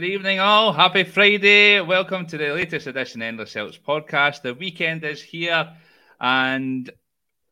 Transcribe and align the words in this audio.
Good 0.00 0.12
evening, 0.12 0.40
all. 0.40 0.72
Happy 0.72 1.04
Friday. 1.04 1.78
Welcome 1.82 2.24
to 2.28 2.38
the 2.38 2.54
latest 2.54 2.86
edition 2.86 3.20
of 3.20 3.28
Endless 3.28 3.52
Celts 3.52 3.76
podcast. 3.76 4.40
The 4.40 4.54
weekend 4.54 5.04
is 5.04 5.20
here, 5.20 5.76
and 6.18 6.88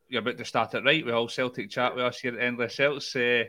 you're 0.09 0.23
about 0.23 0.39
to 0.39 0.47
start 0.47 0.73
it 0.73 0.83
right 0.83 1.05
with 1.05 1.13
all 1.13 1.29
Celtic 1.29 1.69
chat 1.69 1.95
with 1.95 2.07
us 2.07 2.21
here 2.21 2.35
at 2.35 2.43
Endless 2.43 2.75
Celts. 2.75 3.15
Uh, 3.15 3.45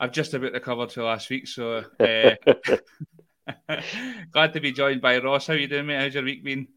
I've 0.00 0.12
just 0.12 0.32
about 0.32 0.52
recovered 0.52 0.88
to 0.90 1.04
last 1.04 1.28
week, 1.28 1.46
so 1.46 1.84
uh, 2.00 2.30
glad 4.32 4.54
to 4.54 4.60
be 4.60 4.72
joined 4.72 5.02
by 5.02 5.18
Ross. 5.18 5.48
How 5.48 5.52
you 5.52 5.68
doing, 5.68 5.84
mate? 5.84 6.00
How's 6.00 6.14
your 6.14 6.24
week 6.24 6.42
been? 6.42 6.68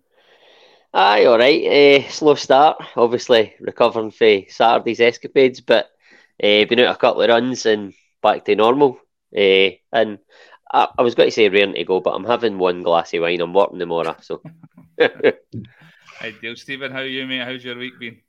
Aye, 0.94 1.28
all 1.28 1.40
right. 1.40 2.02
Uh, 2.04 2.10
slow 2.10 2.36
start, 2.36 2.84
obviously 2.98 3.56
recovering 3.62 4.12
from 4.12 4.44
Saturday's 4.50 5.00
escapades, 5.00 5.62
but 5.62 5.86
uh, 6.44 6.66
been 6.66 6.82
out 6.82 6.94
a 6.94 7.00
couple 7.00 7.22
of 7.22 7.30
runs 7.30 7.66
and 7.66 7.94
back 8.22 8.44
to 8.44 8.56
normal. 8.58 9.00
Uh, 9.34 9.72
and 9.94 10.20
I, 10.72 10.88
I, 10.98 11.02
was 11.02 11.16
going 11.16 11.28
to 11.28 11.36
say 11.36 11.50
raring 11.50 11.74
to 11.74 11.84
go, 11.84 12.00
but 12.00 12.12
I'm 12.12 12.26
having 12.26 12.58
one 12.58 12.84
glass 12.84 13.14
of 13.14 13.22
wine. 13.22 13.42
I'm 13.42 13.54
working 13.54 13.80
tomorrow, 13.80 14.16
so. 14.22 14.42
Ideal, 16.22 16.56
Stephen. 16.56 16.92
How 16.92 17.00
are 17.00 17.06
you, 17.06 17.26
mate? 17.28 17.44
How's 17.44 17.64
your 17.64 17.78
week 17.78 18.00
been? 18.00 18.22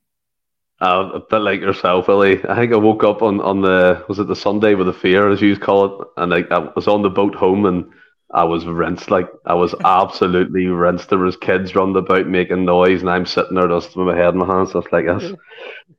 Uh, 0.81 1.11
a 1.15 1.21
bit 1.21 1.39
like 1.39 1.61
yourself, 1.61 2.09
Willie. 2.09 2.45
I 2.47 2.55
think 2.55 2.73
I 2.73 2.77
woke 2.77 3.03
up 3.03 3.23
on, 3.23 3.41
on 3.41 3.63
the 3.63 4.05
was 4.09 4.19
it 4.19 4.27
the 4.27 4.37
Sunday 4.37 4.75
with 4.75 4.89
a 4.89 4.93
fear, 4.93 5.31
as 5.31 5.41
you 5.41 5.57
call 5.57 6.03
it, 6.03 6.09
and 6.19 6.35
I, 6.35 6.43
I 6.51 6.71
was 6.77 6.87
on 6.87 7.01
the 7.01 7.09
boat 7.09 7.35
home 7.35 7.65
and 7.65 7.87
I 8.31 8.45
was 8.45 8.67
rinsed. 8.67 9.11
Like 9.11 9.29
I 9.47 9.55
was 9.55 9.75
absolutely 9.85 10.67
rinsed. 10.67 11.09
There 11.09 11.19
was 11.19 11.37
kids 11.39 11.75
running 11.75 11.97
about 11.97 12.27
making 12.27 12.67
noise, 12.67 13.01
and 13.01 13.09
I'm 13.09 13.25
sitting 13.25 13.55
there 13.55 13.69
just 13.69 13.97
with 13.97 14.09
my 14.09 14.17
head 14.17 14.35
in 14.35 14.39
my 14.39 14.47
hands, 14.47 14.73
just 14.73 14.93
like 14.93 15.07
this. 15.07 15.33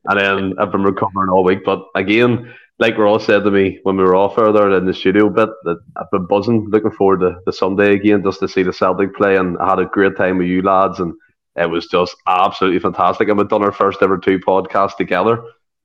And 0.09 0.19
then 0.19 0.53
I've 0.57 0.71
been 0.71 0.83
recovering 0.83 1.29
all 1.29 1.43
week, 1.43 1.65
but 1.65 1.85
again, 1.93 2.53
like 2.79 2.97
Ross 2.97 3.25
said 3.25 3.43
to 3.43 3.51
me 3.51 3.79
when 3.83 3.97
we 3.97 4.03
were 4.03 4.15
off 4.15 4.35
further 4.35 4.75
in 4.75 4.85
the 4.85 4.93
studio 4.93 5.27
a 5.27 5.29
bit, 5.31 5.49
that 5.63 5.79
I've 5.95 6.11
been 6.11 6.27
buzzing, 6.27 6.67
looking 6.69 6.91
forward 6.91 7.21
to 7.21 7.39
the 7.45 7.53
Sunday 7.53 7.93
again 7.95 8.23
just 8.23 8.39
to 8.41 8.47
see 8.47 8.63
the 8.63 8.73
Celtic 8.73 9.15
play, 9.15 9.37
and 9.37 9.57
I 9.57 9.69
had 9.69 9.79
a 9.79 9.85
great 9.85 10.15
time 10.15 10.37
with 10.37 10.47
you 10.47 10.61
lads, 10.61 10.99
and 10.99 11.13
it 11.55 11.69
was 11.69 11.87
just 11.87 12.15
absolutely 12.27 12.79
fantastic. 12.79 13.29
And 13.29 13.37
we've 13.37 13.49
done 13.49 13.63
our 13.63 13.71
first 13.71 14.01
ever 14.01 14.17
two 14.17 14.39
podcasts 14.39 14.95
together, 14.95 15.41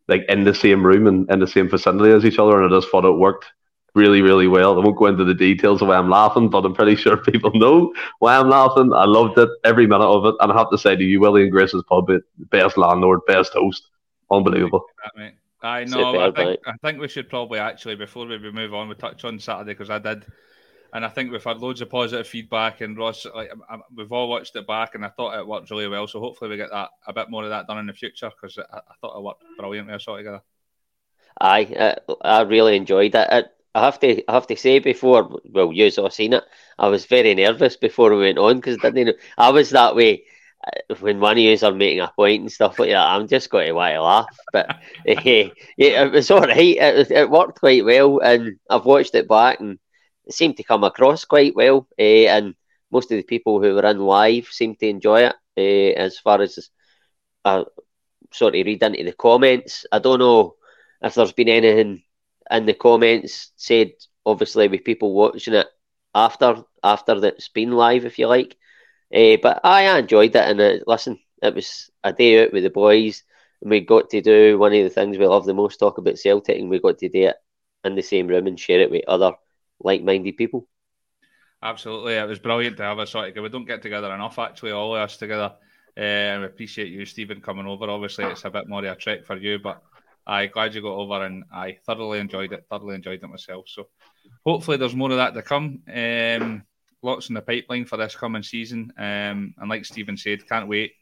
like 0.09 0.23
in 0.29 0.45
the 0.45 0.55
same 0.55 0.85
room 0.85 1.07
and 1.07 1.31
in 1.31 1.39
the 1.39 1.47
same 1.47 1.71
vicinity 1.71 2.11
as 2.11 2.27
each 2.27 2.39
other, 2.39 2.63
and 2.63 2.73
I 2.73 2.77
just 2.77 2.91
thought 2.91 3.07
it 3.07 3.13
worked 3.13 3.47
really, 3.95 4.21
really 4.21 4.47
well. 4.47 4.79
I 4.79 4.85
won't 4.85 4.97
go 4.97 5.07
into 5.07 5.25
the 5.25 5.35
details 5.35 5.81
of 5.81 5.89
why 5.89 5.97
I'm 5.97 6.11
laughing, 6.11 6.51
but 6.51 6.65
I'm 6.65 6.75
pretty 6.75 6.97
sure 7.03 7.17
people 7.17 7.53
know 7.55 7.93
why 8.19 8.37
I'm 8.37 8.51
laughing. 8.51 8.93
I 8.93 9.07
loved 9.07 9.39
it, 9.39 9.49
every 9.65 9.87
minute 9.87 10.05
of 10.05 10.27
it, 10.27 10.35
and 10.41 10.53
I 10.53 10.59
have 10.59 10.71
to 10.71 10.79
say 10.79 10.95
to 10.95 11.05
you, 11.05 11.21
Willie 11.21 11.43
and 11.43 11.53
Grace's 11.53 11.85
pub, 11.89 12.11
best 12.51 12.77
landlord, 12.77 13.21
best 13.27 13.55
host, 13.55 13.89
unbelievable. 14.31 14.85
I 15.63 15.85
know. 15.85 16.21
I 16.21 16.31
think, 16.33 16.61
I 16.67 16.73
think 16.83 17.01
we 17.01 17.09
should 17.09 17.29
probably 17.29 17.59
actually 17.59 17.95
before 17.95 18.27
we 18.27 18.39
move 18.51 18.75
on, 18.75 18.89
we 18.89 18.95
touch 18.97 19.25
on 19.25 19.39
Saturday 19.39 19.73
because 19.73 19.91
I 19.91 19.99
did, 19.99 20.25
and 20.93 21.05
I 21.05 21.09
think 21.09 21.31
we've 21.31 21.43
had 21.43 21.59
loads 21.59 21.81
of 21.81 21.91
positive 21.91 22.27
feedback. 22.27 22.81
And 22.81 22.99
Ross, 22.99 23.27
like 23.33 23.53
we've 23.95 24.11
all 24.11 24.29
watched 24.29 24.57
it 24.57 24.67
back, 24.67 24.95
and 24.95 25.05
I 25.05 25.09
thought 25.09 25.39
it 25.39 25.47
worked 25.47 25.71
really 25.71 25.89
well. 25.89 26.09
So 26.09 26.21
hopefully 26.21 26.51
we 26.51 26.57
get 26.57 26.71
that 26.71 26.91
a 27.07 27.13
bit 27.13 27.31
more 27.31 27.45
of 27.45 27.51
that 27.51 27.69
done 27.69 27.79
in 27.79 27.87
the 27.87 27.93
future 27.93 28.31
because 28.31 28.59
I, 28.59 28.77
I, 28.77 28.95
thought 29.01 29.17
it 29.17 29.23
worked 29.23 29.45
brilliantly. 29.57 29.95
I 29.95 29.99
saw 29.99 30.17
it 30.17 30.19
together. 30.19 30.43
Aye, 31.41 31.97
uh, 32.09 32.15
I 32.23 32.43
really 32.43 32.77
enjoyed 32.77 33.15
it. 33.15 33.47
I 33.75 33.85
have 33.85 33.99
to, 34.01 34.23
I 34.29 34.35
have 34.35 34.47
to 34.49 34.57
say 34.57 34.81
before, 34.81 35.41
well, 35.49 35.73
you've 35.73 35.99
all 35.99 36.11
seen 36.11 36.35
it. 36.35 36.45
I 36.79 36.89
was 36.89 37.07
very 37.07 37.35
nervous 37.35 37.77
before 37.77 38.11
we 38.11 38.19
went 38.19 38.39
on 38.39 38.57
because 38.57 38.77
I 38.83 38.91
didn't. 38.91 39.17
Know, 39.17 39.23
I 39.39 39.51
was 39.51 39.71
that 39.71 39.97
way 39.97 40.25
when 41.01 41.21
one 41.21 41.33
of 41.33 41.39
you 41.39 41.57
are 41.63 41.73
making 41.73 42.01
a 42.01 42.13
point 42.15 42.43
and 42.43 42.53
stuff 42.53 42.79
like 42.79 42.91
that, 42.91 43.07
I'm 43.07 43.29
just 43.29 43.51
going 43.51 43.67
to 43.67 43.73
want 43.73 43.95
to 43.95 44.03
laugh. 44.03 44.37
But 44.53 44.71
uh, 44.71 44.75
yeah, 45.07 45.49
it 45.77 46.13
was 46.13 46.31
all 46.31 46.41
right. 46.41 46.77
It, 46.77 47.11
it 47.11 47.31
worked 47.31 47.61
quite 47.61 47.85
well, 47.85 48.19
and 48.21 48.59
I've 48.71 48.85
watched 48.85 49.15
it 49.15 49.29
back, 49.29 49.61
and 49.61 49.79
it 50.27 50.35
seemed 50.35 50.57
to 50.59 50.65
come 50.65 50.85
across 50.85 51.25
quite 51.25 51.55
well. 51.55 51.89
Uh, 51.99 52.29
and 52.29 52.55
most 52.91 53.11
of 53.11 53.17
the 53.17 53.23
people 53.23 53.61
who 53.61 53.75
were 53.75 53.87
in 53.87 53.99
live 53.99 54.47
seemed 54.47 54.79
to 54.81 54.89
enjoy 54.89 55.23
it. 55.23 55.37
Uh, 55.57 55.99
as 56.01 56.19
far 56.19 56.41
as 56.41 56.71
I 57.45 57.65
sort 58.33 58.55
of 58.55 58.67
read 58.67 58.83
into 58.83 59.05
the 59.05 59.13
comments, 59.13 59.87
I 59.93 59.99
don't 59.99 60.21
know 60.21 60.57
if 61.03 61.15
there's 61.15 61.33
been 61.33 61.49
anything 61.49 62.03
in 62.51 62.67
the 62.67 62.75
comments 62.75 63.53
said. 63.57 63.93
Obviously, 64.25 64.69
with 64.69 64.85
people 64.85 65.13
watching 65.13 65.55
it 65.55 65.67
after 66.15 66.63
after 66.85 67.19
that's 67.19 67.49
been 67.49 67.73
live, 67.73 68.05
if 68.05 68.19
you 68.19 68.29
like. 68.29 68.57
Uh, 69.15 69.37
but 69.43 69.61
I 69.65 69.99
enjoyed 69.99 70.35
it, 70.35 70.37
and 70.37 70.61
uh, 70.61 70.79
listen, 70.87 71.19
it 71.43 71.55
was 71.55 71.91
a 72.03 72.13
day 72.13 72.45
out 72.45 72.53
with 72.53 72.63
the 72.63 72.71
boys, 72.71 73.25
and 73.61 73.71
we 73.71 73.81
got 73.81 74.11
to 74.11 74.23
do 74.23 74.59
one 74.59 74.73
of 74.73 74.83
the 74.83 74.91
things 74.91 75.19
we 75.19 75.27
love 75.27 75.45
the 75.45 75.55
most: 75.55 75.79
talk 75.79 75.99
about 75.99 76.19
Celtic, 76.19 76.59
and 76.59 76.71
we 76.71 76.81
got 76.81 76.99
to 76.99 77.09
do 77.09 77.29
it 77.29 77.37
in 77.85 77.95
the 77.95 78.03
same 78.03 78.27
room 78.29 78.47
and 78.47 78.59
share 78.59 78.81
it 78.81 78.91
with 78.91 79.05
other 79.09 79.33
like-minded 79.81 80.37
people. 80.37 80.67
Absolutely, 81.63 82.15
it 82.15 82.29
was 82.29 82.39
brilliant 82.39 82.77
to 82.79 82.83
have 82.85 82.99
a 82.99 83.07
sort 83.07 83.37
of. 83.37 83.43
We 83.43 83.49
don't 83.49 83.67
get 83.67 83.83
together 83.83 84.13
enough, 84.13 84.39
actually, 84.39 84.73
all 84.73 84.97
of 84.97 85.03
us 85.03 85.17
together. 85.17 85.53
Uh, 85.97 86.41
we 86.41 86.47
appreciate 86.47 86.89
you, 86.89 87.05
Stephen, 87.05 87.41
coming 87.41 87.67
over. 87.67 87.91
Obviously, 87.91 88.25
it's 88.25 88.45
a 88.45 88.51
bit 88.51 88.69
more 88.69 88.85
of 88.85 88.91
a 88.91 88.97
trek 88.97 89.25
for 89.25 89.37
you, 89.37 89.59
but 89.59 89.83
I 90.27 90.47
glad 90.47 90.75
you 90.75 90.81
got 90.81 90.95
over, 90.95 91.25
and 91.25 91.45
I 91.53 91.79
thoroughly 91.85 92.19
enjoyed 92.19 92.53
it. 92.53 92.65
Thoroughly 92.71 92.95
enjoyed 92.95 93.23
it 93.23 93.29
myself. 93.29 93.67
So, 93.69 93.89
hopefully, 94.45 94.79
there's 94.79 94.97
more 94.97 95.11
of 95.11 95.19
that 95.19 95.35
to 95.35 95.43
come. 95.43 95.83
Um, 95.87 96.65
lots 97.03 97.29
in 97.29 97.35
the 97.35 97.43
pipeline 97.43 97.85
for 97.85 97.97
this 97.97 98.17
coming 98.17 98.43
season. 98.43 98.93
Um, 98.97 99.55
and 99.59 99.69
like 99.69 99.85
Stephen 99.85 100.17
said, 100.17 100.49
can't 100.49 100.69
wait. 100.69 100.93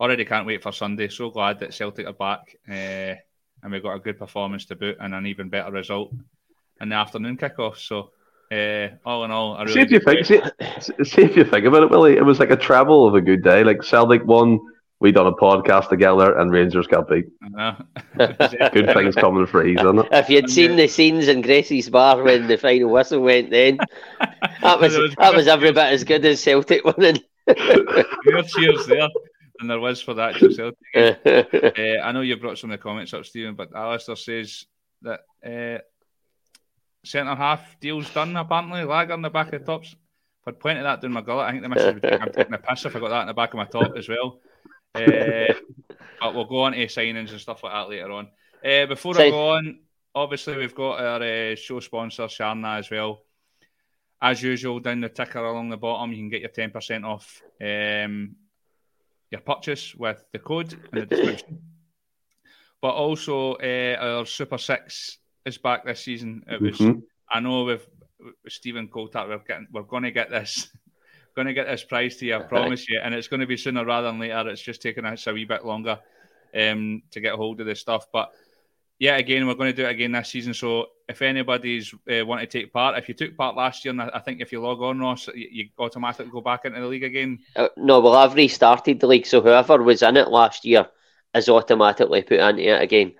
Already 0.00 0.24
can't 0.24 0.46
wait 0.46 0.62
for 0.62 0.72
Sunday. 0.72 1.08
So 1.08 1.30
glad 1.30 1.60
that 1.60 1.74
Celtic 1.74 2.06
are 2.06 2.12
back 2.12 2.56
uh, 2.68 3.14
and 3.62 3.72
we 3.72 3.80
got 3.80 3.94
a 3.94 4.00
good 4.00 4.18
performance 4.18 4.64
to 4.66 4.76
boot 4.76 4.96
and 5.00 5.14
an 5.14 5.26
even 5.26 5.48
better 5.48 5.70
result 5.70 6.12
in 6.80 6.88
the 6.88 6.94
afternoon 6.94 7.36
kickoff. 7.36 7.76
So 7.78 8.10
uh, 8.52 8.96
all 9.04 9.24
in 9.24 9.30
all, 9.30 9.56
I 9.56 9.62
really 9.62 9.72
see 9.72 9.80
if 9.80 9.90
you 9.90 10.00
think, 10.00 10.26
see, 10.26 11.04
see, 11.04 11.22
if 11.22 11.36
you 11.36 11.44
think 11.44 11.66
about 11.66 11.82
it, 11.82 11.90
Willie. 11.90 12.16
It 12.16 12.24
was 12.24 12.38
like 12.38 12.50
a 12.50 12.56
travel 12.56 13.06
of 13.06 13.14
a 13.14 13.20
good 13.20 13.42
day. 13.42 13.64
Like 13.64 13.82
Celtic 13.82 14.24
won 14.24 14.60
we 14.98 15.12
done 15.12 15.26
a 15.26 15.32
podcast 15.32 15.88
together 15.88 16.38
and 16.38 16.50
Rangers 16.50 16.86
got 16.86 17.08
beat. 17.08 17.26
Good 18.16 18.92
things 18.94 19.14
coming 19.14 19.46
for 19.46 19.66
ease, 19.66 19.78
isn't 19.80 19.98
it? 19.98 20.08
If 20.10 20.30
you'd 20.30 20.50
seen 20.50 20.76
the 20.76 20.88
scenes 20.88 21.28
in 21.28 21.42
Gracie's 21.42 21.90
bar 21.90 22.22
when 22.22 22.46
the 22.46 22.56
final 22.56 22.90
whistle 22.90 23.20
went, 23.20 23.50
then 23.50 23.78
that 24.62 24.80
was 24.80 24.94
that 25.18 25.34
was 25.34 25.48
every 25.48 25.72
bit 25.72 25.92
as 25.92 26.04
good 26.04 26.24
as 26.24 26.42
Celtic 26.42 26.84
winning. 26.84 27.20
Your 27.46 28.42
cheers 28.42 28.86
there, 28.86 29.08
and 29.60 29.68
there 29.68 29.80
was 29.80 30.00
for 30.00 30.14
that 30.14 30.36
Celtic. 30.36 30.74
uh, 30.94 32.02
I 32.02 32.12
know 32.12 32.22
you 32.22 32.36
brought 32.36 32.58
some 32.58 32.70
of 32.70 32.78
the 32.78 32.82
comments 32.82 33.12
up, 33.12 33.26
Stephen, 33.26 33.54
but 33.54 33.74
Alistair 33.74 34.16
says 34.16 34.64
that 35.02 35.20
uh, 35.44 35.82
centre 37.04 37.34
half 37.34 37.78
deal's 37.80 38.08
done 38.10 38.34
apparently. 38.36 38.84
Lager 38.84 39.12
in 39.12 39.22
the 39.22 39.30
back 39.30 39.52
of 39.52 39.60
the 39.60 39.66
tops. 39.66 39.92
If 39.92 40.48
I'd 40.48 40.60
pointed 40.60 40.84
that 40.84 41.02
down 41.02 41.12
my 41.12 41.20
gullet, 41.20 41.44
I 41.44 41.50
think 41.50 41.62
the 41.64 41.68
message 41.68 41.94
would 41.96 42.04
I'm 42.06 42.32
taking 42.32 42.54
a 42.54 42.58
piss 42.58 42.84
if 42.86 42.96
I 42.96 43.00
got 43.00 43.08
that 43.10 43.22
in 43.22 43.26
the 43.26 43.34
back 43.34 43.52
of 43.52 43.58
my 43.58 43.64
top 43.64 43.96
as 43.96 44.08
well. 44.08 44.40
Uh, 44.96 45.54
but 46.20 46.34
we'll 46.34 46.44
go 46.44 46.62
on 46.62 46.72
to 46.72 46.86
signings 46.86 47.30
and 47.30 47.40
stuff 47.40 47.62
like 47.62 47.72
that 47.72 47.88
later 47.88 48.10
on. 48.10 48.28
Uh, 48.64 48.86
before 48.86 49.20
I 49.20 49.30
go 49.30 49.50
on, 49.50 49.80
obviously 50.14 50.56
we've 50.56 50.74
got 50.74 51.00
our 51.00 51.22
uh, 51.22 51.54
show 51.54 51.80
sponsor 51.80 52.24
Sharna 52.24 52.78
as 52.78 52.90
well. 52.90 53.22
As 54.20 54.42
usual, 54.42 54.80
down 54.80 55.02
the 55.02 55.08
ticker 55.10 55.44
along 55.44 55.68
the 55.68 55.76
bottom, 55.76 56.10
you 56.10 56.18
can 56.18 56.30
get 56.30 56.40
your 56.40 56.50
ten 56.50 56.70
percent 56.70 57.04
off 57.04 57.42
um, 57.60 58.36
your 59.30 59.40
purchase 59.42 59.94
with 59.94 60.24
the 60.32 60.38
code 60.38 60.72
in 60.72 61.00
the 61.00 61.06
description. 61.06 61.58
But 62.82 62.94
also, 62.94 63.54
uh, 63.54 63.96
our 63.98 64.26
Super 64.26 64.58
Six 64.58 65.18
is 65.46 65.56
back 65.56 65.84
this 65.84 66.00
season. 66.00 66.44
It 66.46 66.60
was. 66.60 66.78
Mm-hmm. 66.78 67.00
I 67.28 67.40
know 67.40 67.64
with 67.64 67.88
Stephen 68.48 68.88
Coulthard, 68.88 69.28
we're 69.28 69.38
getting, 69.38 69.66
we're 69.72 69.82
going 69.82 70.02
to 70.02 70.10
get 70.10 70.30
this 70.30 70.68
going 71.36 71.46
to 71.46 71.54
get 71.54 71.68
this 71.68 71.84
prize 71.84 72.16
to 72.16 72.26
you, 72.26 72.34
I 72.34 72.38
promise 72.42 72.88
you. 72.88 72.98
And 73.02 73.14
it's 73.14 73.28
going 73.28 73.40
to 73.40 73.46
be 73.46 73.56
sooner 73.56 73.84
rather 73.84 74.08
than 74.08 74.18
later. 74.18 74.48
It's 74.48 74.60
just 74.60 74.82
taking 74.82 75.04
us 75.04 75.26
a 75.26 75.32
wee 75.32 75.44
bit 75.44 75.64
longer 75.64 76.00
um, 76.56 77.02
to 77.12 77.20
get 77.20 77.34
hold 77.34 77.60
of 77.60 77.66
this 77.66 77.80
stuff. 77.80 78.06
But 78.12 78.32
yeah, 78.98 79.16
again, 79.16 79.46
we're 79.46 79.54
going 79.54 79.70
to 79.70 79.76
do 79.76 79.86
it 79.86 79.90
again 79.90 80.12
this 80.12 80.30
season. 80.30 80.54
So 80.54 80.86
if 81.08 81.20
anybody's 81.22 81.94
uh, 82.10 82.24
want 82.24 82.40
to 82.40 82.46
take 82.46 82.72
part, 82.72 82.98
if 82.98 83.08
you 83.08 83.14
took 83.14 83.36
part 83.36 83.54
last 83.54 83.84
year, 83.84 83.92
and 83.92 84.00
I 84.00 84.18
think 84.18 84.40
if 84.40 84.50
you 84.50 84.60
log 84.60 84.80
on, 84.80 84.98
Ross, 84.98 85.28
you, 85.28 85.48
you 85.50 85.68
automatically 85.78 86.32
go 86.32 86.40
back 86.40 86.64
into 86.64 86.80
the 86.80 86.86
league 86.86 87.04
again. 87.04 87.40
Uh, 87.54 87.68
no, 87.76 88.00
well, 88.00 88.16
I've 88.16 88.34
restarted 88.34 88.98
the 88.98 89.06
league, 89.06 89.26
so 89.26 89.42
whoever 89.42 89.82
was 89.82 90.02
in 90.02 90.16
it 90.16 90.28
last 90.28 90.64
year 90.64 90.86
is 91.34 91.48
automatically 91.48 92.22
put 92.22 92.40
into 92.40 92.62
it 92.62 92.82
again. 92.82 93.14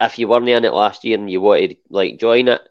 If 0.00 0.18
you 0.18 0.28
weren't 0.28 0.48
in 0.48 0.64
it 0.64 0.72
last 0.72 1.04
year 1.04 1.18
and 1.18 1.30
you 1.30 1.40
wanted 1.40 1.68
to 1.68 1.76
like 1.90 2.18
join 2.18 2.48
it, 2.48 2.62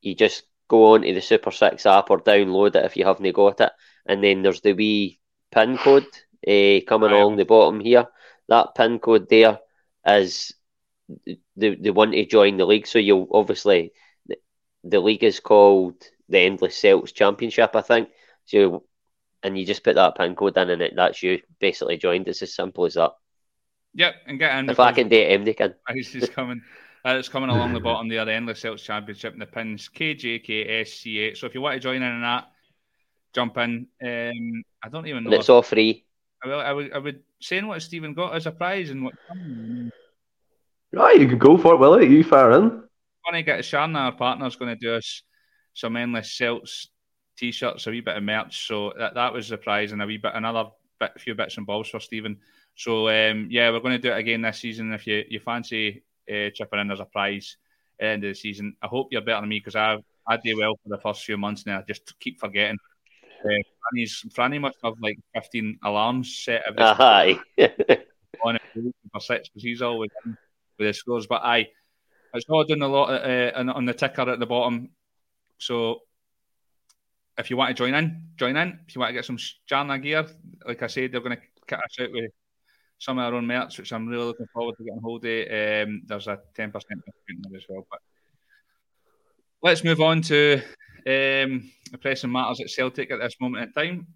you 0.00 0.14
just 0.14 0.44
go 0.68 0.94
on 0.94 1.02
to 1.02 1.12
the 1.12 1.20
Super 1.20 1.50
Six 1.50 1.84
app 1.84 2.10
or 2.10 2.20
download 2.20 2.76
it 2.76 2.84
if 2.84 2.96
you 2.96 3.04
haven't 3.04 3.30
got 3.34 3.60
it 3.60 3.72
and 4.10 4.24
then 4.24 4.42
there's 4.42 4.60
the 4.60 4.72
wee 4.72 5.20
pin 5.52 5.78
code 5.78 6.06
uh, 6.46 6.80
coming 6.86 7.12
along 7.12 7.36
the 7.36 7.44
bottom 7.44 7.78
here. 7.78 8.06
That 8.48 8.74
pin 8.74 8.98
code 8.98 9.28
there 9.28 9.60
is 10.04 10.52
the 11.56 11.76
the 11.76 11.90
one 11.90 12.10
to 12.10 12.26
join 12.26 12.56
the 12.56 12.66
league. 12.66 12.88
So 12.88 12.98
you'll 12.98 13.28
obviously 13.32 13.92
the, 14.26 14.36
the 14.82 14.98
league 14.98 15.22
is 15.22 15.38
called 15.38 15.94
the 16.28 16.40
Endless 16.40 16.76
Celts 16.76 17.12
Championship, 17.12 17.76
I 17.76 17.82
think. 17.82 18.08
So 18.46 18.82
and 19.44 19.56
you 19.56 19.64
just 19.64 19.84
put 19.84 19.94
that 19.94 20.16
pin 20.16 20.34
code 20.34 20.58
in, 20.58 20.70
and 20.70 20.82
it 20.82 20.94
that's 20.96 21.22
you 21.22 21.40
basically 21.60 21.96
joined. 21.96 22.26
It's 22.26 22.42
as 22.42 22.52
simple 22.52 22.86
as 22.86 22.94
that. 22.94 23.12
Yep, 23.94 24.14
and 24.26 24.38
get 24.40 24.58
in. 24.58 24.70
If 24.70 24.80
I 24.80 24.90
can 24.90 25.08
do 25.08 25.16
it, 25.16 25.40
MD 25.40 25.56
can. 25.56 25.74
He's 25.94 26.28
coming. 26.30 26.62
Uh, 27.06 27.16
it's 27.16 27.30
coming 27.30 27.48
along 27.48 27.72
the 27.72 27.80
bottom 27.80 28.08
there, 28.08 28.24
the 28.26 28.32
Endless 28.34 28.60
Celts 28.60 28.82
Championship, 28.82 29.32
and 29.32 29.40
the 29.40 29.46
pins 29.46 29.88
KJKSC8. 29.94 31.36
So 31.36 31.46
if 31.46 31.54
you 31.54 31.62
want 31.62 31.74
to 31.74 31.80
join 31.80 31.96
in 31.96 32.02
on 32.02 32.20
that, 32.20 32.48
jump 33.34 33.56
in. 33.58 33.86
Um, 34.02 34.62
I 34.82 34.88
don't 34.88 35.06
even 35.06 35.24
know. 35.24 35.30
And 35.30 35.40
it's 35.40 35.48
all 35.48 35.62
free. 35.62 36.04
I, 36.42 36.48
will, 36.48 36.60
I, 36.60 36.72
would, 36.72 36.92
I 36.92 36.98
would 36.98 37.22
say 37.40 37.62
what 37.62 37.82
Stephen 37.82 38.14
got 38.14 38.34
as 38.34 38.46
a 38.46 38.50
prize 38.50 38.90
and 38.90 39.04
what. 39.04 39.14
Right, 40.92 41.20
you 41.20 41.28
could 41.28 41.38
go 41.38 41.56
for 41.56 41.74
it, 41.74 41.78
Willie. 41.78 42.08
You 42.08 42.24
fire 42.24 42.52
in. 42.52 42.62
Want 42.62 43.34
to 43.34 43.42
get 43.42 43.60
Sharna, 43.60 43.96
our 43.96 44.12
partner's 44.12 44.56
going 44.56 44.74
to 44.74 44.80
do 44.80 44.94
us 44.94 45.22
some 45.74 45.96
Endless 45.96 46.36
Celts 46.36 46.88
t-shirts, 47.36 47.86
a 47.86 47.90
wee 47.90 48.00
bit 48.00 48.16
of 48.16 48.22
merch. 48.22 48.66
So 48.66 48.92
that, 48.98 49.14
that 49.14 49.32
was 49.32 49.48
the 49.48 49.58
prize, 49.58 49.92
and 49.92 50.02
a 50.02 50.06
wee 50.06 50.16
bit, 50.16 50.32
another 50.34 50.70
bit, 50.98 51.20
few 51.20 51.34
bits 51.34 51.56
and 51.56 51.66
bobs 51.66 51.90
for 51.90 52.00
Stephen. 52.00 52.38
So 52.76 53.08
um, 53.08 53.48
yeah, 53.50 53.70
we're 53.70 53.80
going 53.80 53.92
to 53.92 53.98
do 53.98 54.12
it 54.12 54.18
again 54.18 54.42
this 54.42 54.58
season. 54.58 54.92
If 54.92 55.06
you, 55.06 55.24
you 55.28 55.38
fancy 55.38 56.02
uh, 56.28 56.50
chipping 56.54 56.80
in, 56.80 56.88
there's 56.88 57.00
a 57.00 57.04
prize 57.04 57.56
at 58.00 58.04
the 58.04 58.08
end 58.08 58.24
of 58.24 58.30
the 58.30 58.34
season. 58.34 58.74
I 58.82 58.86
hope 58.86 59.08
you're 59.10 59.20
better 59.20 59.40
than 59.40 59.48
me 59.48 59.58
because 59.58 59.76
I 59.76 59.98
I 60.26 60.36
do 60.36 60.56
well 60.58 60.78
for 60.82 60.88
the 60.88 60.98
first 60.98 61.24
few 61.24 61.36
months 61.36 61.66
now. 61.66 61.78
I 61.78 61.82
just 61.82 62.18
keep 62.20 62.38
forgetting. 62.38 62.78
Uh, 63.44 63.48
Franny's, 63.48 64.24
Franny 64.36 64.60
must 64.60 64.78
have 64.84 64.94
like 65.00 65.18
15 65.34 65.78
alarms 65.84 66.38
set 66.44 66.62
every 66.66 66.82
Aye. 66.82 67.38
on 68.44 68.56
it 68.56 68.62
for 69.12 69.20
six 69.20 69.48
because 69.48 69.62
he's 69.62 69.82
always 69.82 70.10
in 70.24 70.36
with 70.78 70.88
his 70.88 70.98
scores. 70.98 71.26
But 71.26 71.42
I, 71.42 71.68
it's 72.34 72.46
all 72.48 72.64
done 72.64 72.82
a 72.82 72.88
lot 72.88 73.10
uh, 73.10 73.52
on 73.56 73.84
the 73.84 73.94
ticker 73.94 74.28
at 74.28 74.38
the 74.38 74.46
bottom. 74.46 74.90
So 75.58 76.00
if 77.38 77.50
you 77.50 77.56
want 77.56 77.70
to 77.70 77.74
join 77.74 77.94
in, 77.94 78.28
join 78.36 78.56
in. 78.56 78.78
If 78.86 78.94
you 78.94 79.00
want 79.00 79.10
to 79.10 79.14
get 79.14 79.24
some 79.24 79.38
Jarna 79.70 80.00
gear, 80.00 80.26
like 80.66 80.82
I 80.82 80.86
said, 80.86 81.12
they're 81.12 81.20
going 81.20 81.36
to 81.36 81.42
cut 81.66 81.84
us 81.84 81.96
out 82.00 82.12
with 82.12 82.30
some 82.98 83.18
of 83.18 83.24
our 83.24 83.34
own 83.34 83.46
merch, 83.46 83.78
which 83.78 83.92
I'm 83.92 84.06
really 84.06 84.24
looking 84.24 84.46
forward 84.52 84.76
to 84.76 84.84
getting 84.84 85.00
hold 85.00 85.24
of. 85.24 85.40
Um, 85.40 86.02
there's 86.06 86.28
a 86.28 86.38
10% 86.56 86.72
discount 86.72 87.02
there 87.48 87.56
as 87.56 87.64
well. 87.68 87.86
But 87.90 88.00
let's 89.62 89.84
move 89.84 90.00
on 90.00 90.20
to 90.22 90.60
um, 91.06 91.70
pressing 92.00 92.32
matters 92.32 92.60
at 92.60 92.70
Celtic 92.70 93.10
at 93.10 93.20
this 93.20 93.36
moment 93.40 93.64
in 93.64 93.72
time. 93.72 94.06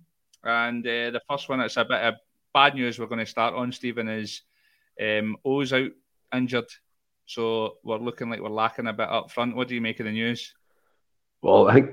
And 0.42 0.86
uh, 0.86 1.10
the 1.10 1.22
first 1.28 1.48
one 1.48 1.58
that's 1.58 1.76
a 1.76 1.84
bit 1.84 2.02
of 2.02 2.14
bad 2.52 2.75
news 2.75 2.98
we're 2.98 3.06
going 3.06 3.19
to 3.19 3.26
start 3.26 3.54
on, 3.54 3.72
Stephen, 3.72 4.08
is 4.08 4.42
um, 5.00 5.36
O's 5.44 5.72
out 5.72 5.90
injured. 6.34 6.69
So 7.26 7.76
we're 7.82 7.96
looking 7.98 8.28
like 8.28 8.40
we're 8.40 8.50
lacking 8.50 8.86
a 8.86 8.92
bit 8.92 9.08
up 9.08 9.31
front. 9.31 9.56
What 9.56 9.69
do 9.69 9.75
you 9.75 9.81
make 9.81 10.00
of 10.00 10.06
the 10.06 10.12
news? 10.12 10.54
Well, 11.42 11.69
I 11.69 11.75
think 11.75 11.90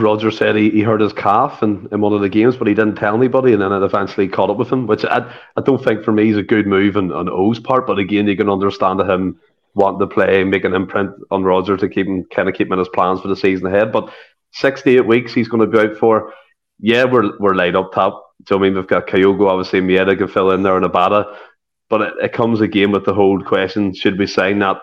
Roger 0.00 0.32
said 0.32 0.56
he, 0.56 0.70
he 0.70 0.82
hurt 0.82 1.00
his 1.00 1.12
calf 1.12 1.62
in, 1.62 1.88
in 1.92 2.00
one 2.00 2.12
of 2.12 2.20
the 2.20 2.28
games, 2.28 2.56
but 2.56 2.66
he 2.66 2.74
didn't 2.74 2.96
tell 2.96 3.14
anybody, 3.14 3.52
and 3.52 3.62
then 3.62 3.72
it 3.72 3.84
eventually 3.84 4.26
caught 4.26 4.50
up 4.50 4.56
with 4.56 4.72
him, 4.72 4.88
which 4.88 5.04
I, 5.04 5.32
I 5.56 5.60
don't 5.60 5.82
think 5.82 6.02
for 6.02 6.10
me 6.10 6.30
is 6.30 6.36
a 6.36 6.42
good 6.42 6.66
move 6.66 6.96
on, 6.96 7.12
on 7.12 7.28
O's 7.28 7.60
part. 7.60 7.86
But 7.86 8.00
again, 8.00 8.26
you 8.26 8.36
can 8.36 8.48
understand 8.48 9.00
him 9.00 9.40
wanting 9.74 10.00
to 10.00 10.06
play, 10.06 10.44
make 10.44 10.64
an 10.64 10.74
imprint 10.74 11.10
on 11.30 11.44
Roger 11.44 11.76
to 11.76 11.88
keep 11.88 12.06
him 12.06 12.24
kind 12.34 12.48
of 12.48 12.54
keep 12.54 12.68
him 12.68 12.74
in 12.74 12.78
his 12.78 12.88
plans 12.88 13.20
for 13.20 13.28
the 13.28 13.36
season 13.36 13.66
ahead. 13.66 13.92
But 13.92 14.12
six 14.52 14.82
to 14.82 14.90
eight 14.90 15.06
weeks 15.06 15.32
he's 15.32 15.48
going 15.48 15.60
to 15.60 15.66
be 15.66 15.78
out 15.78 15.96
for. 15.96 16.32
Yeah, 16.80 17.04
we're 17.04 17.38
we're 17.38 17.54
laid 17.54 17.76
up 17.76 17.92
top. 17.92 18.24
So 18.46 18.56
I 18.56 18.60
mean, 18.60 18.74
we've 18.74 18.86
got 18.86 19.06
Kyogo, 19.06 19.48
obviously 19.48 19.80
Maeda 19.80 20.16
can 20.16 20.28
fill 20.28 20.52
in 20.52 20.62
there 20.62 20.76
and 20.76 20.86
Abada. 20.86 21.36
But 21.90 22.02
it, 22.02 22.14
it 22.22 22.32
comes 22.32 22.60
again 22.60 22.92
with 22.92 23.04
the 23.04 23.14
whole 23.14 23.42
question: 23.42 23.94
Should 23.94 24.18
we 24.18 24.26
sign 24.26 24.60
that 24.60 24.78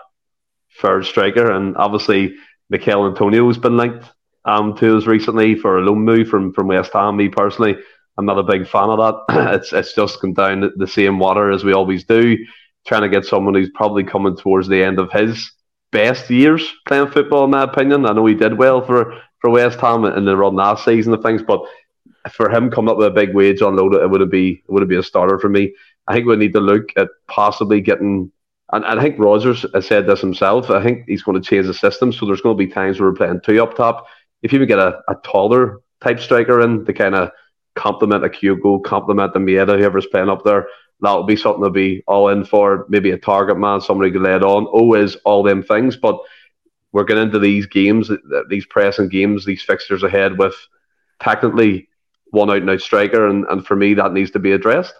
third 0.80 1.06
striker? 1.06 1.50
And 1.50 1.76
obviously, 1.76 2.34
Michail 2.68 3.06
Antonio 3.06 3.46
has 3.46 3.58
been 3.58 3.76
linked 3.76 4.04
um, 4.44 4.76
to 4.76 4.96
us 4.96 5.06
recently 5.06 5.54
for 5.54 5.78
a 5.78 5.82
loan 5.82 6.04
move 6.04 6.28
from 6.28 6.52
from 6.52 6.68
West 6.68 6.92
Ham. 6.92 7.16
Me 7.16 7.28
personally, 7.28 7.76
I'm 8.18 8.26
not 8.26 8.38
a 8.38 8.42
big 8.42 8.66
fan 8.66 8.90
of 8.90 8.98
that. 8.98 9.54
it's 9.54 9.72
it's 9.72 9.94
just 9.94 10.20
come 10.20 10.34
down 10.34 10.70
the 10.76 10.86
same 10.86 11.18
water 11.18 11.50
as 11.50 11.64
we 11.64 11.72
always 11.72 12.04
do, 12.04 12.36
trying 12.86 13.02
to 13.02 13.08
get 13.08 13.24
someone 13.24 13.54
who's 13.54 13.70
probably 13.74 14.04
coming 14.04 14.36
towards 14.36 14.68
the 14.68 14.82
end 14.82 14.98
of 14.98 15.12
his 15.12 15.52
best 15.92 16.30
years 16.30 16.74
playing 16.86 17.10
football. 17.10 17.44
In 17.44 17.50
my 17.50 17.62
opinion, 17.62 18.06
I 18.06 18.12
know 18.12 18.26
he 18.26 18.34
did 18.34 18.58
well 18.58 18.84
for 18.84 19.20
for 19.40 19.50
West 19.50 19.80
Ham 19.80 20.04
in 20.04 20.24
the 20.24 20.36
run 20.36 20.54
last 20.54 20.84
season 20.84 21.12
of 21.12 21.22
things, 21.22 21.42
but 21.42 21.60
for 22.32 22.50
him 22.50 22.70
coming 22.70 22.90
up 22.90 22.96
with 22.96 23.06
a 23.06 23.10
big 23.10 23.34
wage 23.34 23.60
unload, 23.60 23.94
it 23.94 24.10
would 24.10 24.30
be 24.30 24.62
it 24.66 24.72
would 24.72 24.88
be 24.88 24.96
a 24.96 25.02
starter 25.02 25.38
for 25.38 25.48
me. 25.48 25.74
I 26.08 26.14
think 26.14 26.26
we 26.26 26.36
need 26.36 26.52
to 26.54 26.60
look 26.60 26.90
at 26.96 27.08
possibly 27.28 27.80
getting, 27.80 28.30
and, 28.72 28.84
I 28.84 29.00
think 29.00 29.18
Rodgers 29.18 29.64
has 29.74 29.86
said 29.86 30.06
this 30.06 30.20
himself. 30.20 30.70
I 30.70 30.82
think 30.82 31.04
he's 31.06 31.22
going 31.22 31.40
to 31.40 31.48
change 31.48 31.66
the 31.66 31.74
system, 31.74 32.12
so 32.12 32.26
there's 32.26 32.40
going 32.40 32.56
to 32.56 32.64
be 32.64 32.72
times 32.72 33.00
where 33.00 33.10
we're 33.10 33.16
playing 33.16 33.40
two 33.44 33.62
up 33.62 33.76
top. 33.76 34.06
If 34.42 34.52
you 34.52 34.60
would 34.60 34.68
get 34.68 34.78
a, 34.78 35.00
a 35.08 35.16
taller 35.24 35.80
type 36.00 36.20
striker 36.20 36.60
in 36.60 36.84
to 36.84 36.92
kind 36.92 37.14
of 37.14 37.30
complement 37.74 38.24
a 38.24 38.28
Kyogo, 38.28 38.82
complement 38.82 39.32
the 39.32 39.40
Maeda, 39.40 39.78
whoever's 39.78 40.06
playing 40.06 40.28
up 40.28 40.44
there, 40.44 40.68
that 41.00 41.12
would 41.12 41.26
be 41.26 41.36
something 41.36 41.64
to 41.64 41.70
be 41.70 42.02
all 42.06 42.28
in 42.28 42.44
for. 42.44 42.86
Maybe 42.88 43.10
a 43.10 43.18
target 43.18 43.58
man, 43.58 43.80
somebody 43.80 44.10
could 44.10 44.22
lay 44.22 44.34
it 44.34 44.42
on. 44.42 44.66
Always 44.66 45.16
all 45.16 45.42
them 45.42 45.62
things, 45.62 45.96
but 45.96 46.18
we're 46.92 47.04
getting 47.04 47.24
into 47.24 47.38
these 47.38 47.66
games, 47.66 48.10
these 48.48 48.66
pressing 48.66 49.08
games, 49.08 49.44
these 49.44 49.62
fixtures 49.62 50.02
ahead 50.02 50.38
with 50.38 50.54
technically 51.20 51.88
one 52.30 52.50
out 52.50 52.56
and 52.56 52.70
out 52.70 52.80
striker, 52.80 53.26
and, 53.26 53.44
and 53.48 53.66
for 53.66 53.76
me 53.76 53.94
that 53.94 54.12
needs 54.12 54.30
to 54.32 54.38
be 54.38 54.52
addressed. 54.52 54.94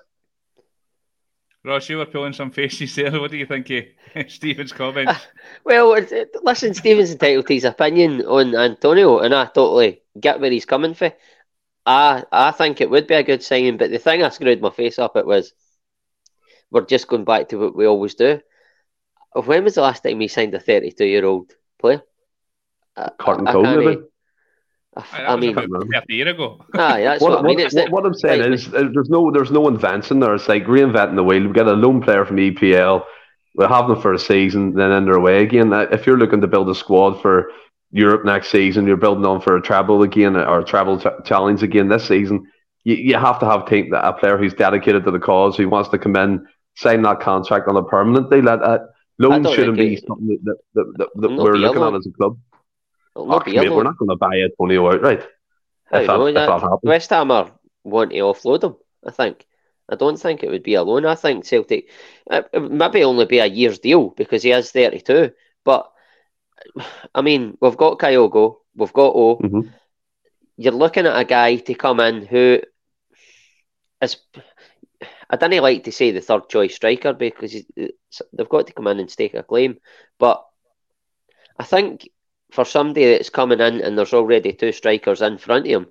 Ross, 1.65 1.89
you 1.89 1.97
were 1.97 2.07
pulling 2.07 2.33
some 2.33 2.51
faces 2.53 2.95
there. 2.95 3.19
What 3.21 3.33
do 3.33 3.37
you 3.37 3.47
think 3.47 3.69
of 3.71 3.85
Stephen's 4.31 4.73
comments? 4.73 5.13
Ah, 5.17 5.27
well, 5.65 5.99
listen, 6.43 6.75
Stephen's 6.75 7.11
entitled 7.11 7.47
to 7.49 7.55
his 7.55 7.65
opinion 7.65 8.23
on 8.23 8.55
Antonio, 8.55 9.19
and 9.19 9.35
I 9.35 9.47
totally 9.47 10.03
get 10.21 10.41
where 10.41 10.51
he's 10.51 10.65
coming 10.65 10.95
from. 10.95 11.13
I 11.85 12.25
I 12.31 12.51
think 12.53 12.81
it 12.81 12.91
would 12.91 13.07
be 13.07 13.15
a 13.15 13.23
good 13.23 13.43
signing, 13.43 13.79
but 13.79 13.91
the 13.91 13.99
thing 13.99 14.23
I 14.23 14.29
screwed 14.29 14.61
my 14.61 14.71
face 14.71 14.99
up 14.99 15.17
at 15.17 15.27
was 15.27 15.55
we're 16.71 16.87
just 16.87 17.09
going 17.09 17.25
back 17.25 17.49
to 17.49 17.57
what 17.57 17.77
we 17.77 17.87
always 17.87 18.15
do. 18.15 18.41
When 19.35 19.65
was 19.65 19.75
the 19.75 19.83
last 19.83 20.03
time 20.03 20.19
we 20.19 20.29
signed 20.29 20.55
a 20.55 20.61
32 20.61 21.05
year 21.05 21.25
old 21.25 21.53
player? 21.79 22.03
Carlton 23.19 23.47
Cole, 23.47 23.63
maybe? 23.63 24.03
I, 24.97 25.27
I 25.27 25.37
mean, 25.37 25.57
a 25.59 26.03
year 26.09 26.29
ago. 26.29 26.65
Ah, 26.75 26.97
that's 26.97 27.21
what, 27.21 27.33
what, 27.33 27.39
I 27.41 27.43
mean. 27.43 27.61
What, 27.61 27.75
what, 27.75 27.91
what 27.91 28.07
I'm 28.07 28.15
saying 28.15 28.41
like, 28.41 28.53
is, 28.53 28.71
there's 28.71 29.11
no, 29.11 29.31
there's 29.31 29.51
no 29.51 29.69
invention 29.69 30.21
there. 30.21 30.35
It's 30.35 30.49
like 30.49 30.65
reinventing 30.65 31.17
the 31.17 31.23
wheel. 31.23 31.47
We 31.47 31.53
get 31.53 31.67
a 31.67 31.75
lone 31.75 32.01
player 32.01 32.25
from 32.25 32.37
EPL. 32.37 33.05
We 33.57 33.67
have 33.67 33.89
them 33.89 34.01
for 34.01 34.15
a 34.15 34.19
season, 34.19 34.75
then 34.75 34.93
in 34.93 35.05
their 35.05 35.21
way 35.21 35.43
again. 35.43 35.73
If 35.73 36.07
you're 36.07 36.19
looking 36.19 36.41
to 36.41 36.47
build 36.47 36.71
a 36.71 36.75
squad 36.75 37.21
for 37.21 37.51
Europe 37.91 38.25
next 38.25 38.51
season, 38.51 38.87
you're 38.87 38.97
building 38.97 39.27
on 39.27 39.41
for 39.41 39.57
a 39.57 39.63
treble 39.63 40.03
again 40.03 40.37
or 40.37 40.61
a 40.61 40.65
treble 40.65 40.99
t- 40.99 41.09
challenge 41.25 41.63
again 41.63 41.89
this 41.89 42.09
season. 42.09 42.51
You, 42.85 42.97
you 42.97 43.15
have 43.19 43.39
to 43.41 43.47
have 43.47 43.69
team, 43.69 43.93
a 43.93 44.13
player 44.13 44.39
who's 44.39 44.55
dedicated 44.55 45.05
to 45.05 45.11
the 45.11 45.19
cause, 45.19 45.57
who 45.57 45.69
wants 45.69 45.91
to 45.91 45.99
come 45.99 46.17
in, 46.17 46.47
sign 46.77 47.03
that 47.03 47.21
contract 47.21 47.69
on 47.69 47.77
a 47.77 47.83
permanent 47.83 48.31
deal. 48.31 48.43
That, 48.43 48.61
that 48.61 48.89
loan 49.19 49.45
shouldn't 49.45 49.79
be 49.79 49.97
something 49.97 50.39
that, 50.45 50.57
that, 50.75 50.93
that, 50.99 51.09
that 51.17 51.33
we're 51.33 51.57
looking 51.57 51.83
at 51.83 51.95
as 51.95 52.07
a 52.07 52.11
club. 52.11 52.39
Oh, 53.15 53.43
mate, 53.47 53.71
we're 53.71 53.83
not 53.83 53.99
going 53.99 54.11
to 54.11 54.17
buy 54.17 54.41
Antonio 54.41 54.93
outright. 54.93 55.23
If 55.93 56.07
that, 56.07 56.21
if 56.21 56.35
that 56.35 56.79
West 56.83 57.11
Ham 57.11 57.31
are 57.31 57.51
want 57.85 58.11
to 58.11 58.17
offload 58.19 58.65
him. 58.65 58.77
I 59.07 59.11
think. 59.11 59.47
I 59.89 59.95
don't 59.95 60.19
think 60.19 60.43
it 60.43 60.51
would 60.51 60.65
be 60.65 60.75
a 60.75 60.83
loan. 60.83 61.07
I 61.07 61.15
think 61.15 61.45
Celtic 61.45 61.89
uh, 62.29 62.43
it 62.53 62.61
maybe 62.61 63.05
only 63.05 63.25
be 63.25 63.39
a 63.39 63.47
year's 63.47 63.79
deal 63.79 64.11
because 64.11 64.43
he 64.43 64.51
is 64.51 64.73
thirty 64.73 65.01
two. 65.01 65.31
But 65.65 65.91
I 67.15 67.23
mean, 67.23 67.57
we've 67.61 67.77
got 67.77 67.99
Kyogo, 67.99 68.57
we've 68.75 68.93
got 68.93 69.15
O. 69.15 69.37
Mm-hmm. 69.37 69.69
You're 70.57 70.73
looking 70.73 71.07
at 71.07 71.19
a 71.19 71.25
guy 71.25 71.57
to 71.57 71.75
come 71.75 72.01
in 72.01 72.27
who 72.27 72.61
is. 74.03 74.17
I 75.29 75.37
don't 75.37 75.51
like 75.63 75.85
to 75.85 75.93
say 75.93 76.11
the 76.11 76.21
third 76.21 76.49
choice 76.49 76.75
striker 76.75 77.13
because 77.13 77.55
they've 77.75 78.49
got 78.49 78.67
to 78.67 78.73
come 78.73 78.87
in 78.87 79.01
and 79.01 79.11
stake 79.11 79.35
a 79.35 79.43
claim, 79.43 79.79
but 80.19 80.45
I 81.59 81.65
think 81.65 82.09
for 82.51 82.65
somebody 82.65 83.07
that's 83.07 83.31
coming 83.31 83.61
in 83.61 83.81
and 83.81 83.99
there's 83.99 84.15
already 84.15 84.53
two 84.53 84.73
strikers 84.73 85.23
in 85.23 85.39
front 85.39 85.67
of 85.67 85.73
him, 85.73 85.87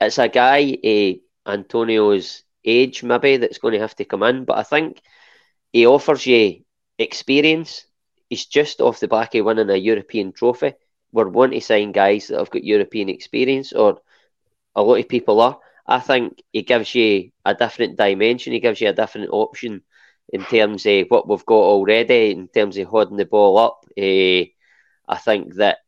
it's 0.00 0.18
a 0.18 0.28
guy 0.28 0.76
uh, 0.84 1.50
Antonio's 1.50 2.42
age 2.64 3.02
maybe 3.02 3.36
that's 3.36 3.58
going 3.58 3.74
to 3.74 3.80
have 3.80 3.94
to 3.96 4.04
come 4.04 4.22
in. 4.22 4.44
But 4.44 4.58
I 4.58 4.62
think 4.62 5.02
he 5.72 5.86
offers 5.86 6.26
you 6.26 6.62
experience. 6.98 7.84
He's 8.28 8.46
just 8.46 8.80
off 8.80 9.00
the 9.00 9.08
back 9.08 9.34
of 9.34 9.44
winning 9.44 9.70
a 9.70 9.76
European 9.76 10.32
trophy. 10.32 10.74
We're 11.12 11.28
wanting 11.28 11.60
to 11.60 11.64
sign 11.66 11.92
guys 11.92 12.28
that 12.28 12.38
have 12.38 12.50
got 12.50 12.64
European 12.64 13.08
experience, 13.08 13.72
or 13.72 14.00
a 14.74 14.82
lot 14.82 14.98
of 14.98 15.08
people 15.08 15.40
are. 15.40 15.58
I 15.86 16.00
think 16.00 16.42
he 16.52 16.62
gives 16.62 16.94
you 16.94 17.30
a 17.44 17.54
different 17.54 17.96
dimension. 17.96 18.52
He 18.52 18.60
gives 18.60 18.80
you 18.80 18.88
a 18.88 18.92
different 18.94 19.30
option 19.32 19.82
in 20.32 20.44
terms 20.44 20.86
of 20.86 21.06
what 21.08 21.28
we've 21.28 21.44
got 21.46 21.54
already, 21.54 22.30
in 22.30 22.48
terms 22.48 22.76
of 22.78 22.86
holding 22.88 23.16
the 23.16 23.26
ball 23.26 23.58
up. 23.58 23.84
Uh, 23.98 24.48
I 25.08 25.18
think 25.18 25.54
that 25.56 25.78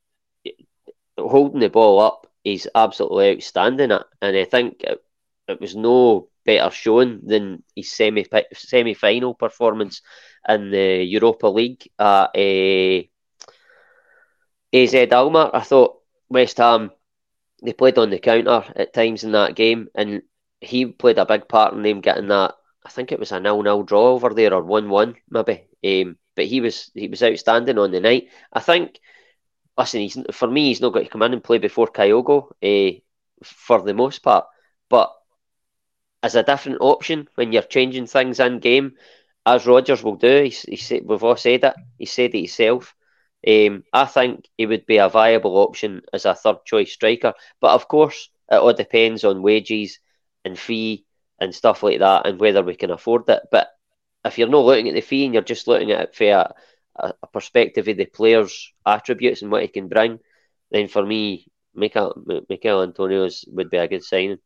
holding 1.19 1.61
the 1.61 1.69
ball 1.69 2.01
up, 2.01 2.27
he's 2.45 2.67
absolutely 2.75 3.37
outstanding 3.37 3.91
and 3.93 4.37
I 4.37 4.45
think 4.45 4.83
it, 4.83 5.03
it 5.49 5.61
was 5.61 5.75
no 5.75 6.29
better 6.45 6.71
shown 6.71 7.21
than 7.27 7.63
his 7.75 7.91
semi 7.93 8.25
semi 8.53 8.95
final 8.95 9.35
performance 9.35 10.03
in 10.49 10.71
the 10.71 11.03
Europa 11.05 11.49
League 11.49 11.89
at 11.99 12.31
uh, 12.37 13.03
AZ 14.73 14.95
Alkmaar. 14.95 15.51
I 15.55 15.61
thought 15.61 15.99
West 16.29 16.59
Ham 16.59 16.91
they 17.63 17.73
played 17.73 17.99
on 17.99 18.11
the 18.11 18.19
counter 18.19 18.65
at 18.77 18.93
times 18.93 19.25
in 19.25 19.33
that 19.33 19.57
game, 19.57 19.89
and 19.95 20.23
he 20.61 20.87
played 20.87 21.19
a 21.19 21.27
big 21.27 21.49
part 21.49 21.75
in 21.75 21.83
them 21.83 22.01
getting 22.01 22.29
that. 22.29 22.55
I 22.85 22.89
think 22.89 23.13
it 23.13 23.19
was 23.19 23.33
a 23.33 23.41
nil 23.41 23.63
nil 23.63 23.83
draw 23.83 24.13
over 24.13 24.33
there 24.33 24.55
or 24.55 24.63
one 24.63 24.89
one 24.89 25.17
maybe. 25.31 25.67
Um, 25.85 26.17
but 26.35 26.47
he 26.47 26.61
was 26.61 26.91
he 26.95 27.09
was 27.09 27.23
outstanding 27.23 27.79
on 27.79 27.91
the 27.91 28.01
night. 28.01 28.29
I 28.53 28.61
think. 28.61 29.01
Listen, 29.79 30.01
he's 30.01 30.19
for 30.33 30.49
me. 30.49 30.69
He's 30.69 30.81
not 30.81 30.95
got 30.95 31.01
to 31.01 31.09
come 31.09 31.23
in 31.23 31.35
and 31.35 31.45
play 31.45 31.59
before 31.59 31.89
Kyogo 31.89 32.51
uh, 32.63 32.99
for 33.45 33.83
the 33.83 33.93
most 33.93 34.23
part, 34.23 34.47
but 34.89 35.13
as 36.23 36.35
a 36.35 36.43
different 36.43 36.79
option 36.81 37.29
when 37.37 37.53
you're 37.53 37.63
changing 37.63 38.07
things 38.07 38.41
in 38.41 38.59
game, 38.59 38.95
as 39.45 39.67
Rodgers 39.67 40.03
will 40.03 40.17
do. 40.17 40.43
He, 40.45 40.49
he 40.49 40.77
said, 40.77 41.03
we've 41.05 41.23
all 41.23 41.37
said 41.37 41.63
it. 41.63 41.75
He 41.99 42.07
said 42.07 42.35
it 42.35 42.39
himself. 42.39 42.96
Um, 43.47 43.85
I 43.93 44.07
think 44.07 44.49
he 44.59 44.67
would 44.67 44.87
be 44.87 44.97
a 44.97 45.09
viable 45.09 45.57
option 45.59 46.03
as 46.13 46.25
a 46.25 46.35
third 46.35 46.65
choice 46.65 46.93
striker, 46.93 47.35
but 47.61 47.75
of 47.75 47.87
course, 47.87 48.29
it 48.51 48.57
all 48.57 48.73
depends 48.73 49.25
on 49.25 49.43
wages 49.43 50.01
and 50.45 50.59
fee 50.59 51.05
and 51.41 51.55
stuff 51.55 51.83
like 51.83 52.01
that, 52.01 52.27
and 52.27 52.41
whether 52.41 52.63
we 52.63 52.75
can 52.75 52.91
afford 52.91 53.29
it. 53.29 53.43
But 53.51 53.69
if 54.25 54.39
you're 54.39 54.49
not 54.49 54.65
looking 54.65 54.89
at 54.89 54.95
the 54.95 55.01
fee 55.01 55.25
and 55.25 55.35
you're 55.35 55.43
just 55.43 55.69
looking 55.69 55.93
at 55.93 56.01
it 56.01 56.15
from 56.15 56.27
a, 56.27 56.55
a, 57.23 57.27
perspective 57.33 57.87
of 57.87 57.97
the 57.97 58.07
player's 58.07 58.73
attributes 58.85 59.43
and 59.43 59.53
what 59.53 59.63
he 59.63 59.69
can 59.69 59.89
bring, 59.89 60.19
then 60.71 60.89
for 60.89 61.05
me, 61.05 61.47
Michael, 61.75 62.21
Michail 62.49 62.83
Antonio's 62.83 63.45
would 63.49 63.71
be 63.71 63.77
a 63.77 63.87
good 63.87 64.03
signing. 64.03 64.39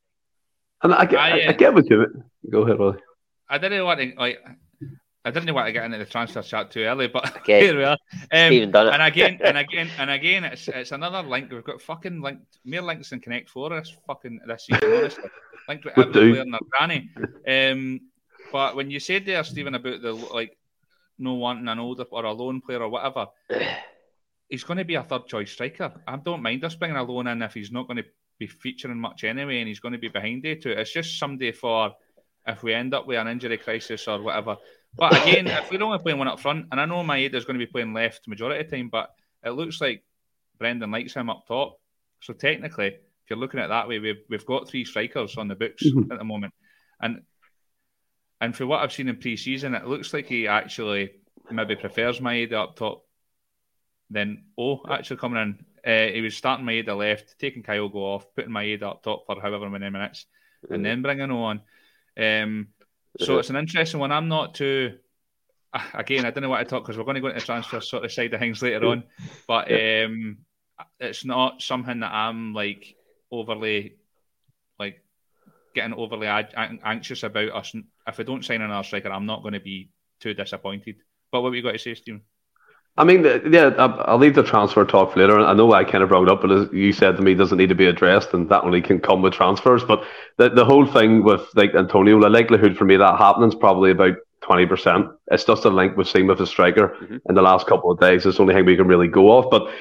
And 0.83 0.93
I, 0.93 1.05
I, 1.05 1.17
I, 1.17 1.49
I 1.49 1.53
get 1.53 1.73
what 1.73 1.89
you 1.89 2.25
Go 2.51 2.63
ahead, 2.63 2.79
Willie. 2.79 2.99
I 3.49 3.59
didn't 3.59 3.85
want 3.85 4.01
to 4.01 4.13
like. 4.17 4.39
I 5.25 5.31
didn't 5.31 5.53
want 5.55 5.67
to 5.67 5.73
get 5.73 5.85
into 5.85 5.99
the 5.99 6.07
transfer 6.07 6.41
chat 6.41 6.71
too 6.71 6.81
early, 6.81 7.09
but 7.09 7.37
okay. 7.39 7.67
here 7.67 7.77
we 7.77 7.85
are. 7.85 7.99
Um, 8.33 8.53
Even 8.53 8.71
done 8.71 8.89
it. 8.89 8.95
And 8.95 9.03
again, 9.03 9.39
and 9.45 9.59
again, 9.59 9.91
and 9.99 10.11
again, 10.11 10.45
it's 10.45 10.69
it's 10.69 10.93
another 10.93 11.27
link. 11.29 11.51
We've 11.51 11.65
got 11.65 11.83
fucking 11.83 12.23
linked 12.23 12.59
more 12.65 12.81
links 12.81 13.11
than 13.11 13.21
Connect 13.21 13.51
Four 13.51 13.71
this 13.71 13.95
fucking 14.07 14.41
this 14.47 14.67
season. 14.67 14.93
honestly, 14.93 15.25
linked 15.69 15.85
with 15.85 15.99
every 15.99 16.13
player 16.13 16.43
in 16.43 16.51
their 16.51 16.61
granny. 16.71 17.11
Um, 17.47 18.01
but 18.51 18.77
when 18.77 18.91
you 18.91 18.99
said 18.99 19.27
there, 19.27 19.45
Stephen, 19.45 19.75
about 19.75 20.01
the 20.01 20.13
like 20.13 20.57
no 21.19 21.35
wanting 21.35 21.69
an 21.69 21.79
older 21.79 22.05
or 22.11 22.25
a 22.25 22.33
lone 22.33 22.63
player 22.63 22.83
or 22.83 22.89
whatever, 22.89 23.27
he's 24.49 24.65
going 24.65 24.79
to 24.79 24.85
be 24.85 24.95
a 24.95 25.03
third 25.03 25.27
choice 25.27 25.53
striker. 25.53 25.93
I 26.09 26.17
don't 26.17 26.43
mind 26.43 26.65
us 26.65 26.77
bringing 26.77 26.97
a 26.97 27.03
loan 27.03 27.27
in 27.27 27.43
if 27.43 27.53
he's 27.53 27.71
not 27.71 27.87
going 27.87 27.99
to 27.99 28.07
be 28.39 28.47
featuring 28.47 28.99
much 28.99 29.25
anyway, 29.25 29.59
and 29.59 29.69
he's 29.69 29.81
going 29.81 29.93
to 29.93 29.99
be 29.99 30.09
behind 30.09 30.47
it 30.47 30.63
too. 30.63 30.71
It's 30.71 30.95
just 30.95 31.19
somebody 31.19 31.53
for 31.53 31.93
if 32.47 32.63
we 32.63 32.73
end 32.73 32.95
up 32.95 33.07
with 33.07 33.19
an 33.19 33.29
injury 33.29 33.59
crisis 33.59 34.09
or 34.09 34.23
whatever 34.23 34.57
but 34.97 35.13
again, 35.23 35.47
if 35.47 35.71
we're 35.71 35.83
only 35.83 35.99
playing 35.99 36.19
one 36.19 36.29
up 36.29 36.41
front, 36.41 36.67
and 36.71 36.81
I 36.81 36.85
know 36.85 37.03
Maeda 37.03 37.33
going 37.47 37.59
to 37.59 37.65
be 37.65 37.71
playing 37.71 37.95
left 37.95 38.27
majority 38.29 38.61
of 38.61 38.71
the 38.71 38.77
time, 38.77 38.89
but 38.89 39.11
it 39.45 39.51
looks 39.51 39.81
like 39.81 40.05
Brendan 40.59 40.91
likes 40.91 41.15
him 41.15 41.31
up 41.31 41.47
top. 41.47 41.79
So 42.21 42.33
technically, 42.35 42.89
if 42.89 43.31
you're 43.31 43.39
looking 43.39 43.61
at 43.61 43.67
it 43.67 43.69
that 43.69 43.89
way, 43.89 43.99
we've 43.99 44.23
we've 44.29 44.47
got 44.47 44.69
three 44.69 44.85
strikers 44.85 45.37
on 45.37 45.49
the 45.49 45.55
books 45.55 45.85
mm-hmm. 45.85 46.13
at 46.13 46.19
the 46.19 46.25
moment, 46.25 46.55
and 47.01 47.23
and 48.41 48.57
for 48.57 48.67
what 48.67 48.81
I've 48.81 48.93
seen 48.93 49.09
in 49.09 49.17
pre-season, 49.17 49.75
it 49.75 49.87
looks 49.87 50.13
like 50.13 50.27
he 50.27 50.49
actually 50.49 51.13
maybe 51.51 51.77
prefers 51.77 52.21
Maeda 52.21 52.55
up 52.55 52.77
top 52.77 53.05
than 54.11 54.45
O 54.59 54.81
actually 54.89 55.19
coming 55.19 55.43
in. 55.43 55.65
Uh, 55.87 56.13
he 56.13 56.21
was 56.21 56.37
starting 56.37 56.67
Maeda 56.67 56.97
left, 56.97 57.39
taking 57.39 57.63
Kyogo 57.63 57.95
off, 57.95 58.27
putting 58.35 58.51
Maeda 58.51 58.83
up 58.83 59.03
top 59.03 59.25
for 59.27 59.41
however 59.41 59.71
many 59.71 59.89
minutes, 59.89 60.27
and 60.69 60.85
then 60.85 61.03
bringing 61.03 61.31
O 61.31 61.43
on. 61.43 61.61
Um, 62.19 62.69
so 63.19 63.39
it's 63.39 63.51
an 63.51 63.57
interesting 63.57 64.01
one. 64.01 64.13
I'm 64.13 64.29
not 64.29 64.55
too. 64.55 64.99
Again, 65.95 66.27
I 66.27 66.31
don't 66.31 66.43
know 66.43 66.49
what 66.49 66.59
to 66.59 66.65
talk 66.65 66.83
because 66.83 66.99
we're 66.99 67.05
going 67.05 67.15
to 67.15 67.21
go 67.21 67.29
into 67.29 67.41
transfer 67.41 67.81
sort 67.81 68.05
of 68.05 68.13
side 68.13 68.35
of 68.35 68.41
things 68.41 68.61
later 68.61 68.85
on, 68.87 69.05
but 69.47 69.71
um, 69.71 70.39
it's 70.99 71.25
not 71.25 71.63
something 71.63 72.01
that 72.01 72.13
I'm 72.13 72.55
like 72.55 72.97
overly 73.31 73.97
like 74.79 75.05
getting 75.75 75.95
overly 75.95 76.27
anxious 76.27 77.23
about 77.23 77.55
us. 77.55 77.73
If 78.07 78.19
I 78.19 78.23
don't 78.23 78.45
sign 78.45 78.63
another 78.63 78.85
striker, 78.85 79.11
I'm 79.11 79.27
not 79.27 79.43
going 79.43 79.55
to 79.55 79.61
be 79.61 79.91
too 80.21 80.35
disappointed. 80.35 80.97
But 81.31 81.43
what 81.43 81.51
have 81.51 81.55
you 81.55 81.63
got 81.63 81.73
to 81.73 81.79
say, 81.79 81.95
Stephen? 81.95 82.23
I 83.01 83.05
mean, 83.05 83.25
yeah, 83.51 83.71
I'll 83.79 84.19
leave 84.19 84.35
the 84.35 84.43
transfer 84.43 84.85
talk 84.85 85.15
for 85.15 85.21
later. 85.21 85.41
I 85.41 85.55
know 85.55 85.73
I 85.73 85.85
kind 85.85 86.03
of 86.03 86.11
brought 86.11 86.25
it 86.25 86.29
up, 86.29 86.43
but 86.43 86.53
as 86.53 86.69
you 86.71 86.93
said 86.93 87.17
to 87.17 87.23
me, 87.23 87.35
doesn't 87.35 87.57
need 87.57 87.71
to 87.71 87.75
be 87.75 87.87
addressed, 87.87 88.35
and 88.35 88.47
that 88.51 88.63
only 88.63 88.83
can 88.83 89.01
come 89.01 89.23
with 89.23 89.33
transfers. 89.33 89.83
But 89.83 90.05
the 90.37 90.51
the 90.51 90.67
whole 90.67 90.85
thing 90.85 91.25
with 91.25 91.41
like 91.55 91.75
Antonio, 91.75 92.21
the 92.21 92.29
likelihood 92.29 92.77
for 92.77 92.85
me 92.85 92.99
that 92.99 93.19
happening 93.19 93.49
is 93.49 93.55
probably 93.55 93.91
about 93.91 94.17
twenty 94.43 94.67
percent. 94.67 95.07
It's 95.31 95.45
just 95.45 95.65
a 95.65 95.71
link 95.71 95.97
we've 95.97 96.07
seen 96.07 96.27
with 96.27 96.39
the 96.39 96.47
striker 96.47 96.89
mm-hmm. 96.89 97.17
in 97.27 97.35
the 97.35 97.41
last 97.41 97.67
couple 97.67 97.91
of 97.91 97.99
days. 98.01 98.27
It's 98.27 98.37
the 98.37 98.43
only 98.43 98.55
thing 98.55 98.67
we 98.67 98.77
can 98.77 98.87
really 98.87 99.09
go 99.09 99.31
off. 99.31 99.47
But 99.51 99.73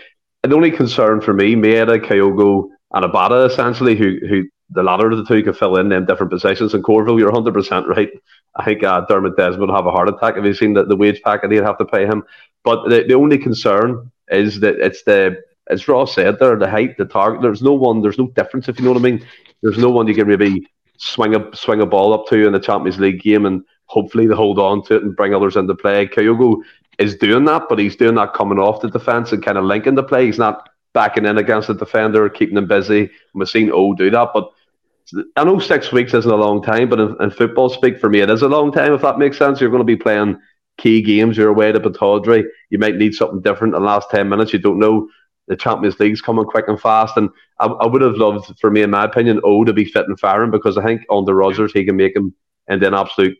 the 0.43 0.55
only 0.55 0.71
concern 0.71 1.19
for 1.19 1.33
me, 1.33 1.55
Maeda, 1.55 1.99
Kyogo, 1.99 2.69
and 2.93 3.03
Abada, 3.03 3.45
essentially, 3.49 3.97
who 3.97 4.17
who 4.29 4.43
the 4.71 4.83
latter 4.83 5.09
of 5.09 5.17
the 5.17 5.25
two 5.25 5.43
can 5.43 5.53
fill 5.53 5.77
in 5.77 5.91
in 5.91 6.05
different 6.05 6.31
positions. 6.31 6.73
And 6.73 6.83
Corville, 6.83 7.19
you're 7.19 7.31
100% 7.31 7.87
right. 7.87 8.09
I 8.55 8.65
think 8.65 8.83
uh, 8.83 9.05
Dermot 9.07 9.37
Desmond 9.37 9.61
would 9.61 9.75
have 9.75 9.85
a 9.85 9.91
heart 9.91 10.09
attack 10.09 10.35
if 10.37 10.43
he's 10.43 10.59
seen 10.59 10.73
the, 10.73 10.83
the 10.85 10.95
wage 10.95 11.21
packet 11.21 11.51
he'd 11.51 11.63
have 11.63 11.77
to 11.79 11.85
pay 11.85 12.05
him. 12.05 12.23
But 12.63 12.89
the, 12.89 13.03
the 13.07 13.13
only 13.15 13.37
concern 13.37 14.11
is 14.29 14.59
that 14.59 14.79
it's 14.79 15.03
the 15.03 15.41
as 15.69 15.87
Ross 15.87 16.15
said 16.15 16.39
there, 16.39 16.57
the 16.57 16.69
height, 16.69 16.97
the 16.97 17.05
target. 17.05 17.41
There's 17.41 17.61
no 17.61 17.73
one. 17.73 18.01
There's 18.01 18.17
no 18.17 18.27
difference 18.29 18.67
if 18.67 18.79
you 18.79 18.85
know 18.85 18.91
what 18.91 18.99
I 18.99 19.03
mean. 19.03 19.25
There's 19.61 19.77
no 19.77 19.89
one 19.89 20.07
you 20.07 20.15
can 20.15 20.27
maybe 20.27 20.67
swing 20.97 21.35
a 21.35 21.55
swing 21.55 21.81
a 21.81 21.85
ball 21.85 22.13
up 22.13 22.27
to 22.27 22.47
in 22.47 22.53
the 22.53 22.59
Champions 22.59 22.99
League 22.99 23.21
game 23.21 23.45
and 23.45 23.63
hopefully 23.85 24.27
they 24.27 24.35
hold 24.35 24.59
on 24.59 24.83
to 24.85 24.95
it 24.95 25.03
and 25.03 25.15
bring 25.15 25.33
others 25.33 25.55
into 25.55 25.75
play. 25.75 26.07
Kyogo 26.07 26.57
is 26.97 27.15
doing 27.15 27.45
that, 27.45 27.63
but 27.69 27.79
he's 27.79 27.95
doing 27.95 28.15
that 28.15 28.33
coming 28.33 28.59
off 28.59 28.81
the 28.81 28.89
defence 28.89 29.31
and 29.31 29.43
kind 29.43 29.57
of 29.57 29.63
linking 29.63 29.95
the 29.95 30.03
play. 30.03 30.25
He's 30.25 30.37
not 30.37 30.69
backing 30.93 31.25
in 31.25 31.37
against 31.37 31.67
the 31.67 31.73
defender, 31.75 32.27
keeping 32.29 32.55
them 32.55 32.67
busy. 32.67 33.09
We've 33.33 33.47
seen 33.47 33.71
O 33.71 33.93
do 33.93 34.09
that, 34.09 34.29
but 34.33 34.49
I 35.35 35.43
know 35.43 35.59
six 35.59 35.91
weeks 35.91 36.13
isn't 36.13 36.31
a 36.31 36.35
long 36.35 36.61
time, 36.61 36.89
but 36.89 36.99
in, 36.99 37.15
in, 37.19 37.29
football 37.31 37.69
speak, 37.69 37.99
for 37.99 38.09
me, 38.09 38.19
it 38.21 38.29
is 38.29 38.41
a 38.41 38.47
long 38.47 38.71
time. 38.71 38.93
If 38.93 39.01
that 39.01 39.17
makes 39.17 39.37
sense, 39.37 39.59
you're 39.59 39.69
going 39.69 39.81
to 39.81 39.85
be 39.85 39.95
playing 39.95 40.39
key 40.77 41.01
games. 41.01 41.37
You're 41.37 41.49
away 41.49 41.71
to 41.71 41.79
Pittodrie. 41.79 42.43
You 42.69 42.79
might 42.79 42.95
need 42.95 43.13
something 43.13 43.41
different 43.41 43.75
in 43.75 43.81
the 43.81 43.87
last 43.87 44.09
10 44.11 44.29
minutes. 44.29 44.53
You 44.53 44.59
don't 44.59 44.79
know. 44.79 45.07
The 45.47 45.55
Champions 45.55 45.99
League's 45.99 46.21
coming 46.21 46.45
quick 46.45 46.67
and 46.67 46.79
fast. 46.79 47.17
And 47.17 47.29
I, 47.59 47.65
I 47.65 47.87
would 47.87 48.01
have 48.01 48.15
loved, 48.15 48.59
for 48.59 48.69
me, 48.69 48.83
in 48.83 48.91
my 48.91 49.03
opinion, 49.05 49.41
O 49.43 49.63
to 49.63 49.73
be 49.73 49.85
fit 49.85 50.07
and 50.07 50.19
firing 50.19 50.51
because 50.51 50.77
I 50.77 50.83
think 50.83 51.01
under 51.09 51.33
Rodgers, 51.33 51.73
he 51.73 51.85
can 51.85 51.95
make 51.95 52.15
him 52.15 52.33
into 52.67 52.87
an 52.87 52.93
absolute 52.93 53.37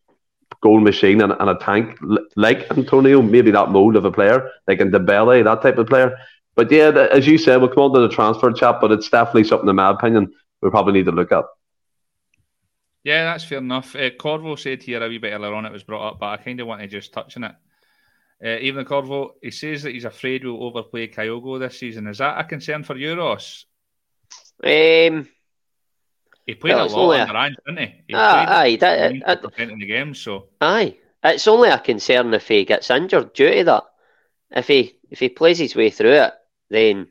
goal 0.61 0.79
machine 0.79 1.21
and, 1.21 1.33
and 1.39 1.49
a 1.49 1.55
tank 1.55 1.97
like 2.35 2.69
Antonio, 2.71 3.21
maybe 3.21 3.51
that 3.51 3.69
mode 3.69 3.95
of 3.95 4.05
a 4.05 4.11
player, 4.11 4.49
like 4.67 4.79
in 4.79 4.91
Dembele, 4.91 5.43
that 5.43 5.61
type 5.61 5.77
of 5.77 5.87
player. 5.87 6.17
But 6.55 6.71
yeah, 6.71 6.89
as 7.11 7.27
you 7.27 7.37
said, 7.37 7.57
we'll 7.57 7.69
come 7.69 7.83
on 7.83 7.93
to 7.93 8.01
the 8.01 8.09
transfer 8.09 8.51
chat, 8.51 8.79
but 8.81 8.91
it's 8.91 9.09
definitely 9.09 9.45
something, 9.45 9.69
in 9.69 9.75
my 9.75 9.91
opinion, 9.91 10.33
we 10.61 10.69
probably 10.69 10.93
need 10.93 11.05
to 11.05 11.11
look 11.11 11.31
at. 11.31 11.45
Yeah, 13.09 13.23
that's 13.23 13.43
fair 13.43 13.57
enough. 13.57 13.95
Uh, 13.95 14.11
Corvo 14.11 14.55
said 14.55 14.83
here 14.83 15.03
a 15.03 15.09
wee 15.09 15.17
bit 15.17 15.33
earlier 15.33 15.55
on 15.55 15.65
it 15.65 15.71
was 15.71 15.81
brought 15.81 16.07
up, 16.07 16.19
but 16.19 16.27
I 16.27 16.37
kind 16.37 16.59
of 16.59 16.67
want 16.67 16.81
to 16.81 16.87
just 16.87 17.11
touch 17.11 17.37
on 17.37 17.45
it. 17.45 17.55
Uh, 18.45 18.59
even 18.59 18.85
Corvo, 18.85 19.33
he 19.41 19.49
says 19.49 19.81
that 19.81 19.93
he's 19.93 20.05
afraid 20.05 20.45
we'll 20.45 20.63
overplay 20.63 21.07
Kyogo 21.07 21.59
this 21.59 21.79
season. 21.79 22.05
Is 22.05 22.19
that 22.19 22.39
a 22.39 22.43
concern 22.43 22.83
for 22.83 22.95
you, 22.95 23.17
Ross? 23.17 23.65
Um, 24.63 25.27
he 26.45 26.53
played 26.53 26.75
well, 26.75 26.85
a 26.85 26.95
lot 26.95 27.19
under 27.21 27.35
Ange, 27.35 27.55
didn't 27.65 27.79
he? 27.79 28.03
he 28.09 28.13
ah, 28.13 28.59
aye, 28.59 28.75
that, 28.75 29.11
uh, 29.25 29.49
in 29.57 29.79
the 29.79 29.87
game, 29.87 30.13
so 30.13 30.49
aye, 30.61 30.95
it's 31.23 31.47
only 31.47 31.69
a 31.69 31.79
concern 31.79 32.31
if 32.35 32.47
he 32.47 32.63
gets 32.63 32.91
injured 32.91 33.33
due 33.33 33.51
to 33.51 33.63
that. 33.63 33.83
If 34.51 34.67
he 34.67 34.97
if 35.09 35.17
he 35.17 35.29
plays 35.29 35.57
his 35.57 35.75
way 35.75 35.89
through 35.89 36.11
it, 36.11 36.33
then 36.69 37.07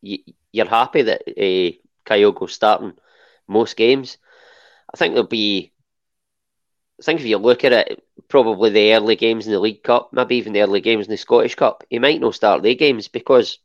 you, 0.00 0.18
are 0.60 0.66
happy 0.66 1.02
that 1.02 1.22
uh, 1.26 1.72
Kyogo's 2.08 2.52
starting 2.52 2.92
most 3.48 3.76
games. 3.76 4.18
I 4.92 4.96
think 4.96 5.14
there'll 5.14 5.28
be. 5.28 5.72
I 7.00 7.04
think 7.04 7.20
if 7.20 7.26
you 7.26 7.38
look 7.38 7.64
at 7.64 7.72
it, 7.72 8.02
probably 8.28 8.70
the 8.70 8.94
early 8.94 9.14
games 9.14 9.46
in 9.46 9.52
the 9.52 9.60
League 9.60 9.84
Cup, 9.84 10.10
maybe 10.12 10.36
even 10.36 10.52
the 10.52 10.62
early 10.62 10.80
games 10.80 11.06
in 11.06 11.12
the 11.12 11.16
Scottish 11.16 11.54
Cup, 11.54 11.84
he 11.88 11.98
might 11.98 12.20
not 12.20 12.34
start 12.34 12.62
the 12.62 12.74
games 12.74 13.06
because, 13.06 13.58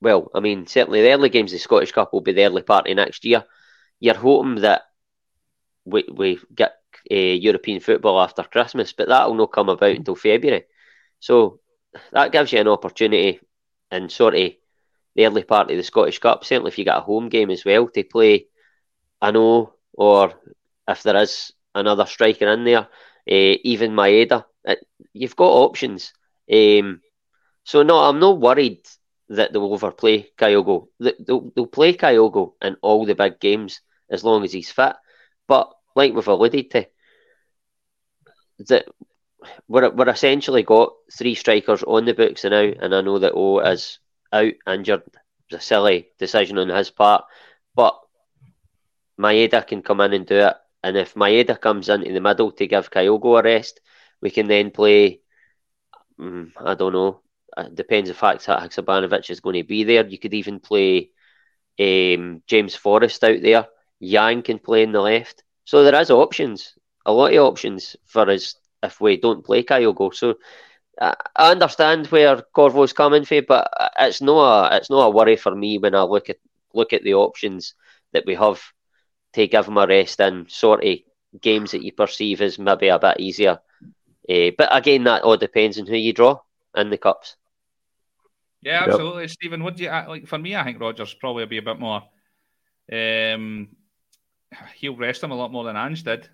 well, 0.00 0.30
I 0.32 0.38
mean, 0.40 0.66
certainly 0.68 1.02
the 1.02 1.10
early 1.10 1.30
games 1.30 1.52
of 1.52 1.56
the 1.56 1.62
Scottish 1.62 1.90
Cup 1.90 2.12
will 2.12 2.20
be 2.20 2.32
the 2.32 2.44
early 2.44 2.62
part 2.62 2.88
of 2.88 2.94
next 2.94 3.24
year. 3.24 3.44
You're 3.98 4.14
hoping 4.14 4.62
that 4.62 4.82
we, 5.84 6.04
we 6.12 6.38
get 6.54 6.76
uh, 7.10 7.14
European 7.14 7.80
football 7.80 8.20
after 8.20 8.44
Christmas, 8.44 8.92
but 8.92 9.08
that 9.08 9.26
will 9.26 9.34
not 9.34 9.52
come 9.52 9.68
about 9.68 9.96
until 9.96 10.14
February. 10.14 10.64
So 11.18 11.58
that 12.12 12.30
gives 12.30 12.52
you 12.52 12.60
an 12.60 12.68
opportunity 12.68 13.40
in 13.90 14.08
sort 14.08 14.36
of 14.36 14.52
the 15.16 15.26
early 15.26 15.42
part 15.42 15.70
of 15.70 15.76
the 15.76 15.82
Scottish 15.82 16.20
Cup, 16.20 16.44
certainly 16.44 16.70
if 16.70 16.78
you 16.78 16.84
get 16.84 16.96
a 16.96 17.00
home 17.00 17.28
game 17.28 17.50
as 17.50 17.64
well, 17.64 17.88
to 17.88 18.04
play 18.04 18.46
I 19.20 19.30
know, 19.30 19.74
or 19.92 20.32
if 20.88 21.02
there 21.02 21.16
is 21.16 21.52
another 21.74 22.06
striker 22.06 22.48
in 22.48 22.64
there, 22.64 22.80
uh, 22.80 22.86
even 23.26 23.92
Maeda, 23.92 24.44
it, 24.64 24.86
you've 25.12 25.36
got 25.36 25.50
options. 25.50 26.12
Um, 26.52 27.00
so 27.64 27.82
no, 27.82 27.98
I'm 27.98 28.18
not 28.18 28.40
worried 28.40 28.86
that 29.28 29.52
they'll 29.52 29.72
overplay 29.72 30.28
Kyogo. 30.36 30.88
They'll, 30.98 31.52
they'll 31.54 31.66
play 31.66 31.94
Kyogo 31.94 32.54
in 32.62 32.76
all 32.82 33.06
the 33.06 33.14
big 33.14 33.38
games 33.40 33.80
as 34.10 34.24
long 34.24 34.44
as 34.44 34.52
he's 34.52 34.72
fit. 34.72 34.96
But 35.46 35.72
like 35.94 36.12
we've 36.12 36.26
alluded 36.26 36.70
to, 36.72 36.86
that 38.68 38.86
we're, 39.68 39.90
we're 39.90 40.08
essentially 40.08 40.62
got 40.62 40.92
three 41.12 41.34
strikers 41.34 41.82
on 41.82 42.04
the 42.04 42.14
books 42.14 42.44
now, 42.44 42.50
and 42.60 42.94
I 42.94 43.00
know 43.00 43.18
that 43.18 43.32
O 43.34 43.60
is 43.60 43.98
out 44.32 44.52
injured. 44.66 45.02
It's 45.48 45.58
a 45.58 45.60
silly 45.60 46.08
decision 46.18 46.58
on 46.58 46.68
his 46.68 46.90
part, 46.90 47.24
but 47.74 47.98
Maeda 49.20 49.66
can 49.66 49.82
come 49.82 50.00
in 50.02 50.14
and 50.14 50.26
do 50.26 50.36
it. 50.48 50.56
And 50.84 50.96
if 50.96 51.14
Maeda 51.14 51.60
comes 51.60 51.88
into 51.88 52.12
the 52.12 52.20
middle 52.20 52.52
to 52.52 52.66
give 52.66 52.90
Kyogo 52.90 53.38
a 53.40 53.42
rest, 53.42 53.80
we 54.22 54.30
can 54.30 54.48
then 54.48 54.70
play 54.70 55.20
mm, 56.20 56.50
I 56.64 56.74
don't 56.74 56.92
know. 56.92 57.20
It 57.56 57.74
depends 57.74 58.10
if 58.10 58.20
Haksabanovic 58.20 59.30
is 59.30 59.40
going 59.40 59.56
to 59.56 59.64
be 59.68 59.84
there. 59.84 60.06
You 60.06 60.18
could 60.18 60.34
even 60.34 60.60
play 60.60 61.10
um, 61.80 62.42
James 62.46 62.74
Forrest 62.76 63.24
out 63.24 63.42
there. 63.42 63.66
Yang 64.00 64.42
can 64.42 64.58
play 64.58 64.82
in 64.82 64.92
the 64.92 65.00
left. 65.00 65.42
So 65.64 65.84
there 65.84 66.00
is 66.00 66.10
options, 66.10 66.74
a 67.06 67.12
lot 67.12 67.34
of 67.34 67.44
options 67.44 67.96
for 68.06 68.28
us 68.30 68.56
if 68.82 69.00
we 69.00 69.16
don't 69.18 69.44
play 69.44 69.62
Kyogo. 69.62 70.14
So 70.14 70.34
uh, 71.00 71.14
I 71.36 71.50
understand 71.52 72.06
where 72.08 72.42
Corvo's 72.56 72.92
coming 72.92 73.24
from, 73.24 73.44
but 73.48 73.68
it's 74.00 74.22
not 74.22 74.72
a 74.72 74.76
it's 74.76 74.90
not 74.90 75.06
a 75.06 75.10
worry 75.10 75.36
for 75.36 75.54
me 75.54 75.78
when 75.78 75.94
I 75.94 76.02
look 76.02 76.30
at 76.30 76.38
look 76.74 76.92
at 76.92 77.02
the 77.02 77.14
options 77.14 77.74
that 78.12 78.24
we 78.26 78.34
have 78.34 78.60
to 79.34 79.46
give 79.46 79.66
him 79.66 79.76
a 79.76 79.86
rest 79.86 80.20
in 80.20 80.46
sort 80.48 80.84
of 80.84 80.98
games 81.40 81.70
that 81.72 81.82
you 81.82 81.92
perceive 81.92 82.40
as 82.40 82.58
maybe 82.58 82.88
a 82.88 82.98
bit 82.98 83.20
easier. 83.20 83.60
Uh, 84.28 84.50
but 84.56 84.74
again, 84.74 85.04
that 85.04 85.22
all 85.22 85.36
depends 85.36 85.78
on 85.78 85.86
who 85.86 85.96
you 85.96 86.12
draw 86.12 86.40
in 86.76 86.90
the 86.90 86.98
cups. 86.98 87.36
Yeah, 88.62 88.84
absolutely, 88.84 89.22
yep. 89.22 89.30
Stephen. 89.30 89.62
What 89.62 89.76
do 89.76 89.84
you 89.84 89.90
like? 89.90 90.26
For 90.26 90.38
me, 90.38 90.54
I 90.54 90.64
think 90.64 90.80
Rodgers 90.80 91.14
probably 91.14 91.46
be 91.46 91.58
a 91.58 91.62
bit 91.62 91.80
more. 91.80 92.02
Um, 92.92 93.68
he'll 94.76 94.96
rest 94.96 95.22
him 95.22 95.30
a 95.30 95.36
lot 95.36 95.52
more 95.52 95.64
than 95.64 95.76
Ange 95.76 96.02
did. 96.02 96.28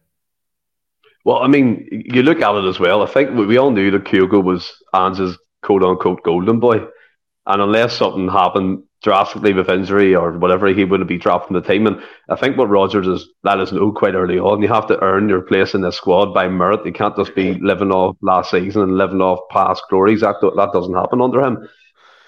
Well, 1.24 1.38
I 1.38 1.48
mean, 1.48 1.88
you 1.90 2.22
look 2.22 2.40
at 2.40 2.54
it 2.54 2.68
as 2.68 2.80
well. 2.80 3.02
I 3.02 3.06
think 3.06 3.30
we 3.36 3.56
all 3.58 3.70
knew 3.70 3.90
that 3.92 4.04
Kyogo 4.04 4.42
was 4.42 4.72
Ange's 4.94 5.38
quote 5.62 5.82
unquote 5.82 6.22
golden 6.22 6.60
boy. 6.60 6.78
And 7.46 7.62
unless 7.62 7.96
something 7.96 8.28
happened 8.28 8.84
drastically 9.02 9.52
with 9.52 9.68
injury 9.68 10.14
or 10.14 10.32
whatever, 10.38 10.68
he 10.68 10.84
wouldn't 10.84 11.08
be 11.08 11.18
dropped 11.18 11.46
from 11.46 11.54
the 11.54 11.66
team. 11.66 11.86
And 11.86 12.02
I 12.28 12.36
think 12.36 12.56
what 12.56 12.68
Rodgers 12.68 13.06
is 13.06 13.28
let 13.44 13.60
us 13.60 13.72
know 13.72 13.92
quite 13.92 14.14
early 14.14 14.38
on, 14.38 14.62
you 14.62 14.68
have 14.68 14.86
to 14.88 15.02
earn 15.02 15.28
your 15.28 15.42
place 15.42 15.74
in 15.74 15.82
the 15.82 15.92
squad 15.92 16.32
by 16.32 16.48
merit. 16.48 16.84
You 16.84 16.92
can't 16.92 17.16
just 17.16 17.34
be 17.34 17.54
living 17.54 17.92
off 17.92 18.16
last 18.22 18.50
season 18.50 18.82
and 18.82 18.96
living 18.96 19.20
off 19.20 19.40
past 19.50 19.82
glories. 19.90 20.22
That, 20.22 20.36
that 20.40 20.70
doesn't 20.72 20.94
happen 20.94 21.20
under 21.20 21.42
him. 21.42 21.68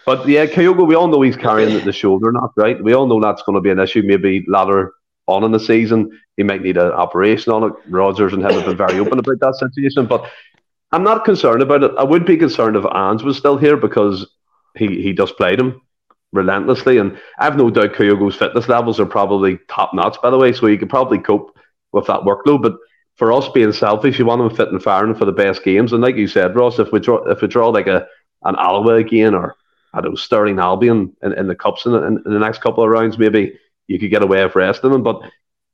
But 0.07 0.27
yeah, 0.27 0.47
Kyogo, 0.47 0.87
we 0.87 0.95
all 0.95 1.09
know 1.09 1.21
he's 1.21 1.37
carrying 1.37 1.85
the 1.85 1.93
shoulder 1.93 2.33
knot, 2.33 2.53
right? 2.57 2.83
We 2.83 2.95
all 2.95 3.07
know 3.07 3.21
that's 3.21 3.43
going 3.43 3.57
to 3.57 3.61
be 3.61 3.71
an 3.71 3.79
issue 3.79 4.03
maybe 4.05 4.45
later 4.49 4.93
on 5.27 5.45
in 5.45 5.53
the 5.53 5.61
season. 5.61 6.19
He 6.37 6.43
might 6.45 6.63
need 6.63 6.79
an 6.79 6.93
operation 6.93 7.53
on 7.53 7.65
it. 7.65 7.73
Rodgers 7.89 8.33
and 8.33 8.43
him 8.43 8.53
have 8.53 8.65
been 8.65 8.77
very 8.77 8.99
open 9.01 9.19
about 9.19 9.41
that 9.41 9.57
situation. 9.57 10.07
But 10.07 10.31
I'm 10.93 11.03
not 11.03 11.25
concerned 11.25 11.61
about 11.61 11.83
it. 11.83 11.91
I 11.99 12.05
would 12.05 12.25
be 12.25 12.39
concerned 12.39 12.77
if 12.77 12.87
Ange 12.95 13.23
was 13.23 13.37
still 13.37 13.59
here 13.59 13.77
because 13.77 14.27
he, 14.77 15.03
he 15.03 15.13
just 15.13 15.37
played 15.37 15.61
him 15.61 15.81
relentlessly. 16.33 16.99
And 16.99 17.19
I 17.39 17.45
have 17.45 17.57
no 17.57 17.71
doubt 17.71 17.95
Kyogo's 17.95 18.37
fitness 18.37 18.69
levels 18.69 19.01
are 19.01 19.07
probably 19.07 19.59
top 19.69 19.95
notch, 19.95 20.21
by 20.23 20.31
the 20.31 20.39
way, 20.39 20.53
so 20.53 20.67
he 20.67 20.79
could 20.79 20.91
probably 20.91 21.19
cope 21.19 21.57
with 21.93 22.07
that 22.07 22.21
workload. 22.21 22.63
But 22.63 22.77
for 23.17 23.33
us 23.33 23.49
being 23.49 23.73
selfish, 23.73 24.19
you 24.19 24.27
want 24.27 24.43
him 24.43 24.57
fit 24.57 24.69
and 24.69 24.83
firing 24.83 25.15
for 25.15 25.25
the 25.25 25.33
best 25.33 25.65
games. 25.65 25.93
And 25.93 26.03
like 26.03 26.17
you 26.17 26.29
said, 26.29 26.55
Ross, 26.55 26.79
if 26.79 26.93
we 26.93 27.01
draw 27.01 27.19
if 27.29 27.41
we 27.41 27.49
draw 27.49 27.69
like 27.69 27.87
a 27.87 28.07
an 28.45 28.55
Alloa 28.57 28.95
again 28.95 29.35
or 29.35 29.57
I 29.93 30.01
don't 30.01 30.13
know 30.13 30.17
Stirling 30.17 30.59
Albion 30.59 31.17
in, 31.23 31.33
in 31.33 31.49
the 31.49 31.57
cups 31.57 31.87
in, 31.87 31.95
in, 31.95 32.23
in, 32.25 32.33
the 32.33 32.39
next 32.39 32.61
couple 32.61 32.85
of 32.85 32.91
rounds, 32.91 33.19
maybe 33.19 33.59
you 33.87 33.99
could 33.99 34.11
get 34.11 34.23
away 34.23 34.45
with 34.45 34.55
resting 34.55 34.93
him. 34.93 35.03
But 35.03 35.23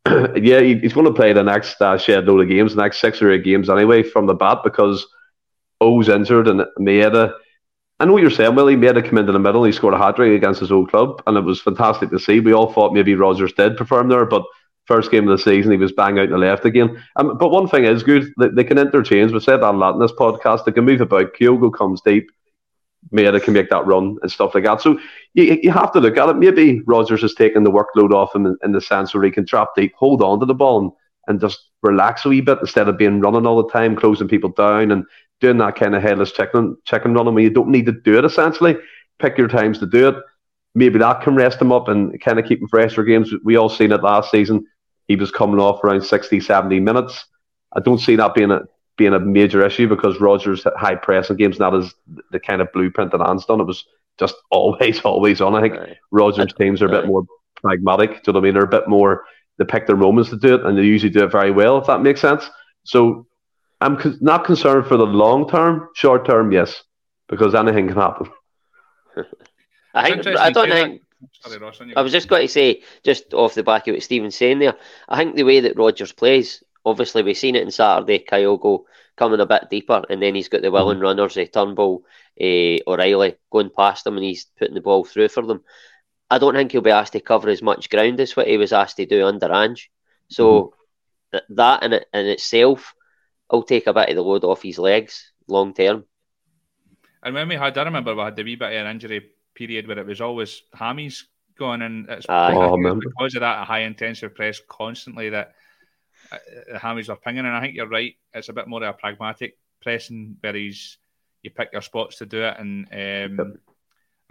yeah, 0.37 0.61
he, 0.61 0.79
he's 0.79 0.93
going 0.93 1.07
to 1.07 1.13
play 1.13 1.33
the 1.33 1.43
next 1.43 1.81
uh, 1.83 1.99
shed 1.99 2.27
load 2.27 2.41
of 2.41 2.49
games, 2.49 2.75
the 2.75 2.83
next 2.83 3.01
six 3.01 3.21
or 3.21 3.31
eight 3.31 3.45
games 3.45 3.69
anyway 3.69 4.03
from 4.03 4.27
the 4.27 4.35
bat 4.35 4.61
because 4.65 5.07
O's 5.81 6.09
injured 6.09 6.49
and 6.49 6.63
Maeda 6.79 7.35
I 8.05 8.07
know 8.07 8.13
what 8.13 8.21
you're 8.21 8.31
saying, 8.31 8.55
Willie. 8.55 8.77
Made 8.77 8.99
it 8.99 9.07
come 9.07 9.17
into 9.17 9.33
the 9.33 9.39
middle. 9.39 9.65
He 9.65 9.73
scored 9.73 9.95
a 9.95 9.97
hat 9.99 10.17
trick 10.17 10.37
against 10.37 10.61
his 10.61 10.71
old 10.71 10.91
club, 10.91 11.23
and 11.27 11.39
it 11.39 11.41
was 11.41 11.63
fantastic 11.63 12.11
to 12.11 12.19
see. 12.19 12.39
We 12.39 12.53
all 12.53 12.71
thought 12.71 12.93
maybe 12.93 13.15
Rodgers 13.15 13.55
did 13.55 13.79
perform 13.79 14.11
there, 14.11 14.27
but 14.27 14.45
first 14.85 15.11
game 15.11 15.27
of 15.27 15.35
the 15.35 15.43
season, 15.43 15.73
he 15.73 15.79
was 15.79 15.91
bang 15.91 16.19
out 16.19 16.27
in 16.27 16.33
the 16.33 16.37
left 16.37 16.67
again. 16.67 17.03
Um, 17.17 17.39
but 17.39 17.49
one 17.49 17.67
thing 17.67 17.85
is 17.85 18.03
good, 18.03 18.31
they, 18.37 18.63
can 18.63 18.77
interchange. 18.77 19.33
We 19.33 19.41
said 19.41 19.63
that 19.63 19.71
a 19.71 19.79
lot 19.79 19.95
in 19.95 20.01
this 20.01 20.13
podcast. 20.13 20.67
They 20.67 20.73
can 20.73 20.85
move 20.85 21.01
about. 21.01 21.33
Kyogo 21.33 21.73
comes 21.73 22.03
deep. 22.03 22.31
Maeda 23.11 23.43
can 23.43 23.55
make 23.55 23.71
that 23.71 23.87
run 23.87 24.19
and 24.21 24.31
stuff 24.31 24.55
like 24.55 24.65
that. 24.65 24.83
So 24.83 25.01
you, 25.33 25.59
you 25.63 25.71
have 25.71 25.91
to 25.93 26.01
look 26.01 26.19
at 26.19 26.29
it. 26.29 26.37
Maybe 26.37 26.83
Rodgers 26.83 27.23
has 27.23 27.33
taken 27.33 27.63
the 27.63 27.73
workload 27.73 28.13
off 28.13 28.35
him 28.35 28.45
in, 28.45 28.59
in 28.63 28.73
the 28.73 28.83
sense 28.83 29.15
where 29.15 29.25
he 29.25 29.31
can 29.31 29.47
trap 29.47 29.69
deep, 29.75 29.95
hold 29.97 30.23
on 30.23 30.41
to 30.41 30.47
the 30.47 30.53
ball, 30.53 30.79
and, 30.79 30.93
and 31.27 31.41
just 31.41 31.71
relax 31.83 32.27
a 32.27 32.29
wee 32.29 32.43
bit 32.43 32.59
instead 32.61 32.87
of 32.87 32.99
being 32.99 33.21
running 33.23 33.47
all 33.47 33.63
the 33.63 33.71
time, 33.71 33.97
closing 33.97 34.29
people 34.29 34.51
down 34.51 34.91
and 34.91 35.07
doing 35.41 35.59
that 35.59 35.77
kind 35.77 35.95
of 35.95 36.03
headless 36.03 36.33
chicken 36.33 36.77
chicken 36.85 37.15
running 37.15 37.35
where 37.35 37.45
you 37.45 37.51
don't 37.51 37.69
need 37.69 37.87
to 37.87 37.93
do 37.93 38.19
it 38.19 38.25
essentially. 38.25 38.77
Pick 39.19 39.39
your 39.39 39.49
times 39.49 39.79
to 39.79 39.87
do 39.87 40.09
it. 40.09 40.17
Maybe 40.75 40.99
that 40.99 41.23
can 41.23 41.37
rest 41.37 41.61
him 41.61 41.73
up 41.73 41.89
and 41.89 42.21
kind 42.21 42.39
of 42.39 42.47
keep 42.47 42.61
him 42.61 42.69
fresh 42.69 42.95
for 42.95 43.05
games. 43.05 43.33
We 43.45 43.57
all 43.57 43.69
seen 43.69 43.93
it 43.93 44.03
last 44.03 44.31
season. 44.31 44.67
He 45.07 45.17
was 45.17 45.31
coming 45.31 45.61
off 45.61 45.85
around 45.85 46.03
60, 46.03 46.41
70 46.41 46.81
minutes. 46.81 47.25
I 47.77 47.81
don't 47.81 47.99
see 47.99 48.17
that 48.17 48.35
being 48.35 48.51
a 48.51 48.63
being 48.97 49.15
a 49.15 49.21
major 49.21 49.65
issue 49.65 49.89
because 49.89 50.21
Rodgers 50.21 50.65
high 50.77 50.95
pressing 50.95 51.37
games 51.37 51.59
not 51.59 51.75
as 51.75 51.95
the 52.31 52.39
kind 52.39 52.63
of 52.63 52.73
blueprint 52.73 53.11
that 53.13 53.21
Ange 53.21 53.47
done. 53.47 53.61
It 53.61 53.67
was 53.67 53.85
just 54.19 54.35
always, 54.51 55.01
always 55.01 55.41
on. 55.41 55.55
I 55.55 55.61
think 55.61 55.75
right. 55.75 55.97
Rodgers 56.11 56.53
teams 56.55 56.81
are 56.81 56.87
a 56.87 56.91
bit 56.91 57.07
more 57.07 57.25
pragmatic. 57.57 58.11
Do 58.11 58.15
you 58.15 58.33
know 58.33 58.41
what 58.41 58.41
I 58.41 58.45
mean? 58.45 58.55
They're 58.55 58.65
a 58.65 58.69
bit 58.69 58.89
more 58.89 59.25
they 59.59 59.65
pick 59.65 59.87
their 59.87 59.97
moments 59.97 60.31
to 60.31 60.37
do 60.37 60.55
it 60.55 60.65
and 60.65 60.77
they 60.77 60.83
usually 60.83 61.11
do 61.11 61.25
it 61.25 61.33
very 61.33 61.51
well, 61.51 61.79
if 61.79 61.87
that 61.87 62.03
makes 62.03 62.21
sense. 62.21 62.49
So 62.85 63.27
I'm 63.85 63.99
co- 63.99 64.17
not 64.23 64.47
concerned 64.47 64.87
for 64.87 64.97
the 64.97 65.05
long 65.05 65.47
term. 65.49 65.91
Short 65.95 66.25
term, 66.25 66.51
yes, 66.53 66.83
because 67.29 67.55
anything 67.55 67.89
can 67.89 67.97
happen. 67.97 68.31
I 69.95 70.11
think 70.11 70.27
I 70.27 70.51
don't 70.51 70.71
think. 70.71 71.03
I 71.95 72.03
was 72.03 72.13
just 72.13 72.29
going 72.29 72.43
to 72.43 72.53
say, 72.53 72.83
just 73.03 73.35
off 73.35 73.55
the 73.55 73.63
back 73.63 73.87
of 73.87 73.95
what 73.95 74.03
Stephen's 74.03 74.37
saying 74.37 74.59
there, 74.59 74.75
I 75.09 75.17
think 75.17 75.37
the 75.37 75.45
way 75.45 75.61
that 75.61 75.77
Rodgers 75.77 76.13
plays, 76.13 76.63
obviously 76.85 77.23
we've 77.23 77.37
seen 77.37 77.57
it 77.57 77.63
in 77.63 77.71
Saturday, 77.71 78.19
Kyogo 78.19 78.85
coming 79.17 79.41
a 79.41 79.47
bit 79.47 79.71
deeper, 79.71 80.03
and 80.09 80.21
then 80.21 80.35
he's 80.35 80.49
got 80.49 80.63
the 80.63 80.71
willing 80.71 80.97
mm-hmm. 80.97 81.05
runners, 81.05 81.37
uh, 81.37 81.45
Turnbull, 81.51 82.05
uh, 82.41 82.91
O'Riley 82.91 83.37
going 83.51 83.71
past 83.71 84.07
him, 84.07 84.17
and 84.17 84.25
he's 84.25 84.47
putting 84.59 84.75
the 84.75 84.81
ball 84.81 85.05
through 85.05 85.29
for 85.29 85.47
them. 85.47 85.63
I 86.31 86.39
don't 86.39 86.55
think 86.55 86.73
he'll 86.73 86.81
be 86.81 86.91
asked 86.91 87.13
to 87.13 87.21
cover 87.21 87.49
as 87.49 87.63
much 87.63 87.91
ground 87.91 88.21
as 88.21 88.37
what 88.37 88.49
he 88.49 88.57
was 88.57 88.73
asked 88.73 88.97
to 88.97 89.07
do 89.07 89.27
under 89.27 89.53
Ange. 89.53 89.91
So 90.29 90.75
mm-hmm. 91.33 91.55
that 91.55 91.83
in, 91.83 91.93
it, 91.95 92.07
in 92.13 92.27
itself 92.27 92.94
will 93.51 93.63
take 93.63 93.87
a 93.87 93.93
bit 93.93 94.09
of 94.11 94.17
the 94.17 94.23
load 94.23 94.45
off 94.45 94.63
his 94.63 94.79
legs 94.79 95.33
long 95.47 95.75
term. 95.75 96.05
And 97.23 97.35
when 97.35 97.49
we 97.49 97.55
had, 97.55 97.77
I 97.79 97.85
remember 97.85 98.15
we 98.15 98.23
had 98.23 98.37
the 98.37 98.45
wee 98.45 98.57
bit 98.57 98.73
of 98.73 98.87
an 98.87 98.91
injury 98.91 99.31
period 99.55 99.87
where 99.87 99.99
it 99.99 100.07
was 100.07 100.21
always 100.21 100.63
hammies 100.75 101.23
going, 101.59 101.83
and 101.83 102.09
it's 102.09 102.27
oh, 102.29 102.77
because 102.77 103.35
of 103.35 103.41
that 103.41 103.67
high 103.67 103.81
intensive 103.81 104.35
press 104.35 104.61
constantly 104.69 105.31
that 105.31 105.55
uh, 106.31 106.39
the 106.73 106.79
hammies 106.79 107.09
are 107.09 107.17
pinging. 107.17 107.47
And 107.47 107.55
I 107.55 107.61
think 107.61 107.75
you're 107.75 107.89
right; 107.89 108.15
it's 108.33 108.49
a 108.49 108.53
bit 108.53 108.69
more 108.69 108.83
of 108.83 108.95
a 108.95 108.99
pragmatic 108.99 109.57
pressing 109.81 110.37
where 110.41 110.55
he's 110.55 110.99
you 111.43 111.51
pick 111.51 111.71
your 111.73 111.83
spots 111.83 112.19
to 112.19 112.27
do 112.27 112.43
it, 112.43 112.57
and 112.59 112.87
um, 112.93 113.39
yep. 113.39 113.57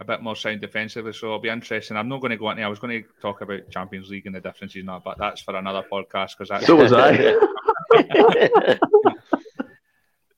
a 0.00 0.04
bit 0.04 0.22
more 0.22 0.36
sound 0.36 0.60
defensively. 0.60 1.12
So 1.12 1.26
it'll 1.26 1.38
be 1.40 1.48
interesting. 1.48 1.96
I'm 1.96 2.08
not 2.08 2.20
going 2.20 2.30
to 2.30 2.36
go 2.36 2.50
into. 2.50 2.62
I 2.62 2.68
was 2.68 2.78
going 2.78 3.02
to 3.02 3.08
talk 3.20 3.40
about 3.40 3.70
Champions 3.70 4.08
League 4.08 4.26
and 4.26 4.34
the 4.34 4.40
differences 4.40 4.80
in 4.80 4.86
that, 4.86 5.02
but 5.04 5.18
that's 5.18 5.40
for 5.40 5.56
another 5.56 5.84
podcast 5.90 6.32
because 6.38 6.50
that's 6.50 6.66
so 6.66 6.76
was 6.76 6.92
I. 6.92 7.34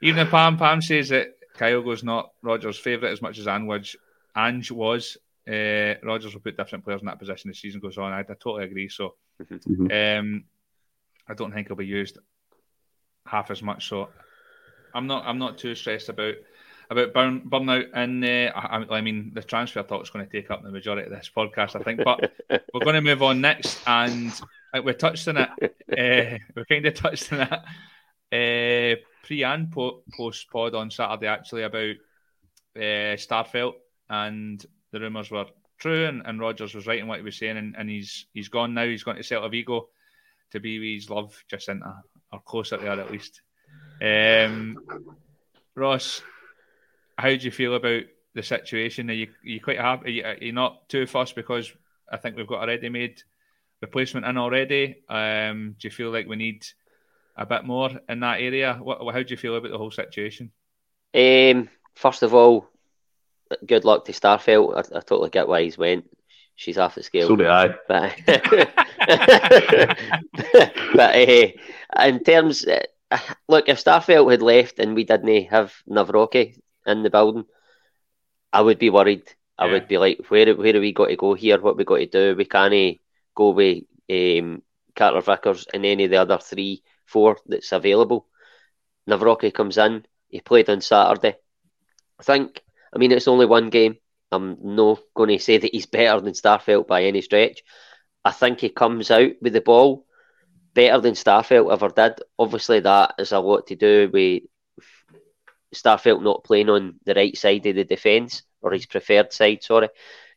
Even 0.03 0.21
if 0.21 0.31
Pam 0.31 0.57
Pam 0.57 0.83
says 0.83 1.09
that 1.09 1.29
Kyogo's 1.59 2.05
not 2.05 2.33
Rodgers' 2.43 2.79
favourite 2.79 3.13
as 3.13 3.23
much 3.23 3.39
as 3.39 3.49
Ange, 3.49 3.97
Ange 4.37 4.71
was, 4.71 5.17
uh, 5.49 5.95
Rodgers 6.03 6.35
will 6.35 6.41
put 6.41 6.57
different 6.57 6.85
players 6.85 7.01
in 7.01 7.07
that 7.07 7.19
position 7.19 7.51
as 7.51 7.57
the 7.57 7.61
season 7.61 7.81
goes 7.81 7.99
on. 7.99 8.13
I, 8.13 8.21
I 8.21 8.23
totally 8.25 8.65
agree. 8.65 8.89
So 8.89 9.15
mm-hmm. 9.43 9.87
um, 9.91 10.45
I 11.29 11.35
don't 11.35 11.53
think 11.53 11.69
he'll 11.69 11.77
be 11.77 11.87
used 11.87 12.19
half 13.25 13.51
as 13.51 13.63
much. 13.63 13.89
So 13.89 14.09
I'm 14.95 15.07
not 15.07 15.25
I'm 15.27 15.39
not 15.39 15.59
too 15.59 15.75
stressed 15.75 16.09
about 16.09 16.35
about 16.91 17.13
burn, 17.13 17.41
burnout. 17.41 17.89
And 17.95 18.25
uh, 18.25 18.53
I, 18.55 18.97
I, 18.97 19.01
mean, 19.01 19.33
the 19.35 19.43
transfer 19.43 19.83
talk 19.83 20.03
is 20.03 20.11
going 20.11 20.25
to 20.27 20.31
take 20.31 20.51
up 20.51 20.63
the 20.63 20.71
majority 20.71 21.07
of 21.07 21.11
this 21.11 21.31
podcast, 21.35 21.75
I 21.75 21.83
think. 21.83 22.01
But 22.05 22.33
we're 22.49 22.85
going 22.85 22.95
to 22.95 23.01
move 23.01 23.23
on 23.23 23.41
next, 23.41 23.81
and 23.87 24.33
uh, 24.73 24.83
we 24.83 24.93
touched 24.95 25.27
on 25.29 25.39
it. 25.39 25.49
Uh, 25.63 26.39
we 26.55 26.65
kind 26.65 26.87
of 26.87 26.95
touched 26.95 27.33
on 27.33 27.41
it 27.41 27.61
uh, 28.33 28.97
pre 29.25 29.45
and 29.45 29.71
po- 29.71 30.03
post 30.17 30.51
pod 30.51 30.75
on 30.75 30.91
Saturday 30.91 31.27
actually 31.27 31.63
about 31.63 31.95
uh, 32.77 33.17
Starfelt 33.17 33.75
and 34.09 34.65
the 34.93 35.01
rumours 35.01 35.31
were 35.31 35.47
true 35.79 36.07
and, 36.07 36.23
and 36.25 36.41
Rodgers 36.41 36.75
was 36.75 36.87
right 36.87 36.99
in 36.99 37.07
what 37.07 37.19
he 37.19 37.25
was 37.25 37.37
saying 37.37 37.57
and, 37.57 37.75
and 37.77 37.89
he's 37.89 38.27
he's 38.33 38.49
gone 38.49 38.75
now. 38.75 38.87
He's 38.87 39.03
gone 39.03 39.17
to 39.17 39.23
Celta 39.23 39.51
Vigo 39.51 39.89
to 40.53 40.61
be 40.61 40.79
with 40.79 41.03
his 41.03 41.11
love 41.11 41.37
Jacinta 41.49 42.03
or 42.33 42.41
closer 42.41 42.77
there 42.77 42.93
at 42.93 43.11
least. 43.11 43.43
Um, 44.01 44.79
Ross, 45.75 46.23
how 47.19 47.29
do 47.29 47.37
you 47.37 47.51
feel 47.51 47.75
about 47.75 48.03
the 48.35 48.43
situation? 48.43 49.11
Are 49.11 49.15
you, 49.15 49.27
are 49.27 49.49
you 49.49 49.61
quite 49.61 49.81
happy? 49.81 50.07
Are 50.07 50.11
you, 50.11 50.25
are 50.25 50.45
you 50.45 50.53
not 50.53 50.89
too 50.89 51.07
fussed 51.07 51.35
because 51.35 51.73
I 52.11 52.17
think 52.17 52.37
we've 52.37 52.47
got 52.47 52.65
a 52.65 52.67
ready-made 52.67 53.23
replacement 53.81 54.27
in 54.27 54.37
already? 54.37 55.03
Um, 55.09 55.77
do 55.79 55.89
you 55.89 55.91
feel 55.91 56.11
like 56.11 56.27
we 56.27 56.37
need 56.37 56.65
a 57.37 57.47
bit 57.47 57.65
more 57.65 57.91
in 58.09 58.21
that 58.21 58.41
area? 58.41 58.79
What, 58.81 58.99
how 59.13 59.23
do 59.23 59.29
you 59.29 59.37
feel 59.37 59.57
about 59.57 59.71
the 59.71 59.79
whole 59.79 59.91
situation? 59.91 60.53
Um, 61.15 61.69
first 61.95 62.23
of 62.23 62.35
all, 62.35 62.69
good 63.67 63.85
luck 63.85 64.05
to 64.07 64.13
Starfelt. 64.13 64.77
I, 64.77 64.99
I 64.99 65.01
totally 65.01 65.31
get 65.31 65.49
why 65.49 65.63
he's 65.63 65.79
went. 65.79 66.05
She's 66.55 66.79
off 66.79 66.95
the 66.95 67.03
scale. 67.03 67.29
So 67.29 67.37
do 67.37 67.47
I. 67.47 67.75
But, 67.89 68.15
but 70.95 71.15
uh, 71.15 71.49
in 72.05 72.25
terms, 72.25 72.67
uh, 72.67 73.19
look, 73.49 73.69
if 73.69 73.85
Starfelt 73.85 74.31
had 74.31 74.43
left 74.43 74.79
and 74.79 74.95
we 74.95 75.05
didn't 75.05 75.47
have 75.47 75.75
Nawrocki, 75.89 76.59
in 76.87 77.03
the 77.03 77.11
building, 77.11 77.45
I 78.53 78.63
would 78.63 78.79
be 78.79 78.91
worried. 78.91 79.25
I 79.59 79.67
would 79.67 79.89
be 79.89 79.99
like, 79.99 80.21
where 80.29 80.55
where 80.55 80.77
are 80.77 80.81
we 80.81 80.93
got 80.93 81.07
to 81.07 81.17
go 81.17 81.35
here? 81.35 81.61
What 81.61 81.77
we 81.77 81.85
got 81.85 81.97
to 81.97 82.07
do? 82.07 82.35
We 82.37 82.45
can't 82.45 83.01
go 83.35 83.51
with 83.51 83.85
um, 84.11 84.63
Carter 84.95 85.21
Vickers 85.21 85.67
and 85.73 85.85
any 85.85 86.05
of 86.05 86.11
the 86.11 86.19
other 86.19 86.39
three, 86.39 86.83
four 87.07 87.39
that's 87.47 87.73
available. 87.73 88.27
Nawrocki 89.09 89.53
comes 89.53 89.79
in. 89.79 90.07
He 90.29 90.41
played 90.41 90.69
on 90.71 90.81
Saturday. 90.81 91.37
I 92.21 92.23
think. 92.23 92.63
I 92.95 92.99
mean, 92.99 93.13
it's 93.13 93.29
only 93.29 93.47
one 93.47 93.71
game. 93.71 93.97
I'm 94.33 94.59
not 94.63 95.01
going 95.15 95.31
to 95.31 95.39
say 95.39 95.59
that 95.59 95.73
he's 95.73 95.87
better 95.99 96.21
than 96.21 96.35
Starfelt 96.35 96.87
by 96.87 97.05
any 97.05 97.23
stretch. 97.23 97.63
I 98.25 98.33
think 98.33 98.61
he 98.61 98.69
comes 98.69 99.11
out 99.11 99.33
with 99.41 99.53
the 99.53 99.61
ball 99.61 100.07
better 100.75 101.01
than 101.01 101.15
Starfelt 101.15 101.73
ever 101.73 101.89
did. 101.89 102.23
Obviously, 102.39 102.81
that 102.81 103.15
is 103.19 103.33
a 103.33 103.41
lot 103.41 103.69
to 103.69 103.77
do 103.77 104.11
with 104.13 104.43
Starfelt 105.75 106.23
not 106.23 106.45
playing 106.45 106.71
on 106.71 106.99
the 107.05 107.15
right 107.15 107.37
side 107.37 107.67
of 107.67 107.75
the 107.77 107.85
defence 107.85 108.43
or 108.63 108.73
his 108.73 108.87
preferred 108.87 109.33
side, 109.33 109.63
sorry. 109.63 109.89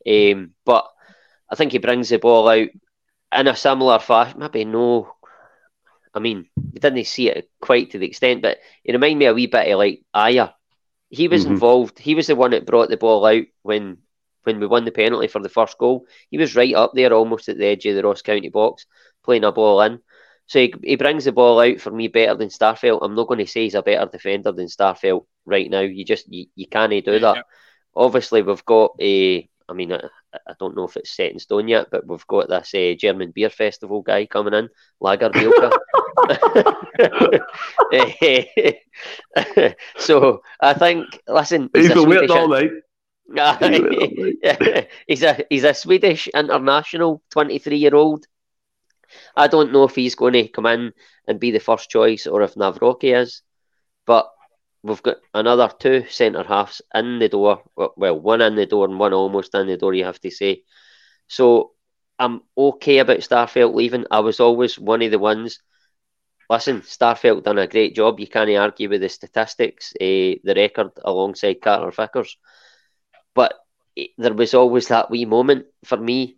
Um, 0.06 0.54
but 0.64 0.86
I 1.50 1.54
think 1.56 1.72
he 1.72 1.78
brings 1.78 2.08
the 2.08 2.18
ball 2.18 2.48
out 2.48 2.68
in 3.34 3.46
a 3.48 3.56
similar 3.56 3.98
fashion. 3.98 4.40
Maybe 4.40 4.64
no, 4.64 5.14
I 6.14 6.18
mean, 6.18 6.48
we 6.56 6.80
didn't 6.80 7.04
see 7.06 7.28
it 7.28 7.48
quite 7.60 7.90
to 7.90 7.98
the 7.98 8.06
extent, 8.06 8.42
but 8.42 8.58
it 8.84 8.92
reminded 8.92 9.18
me 9.18 9.26
a 9.26 9.34
wee 9.34 9.46
bit 9.46 9.72
of 9.72 9.78
like 9.78 10.02
Ajer. 10.14 10.52
He 11.08 11.28
was 11.28 11.44
mm-hmm. 11.44 11.54
involved. 11.54 11.98
He 11.98 12.14
was 12.14 12.26
the 12.26 12.36
one 12.36 12.52
that 12.52 12.66
brought 12.66 12.88
the 12.88 12.96
ball 12.96 13.24
out 13.26 13.44
when 13.62 13.98
when 14.44 14.60
we 14.60 14.66
won 14.66 14.84
the 14.84 14.92
penalty 14.92 15.28
for 15.28 15.40
the 15.40 15.48
first 15.48 15.78
goal. 15.78 16.06
He 16.30 16.38
was 16.38 16.56
right 16.56 16.74
up 16.74 16.92
there, 16.94 17.12
almost 17.12 17.48
at 17.48 17.58
the 17.58 17.66
edge 17.66 17.86
of 17.86 17.96
the 17.96 18.02
Ross 18.02 18.22
County 18.22 18.48
box, 18.48 18.86
playing 19.22 19.44
a 19.44 19.52
ball 19.52 19.80
in. 19.82 20.00
So 20.46 20.58
he, 20.58 20.74
he 20.82 20.96
brings 20.96 21.26
the 21.26 21.32
ball 21.32 21.60
out 21.60 21.80
for 21.80 21.90
me 21.90 22.08
better 22.08 22.34
than 22.34 22.48
Starfelt. 22.48 23.00
I'm 23.02 23.14
not 23.14 23.28
going 23.28 23.38
to 23.38 23.46
say 23.46 23.64
he's 23.64 23.74
a 23.74 23.82
better 23.82 24.10
defender 24.10 24.50
than 24.50 24.66
Starfelt 24.66 25.26
right 25.46 25.70
now. 25.70 25.80
You 25.80 26.04
just 26.04 26.32
you, 26.32 26.46
you 26.56 26.66
can't 26.66 26.90
do 26.90 27.18
that. 27.20 27.36
Yeah. 27.36 27.42
Obviously, 27.94 28.42
we've 28.42 28.64
got 28.64 28.92
a. 29.00 29.48
I 29.68 29.72
mean, 29.72 29.92
I, 29.92 30.00
I, 30.34 30.54
don't 30.58 30.74
know 30.74 30.84
if 30.84 30.96
it's 30.96 31.14
set 31.14 31.30
in 31.30 31.38
stone 31.38 31.68
yet, 31.68 31.86
but 31.92 32.04
we've 32.04 32.26
got 32.26 32.48
this 32.48 32.74
uh, 32.74 32.94
German 32.98 33.30
beer 33.30 33.50
festival 33.50 34.02
guy 34.02 34.26
coming 34.26 34.54
in, 34.54 34.68
Lager 34.98 35.30
so 39.96 40.42
I 40.60 40.74
think, 40.74 41.06
listen, 41.28 41.70
he's 41.74 41.92
been 41.92 42.08
waiting 42.08 42.30
all 42.30 42.48
night. 42.48 42.70
he's 45.06 45.22
a 45.22 45.44
he's 45.48 45.64
a 45.64 45.74
Swedish 45.74 46.28
international, 46.28 47.22
twenty 47.30 47.58
three 47.58 47.78
year 47.78 47.94
old. 47.94 48.26
I 49.36 49.46
don't 49.48 49.72
know 49.72 49.84
if 49.84 49.94
he's 49.94 50.14
going 50.14 50.34
to 50.34 50.48
come 50.48 50.66
in 50.66 50.92
and 51.26 51.40
be 51.40 51.50
the 51.50 51.60
first 51.60 51.90
choice 51.90 52.26
or 52.26 52.42
if 52.42 52.54
Nawrocki 52.54 53.16
is, 53.16 53.42
but 54.06 54.30
we've 54.82 55.02
got 55.02 55.16
another 55.34 55.70
two 55.78 56.06
centre 56.08 56.44
halves 56.44 56.80
in 56.94 57.18
the 57.18 57.28
door. 57.28 57.62
Well, 57.76 58.20
one 58.20 58.40
in 58.40 58.56
the 58.56 58.66
door 58.66 58.86
and 58.86 58.98
one 58.98 59.12
almost 59.12 59.54
in 59.54 59.66
the 59.66 59.76
door, 59.76 59.94
you 59.94 60.04
have 60.04 60.20
to 60.20 60.30
say. 60.30 60.62
So 61.28 61.72
I'm 62.18 62.42
okay 62.56 62.98
about 62.98 63.18
Starfelt 63.18 63.74
leaving. 63.74 64.06
I 64.10 64.20
was 64.20 64.40
always 64.40 64.78
one 64.78 65.02
of 65.02 65.10
the 65.10 65.18
ones. 65.18 65.60
Listen, 66.50 66.82
Starfelt 66.82 67.44
done 67.44 67.58
a 67.58 67.66
great 67.68 67.94
job. 67.94 68.20
You 68.20 68.26
can't 68.28 68.50
argue 68.50 68.90
with 68.90 69.00
the 69.02 69.08
statistics, 69.08 69.92
uh, 70.00 70.36
the 70.44 70.54
record 70.56 70.90
alongside 71.04 71.62
Carter 71.62 71.92
Vickers. 71.92 72.36
But 73.34 73.54
there 74.18 74.34
was 74.34 74.54
always 74.54 74.88
that 74.88 75.10
wee 75.10 75.24
moment 75.26 75.66
for 75.84 75.98
me. 75.98 76.36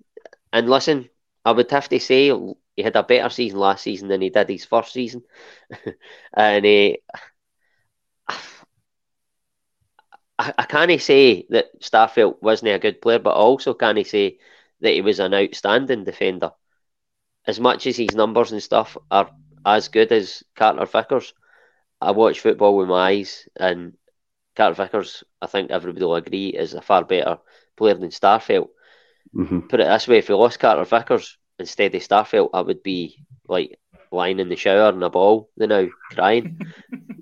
And 0.53 0.68
listen, 0.70 1.09
I 1.44 1.53
would 1.53 1.70
have 1.70 1.88
to 1.90 2.01
say 2.01 2.31
he 2.77 2.83
had 2.83 2.96
a 2.96 3.03
better 3.03 3.31
season 3.31 3.59
last 3.61 3.85
season 3.85 4.09
than 4.09 4.22
he 4.22 4.31
did 4.31 4.48
his 4.48 4.64
first 4.66 4.92
season, 4.92 5.22
and 6.37 6.66
uh, 6.66 6.96
I, 10.38 10.53
I 10.59 10.64
can't 10.64 11.01
say 11.01 11.46
that 11.51 11.81
Starfelt 11.81 12.42
wasn't 12.42 12.72
a 12.75 12.79
good 12.79 13.01
player, 13.01 13.18
but 13.18 13.31
I 13.31 13.35
also 13.40 13.75
can't 13.75 14.07
say 14.07 14.38
that 14.81 14.92
he 14.94 15.01
was 15.01 15.20
an 15.20 15.35
outstanding 15.35 16.05
defender. 16.05 16.53
As 17.46 17.61
much 17.61 17.87
as 17.87 17.96
his 17.96 18.14
numbers 18.16 18.53
and 18.53 18.62
stuff 18.62 18.96
are 19.11 19.31
as 19.64 19.88
good 19.88 20.12
as 20.12 20.42
Carter 20.57 20.87
Vickers, 20.87 21.35
I 22.01 22.11
watch 22.12 22.40
football 22.40 22.77
with 22.77 22.88
my 22.88 23.11
eyes, 23.11 23.48
and 23.57 23.94
Carter 24.57 24.75
Vickers, 24.75 25.25
I 25.40 25.46
think 25.46 25.70
everybody 25.70 26.05
will 26.05 26.16
agree, 26.16 26.48
is 26.48 26.75
a 26.75 26.83
far 26.83 27.05
better 27.05 27.38
player 27.77 27.94
than 27.94 28.11
Starfelt. 28.11 28.68
Mm-hmm. 29.35 29.61
Put 29.61 29.81
it 29.81 29.85
this 29.85 30.09
way: 30.09 30.18
if 30.18 30.29
we 30.29 30.35
lost 30.35 30.59
Carter 30.59 30.85
Vickers 30.85 31.38
instead 31.59 31.94
of 31.94 32.03
Starfelt, 32.03 32.51
I 32.53 32.61
would 32.61 32.83
be 32.83 33.18
like 33.48 33.79
lying 34.11 34.40
in 34.40 34.48
the 34.48 34.57
shower 34.57 34.90
in 34.90 35.03
a 35.03 35.11
ball 35.11 35.48
you 35.57 35.66
now, 35.66 35.87
crying. 36.11 36.61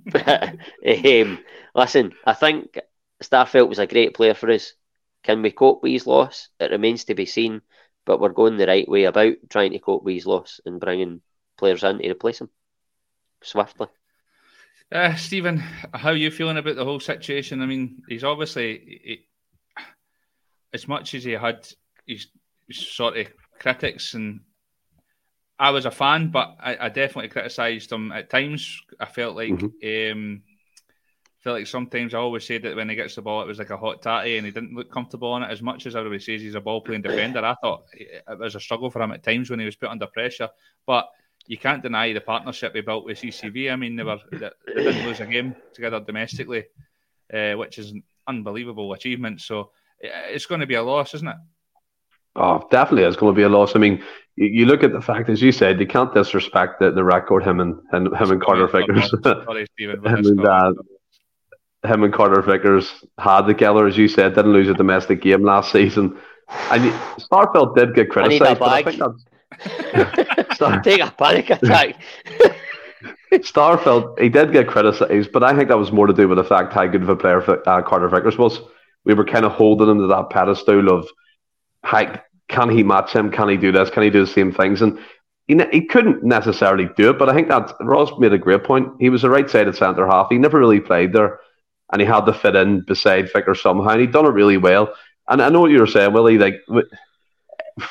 but, 0.07 0.27
um, 0.87 1.39
listen, 1.75 2.13
I 2.25 2.33
think 2.35 2.79
Starfelt 3.23 3.69
was 3.69 3.79
a 3.79 3.87
great 3.87 4.15
player 4.15 4.35
for 4.35 4.51
us. 4.51 4.73
Can 5.23 5.43
we 5.43 5.51
cope 5.51 5.83
with 5.83 5.93
his 5.93 6.07
loss? 6.07 6.49
It 6.59 6.71
remains 6.71 7.05
to 7.05 7.15
be 7.15 7.27
seen, 7.27 7.61
but 8.07 8.21
we're 8.21 8.31
going 8.31 8.57
the 8.57 8.67
right 8.67 8.89
way 8.89 9.05
about 9.05 9.35
trying 9.51 9.73
to 9.73 9.79
cope 9.79 10.03
with 10.03 10.15
his 10.15 10.27
loss 10.27 10.61
and 10.65 10.81
bringing 10.81 11.21
players 11.61 11.85
in 11.85 11.99
to 11.99 12.11
replace 12.11 12.41
him 12.41 12.49
swiftly. 13.43 13.87
Uh, 14.93 15.15
Stephen, 15.15 15.59
how 15.95 16.11
are 16.11 16.17
you 16.17 16.33
feeling 16.33 16.57
about 16.57 16.75
the 16.75 16.85
whole 16.85 16.99
situation? 16.99 17.63
I 17.63 17.67
mean, 17.67 18.03
he's 18.09 18.25
obviously, 18.25 19.01
he, 19.05 19.29
as 20.73 20.89
much 20.89 21.15
as 21.15 21.23
he 21.23 21.33
had 21.33 21.69
his, 22.07 22.27
sort 22.73 23.17
of 23.17 23.27
critics, 23.59 24.15
and 24.15 24.41
I 25.59 25.71
was 25.71 25.87
a 25.87 25.91
fan, 25.91 26.31
but 26.31 26.57
I, 26.61 26.87
I 26.87 26.89
definitely 26.89 27.29
criticised 27.29 27.93
him 27.93 28.11
at 28.11 28.31
times. 28.31 28.81
I 28.99 29.07
felt 29.07 29.37
like, 29.37 29.51
mm-hmm. 29.51 30.13
um, 30.13 30.43
felt 31.41 31.59
like 31.59 31.67
sometimes 31.67 32.15
I 32.15 32.19
always 32.19 32.45
said 32.45 32.63
that 32.63 32.77
when 32.77 32.89
he 32.89 32.95
gets 32.95 33.15
the 33.15 33.23
ball, 33.23 33.43
it 33.43 33.49
was 33.49 33.59
like 33.59 33.71
a 33.71 33.77
hot 33.77 34.03
tatty, 34.03 34.37
and 34.37 34.47
he 34.47 34.53
didn't 34.53 34.75
look 34.75 34.91
comfortable 34.91 35.33
on 35.33 35.43
it 35.43 35.51
as 35.51 35.63
much 35.63 35.87
as 35.87 35.95
everybody 35.95 36.21
says 36.21 36.41
he's 36.41 36.55
a 36.57 36.61
ball 36.61 36.81
playing 36.81 37.03
defender. 37.03 37.45
I 37.45 37.55
thought 37.63 37.85
it 37.93 38.39
was 38.39 38.57
a 38.57 38.61
struggle 38.61 38.91
for 38.91 39.03
him 39.03 39.13
at 39.13 39.23
times 39.23 39.51
when 39.51 39.61
he 39.61 39.67
was 39.67 39.77
put 39.77 39.89
under 39.89 40.07
pressure, 40.07 40.49
but 40.87 41.09
you 41.47 41.59
can't 41.59 41.83
deny 41.83 42.13
the 42.13 42.21
partnership 42.21 42.75
he 42.75 42.81
built 42.81 43.05
with 43.05 43.19
CCV. 43.19 43.73
I 43.73 43.77
mean, 43.77 43.97
they 43.97 44.03
were 44.03 44.19
they, 44.31 44.51
they 44.67 44.85
didn't 44.85 45.07
lose 45.07 45.21
a 45.21 45.27
game 45.27 45.57
together 45.75 46.01
domestically, 46.01 46.65
uh, 47.33 47.53
which 47.55 47.79
is 47.79 47.91
an 47.91 48.03
unbelievable 48.27 48.93
achievement. 48.93 49.41
So 49.41 49.71
it's 50.01 50.47
going 50.47 50.61
to 50.61 50.67
be 50.67 50.75
a 50.75 50.83
loss, 50.83 51.15
isn't 51.15 51.29
it? 51.29 51.37
Oh, 52.37 52.67
definitely, 52.71 53.05
it's 53.05 53.17
going 53.17 53.35
to 53.35 53.37
be 53.37 53.43
a 53.43 53.49
loss. 53.49 53.75
I 53.75 53.81
mean, 53.81 54.03
you, 54.37 54.47
you 54.47 54.67
look 54.67 54.85
at 54.85 54.93
the 54.93 55.01
fact, 55.01 55.29
as 55.29 55.43
you 55.43 55.51
said, 55.51 55.81
you 55.81 55.87
can't 55.87 56.15
disrespect 56.15 56.79
the, 56.79 56.93
the 56.93 57.03
record 57.03 57.45
him 57.45 57.61
and, 57.61 57.81
and 57.93 58.07
him 58.07 58.31
and 58.31 58.41
Carter 58.41 58.69
Vickers. 58.69 59.13
Sorry, 59.23 59.67
Stephen, 59.73 60.05
him, 60.05 60.27
and, 60.27 60.47
uh, 60.47 60.73
him 61.85 62.05
and 62.05 62.13
Carter 62.13 62.41
Vickers 62.43 63.05
had 63.19 63.43
together, 63.43 63.87
as 63.87 63.99
you 63.99 64.07
said, 64.07 64.35
didn't 64.35 64.53
lose 64.53 64.69
a 64.69 64.75
domestic 64.75 65.23
game 65.23 65.43
last 65.43 65.73
season. 65.73 66.19
And 66.71 66.93
Starfelt 67.19 67.77
did 67.77 67.95
get 67.95 68.11
criticised, 68.11 68.59
but 68.59 68.69
I 68.69 68.83
think 68.83 68.99
that's 68.99 69.25
Star- 70.55 70.81
Take 70.83 71.03
a 71.03 71.11
panic 71.11 71.51
attack. 71.51 71.97
Starfelt, 73.33 74.19
he 74.19 74.29
did 74.29 74.53
get 74.53 74.67
criticised, 74.67 75.33
but 75.33 75.43
I 75.43 75.55
think 75.55 75.69
that 75.69 75.79
was 75.79 75.93
more 75.93 76.07
to 76.07 76.13
do 76.13 76.29
with 76.29 76.39
the 76.39 76.45
fact 76.45 76.73
how 76.73 76.87
good 76.87 77.03
of 77.03 77.09
a 77.09 77.17
player 77.17 77.41
uh, 77.67 77.83
Carter 77.83 78.09
Vickers 78.09 78.37
was. 78.37 78.61
We 79.05 79.15
were 79.15 79.25
kind 79.25 79.45
of 79.45 79.53
holding 79.53 79.89
him 79.89 79.99
to 79.99 80.07
that 80.09 80.31
pedestal 80.31 80.89
of, 80.89 81.09
how, 81.83 82.21
can 82.49 82.69
he 82.69 82.83
match 82.83 83.13
him? 83.13 83.31
Can 83.31 83.49
he 83.49 83.57
do 83.57 83.73
this? 83.73 83.91
Can 83.91 84.03
he 84.03 84.11
do 84.11 84.25
the 84.27 84.31
same 84.31 84.53
things? 84.53 84.83
And 84.83 84.99
he, 85.47 85.59
he 85.73 85.87
couldn't 85.87 86.25
necessarily 86.25 86.89
do 86.97 87.11
it, 87.11 87.19
but 87.19 87.29
I 87.29 87.35
think 87.35 87.49
that 87.49 87.73
Ross 87.81 88.11
made 88.19 88.33
a 88.33 88.39
great 88.39 88.65
point. 88.65 88.89
He 88.99 89.09
was 89.09 89.25
a 89.25 89.31
right-sided 89.31 89.77
centre 89.77 90.07
half. 90.07 90.29
He 90.31 90.39
never 90.39 90.59
really 90.59 90.81
played 90.81 91.13
there, 91.13 91.41
and 91.93 92.01
he 92.01 92.07
had 92.07 92.27
to 92.27 92.35
fit 92.35 92.57
in 92.57 92.81
beside 92.83 93.33
Vickers 93.33 93.63
somehow, 93.63 93.91
and 93.91 94.01
he'd 94.01 94.13
done 94.13 94.27
it 94.27 94.31
really 94.31 94.59
well. 94.59 94.93
And 95.29 95.41
I 95.41 95.49
know 95.49 95.61
what 95.61 95.71
you 95.71 95.79
were 95.79 95.87
saying, 95.87 96.13
Willie. 96.13 96.39
Like 96.39 96.57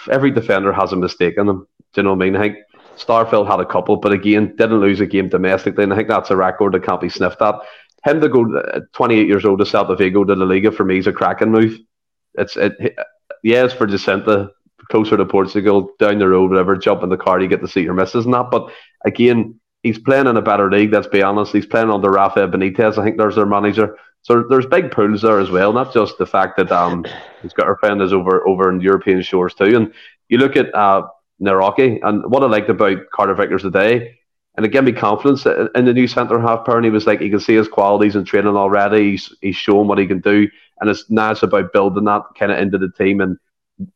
every 0.09 0.31
defender 0.31 0.73
has 0.73 0.91
a 0.91 0.95
mistake 0.95 1.35
in 1.37 1.47
them. 1.47 1.67
Do 1.93 2.01
you 2.01 2.03
know 2.03 2.13
what 2.13 2.25
I 2.25 2.29
mean? 2.29 2.35
I 2.35 2.39
think 2.41 2.57
Starfelt 2.97 3.47
had 3.47 3.59
a 3.59 3.65
couple, 3.65 3.97
but 3.97 4.11
again, 4.11 4.55
didn't 4.57 4.79
lose 4.79 4.99
a 4.99 5.05
game 5.05 5.29
domestically, 5.29 5.83
and 5.83 5.93
I 5.93 5.95
think 5.95 6.09
that's 6.09 6.31
a 6.31 6.35
record 6.35 6.73
that 6.73 6.83
can't 6.83 7.01
be 7.01 7.09
sniffed 7.09 7.41
at. 7.41 7.55
Him 8.03 8.21
to 8.21 8.29
go 8.29 8.57
uh, 8.57 8.81
28 8.93 9.27
years 9.27 9.45
old 9.45 9.59
to 9.59 9.65
Celta 9.65 9.97
Vigo 9.97 10.23
to 10.23 10.35
La 10.35 10.45
Liga 10.45 10.71
for 10.71 10.85
me 10.85 10.99
is 10.99 11.07
a 11.07 11.13
cracking 11.13 11.51
move. 11.51 11.77
It's 12.35 12.55
it, 12.55 12.95
yeah, 13.43 13.67
for 13.67 13.87
Jacinta 13.87 14.51
closer 14.89 15.17
to 15.17 15.25
Portugal, 15.25 15.91
down 15.99 16.19
the 16.19 16.27
road, 16.27 16.51
whatever. 16.51 16.75
Jump 16.75 17.03
in 17.03 17.09
the 17.09 17.17
car, 17.17 17.39
you 17.39 17.47
get 17.47 17.61
to 17.61 17.67
see 17.67 17.81
your 17.81 17.93
misses 17.93 18.25
and 18.25 18.33
that. 18.33 18.49
But 18.51 18.71
again, 19.05 19.59
he's 19.83 19.99
playing 19.99 20.27
in 20.27 20.37
a 20.37 20.41
better 20.41 20.69
league. 20.69 20.91
Let's 20.91 21.07
be 21.07 21.21
honest. 21.21 21.53
He's 21.53 21.65
playing 21.65 21.89
under 21.89 22.09
Rafael 22.09 22.47
Benitez. 22.47 22.97
I 22.97 23.03
think 23.03 23.17
there's 23.17 23.35
their 23.35 23.45
manager. 23.45 23.95
So 24.21 24.43
there's 24.49 24.65
big 24.65 24.91
pools 24.91 25.21
there 25.21 25.39
as 25.39 25.49
well, 25.49 25.73
not 25.73 25.93
just 25.93 26.17
the 26.17 26.25
fact 26.25 26.57
that 26.57 26.71
um 26.71 27.05
he's 27.41 27.53
got 27.53 27.67
her 27.67 27.77
friend 27.77 28.01
is 28.01 28.13
over 28.13 28.47
over 28.47 28.69
in 28.69 28.81
European 28.81 29.21
shores 29.21 29.53
too. 29.53 29.75
And 29.75 29.93
you 30.27 30.37
look 30.37 30.55
at 30.55 30.73
uh 30.75 31.07
Nawrocki 31.41 31.99
and 32.03 32.29
what 32.29 32.43
I 32.43 32.47
liked 32.47 32.69
about 32.69 33.09
Carter 33.13 33.33
Vickers 33.33 33.61
today, 33.61 34.19
and 34.55 34.65
it 34.65 34.73
gave 34.73 34.83
me 34.83 34.91
confidence 34.91 35.45
in 35.45 35.85
the 35.85 35.93
new 35.93 36.07
centre 36.07 36.39
half 36.39 36.65
pair. 36.65 36.75
And 36.75 36.85
he 36.85 36.91
was 36.91 37.07
like, 37.07 37.21
he 37.21 37.29
can 37.29 37.39
see 37.39 37.55
his 37.55 37.69
qualities 37.69 38.15
in 38.15 38.25
training 38.25 38.57
already. 38.57 39.11
He's 39.11 39.35
he's 39.41 39.55
shown 39.55 39.87
what 39.87 39.99
he 39.99 40.05
can 40.05 40.19
do, 40.19 40.47
and 40.79 40.89
it's 40.89 41.09
now 41.09 41.31
it's 41.31 41.43
about 41.43 41.73
building 41.73 42.03
that 42.05 42.23
kind 42.37 42.51
of 42.51 42.59
into 42.59 42.77
the 42.77 42.91
team, 42.91 43.21
and 43.21 43.37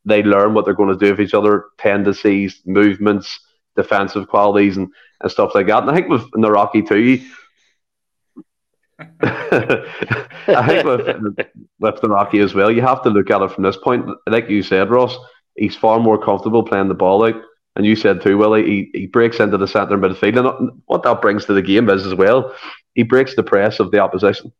they 0.05 0.23
learn 0.23 0.53
what 0.53 0.63
they're 0.63 0.73
going 0.73 0.97
to 0.97 1.05
do 1.05 1.11
with 1.11 1.19
each 1.19 1.33
other, 1.33 1.65
tendencies, 1.77 2.61
movements, 2.65 3.37
defensive 3.75 4.29
qualities, 4.29 4.77
and, 4.77 4.87
and 5.19 5.29
stuff 5.29 5.53
like 5.53 5.67
that. 5.67 5.83
And 5.83 5.91
I 5.91 5.95
think 5.95 6.07
with 6.07 6.23
Nawrocki 6.31 6.87
too 6.87 7.21
I 9.21 10.67
think 10.67 10.85
with, 10.85 11.47
with 11.79 12.01
the 12.01 12.09
Rocky 12.09 12.39
as 12.39 12.53
well, 12.53 12.71
you 12.71 12.81
have 12.81 13.01
to 13.03 13.09
look 13.09 13.29
at 13.31 13.41
it 13.41 13.51
from 13.51 13.63
this 13.63 13.77
point. 13.77 14.05
Like 14.27 14.49
you 14.49 14.63
said, 14.63 14.89
Ross, 14.89 15.17
he's 15.55 15.75
far 15.75 15.99
more 15.99 16.23
comfortable 16.23 16.63
playing 16.63 16.87
the 16.89 16.93
ball 16.93 17.25
out. 17.25 17.41
And 17.75 17.85
you 17.85 17.95
said 17.95 18.21
too, 18.21 18.37
Willie, 18.37 18.65
he, 18.65 18.89
he 18.93 19.07
breaks 19.07 19.39
into 19.39 19.57
the 19.57 19.67
centre 19.67 19.97
midfield. 19.97 20.59
And 20.59 20.81
what 20.85 21.03
that 21.03 21.21
brings 21.21 21.45
to 21.45 21.53
the 21.53 21.61
game 21.61 21.89
is 21.89 22.05
as 22.05 22.13
well, 22.13 22.53
he 22.93 23.03
breaks 23.03 23.35
the 23.35 23.43
press 23.43 23.79
of 23.79 23.91
the 23.91 23.99
opposition. 23.99 24.51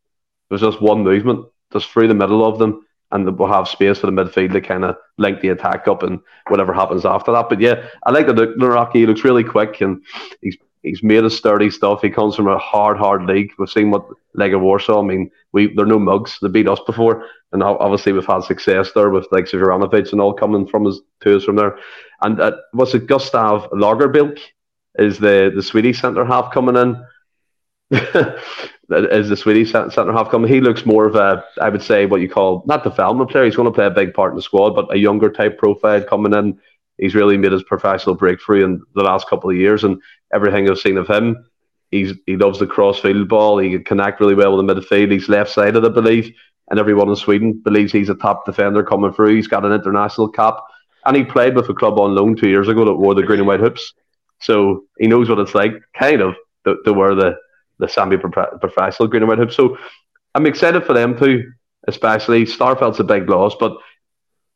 There's 0.48 0.60
just 0.62 0.82
one 0.82 1.02
movement, 1.02 1.46
just 1.72 1.90
through 1.90 2.08
the 2.08 2.14
middle 2.14 2.44
of 2.44 2.58
them, 2.58 2.84
and 3.12 3.38
we'll 3.38 3.48
have 3.48 3.68
space 3.68 3.98
for 3.98 4.06
the 4.06 4.12
midfield 4.12 4.52
to 4.52 4.60
kind 4.60 4.84
of 4.84 4.96
link 5.18 5.40
the 5.40 5.50
attack 5.50 5.86
up 5.86 6.02
and 6.02 6.18
whatever 6.48 6.72
happens 6.72 7.04
after 7.04 7.30
that. 7.32 7.48
But 7.48 7.60
yeah, 7.60 7.86
I 8.02 8.10
like 8.10 8.26
the 8.26 8.54
Rocky. 8.58 9.00
He 9.00 9.06
looks 9.06 9.24
really 9.24 9.44
quick 9.44 9.80
and 9.80 10.02
he's 10.40 10.56
he's 10.84 11.02
made 11.02 11.24
of 11.24 11.32
sturdy 11.32 11.70
stuff. 11.70 12.02
He 12.02 12.10
comes 12.10 12.36
from 12.36 12.46
a 12.46 12.58
hard, 12.58 12.96
hard 12.96 13.24
league. 13.24 13.52
We've 13.58 13.68
seen 13.68 13.90
what 13.90 14.06
Legia 14.36 14.60
Warsaw. 14.60 15.00
I 15.00 15.04
mean, 15.04 15.30
we 15.52 15.74
they're 15.74 15.86
no 15.86 15.98
mugs. 15.98 16.38
They 16.40 16.48
beat 16.48 16.68
us 16.68 16.80
before, 16.86 17.26
and 17.52 17.62
obviously 17.62 18.12
we've 18.12 18.26
had 18.26 18.44
success 18.44 18.92
there 18.94 19.10
with 19.10 19.26
like 19.32 19.46
Juranovic 19.46 20.12
and 20.12 20.20
all 20.20 20.34
coming 20.34 20.66
from 20.66 20.86
us 20.86 21.00
to 21.22 21.36
us 21.36 21.44
from 21.44 21.56
there. 21.56 21.78
And 22.22 22.40
uh, 22.40 22.52
was 22.72 22.94
it 22.94 23.06
Gustaf 23.06 23.70
Lagerbielke 23.70 24.40
is 24.98 25.18
the 25.18 25.50
the 25.54 25.62
Swedish 25.62 26.00
centre 26.00 26.24
half 26.24 26.52
coming 26.52 26.76
in? 26.76 27.04
is 27.90 29.28
the 29.28 29.36
Swedish 29.36 29.72
centre 29.72 30.12
half 30.12 30.30
coming? 30.30 30.52
He 30.52 30.60
looks 30.60 30.86
more 30.86 31.06
of 31.06 31.16
a, 31.16 31.44
I 31.60 31.68
would 31.70 31.82
say, 31.82 32.06
what 32.06 32.20
you 32.20 32.28
call 32.28 32.62
not 32.66 32.84
development 32.84 33.30
player. 33.30 33.44
He's 33.44 33.56
going 33.56 33.68
to 33.68 33.74
play 33.74 33.86
a 33.86 33.90
big 33.90 34.14
part 34.14 34.32
in 34.32 34.36
the 34.36 34.42
squad, 34.42 34.70
but 34.70 34.94
a 34.94 34.98
younger 34.98 35.30
type 35.30 35.58
profile 35.58 36.04
coming 36.04 36.34
in 36.34 36.58
he's 36.98 37.14
really 37.14 37.36
made 37.36 37.52
his 37.52 37.62
professional 37.62 38.14
breakthrough 38.14 38.64
in 38.64 38.82
the 38.94 39.02
last 39.02 39.28
couple 39.28 39.50
of 39.50 39.56
years, 39.56 39.84
and 39.84 40.00
everything 40.32 40.68
I've 40.68 40.78
seen 40.78 40.96
of 40.96 41.08
him, 41.08 41.36
he's 41.90 42.12
he 42.26 42.36
loves 42.36 42.58
the 42.58 42.66
crossfield 42.66 43.28
ball. 43.28 43.58
He 43.58 43.70
can 43.70 43.84
connect 43.84 44.20
really 44.20 44.34
well 44.34 44.56
with 44.56 44.66
the 44.66 44.74
midfield. 44.74 45.12
He's 45.12 45.28
left 45.28 45.50
sided, 45.50 45.84
I 45.84 45.88
believe, 45.88 46.32
and 46.70 46.78
everyone 46.78 47.08
in 47.08 47.16
Sweden 47.16 47.60
believes 47.64 47.92
he's 47.92 48.08
a 48.08 48.14
top 48.14 48.46
defender 48.46 48.82
coming 48.82 49.12
through. 49.12 49.34
He's 49.34 49.48
got 49.48 49.64
an 49.64 49.72
international 49.72 50.28
cap, 50.28 50.56
and 51.06 51.16
he 51.16 51.24
played 51.24 51.54
with 51.54 51.68
a 51.68 51.74
club 51.74 51.98
on 51.98 52.14
loan 52.14 52.36
two 52.36 52.48
years 52.48 52.68
ago 52.68 52.84
that 52.84 52.94
wore 52.94 53.14
the 53.14 53.22
green 53.22 53.40
and 53.40 53.48
white 53.48 53.60
hoops, 53.60 53.92
so 54.40 54.84
he 54.98 55.06
knows 55.06 55.28
what 55.28 55.38
it's 55.38 55.54
like, 55.54 55.72
kind 55.98 56.20
of, 56.20 56.34
to, 56.64 56.76
to 56.84 56.92
wear 56.92 57.14
the 57.14 57.36
the 57.78 57.88
semi 57.88 58.16
professional 58.16 59.08
green 59.08 59.22
and 59.22 59.28
white 59.28 59.38
hoops. 59.38 59.56
So 59.56 59.76
I'm 60.34 60.46
excited 60.46 60.84
for 60.84 60.92
them 60.92 61.18
too, 61.18 61.52
especially 61.88 62.44
Starfelt's 62.44 63.00
a 63.00 63.04
big 63.04 63.28
loss, 63.28 63.54
but 63.58 63.76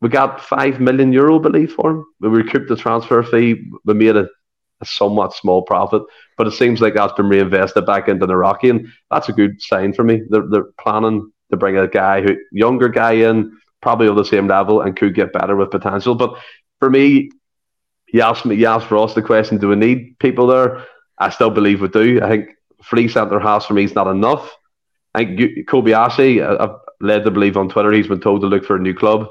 we 0.01 0.09
got 0.09 0.41
five 0.41 0.81
million 0.81 1.13
euro, 1.13 1.39
believe, 1.39 1.73
for 1.73 1.91
him. 1.91 2.07
We 2.21 2.29
recouped 2.29 2.69
the 2.69 2.77
transfer 2.77 3.23
fee. 3.23 3.71
We 3.85 3.95
made 3.95 4.17
a, 4.17 4.29
a, 4.81 4.85
somewhat 4.85 5.35
small 5.35 5.63
profit, 5.63 6.03
but 6.37 6.47
it 6.47 6.53
seems 6.53 6.81
like 6.81 6.95
that's 6.95 7.15
been 7.15 7.29
reinvested 7.29 7.85
back 7.85 8.09
into 8.09 8.27
the 8.27 8.37
Rocky, 8.37 8.71
and 8.71 8.89
that's 9.11 9.29
a 9.29 9.33
good 9.33 9.61
sign 9.61 9.93
for 9.93 10.05
me. 10.05 10.23
They're, 10.29 10.47
they're 10.49 10.73
planning 10.81 11.33
to 11.51 11.57
bring 11.57 11.77
a 11.77 11.89
guy 11.89 12.23
who 12.23 12.37
younger 12.53 12.89
guy 12.89 13.13
in, 13.13 13.57
probably 13.81 14.09
on 14.09 14.17
the 14.17 14.25
same 14.25 14.47
level, 14.47 14.83
and 14.83 14.97
could 14.97 15.15
get 15.15 15.33
better 15.33 15.57
with 15.57 15.71
potential. 15.71 16.15
But 16.15 16.35
for 16.79 16.91
me, 16.91 17.31
you 18.13 18.23
asked 18.23 18.47
me, 18.47 18.55
you 18.55 18.67
asked 18.67 18.91
Ross 18.91 19.15
the 19.15 19.23
question: 19.23 19.59
Do 19.59 19.69
we 19.69 19.77
need 19.77 20.19
people 20.21 20.47
there? 20.47 20.87
I 21.19 21.31
still 21.31 21.51
believe 21.51 21.81
we 21.81 21.89
do. 21.89 22.23
I 22.23 22.29
think 22.29 22.51
free 22.83 23.09
centre 23.09 23.41
halves 23.41 23.67
for 23.67 23.75
me 23.75 23.85
is 23.85 23.95
not 23.95 24.07
enough. 24.07 24.55
I 25.15 25.25
think 25.25 25.69
Kobayashi, 25.69 26.61
I've 26.61 26.77
led 27.01 27.25
to 27.25 27.31
believe 27.33 27.57
on 27.57 27.69
Twitter, 27.69 27.91
he's 27.93 28.07
been 28.07 28.21
told 28.21 28.43
to 28.43 28.47
look 28.47 28.65
for 28.65 28.77
a 28.77 28.81
new 28.81 28.95
club. 28.95 29.29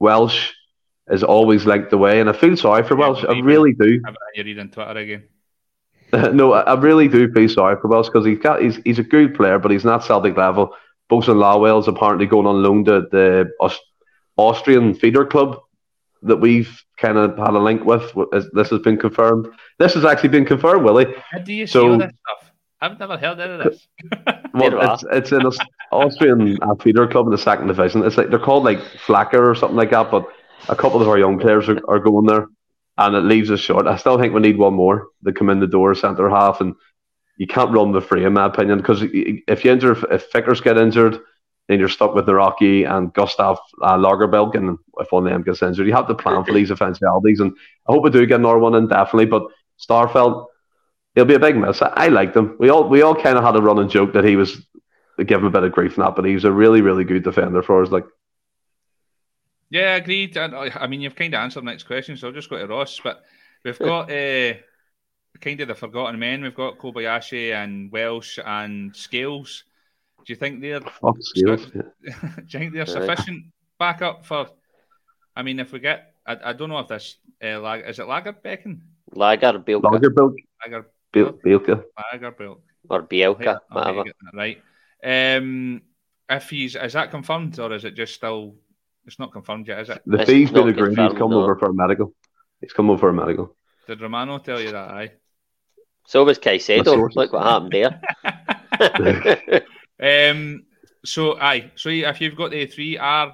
Welsh 0.00 0.52
is 1.10 1.22
always 1.22 1.66
linked 1.66 1.90
the 1.90 1.98
way, 1.98 2.20
and 2.20 2.28
I 2.28 2.32
feel 2.32 2.56
sorry 2.56 2.84
for 2.84 2.96
Welsh. 2.96 3.24
I 3.24 3.38
really 3.40 3.72
do. 3.72 4.00
You're 4.34 4.44
reading 4.44 4.70
Twitter 4.70 4.98
again. 4.98 5.24
no, 6.12 6.52
I 6.52 6.78
really 6.78 7.08
do 7.08 7.32
feel 7.32 7.48
sorry 7.48 7.76
for 7.80 7.88
Welsh 7.88 8.06
because 8.06 8.24
he's 8.24 8.38
got 8.38 8.62
he's 8.62 8.76
he's 8.84 8.98
a 8.98 9.02
good 9.02 9.34
player, 9.34 9.58
but 9.58 9.70
he's 9.70 9.84
not 9.84 10.04
Celtic 10.04 10.36
level. 10.36 10.74
Bosun 11.08 11.38
Lawal's 11.38 11.88
apparently 11.88 12.26
going 12.26 12.46
on 12.46 12.62
loan 12.62 12.84
to 12.84 13.06
the 13.10 13.50
Austrian 14.36 14.94
feeder 14.94 15.24
club 15.24 15.58
that 16.22 16.36
we've 16.36 16.82
kind 16.96 17.16
of 17.16 17.36
had 17.38 17.54
a 17.54 17.58
link 17.58 17.84
with. 17.84 18.12
This 18.52 18.70
has 18.70 18.80
been 18.80 18.98
confirmed. 18.98 19.48
This 19.78 19.94
has 19.94 20.04
actually 20.04 20.30
been 20.30 20.44
confirmed, 20.44 20.84
Willie. 20.84 21.14
How 21.30 21.38
do 21.38 21.52
you 21.52 21.66
so, 21.66 21.80
see 21.80 21.88
all 21.88 21.98
this 21.98 22.12
stuff? 22.12 22.47
I've 22.80 22.98
never 22.98 23.16
heard 23.16 23.40
any 23.40 23.54
of 23.54 23.64
this. 23.64 23.88
well, 24.54 24.94
it's, 24.94 25.04
it's 25.10 25.32
an 25.32 25.50
Austrian 25.90 26.58
uh, 26.62 26.74
feeder 26.76 27.06
club 27.08 27.26
in 27.26 27.32
the 27.32 27.38
second 27.38 27.66
division. 27.66 28.04
It's 28.04 28.16
like 28.16 28.30
they're 28.30 28.38
called 28.38 28.64
like 28.64 28.78
Flacker 29.06 29.50
or 29.50 29.54
something 29.54 29.76
like 29.76 29.90
that. 29.90 30.10
But 30.10 30.28
a 30.68 30.76
couple 30.76 31.02
of 31.02 31.08
our 31.08 31.18
young 31.18 31.38
players 31.38 31.68
are, 31.68 31.80
are 31.88 31.98
going 31.98 32.26
there, 32.26 32.46
and 32.96 33.16
it 33.16 33.24
leaves 33.24 33.50
us 33.50 33.60
short. 33.60 33.86
I 33.86 33.96
still 33.96 34.18
think 34.18 34.32
we 34.32 34.40
need 34.40 34.58
one 34.58 34.74
more 34.74 35.08
to 35.24 35.32
come 35.32 35.50
in 35.50 35.60
the 35.60 35.66
door 35.66 35.94
centre 35.94 36.30
half, 36.30 36.60
and 36.60 36.74
you 37.36 37.46
can't 37.46 37.72
run 37.72 37.92
the 37.92 38.00
free 38.00 38.24
in 38.24 38.34
my 38.34 38.46
opinion 38.46 38.78
because 38.78 39.02
if 39.02 39.64
you 39.64 39.72
injure, 39.72 39.96
if 40.12 40.30
Vickers 40.32 40.60
get 40.60 40.78
injured, 40.78 41.18
then 41.68 41.78
you're 41.78 41.88
stuck 41.88 42.14
with 42.14 42.26
Nawrocki 42.26 42.88
and 42.88 43.12
Gustaf 43.12 43.58
uh, 43.82 43.96
Lagerbielke, 43.96 44.56
and 44.56 44.78
if 44.98 45.10
one 45.10 45.26
of 45.26 45.32
them 45.32 45.42
gets 45.42 45.62
injured, 45.62 45.86
you 45.86 45.92
have 45.94 46.08
to 46.08 46.14
plan 46.14 46.44
for 46.44 46.52
these 46.54 46.70
eventualities. 46.70 47.40
And 47.40 47.52
I 47.88 47.92
hope 47.92 48.04
we 48.04 48.10
do 48.10 48.24
get 48.26 48.40
another 48.40 48.58
one 48.58 48.74
in 48.74 48.88
definitely. 48.88 49.26
But 49.26 49.44
Starfelt 49.78 50.46
he'll 51.18 51.24
be 51.24 51.34
a 51.34 51.40
big 51.40 51.56
miss. 51.56 51.82
I, 51.82 51.92
I 51.96 52.08
liked 52.08 52.36
him. 52.36 52.56
We 52.60 52.68
all 52.68 52.88
we 52.88 53.02
all 53.02 53.14
kind 53.14 53.36
of 53.36 53.44
had 53.44 53.56
a 53.56 53.62
running 53.62 53.88
joke 53.88 54.12
that 54.12 54.24
he 54.24 54.36
was 54.36 54.62
give 55.18 55.40
him 55.40 55.46
a 55.46 55.50
bit 55.50 55.64
of 55.64 55.72
grief 55.72 55.98
in 55.98 56.04
that, 56.04 56.14
but 56.14 56.24
he's 56.24 56.44
a 56.44 56.52
really 56.52 56.80
really 56.80 57.04
good 57.04 57.24
defender 57.24 57.62
for 57.62 57.82
us. 57.82 57.90
Like, 57.90 58.06
yeah, 59.68 59.96
agreed. 59.96 60.36
I 60.38 60.86
mean, 60.86 61.00
you've 61.00 61.16
kind 61.16 61.34
of 61.34 61.40
answered 61.40 61.62
the 61.62 61.70
next 61.70 61.84
question, 61.84 62.16
so 62.16 62.28
I'll 62.28 62.32
just 62.32 62.48
go 62.48 62.58
to 62.58 62.66
Ross. 62.66 63.00
But 63.02 63.24
we've 63.64 63.78
got 63.78 64.10
uh, 64.10 64.54
kind 65.40 65.60
of 65.60 65.68
the 65.68 65.74
forgotten 65.74 66.20
men. 66.20 66.42
We've 66.42 66.54
got 66.54 66.78
Kobayashi 66.78 67.52
and 67.52 67.90
Welsh 67.90 68.38
and 68.44 68.94
Scales. 68.94 69.64
Do 70.24 70.32
you 70.32 70.36
think 70.36 70.60
they're 70.60 70.80
oh, 71.02 71.16
Scales, 71.20 71.66
yeah. 71.74 71.82
do 72.02 72.42
you 72.46 72.58
think 72.58 72.72
they're 72.74 72.86
sufficient 72.86 73.46
backup 73.78 74.24
for? 74.24 74.48
I 75.34 75.42
mean, 75.42 75.58
if 75.58 75.72
we 75.72 75.80
get, 75.80 76.14
I, 76.26 76.36
I 76.44 76.52
don't 76.52 76.68
know 76.68 76.78
if 76.78 76.88
this 76.88 77.16
uh, 77.42 77.58
lag, 77.60 77.88
is 77.88 77.98
it 77.98 78.06
Lagerbecken? 78.06 78.80
Lagerbielke. 79.14 79.82
Lagerbielke. 79.82 80.44
Lager, 80.64 80.86
Bielka. 81.12 81.84
Lagerbielke. 81.98 82.60
Or 82.90 83.02
Bielka, 83.02 83.60
whatever. 83.70 84.04
Right. 84.34 84.62
Um, 85.02 85.82
if 86.28 86.50
he's 86.50 86.76
is 86.76 86.92
that 86.92 87.10
confirmed 87.10 87.58
or 87.58 87.72
is 87.72 87.84
it 87.84 87.94
just 87.94 88.14
still? 88.14 88.54
It's 89.06 89.18
not 89.18 89.32
confirmed 89.32 89.66
yet, 89.66 89.80
is 89.80 89.88
it? 89.88 90.02
The 90.04 90.26
fee's 90.26 90.50
been 90.50 90.68
agreed. 90.68 90.98
He's 90.98 91.12
come 91.12 91.30
no. 91.30 91.42
over 91.42 91.56
for 91.56 91.70
a 91.70 91.74
medical. 91.74 92.12
He's 92.60 92.72
come 92.72 92.90
over 92.90 93.00
for 93.00 93.08
a 93.08 93.12
medical. 93.12 93.56
Did 93.86 94.02
Romano 94.02 94.38
tell 94.38 94.60
you 94.60 94.72
that? 94.72 94.90
Aye. 94.90 95.12
So 96.06 96.24
was 96.24 96.38
Caicedo. 96.38 97.14
Look 97.14 97.32
what 97.32 97.42
happened 97.42 97.72
there. 97.72 98.00
um. 100.30 100.64
So 101.04 101.40
aye. 101.40 101.70
So 101.74 101.88
if 101.88 102.20
you've 102.20 102.36
got 102.36 102.50
the 102.50 102.66
three, 102.66 102.98
are 102.98 103.32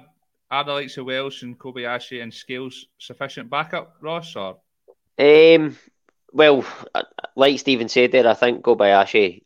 are 0.49 0.63
the 0.63 0.71
likes 0.73 0.97
of 0.97 1.05
Welsh 1.05 1.43
and 1.43 1.59
Kobayashi 1.59 2.21
and 2.21 2.33
Scales 2.33 2.87
sufficient 2.97 3.49
backup, 3.49 3.95
Ross? 4.01 4.35
Or 4.35 4.59
um, 5.17 5.75
well, 6.35 6.65
uh, 6.93 7.03
like 7.37 7.57
Stephen 7.59 7.87
said 7.87 8.11
there, 8.11 8.27
I 8.27 8.33
think 8.33 8.61
Kobayashi, 8.61 9.43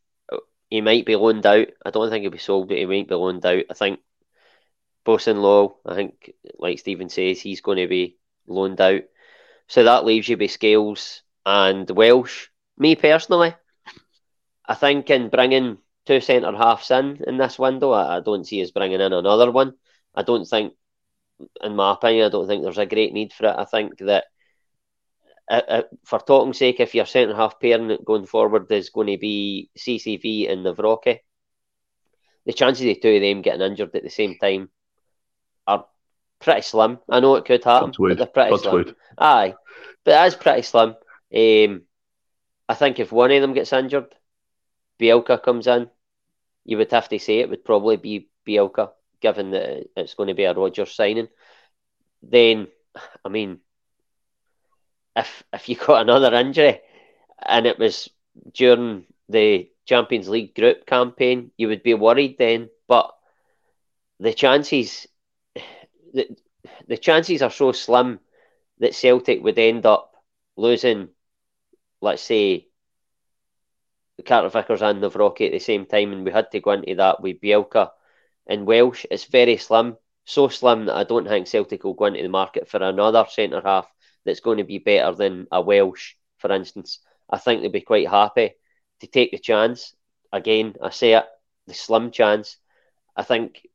he 0.71 0.81
might 0.81 1.05
be 1.05 1.15
loaned 1.15 1.45
out. 1.45 1.67
I 1.85 1.91
don't 1.91 2.09
think 2.09 2.23
he'll 2.23 2.31
be 2.31 2.39
sold, 2.39 2.67
but 2.67 2.77
he 2.77 2.85
might 2.87 3.07
be 3.07 3.13
loaned 3.13 3.45
out. 3.45 3.63
I 3.69 3.73
think 3.75 3.99
Bosun 5.05 5.39
Law, 5.39 5.75
I 5.85 5.93
think, 5.93 6.33
like 6.57 6.79
Stephen 6.79 7.09
says, 7.09 7.39
he's 7.39 7.61
going 7.61 7.77
to 7.77 7.87
be 7.87 8.17
loaned 8.47 8.81
out. 8.81 9.03
So 9.67 9.83
that 9.83 10.03
leaves 10.03 10.27
you 10.27 10.35
with 10.35 10.49
Scales 10.49 11.21
and 11.45 11.87
Welsh. 11.91 12.47
Me 12.75 12.95
personally, 12.95 13.53
I 14.65 14.73
think 14.73 15.11
in 15.11 15.29
bringing 15.29 15.77
two 16.07 16.21
centre 16.21 16.57
halves 16.57 16.89
in 16.89 17.23
in 17.27 17.37
this 17.37 17.59
window, 17.59 17.91
I, 17.91 18.17
I 18.17 18.19
don't 18.21 18.45
see 18.47 18.63
us 18.63 18.71
bringing 18.71 18.99
in 18.99 19.13
another 19.13 19.51
one. 19.51 19.73
I 20.15 20.23
don't 20.23 20.45
think, 20.45 20.73
in 21.61 21.75
my 21.75 21.93
opinion, 21.93 22.25
I 22.25 22.29
don't 22.29 22.47
think 22.47 22.63
there's 22.63 22.79
a 22.79 22.87
great 22.87 23.13
need 23.13 23.31
for 23.31 23.45
it. 23.45 23.55
I 23.55 23.65
think 23.65 23.99
that 23.99 24.25
uh, 25.49 25.81
for 26.05 26.19
talking 26.19 26.53
sake, 26.53 26.79
if 26.79 26.93
your 26.93 27.05
centre 27.05 27.35
half 27.35 27.59
pairing 27.59 27.97
going 28.05 28.25
forward 28.25 28.71
is 28.71 28.89
going 28.89 29.07
to 29.07 29.17
be 29.17 29.69
CCV 29.77 30.51
and 30.51 30.65
Nawrocki, 30.65 31.19
the 32.45 32.53
chances 32.53 32.81
of 32.81 32.87
the 32.87 32.95
two 32.95 33.15
of 33.15 33.21
them 33.21 33.41
getting 33.41 33.61
injured 33.61 33.95
at 33.95 34.03
the 34.03 34.09
same 34.09 34.37
time 34.37 34.69
are 35.67 35.85
pretty 36.39 36.61
slim. 36.61 36.99
I 37.09 37.19
know 37.19 37.35
it 37.35 37.45
could 37.45 37.63
happen, 37.63 37.91
but 37.97 38.17
they're 38.17 38.27
pretty 38.27 38.51
That's 38.51 38.63
slim. 38.63 38.75
Weird. 38.75 38.95
Aye, 39.17 39.55
but 40.03 40.11
that's 40.11 40.35
pretty 40.35 40.61
slim. 40.61 40.95
Um, 41.35 41.81
I 42.67 42.75
think 42.75 42.99
if 42.99 43.11
one 43.11 43.31
of 43.31 43.41
them 43.41 43.53
gets 43.53 43.73
injured, 43.73 44.13
Bielka 44.99 45.41
comes 45.41 45.67
in, 45.67 45.89
you 46.65 46.77
would 46.77 46.91
have 46.91 47.09
to 47.09 47.19
say 47.19 47.39
it 47.39 47.49
would 47.49 47.65
probably 47.65 47.97
be 47.97 48.29
Bielka, 48.47 48.91
given 49.19 49.51
that 49.51 49.87
it's 49.95 50.13
going 50.13 50.27
to 50.27 50.35
be 50.35 50.43
a 50.43 50.53
Rodgers 50.53 50.93
signing. 50.93 51.27
Then, 52.21 52.67
I 53.25 53.29
mean, 53.29 53.59
if 55.19 55.43
if 55.53 55.69
you 55.69 55.75
got 55.75 56.01
another 56.01 56.33
injury 56.35 56.81
and 57.45 57.65
it 57.65 57.77
was 57.79 58.09
during 58.53 59.05
the 59.27 59.69
Champions 59.85 60.29
League 60.29 60.55
group 60.55 60.85
campaign, 60.85 61.51
you 61.57 61.67
would 61.67 61.83
be 61.83 61.93
worried 61.93 62.37
then. 62.37 62.69
But 62.87 63.13
the 64.19 64.33
chances 64.33 65.07
the, 66.13 66.35
the 66.87 66.97
chances 66.97 67.41
are 67.41 67.51
so 67.51 67.71
slim 67.71 68.19
that 68.79 68.95
Celtic 68.95 69.43
would 69.43 69.59
end 69.59 69.85
up 69.85 70.13
losing, 70.55 71.09
let's 72.01 72.21
say, 72.21 72.67
the 74.17 74.23
Carter 74.23 74.49
Vickers 74.49 74.81
and 74.81 75.01
Nawrocki 75.01 75.45
at 75.45 75.51
the 75.51 75.59
same 75.59 75.85
time, 75.85 76.11
and 76.11 76.25
we 76.25 76.31
had 76.31 76.51
to 76.51 76.59
go 76.59 76.71
into 76.71 76.95
that 76.95 77.21
with 77.21 77.39
Bielka 77.41 77.91
and 78.47 78.65
Welsh. 78.65 79.05
It's 79.09 79.25
very 79.25 79.57
slim, 79.57 79.97
so 80.25 80.49
slim 80.49 80.85
that 80.85 80.95
I 80.95 81.03
don't 81.03 81.27
think 81.27 81.47
Celtic 81.47 81.83
will 81.83 81.93
go 81.93 82.05
into 82.05 82.21
the 82.21 82.29
market 82.29 82.67
for 82.67 82.77
another 82.83 83.25
centre 83.29 83.61
half 83.63 83.87
that's 84.29 84.39
going 84.39 84.59
to 84.59 84.63
be 84.63 84.77
better 84.77 85.13
than 85.15 85.47
a 85.51 85.61
Welsh, 85.61 86.13
for 86.37 86.51
instance. 86.51 86.99
I 87.29 87.37
think 87.37 87.61
they'll 87.61 87.71
be 87.71 87.81
quite 87.81 88.07
happy 88.07 88.53
to 89.01 89.07
take 89.07 89.31
the 89.31 89.39
chance. 89.39 89.95
Again, 90.31 90.75
I 90.81 90.91
say 90.91 91.13
it, 91.13 91.25
the 91.67 91.73
slim 91.73 92.11
chance. 92.11 92.57
I 93.15 93.23
think 93.23 93.67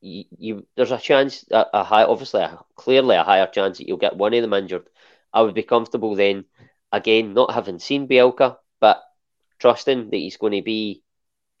you, 0.00 0.24
you 0.38 0.66
there's 0.76 0.92
a 0.92 0.98
chance, 0.98 1.44
a, 1.50 1.66
a 1.74 1.84
high, 1.84 2.04
obviously, 2.04 2.40
a, 2.40 2.58
clearly 2.74 3.16
a 3.16 3.24
higher 3.24 3.46
chance 3.46 3.78
that 3.78 3.86
you'll 3.86 3.98
get 3.98 4.16
one 4.16 4.34
of 4.34 4.42
them 4.42 4.54
injured. 4.54 4.88
I 5.32 5.42
would 5.42 5.54
be 5.54 5.62
comfortable 5.62 6.14
then, 6.14 6.44
again, 6.90 7.34
not 7.34 7.52
having 7.52 7.78
seen 7.78 8.08
Bielka, 8.08 8.56
but 8.80 9.02
trusting 9.58 10.10
that 10.10 10.16
he's 10.16 10.38
going 10.38 10.54
to 10.54 10.62
be 10.62 11.02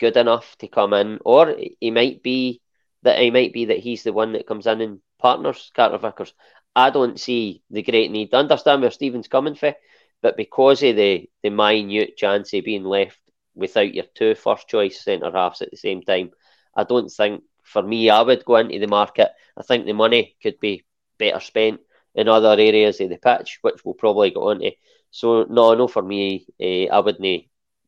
good 0.00 0.16
enough 0.16 0.56
to 0.58 0.68
come 0.68 0.94
in, 0.94 1.18
or 1.24 1.56
he 1.80 1.90
might 1.90 2.22
be 2.22 2.62
that 3.02 3.18
he 3.18 3.30
might 3.30 3.52
be 3.52 3.66
that 3.66 3.78
he's 3.78 4.02
the 4.02 4.12
one 4.12 4.32
that 4.32 4.46
comes 4.46 4.66
in 4.66 4.80
and 4.80 5.00
partners 5.18 5.70
Carter 5.74 5.98
Vickers. 5.98 6.32
I 6.78 6.90
don't 6.90 7.18
see 7.18 7.62
the 7.70 7.82
great 7.82 8.10
need. 8.10 8.32
I 8.32 8.38
understand 8.38 8.82
where 8.82 8.90
Stephen's 8.92 9.28
coming 9.28 9.56
from, 9.56 9.74
but 10.22 10.36
because 10.36 10.82
of 10.84 10.94
the 10.96 11.28
the 11.42 11.50
minute 11.50 12.16
chance 12.16 12.52
of 12.54 12.64
being 12.64 12.84
left 12.84 13.18
without 13.54 13.94
your 13.94 14.04
two 14.14 14.34
first 14.36 14.68
choice 14.68 15.02
centre 15.02 15.32
halves 15.32 15.60
at 15.62 15.70
the 15.70 15.76
same 15.76 16.02
time, 16.02 16.30
I 16.76 16.84
don't 16.84 17.10
think 17.10 17.42
for 17.64 17.82
me 17.82 18.10
I 18.10 18.22
would 18.22 18.44
go 18.44 18.56
into 18.56 18.78
the 18.78 18.86
market. 18.86 19.30
I 19.56 19.62
think 19.62 19.86
the 19.86 19.92
money 19.92 20.36
could 20.42 20.60
be 20.60 20.84
better 21.18 21.40
spent 21.40 21.80
in 22.14 22.28
other 22.28 22.52
areas 22.52 23.00
of 23.00 23.10
the 23.10 23.18
pitch, 23.18 23.58
which 23.62 23.84
we'll 23.84 23.94
probably 23.94 24.30
go 24.30 24.50
on 24.50 24.60
to. 24.60 24.70
So 25.10 25.44
no, 25.50 25.74
no, 25.74 25.88
for 25.88 26.02
me, 26.02 26.46
uh, 26.60 26.94
I 26.94 27.00
wouldn't, 27.00 27.44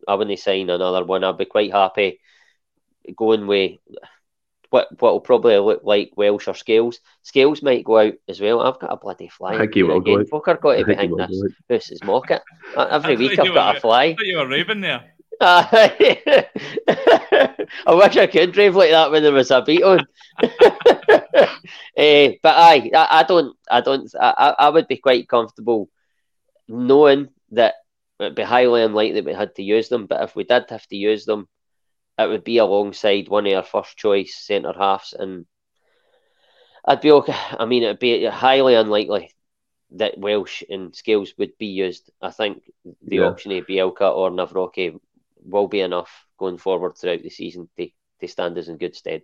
I 0.09 0.15
wouldn't 0.15 0.39
sign 0.41 0.69
another 0.71 1.05
one. 1.05 1.23
I'd 1.23 1.39
be 1.39 1.45
quite 1.45 1.73
happy 1.73 2.19
going 3.17 3.47
with 3.47 3.73
what 4.71 4.89
what 5.01 5.13
will 5.13 5.21
probably 5.21 5.59
look 5.59 5.83
like 5.85 6.13
Welsh 6.17 6.49
or 6.49 6.55
Scales. 6.55 7.01
Scales 7.23 7.63
might 7.63 7.85
go 7.85 7.99
out 7.99 8.15
as 8.29 8.41
well. 8.41 8.61
I've 8.61 8.79
got 8.79 8.93
a 8.93 8.97
bloody 8.97 9.29
fly. 9.29 9.55
I 9.55 9.59
think 9.59 9.75
he 9.75 9.83
will 9.83 9.99
again. 9.99 10.25
go. 10.25 10.41
Fucker 10.41 10.61
got 10.61 10.77
to 10.77 10.85
behind 10.85 11.19
this. 11.19 11.43
This 11.69 11.91
is 11.91 12.03
mock 12.05 12.31
Every 12.77 13.17
week 13.17 13.39
I've 13.39 13.53
got 13.53 13.77
a 13.77 13.81
fly. 13.81 14.17
I 14.19 14.23
you 14.23 14.39
were 14.39 14.49
raving 14.49 14.81
there. 14.81 15.05
I 15.43 16.45
wish 17.89 18.17
I 18.19 18.27
could 18.27 18.55
rave 18.57 18.77
like 18.77 18.91
that 18.91 19.11
when 19.11 19.23
there 19.23 19.33
was 19.33 19.51
a 19.51 19.63
beat 19.63 19.83
on. 19.83 20.01
uh, 20.43 20.47
but 21.97 22.45
aye, 22.45 22.91
I, 22.95 23.07
I 23.11 23.25
don't, 23.27 23.57
I 23.71 23.81
don't, 23.81 24.15
I, 24.21 24.55
I 24.59 24.69
would 24.69 24.87
be 24.87 24.99
quite 24.99 25.31
comfortable 25.31 25.89
knowing 26.69 27.31
that 27.53 27.77
it'd 28.19 28.35
be 28.35 28.43
highly 28.43 28.83
unlikely 28.83 29.23
we 29.23 29.33
had 29.33 29.55
to 29.55 29.63
use 29.63 29.89
them. 29.89 30.05
But 30.05 30.23
if 30.23 30.37
we 30.37 30.45
did 30.45 30.65
have 30.69 30.87
to 30.89 30.97
use 30.97 31.25
them, 31.25 31.49
it 32.25 32.29
would 32.29 32.45
be 32.45 32.59
alongside 32.59 33.29
one 33.29 33.47
of 33.47 33.55
our 33.55 33.63
first 33.63 33.97
choice 33.97 34.35
centre 34.35 34.73
halves, 34.73 35.15
and 35.19 35.47
I'd 36.85 37.01
be 37.01 37.13
okay. 37.13 37.37
I 37.59 37.67
mean, 37.67 37.83
it'd 37.83 37.99
be 37.99 38.27
highly 38.27 38.75
unlikely 38.75 39.33
that 39.93 40.19
Welsh 40.19 40.63
and 40.69 40.95
Scales 40.95 41.35
would 41.39 41.59
be 41.59 41.67
used. 41.67 42.11
I 42.23 42.31
think 42.31 42.63
the 43.03 43.17
yeah. 43.17 43.23
option 43.23 43.53
of 43.53 43.67
Bielka 43.67 44.15
or 44.15 44.31
Nawrocki 44.31 44.99
will 45.45 45.69
be 45.69 45.81
enough 45.81 46.27
going 46.39 46.59
forward 46.59 46.97
throughout 46.97 47.23
the 47.23 47.31
season 47.31 47.69
to, 47.77 47.89
to 48.21 48.29
stand 48.29 48.57
us 48.59 48.69
in 48.69 48.79
good 48.79 48.95
stead. 48.95 49.23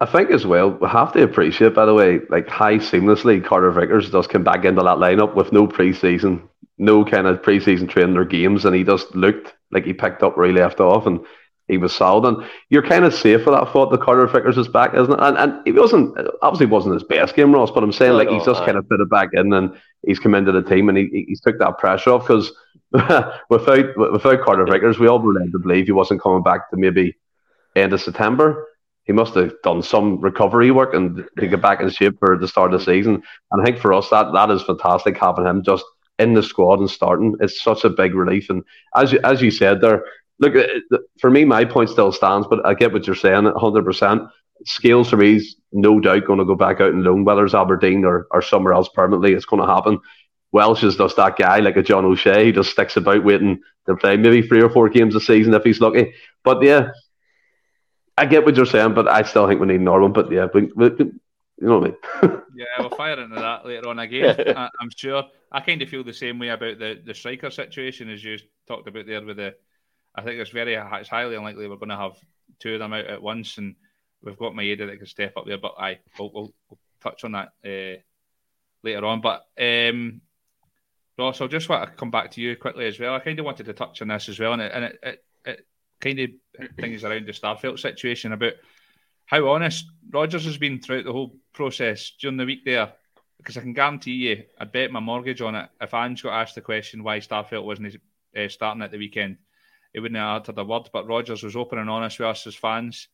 I 0.00 0.06
think 0.06 0.30
as 0.30 0.44
well, 0.44 0.70
we 0.70 0.88
have 0.88 1.12
to 1.12 1.22
appreciate, 1.22 1.74
by 1.74 1.86
the 1.86 1.94
way, 1.94 2.20
like 2.28 2.48
how 2.48 2.72
seamlessly 2.72 3.44
Carter 3.44 3.70
Vickers 3.70 4.10
does 4.10 4.26
come 4.26 4.42
back 4.42 4.64
into 4.64 4.82
that 4.82 4.98
lineup 4.98 5.36
with 5.36 5.52
no 5.52 5.68
preseason, 5.68 6.48
no 6.78 7.04
kind 7.04 7.26
of 7.26 7.42
preseason 7.42 7.88
training 7.88 8.16
or 8.16 8.24
games, 8.24 8.64
and 8.64 8.74
he 8.74 8.82
just 8.82 9.14
looked 9.14 9.54
like 9.70 9.84
he 9.84 9.92
picked 9.92 10.22
up 10.24 10.36
where 10.36 10.46
he 10.46 10.52
left 10.52 10.80
off. 10.80 11.06
And 11.06 11.20
he 11.68 11.78
was 11.78 11.94
solid. 11.94 12.28
And 12.28 12.46
you're 12.70 12.82
kind 12.82 13.04
of 13.04 13.14
safe 13.14 13.42
for 13.42 13.50
that 13.50 13.72
thought 13.72 13.90
that 13.90 14.00
Carter 14.00 14.26
Vickers 14.26 14.58
is 14.58 14.68
back, 14.68 14.94
isn't 14.94 15.12
it? 15.12 15.20
And, 15.20 15.38
and 15.38 15.60
he 15.64 15.72
wasn't, 15.72 16.16
obviously, 16.42 16.66
wasn't 16.66 16.94
his 16.94 17.04
best 17.04 17.34
game, 17.34 17.52
Ross, 17.52 17.70
but 17.70 17.82
I'm 17.82 17.92
saying, 17.92 18.12
no, 18.12 18.18
like, 18.18 18.28
no, 18.28 18.34
he's 18.34 18.44
just 18.44 18.64
kind 18.64 18.76
of 18.76 18.88
put 18.88 19.00
it 19.00 19.10
back 19.10 19.30
in 19.32 19.52
and 19.52 19.74
he's 20.06 20.18
come 20.18 20.34
into 20.34 20.52
the 20.52 20.62
team 20.62 20.88
and 20.88 20.98
he, 20.98 21.24
he's 21.28 21.40
took 21.40 21.58
that 21.58 21.78
pressure 21.78 22.10
off 22.10 22.22
because 22.22 22.52
without 22.92 23.96
without 23.96 24.42
Carter 24.42 24.66
Vickers, 24.66 24.98
we 24.98 25.08
all 25.08 25.18
were 25.18 25.32
led 25.32 25.52
to 25.52 25.58
believe 25.58 25.86
he 25.86 25.92
wasn't 25.92 26.22
coming 26.22 26.42
back 26.42 26.70
to 26.70 26.76
maybe 26.76 27.16
end 27.74 27.92
of 27.92 28.02
September. 28.02 28.68
He 29.04 29.12
must 29.12 29.34
have 29.34 29.54
done 29.64 29.82
some 29.82 30.20
recovery 30.20 30.70
work 30.70 30.94
and 30.94 31.26
to 31.38 31.48
get 31.48 31.62
back 31.62 31.80
in 31.80 31.90
shape 31.90 32.18
for 32.18 32.38
the 32.38 32.46
start 32.46 32.72
of 32.72 32.80
the 32.80 32.86
season. 32.86 33.22
And 33.50 33.62
I 33.62 33.64
think 33.64 33.78
for 33.78 33.92
us, 33.92 34.10
that 34.10 34.32
that 34.32 34.50
is 34.50 34.62
fantastic 34.62 35.18
having 35.18 35.46
him 35.46 35.64
just 35.64 35.84
in 36.18 36.34
the 36.34 36.42
squad 36.42 36.78
and 36.78 36.90
starting. 36.90 37.34
It's 37.40 37.60
such 37.62 37.84
a 37.84 37.90
big 37.90 38.14
relief. 38.14 38.48
And 38.50 38.62
as 38.94 39.12
you, 39.12 39.20
as 39.24 39.42
you 39.42 39.50
said 39.50 39.80
there, 39.80 40.04
look, 40.38 40.56
uh, 40.56 40.98
for 41.20 41.30
me, 41.30 41.44
my 41.44 41.64
point 41.64 41.90
still 41.90 42.12
stands, 42.12 42.46
but 42.48 42.64
I 42.66 42.74
get 42.74 42.92
what 42.92 43.06
you're 43.06 43.16
saying 43.16 43.44
100%. 43.44 44.30
Scales 44.64 45.10
for 45.10 45.16
me 45.16 45.36
is 45.36 45.56
no 45.72 45.98
doubt 45.98 46.26
going 46.26 46.38
to 46.38 46.44
go 46.44 46.54
back 46.54 46.80
out 46.80 46.92
and 46.92 47.02
loan, 47.02 47.24
whether 47.24 47.44
it's 47.44 47.54
Aberdeen 47.54 48.04
or, 48.04 48.26
or 48.30 48.42
somewhere 48.42 48.74
else 48.74 48.88
permanently. 48.88 49.32
It's 49.32 49.44
going 49.44 49.62
to 49.62 49.72
happen. 49.72 49.98
Welsh 50.52 50.84
is 50.84 50.96
just 50.96 51.16
that 51.16 51.36
guy, 51.36 51.58
like 51.58 51.76
a 51.76 51.82
John 51.82 52.04
O'Shea. 52.04 52.46
He 52.46 52.52
just 52.52 52.70
sticks 52.70 52.96
about 52.96 53.24
waiting 53.24 53.60
to 53.86 53.96
play 53.96 54.16
maybe 54.16 54.46
three 54.46 54.62
or 54.62 54.68
four 54.68 54.88
games 54.88 55.14
a 55.14 55.20
season 55.20 55.54
if 55.54 55.64
he's 55.64 55.80
lucky. 55.80 56.14
But 56.44 56.62
yeah, 56.62 56.90
I 58.18 58.26
get 58.26 58.44
what 58.44 58.56
you're 58.56 58.66
saying, 58.66 58.94
but 58.94 59.08
I 59.08 59.22
still 59.22 59.48
think 59.48 59.60
we 59.60 59.66
need 59.66 59.80
Norman. 59.80 60.12
But 60.12 60.30
yeah, 60.30 60.46
we, 60.52 60.70
we, 60.76 60.90
you 61.62 61.68
know 61.68 61.78
what 61.78 61.96
I 62.22 62.28
mean? 62.28 62.40
yeah, 62.54 62.66
we'll 62.78 62.90
fire 62.90 63.18
into 63.18 63.36
that 63.36 63.64
later 63.64 63.88
on 63.88 63.98
again. 63.98 64.36
I, 64.56 64.68
am 64.80 64.90
sure. 64.94 65.24
I 65.50 65.60
kind 65.60 65.80
of 65.80 65.88
feel 65.88 66.04
the 66.04 66.12
same 66.12 66.38
way 66.38 66.48
about 66.48 66.78
the, 66.78 67.00
the 67.04 67.14
striker 67.14 67.50
situation 67.50 68.10
as 68.10 68.22
you 68.22 68.38
talked 68.68 68.88
about 68.88 69.06
there 69.06 69.24
with 69.24 69.38
the 69.38 69.54
I 70.14 70.22
think 70.22 70.38
it's 70.38 70.50
very 70.50 70.74
it's 70.74 71.08
highly 71.08 71.36
unlikely 71.36 71.68
we're 71.68 71.76
going 71.76 71.88
to 71.88 71.96
have 71.96 72.16
two 72.58 72.74
of 72.74 72.80
them 72.80 72.92
out 72.92 73.06
at 73.06 73.22
once, 73.22 73.58
and 73.58 73.76
we've 74.22 74.38
got 74.38 74.52
Maeda 74.52 74.86
that 74.86 74.98
can 74.98 75.06
step 75.06 75.36
up 75.36 75.46
there. 75.46 75.58
But 75.58 75.74
I 75.78 75.98
we'll, 76.18 76.30
we'll, 76.32 76.54
we'll 76.68 76.78
touch 77.02 77.24
on 77.24 77.32
that 77.32 77.52
uh, 77.64 78.00
later 78.82 79.04
on. 79.06 79.20
But 79.20 79.46
um, 79.58 80.20
Ross, 81.18 81.40
I'll 81.40 81.48
just 81.48 81.68
want 81.68 81.90
to 81.90 81.96
come 81.96 82.10
back 82.10 82.30
to 82.32 82.40
you 82.40 82.56
quickly 82.56 82.86
as 82.86 82.98
well. 82.98 83.14
I 83.14 83.20
kind 83.20 83.38
of 83.38 83.44
wanted 83.44 83.66
to 83.66 83.72
touch 83.72 84.02
on 84.02 84.08
this 84.08 84.28
as 84.28 84.38
well, 84.38 84.52
and 84.52 84.62
it, 84.62 84.72
and 84.74 84.84
it, 84.84 84.98
it, 85.02 85.24
it 85.44 85.66
kind 86.00 86.18
of 86.20 86.30
things 86.78 87.04
around 87.04 87.26
the 87.26 87.32
Starfelt 87.32 87.78
situation 87.78 88.32
about 88.32 88.54
how 89.26 89.48
honest 89.48 89.86
Rodgers 90.10 90.44
has 90.44 90.58
been 90.58 90.80
throughout 90.80 91.04
the 91.04 91.12
whole 91.12 91.34
process 91.52 92.12
during 92.20 92.36
the 92.36 92.46
week 92.46 92.64
there. 92.64 92.92
Because 93.38 93.56
I 93.56 93.60
can 93.60 93.72
guarantee 93.72 94.12
you, 94.12 94.44
I 94.56 94.66
bet 94.66 94.92
my 94.92 95.00
mortgage 95.00 95.40
on 95.40 95.56
it. 95.56 95.68
If 95.80 95.94
Ange 95.94 96.22
got 96.22 96.40
asked 96.40 96.54
the 96.54 96.60
question 96.60 97.02
why 97.02 97.18
Starfelt 97.18 97.64
wasn't 97.64 97.96
uh, 98.36 98.48
starting 98.48 98.82
at 98.82 98.92
the 98.92 98.98
weekend, 98.98 99.38
he 99.92 100.00
wouldn't 100.00 100.18
have 100.18 100.42
uttered 100.42 100.58
a 100.58 100.64
word. 100.64 100.88
But 100.92 101.06
Rodgers 101.06 101.42
was 101.42 101.56
open 101.56 101.78
and 101.78 101.90
honest 101.90 102.18
with 102.18 102.28
us 102.28 102.46
as 102.46 102.54
fans, 102.54 103.08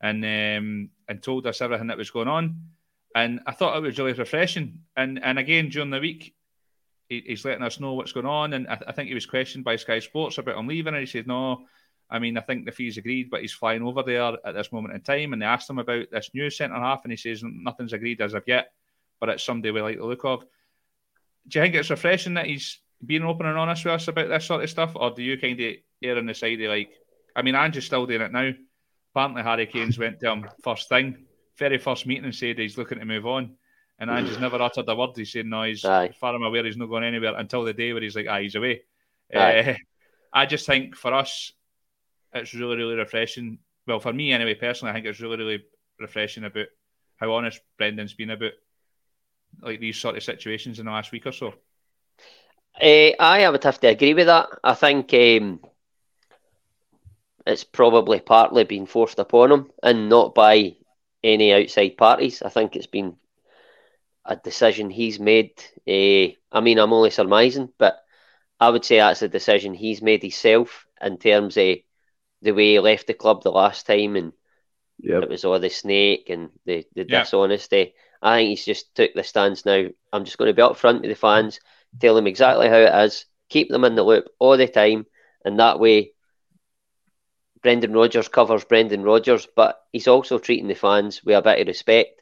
and 0.00 0.24
um, 0.24 0.90
and 1.08 1.22
told 1.22 1.46
us 1.46 1.60
everything 1.60 1.88
that 1.88 1.98
was 1.98 2.10
going 2.10 2.28
on. 2.28 2.70
And 3.14 3.40
I 3.46 3.52
thought 3.52 3.76
it 3.76 3.82
was 3.82 3.98
really 3.98 4.12
refreshing. 4.12 4.80
And 4.96 5.22
and 5.22 5.38
again 5.38 5.68
during 5.68 5.90
the 5.90 6.00
week, 6.00 6.34
he, 7.08 7.22
he's 7.26 7.44
letting 7.44 7.64
us 7.64 7.80
know 7.80 7.94
what's 7.94 8.12
going 8.12 8.26
on. 8.26 8.52
And 8.52 8.68
I, 8.68 8.80
I, 8.88 8.92
think 8.92 9.08
he 9.08 9.14
was 9.14 9.26
questioned 9.26 9.64
by 9.64 9.76
Sky 9.76 9.98
Sports 9.98 10.38
about 10.38 10.56
him 10.56 10.68
leaving, 10.68 10.94
and 10.94 11.00
he 11.00 11.06
said 11.06 11.26
no. 11.26 11.66
I 12.08 12.18
mean, 12.18 12.36
I 12.36 12.40
think 12.40 12.64
the 12.64 12.72
fees 12.72 12.96
agreed, 12.96 13.30
but 13.30 13.40
he's 13.40 13.52
flying 13.52 13.82
over 13.82 14.02
there 14.02 14.36
at 14.44 14.54
this 14.54 14.72
moment 14.72 14.94
in 14.94 15.00
time. 15.00 15.32
And 15.32 15.42
they 15.42 15.46
asked 15.46 15.70
him 15.70 15.78
about 15.78 16.06
this 16.10 16.30
new 16.34 16.50
centre 16.50 16.74
half, 16.74 17.04
and 17.04 17.12
he 17.12 17.16
says 17.16 17.42
nothing's 17.44 17.92
agreed 17.92 18.20
as 18.20 18.34
of 18.34 18.44
yet, 18.46 18.72
but 19.20 19.28
it's 19.28 19.44
somebody 19.44 19.70
we 19.70 19.80
like 19.80 19.98
the 19.98 20.06
look 20.06 20.24
of. 20.24 20.44
Do 21.46 21.58
you 21.58 21.64
think 21.64 21.74
it's 21.74 21.90
refreshing 21.90 22.34
that 22.34 22.46
he's 22.46 22.80
being 23.04 23.22
open 23.22 23.46
and 23.46 23.56
honest 23.56 23.84
with 23.84 23.94
us 23.94 24.08
about 24.08 24.28
this 24.28 24.44
sort 24.44 24.62
of 24.62 24.70
stuff, 24.70 24.92
or 24.94 25.10
do 25.10 25.22
you 25.22 25.38
kind 25.38 25.60
of 25.60 25.74
err 26.02 26.18
on 26.18 26.26
the 26.26 26.34
side 26.34 26.60
of 26.60 26.70
like, 26.70 26.90
I 27.34 27.42
mean, 27.42 27.54
Andrew's 27.54 27.86
still 27.86 28.06
doing 28.06 28.22
it 28.22 28.32
now. 28.32 28.52
Apparently, 29.14 29.42
Harry 29.42 29.66
Kane's 29.66 29.98
went 29.98 30.20
to 30.20 30.30
him 30.30 30.48
first 30.62 30.88
thing, 30.88 31.24
very 31.58 31.78
first 31.78 32.06
meeting, 32.06 32.24
and 32.24 32.34
said 32.34 32.58
he's 32.58 32.78
looking 32.78 32.98
to 32.98 33.04
move 33.04 33.26
on. 33.26 33.56
And 33.98 34.10
Andrew's 34.10 34.38
never 34.38 34.62
uttered 34.62 34.88
a 34.88 34.94
word. 34.96 35.10
He's 35.14 35.32
saying, 35.32 35.48
no, 35.48 35.64
he's 35.64 35.84
Aye. 35.84 36.14
far 36.18 36.34
I'm 36.34 36.42
aware 36.42 36.64
he's 36.64 36.76
not 36.76 36.88
going 36.88 37.04
anywhere 37.04 37.34
until 37.36 37.64
the 37.64 37.74
day 37.74 37.92
where 37.92 38.02
he's 38.02 38.16
like, 38.16 38.26
ah, 38.30 38.38
he's 38.38 38.54
away. 38.54 38.82
Uh, 39.34 39.74
I 40.32 40.46
just 40.46 40.64
think 40.64 40.96
for 40.96 41.12
us, 41.12 41.52
it's 42.32 42.54
really, 42.54 42.76
really 42.76 42.94
refreshing. 42.94 43.58
Well, 43.86 44.00
for 44.00 44.12
me 44.12 44.32
anyway, 44.32 44.54
personally, 44.54 44.92
I 44.92 44.94
think 44.94 45.06
it's 45.06 45.20
really, 45.20 45.36
really 45.36 45.64
refreshing 45.98 46.44
about 46.44 46.68
how 47.16 47.32
honest 47.32 47.60
Brendan's 47.76 48.14
been 48.14 48.30
about 48.30 48.52
like 49.60 49.80
these 49.80 49.98
sort 49.98 50.16
of 50.16 50.22
situations 50.22 50.78
in 50.78 50.86
the 50.86 50.92
last 50.92 51.12
week 51.12 51.26
or 51.26 51.32
so. 51.32 51.54
Uh, 52.80 53.12
I, 53.18 53.44
I 53.44 53.50
would 53.50 53.64
have 53.64 53.80
to 53.80 53.88
agree 53.88 54.14
with 54.14 54.26
that. 54.26 54.48
I 54.62 54.74
think 54.74 55.12
um, 55.12 55.60
it's 57.46 57.64
probably 57.64 58.20
partly 58.20 58.64
been 58.64 58.86
forced 58.86 59.18
upon 59.18 59.52
him 59.52 59.70
and 59.82 60.08
not 60.08 60.34
by 60.34 60.76
any 61.22 61.52
outside 61.52 61.96
parties. 61.96 62.42
I 62.42 62.48
think 62.48 62.76
it's 62.76 62.86
been 62.86 63.16
a 64.24 64.36
decision 64.36 64.90
he's 64.90 65.18
made. 65.18 65.52
Uh, 65.88 66.36
I 66.52 66.60
mean, 66.60 66.78
I'm 66.78 66.92
only 66.92 67.10
surmising, 67.10 67.70
but 67.78 68.02
I 68.58 68.68
would 68.68 68.84
say 68.84 68.98
that's 68.98 69.22
a 69.22 69.28
decision 69.28 69.74
he's 69.74 70.02
made 70.02 70.22
himself 70.22 70.86
in 71.00 71.16
terms 71.18 71.56
of 71.56 71.76
the 72.42 72.52
way 72.52 72.72
he 72.72 72.78
left 72.78 73.06
the 73.06 73.14
club 73.14 73.42
the 73.42 73.50
last 73.50 73.86
time 73.86 74.16
and 74.16 74.32
yep. 74.98 75.22
it 75.22 75.28
was 75.30 75.44
all 75.44 75.58
the 75.58 75.70
snake 75.70 76.28
and 76.30 76.50
the, 76.66 76.84
the 76.94 77.06
yep. 77.08 77.24
dishonesty. 77.24 77.94
I 78.22 78.38
think 78.38 78.50
he's 78.50 78.64
just 78.64 78.94
took 78.94 79.14
the 79.14 79.24
stance 79.24 79.64
now. 79.64 79.86
I'm 80.12 80.24
just 80.24 80.36
going 80.36 80.48
to 80.48 80.54
be 80.54 80.62
upfront 80.62 81.00
with 81.00 81.10
the 81.10 81.14
fans, 81.14 81.60
tell 82.00 82.14
them 82.14 82.26
exactly 82.26 82.68
how 82.68 82.76
it 82.76 83.04
is, 83.06 83.24
keep 83.48 83.70
them 83.70 83.84
in 83.84 83.94
the 83.94 84.02
loop 84.02 84.26
all 84.38 84.56
the 84.56 84.68
time, 84.68 85.06
and 85.44 85.58
that 85.58 85.80
way 85.80 86.12
Brendan 87.62 87.92
Rodgers 87.92 88.28
covers 88.28 88.64
Brendan 88.64 89.02
Rodgers, 89.02 89.46
but 89.54 89.80
he's 89.92 90.08
also 90.08 90.38
treating 90.38 90.68
the 90.68 90.74
fans 90.74 91.22
with 91.24 91.36
a 91.36 91.42
bit 91.42 91.60
of 91.60 91.66
respect. 91.66 92.20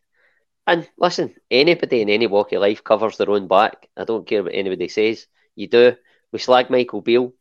And 0.66 0.88
listen, 0.98 1.34
anybody 1.50 2.02
in 2.02 2.10
any 2.10 2.26
walk 2.26 2.52
of 2.52 2.60
life 2.60 2.84
covers 2.84 3.16
their 3.16 3.30
own 3.30 3.48
back. 3.48 3.88
I 3.96 4.04
don't 4.04 4.26
care 4.26 4.42
what 4.42 4.54
anybody 4.54 4.88
says. 4.88 5.26
You 5.54 5.68
do. 5.68 5.96
We 6.32 6.38
slag 6.38 6.70
Michael 6.70 7.00
Beale. 7.00 7.32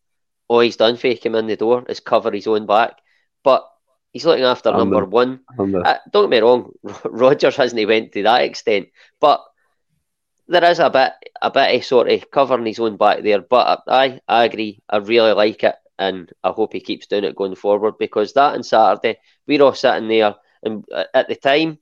All 0.48 0.62
he's 0.62 0.78
done 0.78 0.96
for 0.96 1.08
him 1.10 1.36
in 1.36 1.48
the 1.48 1.58
door 1.58 1.84
is 1.90 2.00
cover 2.00 2.32
his 2.32 2.48
own 2.48 2.66
back. 2.66 3.02
But 3.44 3.68
he's 4.14 4.26
looking 4.26 4.46
after 4.46 4.70
I'm 4.70 4.78
number 4.78 5.02
the, 5.02 5.08
one. 5.08 5.42
Uh, 5.58 5.98
don't 6.12 6.24
get 6.24 6.30
me 6.30 6.40
wrong, 6.40 6.72
Rodgers 7.06 7.56
hasn't 7.56 7.88
went 7.88 8.12
to 8.14 8.24
that 8.24 8.44
extent, 8.44 8.88
but 9.20 9.44
there 10.48 10.64
is 10.64 10.80
a 10.80 10.90
bit 10.90 11.12
a 11.42 11.52
bit 11.52 11.76
of 11.76 11.86
sort 11.86 12.10
of 12.10 12.32
covering 12.32 12.66
his 12.66 12.80
own 12.80 12.98
back 12.98 13.22
there. 13.22 13.42
But 13.42 13.84
I 13.88 14.22
I 14.28 14.46
agree. 14.46 14.82
I 14.90 14.98
really 14.98 15.34
like 15.34 15.64
it, 15.64 15.76
and 16.00 16.32
I 16.44 16.50
hope 16.50 16.74
he 16.74 16.80
keeps 16.80 17.08
doing 17.08 17.24
it 17.24 17.36
going 17.36 17.56
forward 17.56 17.98
because 17.98 18.34
that 18.34 18.54
on 18.56 18.64
Saturday 18.64 19.18
we 19.48 19.58
were 19.58 19.66
all 19.66 19.74
sitting 19.74 20.08
there, 20.08 20.36
and 20.64 20.86
uh, 20.92 21.06
at 21.14 21.28
the 21.28 21.36
time 21.36 21.80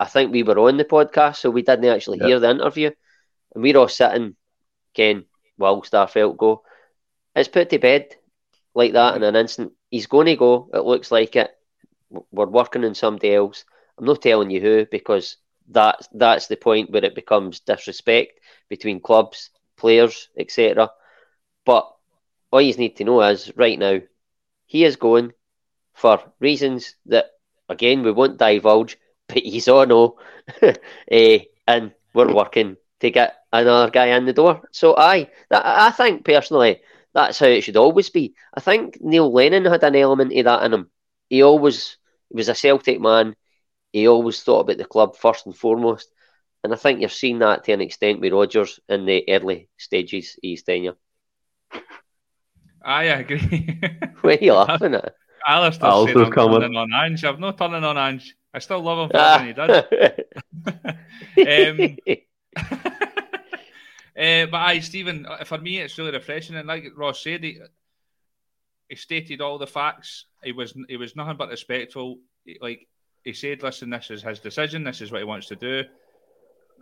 I 0.00 0.06
think 0.06 0.32
we 0.32 0.42
were 0.42 0.58
on 0.58 0.76
the 0.76 0.84
podcast, 0.84 1.36
so 1.36 1.50
we 1.50 1.62
didn't 1.62 1.84
actually 1.84 2.18
yep. 2.18 2.26
hear 2.26 2.40
the 2.40 2.50
interview, 2.50 2.90
and 3.54 3.62
we 3.62 3.72
were 3.72 3.80
all 3.80 3.88
sitting, 3.88 4.36
Ken, 4.94 5.24
Will 5.56 5.82
Starfelt 5.82 6.36
go. 6.36 6.62
It's 7.34 7.48
put 7.48 7.70
to 7.70 7.78
bed 7.78 8.14
like 8.74 8.92
that 8.92 9.16
in 9.16 9.22
an 9.22 9.36
instant. 9.36 9.72
He's 9.90 10.06
going 10.06 10.26
to 10.26 10.36
go. 10.36 10.70
It 10.72 10.84
looks 10.84 11.10
like 11.10 11.36
it. 11.36 11.50
We're 12.10 12.46
working 12.46 12.84
on 12.84 12.94
somebody 12.94 13.34
else. 13.34 13.64
I'm 13.98 14.06
not 14.06 14.22
telling 14.22 14.50
you 14.50 14.60
who 14.60 14.86
because 14.86 15.36
that's 15.68 16.08
that's 16.12 16.46
the 16.46 16.56
point 16.56 16.90
where 16.90 17.04
it 17.04 17.14
becomes 17.14 17.60
disrespect 17.60 18.40
between 18.68 19.00
clubs, 19.00 19.50
players, 19.76 20.28
etc. 20.38 20.90
But 21.64 21.90
all 22.50 22.60
you 22.60 22.74
need 22.74 22.96
to 22.96 23.04
know 23.04 23.20
is 23.22 23.52
right 23.56 23.78
now 23.78 24.00
he 24.66 24.84
is 24.84 24.96
going 24.96 25.32
for 25.94 26.20
reasons 26.40 26.94
that 27.06 27.26
again 27.68 28.02
we 28.02 28.12
won't 28.12 28.38
divulge, 28.38 28.98
but 29.28 29.38
he's 29.38 29.66
know, 29.66 30.16
uh, 30.62 30.72
and 31.66 31.92
we're 32.14 32.32
working 32.32 32.76
to 33.00 33.10
get 33.10 33.36
another 33.52 33.90
guy 33.90 34.06
in 34.06 34.24
the 34.26 34.32
door. 34.32 34.62
So 34.72 34.96
I, 34.96 35.28
I 35.50 35.90
think 35.90 36.24
personally 36.24 36.80
that's 37.14 37.38
how 37.38 37.46
it 37.46 37.62
should 37.62 37.76
always 37.76 38.10
be. 38.10 38.34
I 38.54 38.60
think 38.60 38.98
Neil 39.00 39.32
Lennon 39.32 39.64
had 39.64 39.84
an 39.84 39.96
element 39.96 40.36
of 40.36 40.44
that 40.44 40.64
in 40.64 40.74
him. 40.74 40.90
He 41.28 41.42
always 41.42 41.96
he 42.30 42.36
was 42.36 42.48
a 42.48 42.54
Celtic 42.54 43.00
man. 43.00 43.36
He 43.92 44.08
always 44.08 44.42
thought 44.42 44.60
about 44.60 44.78
the 44.78 44.84
club 44.84 45.16
first 45.16 45.46
and 45.46 45.56
foremost. 45.56 46.10
And 46.64 46.72
I 46.72 46.76
think 46.76 47.00
you've 47.00 47.12
seen 47.12 47.38
that 47.40 47.64
to 47.64 47.72
an 47.72 47.80
extent 47.80 48.20
with 48.20 48.32
Rodgers 48.32 48.80
in 48.88 49.06
the 49.06 49.24
early 49.28 49.68
stages 49.78 50.34
of 50.42 50.48
his 50.48 50.62
tenure. 50.62 50.96
I 52.88 53.04
agree. 53.04 53.78
what 54.22 54.40
are 54.40 54.44
you 54.44 54.54
laughing 54.54 54.94
at? 54.94 55.14
Alistair's, 55.46 55.84
Alistair's 55.84 56.30
coming. 56.30 56.60
turning 56.62 56.76
on 56.76 56.90
Ange. 56.90 57.22
I've 57.22 57.38
no 57.38 57.52
turning 57.52 57.84
on 57.84 57.98
Ange. 57.98 58.34
I 58.54 58.60
still 58.60 58.80
love 58.80 58.98
him 58.98 59.10
for 59.10 59.16
everything 59.18 59.48
he 59.48 59.52
does. 59.52 59.84
um, 62.56 62.56
uh, 64.16 64.46
but 64.46 64.54
I, 64.54 64.80
Stephen, 64.80 65.26
for 65.44 65.58
me, 65.58 65.80
it's 65.80 65.98
really 65.98 66.12
refreshing. 66.12 66.56
And 66.56 66.66
like 66.66 66.86
Ross 66.96 67.22
said, 67.22 67.44
he, 67.44 67.60
he 68.88 68.96
stated 68.96 69.42
all 69.42 69.58
the 69.58 69.66
facts. 69.66 70.24
He 70.42 70.52
was 70.52 70.72
he 70.88 70.96
was 70.96 71.14
nothing 71.14 71.36
but 71.36 71.50
respectful. 71.50 72.20
Like 72.62 72.88
he 73.22 73.34
said, 73.34 73.62
listen, 73.62 73.90
this 73.90 74.10
is 74.10 74.22
his 74.22 74.40
decision. 74.40 74.82
This 74.82 75.02
is 75.02 75.12
what 75.12 75.18
he 75.18 75.24
wants 75.24 75.48
to 75.48 75.56
do. 75.56 75.84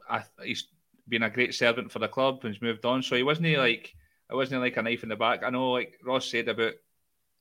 I, 0.09 0.23
he's 0.41 0.69
been 1.09 1.25
a 1.25 1.31
great 1.31 1.53
servant 1.53 1.91
for 1.91 1.99
the 1.99 2.07
club 2.07 2.45
and 2.45 2.55
he's 2.55 2.63
moved 2.63 2.85
on. 2.85 3.03
So 3.03 3.17
he 3.17 3.25
wasn't 3.25 3.49
he, 3.49 3.57
like 3.57 3.93
it 4.31 4.35
wasn't 4.35 4.61
like 4.61 4.77
a 4.77 4.83
knife 4.83 5.03
in 5.03 5.09
the 5.09 5.16
back. 5.16 5.43
I 5.45 5.51
know, 5.51 5.72
like 5.72 5.99
Ross 6.05 6.31
said 6.31 6.49
about 6.49 6.74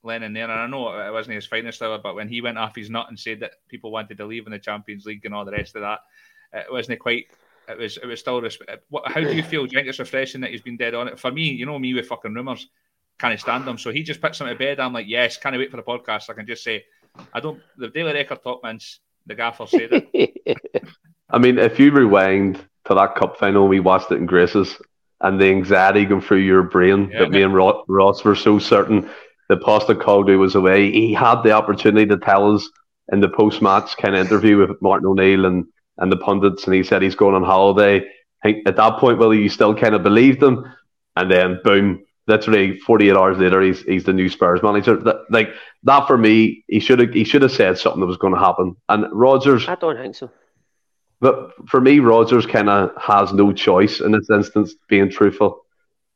Lennon 0.03 0.33
there, 0.33 0.43
and 0.43 0.51
I 0.51 0.67
know 0.67 0.97
it 0.99 1.11
wasn't 1.11 1.36
his 1.36 1.47
finest 1.47 1.81
hour, 1.81 1.97
but 1.97 2.15
when 2.15 2.29
he 2.29 2.41
went 2.41 2.57
off 2.57 2.75
his 2.75 2.89
nut 2.89 3.07
and 3.09 3.19
said 3.19 3.39
that 3.39 3.53
people 3.67 3.91
wanted 3.91 4.17
to 4.17 4.25
leave 4.25 4.45
in 4.45 4.51
the 4.51 4.59
Champions 4.59 5.05
League 5.05 5.25
and 5.25 5.33
all 5.33 5.45
the 5.45 5.51
rest 5.51 5.75
of 5.75 5.81
that, 5.81 5.99
it 6.53 6.71
wasn't 6.71 6.99
quite. 6.99 7.27
It 7.67 7.77
was. 7.77 7.97
It 7.97 8.05
was 8.05 8.19
still. 8.19 8.47
What, 8.89 9.11
how 9.11 9.21
do 9.21 9.33
you 9.33 9.43
feel? 9.43 9.65
Do 9.65 9.71
you 9.71 9.79
think 9.79 9.88
it's 9.88 9.99
refreshing 9.99 10.41
that 10.41 10.51
he's 10.51 10.61
been 10.61 10.77
dead 10.77 10.93
on 10.93 11.07
it? 11.07 11.19
For 11.19 11.31
me, 11.31 11.49
you 11.49 11.65
know 11.65 11.79
me 11.79 11.93
with 11.95 12.07
fucking 12.07 12.33
rumours, 12.33 12.67
can't 13.17 13.39
stand 13.39 13.65
them. 13.65 13.77
So 13.77 13.91
he 13.91 14.03
just 14.03 14.21
puts 14.21 14.39
him 14.39 14.47
to 14.47 14.55
bed. 14.55 14.79
I'm 14.79 14.93
like, 14.93 15.07
yes, 15.07 15.38
can't 15.38 15.57
wait 15.57 15.71
for 15.71 15.77
the 15.77 15.83
podcast. 15.83 16.29
I 16.29 16.33
can 16.33 16.45
just 16.45 16.63
say, 16.63 16.86
I 17.33 17.39
don't. 17.39 17.59
The 17.77 17.88
Daily 17.88 18.13
Record 18.13 18.43
top 18.43 18.61
man's 18.63 18.99
the 19.25 19.36
gaffer 19.36 19.65
said 19.67 19.89
it. 19.91 20.88
I 21.29 21.39
mean, 21.39 21.57
if 21.57 21.79
you 21.79 21.91
rewind 21.91 22.57
to 22.86 22.93
that 22.93 23.15
cup 23.15 23.38
final, 23.38 23.67
we 23.67 23.79
watched 23.79 24.11
it 24.11 24.17
in 24.17 24.25
Graces, 24.25 24.79
and 25.22 25.39
the 25.39 25.45
anxiety 25.45 26.05
going 26.05 26.22
through 26.22 26.39
your 26.39 26.63
brain 26.63 27.09
yeah, 27.11 27.20
that 27.20 27.32
me 27.32 27.41
and 27.41 27.55
Ross 27.55 28.24
were 28.24 28.36
so 28.36 28.59
certain 28.59 29.09
that 29.49 29.61
Postecoglou 29.61 30.39
was 30.39 30.55
away. 30.55 30.91
He 30.91 31.13
had 31.13 31.43
the 31.43 31.51
opportunity 31.51 32.05
to 32.07 32.18
tell 32.18 32.53
us 32.55 32.70
in 33.11 33.20
the 33.20 33.30
post 33.30 33.61
match 33.61 33.95
kind 33.97 34.16
of 34.16 34.26
interview 34.26 34.57
with 34.57 34.82
Martin 34.82 35.07
O'Neill 35.07 35.45
and, 35.45 35.66
and 35.97 36.11
the 36.11 36.18
pundits, 36.18 36.66
and 36.66 36.74
he 36.74 36.84
said 36.84 37.01
he's 37.01 37.16
going 37.16 37.36
on 37.36 37.43
holiday. 37.43 38.03
at 38.43 38.76
that 38.76 38.99
point, 38.99 39.20
Willie, 39.20 39.41
you 39.41 39.49
still 39.49 39.76
kind 39.76 39.95
of 39.95 40.03
believed 40.03 40.41
him, 40.41 40.66
and 41.16 41.32
then 41.32 41.59
boom, 41.63 42.03
literally 42.28 42.78
48 42.80 43.16
hours 43.16 43.38
later, 43.38 43.61
he's 43.61 43.82
he's 43.84 44.03
the 44.03 44.13
new 44.13 44.30
Spurs 44.30 44.61
manager. 44.63 44.97
That, 44.97 45.18
like 45.30 45.49
that 45.84 46.07
for 46.07 46.18
me, 46.18 46.63
he 46.68 46.80
should 46.80 46.99
have 46.99 47.13
he 47.13 47.24
should 47.24 47.43
have 47.43 47.51
said 47.51 47.78
something 47.78 48.01
that 48.01 48.07
was 48.07 48.18
going 48.18 48.34
to 48.34 48.39
happen. 48.39 48.76
And 48.89 49.05
Rodgers, 49.11 49.68
I 49.68 49.76
don't 49.76 49.97
think 49.97 50.16
so. 50.16 50.32
But 51.22 51.51
for 51.70 51.80
me, 51.80 51.99
Rodgers 51.99 52.45
kind 52.45 52.70
of 52.70 52.91
has 53.01 53.34
no 53.34 53.53
choice 53.53 54.01
in 54.01 54.11
this 54.11 54.30
instance, 54.30 54.76
being 54.88 55.09
truthful, 55.09 55.66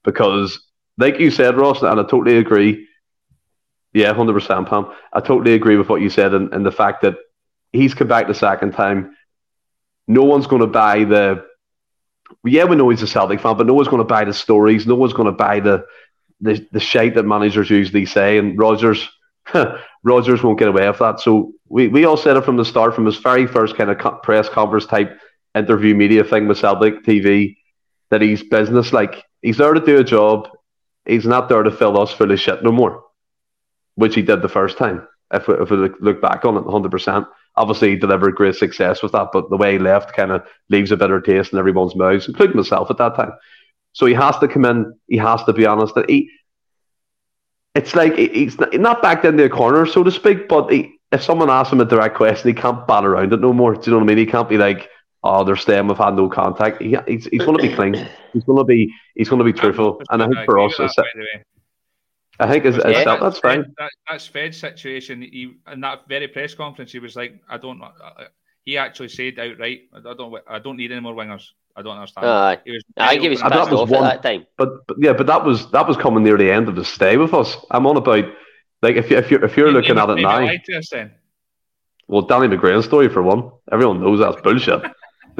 because 0.04 0.62
like 0.98 1.20
you 1.20 1.32
said, 1.32 1.58
Ross, 1.58 1.82
and 1.82 2.00
I 2.00 2.04
totally 2.04 2.38
agree. 2.38 2.88
Yeah, 3.94 4.14
hundred 4.14 4.34
percent, 4.34 4.68
Pam. 4.68 4.92
I 5.14 5.22
totally 5.22 5.54
agree 5.56 5.78
with 5.78 5.90
what 5.90 6.02
you 6.02 6.10
said, 6.10 6.34
and, 6.34 6.54
and 6.54 6.66
the 6.66 6.72
fact 6.72 7.02
that 7.02 7.16
he's 7.72 7.94
come 7.94 8.08
back 8.08 8.28
the 8.28 8.34
second 8.34 8.74
time. 8.74 9.16
No 10.08 10.24
one's 10.24 10.48
going 10.48 10.62
to 10.62 10.68
buy 10.68 11.06
the. 11.06 11.46
Yeah, 12.44 12.66
we 12.66 12.76
know 12.76 12.90
he's 12.90 13.02
a 13.02 13.08
Celtic 13.08 13.40
fan, 13.40 13.58
but 13.58 13.66
no 13.66 13.74
one's 13.74 13.88
going 13.88 14.02
to 14.02 14.04
buy 14.08 14.26
the 14.26 14.34
stories. 14.34 14.86
No 14.86 14.96
one's 14.96 15.14
going 15.14 15.28
to 15.28 15.32
buy 15.32 15.60
the 15.60 15.86
the 16.42 16.66
the 16.72 16.80
shite 16.80 17.16
that 17.16 17.24
managers 17.24 17.70
usually 17.70 18.06
say. 18.06 18.38
And 18.38 18.58
Rodgers, 18.58 19.08
Rodgers 20.04 20.44
won't 20.44 20.60
get 20.60 20.68
away 20.68 20.88
with 20.88 21.00
that. 21.00 21.20
So 21.20 21.54
we, 21.70 21.88
we 21.88 22.06
all 22.06 22.18
said 22.18 22.38
it 22.38 22.46
from 22.46 22.58
the 22.58 22.66
start, 22.66 22.96
from 22.96 23.06
his 23.06 23.18
very 23.18 23.48
first 23.48 23.76
kind 23.78 23.90
of 23.90 24.22
press 24.24 24.50
conference 24.50 24.86
type 24.86 25.20
interview 25.56 25.96
media 25.96 26.24
thing 26.24 26.48
with 26.48 26.58
Celtic 26.58 27.04
TV, 27.04 27.58
that 28.10 28.22
he's 28.22 28.44
business. 28.44 28.92
Like 28.94 29.24
he's 29.42 29.58
there 29.58 29.74
to 29.74 29.80
do 29.80 30.00
a 30.00 30.04
job. 30.04 30.50
He's 31.06 31.26
not 31.26 31.50
there 31.50 31.64
to 31.64 31.72
fill 31.72 32.00
us 32.00 32.12
full 32.12 32.32
of 32.32 32.40
shit 32.40 32.64
no 32.64 32.72
more 32.72 33.04
which 34.00 34.16
he 34.16 34.22
did 34.22 34.42
the 34.42 34.50
first 34.50 34.78
time. 34.78 35.06
If 35.34 35.48
we, 35.48 35.56
if 35.56 35.70
we 35.70 35.78
look 36.00 36.22
back 36.22 36.46
on 36.46 36.56
it, 36.56 36.64
100%. 36.64 37.28
Obviously, 37.58 37.90
he 37.90 37.96
delivered 37.98 38.36
great 38.36 38.56
success 38.56 39.04
with 39.04 39.12
that, 39.12 39.28
but 39.34 39.50
the 39.50 39.58
way 39.58 39.74
he 39.74 39.80
left 39.80 40.16
kind 40.16 40.32
of 40.32 40.44
leaves 40.70 40.92
a 40.92 40.98
bitter 40.98 41.20
taste 41.20 41.52
in 41.52 41.60
everyone's 41.60 41.98
mouths, 41.98 42.28
including 42.28 42.56
myself 42.56 42.90
at 42.90 42.98
that 42.98 43.16
time. 43.16 43.34
So 43.92 44.06
he 44.06 44.14
has 44.14 44.38
to 44.40 44.48
come 44.48 44.64
in. 44.64 44.98
He 45.08 45.18
has 45.18 45.44
to 45.44 45.54
be 45.54 45.66
honest. 45.66 45.96
That 45.96 46.10
he, 46.10 46.30
it's 47.76 47.94
like 47.94 48.16
he's 48.16 48.58
not 48.58 49.02
backed 49.02 49.26
into 49.26 49.44
a 49.44 49.50
corner, 49.50 49.86
so 49.86 50.04
to 50.04 50.12
speak. 50.12 50.48
But 50.48 50.72
he, 50.72 50.99
if 51.12 51.24
someone 51.24 51.50
asks 51.50 51.74
him 51.74 51.82
a 51.82 51.86
direct 51.86 52.16
question, 52.16 52.50
he 52.50 52.54
can't 52.54 52.86
bat 52.88 53.06
around 53.06 53.34
it 53.34 53.42
no 53.42 53.54
more. 53.54 53.74
Do 53.76 53.82
you 53.86 53.92
know 53.92 53.98
what 53.98 54.04
I 54.04 54.08
mean? 54.08 54.18
He 54.18 54.26
can't 54.26 54.50
be 54.50 54.58
like, 54.58 54.90
"Oh, 55.24 55.44
they're 55.44 55.56
staying. 55.56 55.88
We've 55.88 55.98
had 55.98 56.16
no 56.16 56.30
contact." 56.30 56.82
He, 56.82 56.96
he's, 57.08 57.26
he's 57.26 57.44
going 57.44 57.58
to 57.58 57.68
be 57.68 57.74
clean. 57.74 58.08
He's 58.34 58.44
going 58.44 58.58
to 58.58 58.64
be. 58.64 58.94
He's 59.16 59.30
going 59.30 59.40
to 59.40 59.46
be 59.46 59.54
truthful. 59.54 60.02
And 60.10 60.22
I 60.22 60.28
think 60.28 60.46
for 60.46 60.60
us, 60.60 60.78
that, 60.78 61.06
I 62.40 62.48
think 62.48 62.66
it's, 62.66 62.78
it's 62.78 62.86
yeah, 62.86 63.18
that's 63.18 63.40
fine. 63.40 63.74
That, 63.78 63.92
that's 64.10 64.28
Fed's 64.28 64.58
situation. 64.58 65.22
He 65.22 65.56
in 65.72 65.82
that 65.82 66.08
very 66.08 66.28
press 66.28 66.54
conference, 66.54 66.92
he 66.92 67.00
was 67.00 67.16
like, 67.16 67.42
"I 67.50 67.58
don't." 67.58 67.82
Uh, 67.82 68.26
he 68.66 68.78
actually 68.78 69.10
said 69.10 69.40
outright, 69.40 69.82
"I 69.94 70.14
don't. 70.14 70.36
I 70.48 70.60
don't 70.60 70.78
need 70.78 70.92
any 70.92 71.02
more 71.02 71.14
wingers." 71.16 71.48
I 71.76 71.82
don't 71.82 71.96
understand. 71.96 72.28
Uh, 72.28 72.58
he 72.66 72.72
was 72.72 72.84
I 72.98 73.12
think 73.12 73.22
he 73.22 73.30
was 73.30 73.42
off 73.42 73.90
one, 73.90 74.04
at 74.04 74.22
that 74.22 74.30
time. 74.30 74.46
But, 74.58 74.86
but, 74.86 74.98
yeah, 75.00 75.14
but 75.14 75.28
that 75.28 75.46
was 75.46 75.72
that 75.72 75.88
was 75.88 75.96
coming 75.96 76.24
near 76.24 76.38
the 76.38 76.52
end 76.52 76.68
of 76.68 76.76
the 76.76 76.84
stay 76.84 77.16
with 77.16 77.34
us. 77.34 77.56
I'm 77.72 77.88
on 77.88 77.96
about 77.96 78.26
like 78.82 78.96
if 78.96 79.10
you 79.10 79.18
if 79.18 79.32
you're 79.32 79.44
if 79.44 79.58
you're 79.58 79.72
looking 79.72 79.98
at 79.98 80.10
it 80.10 80.22
now. 80.22 80.48
Well, 82.08 82.24
Danny 82.24 82.48
McGrain's 82.48 82.86
story 82.86 83.08
for 83.08 83.22
one. 83.22 83.52
Everyone 83.72 84.02
knows 84.02 84.20
that's 84.20 84.42
bullshit. 84.42 84.82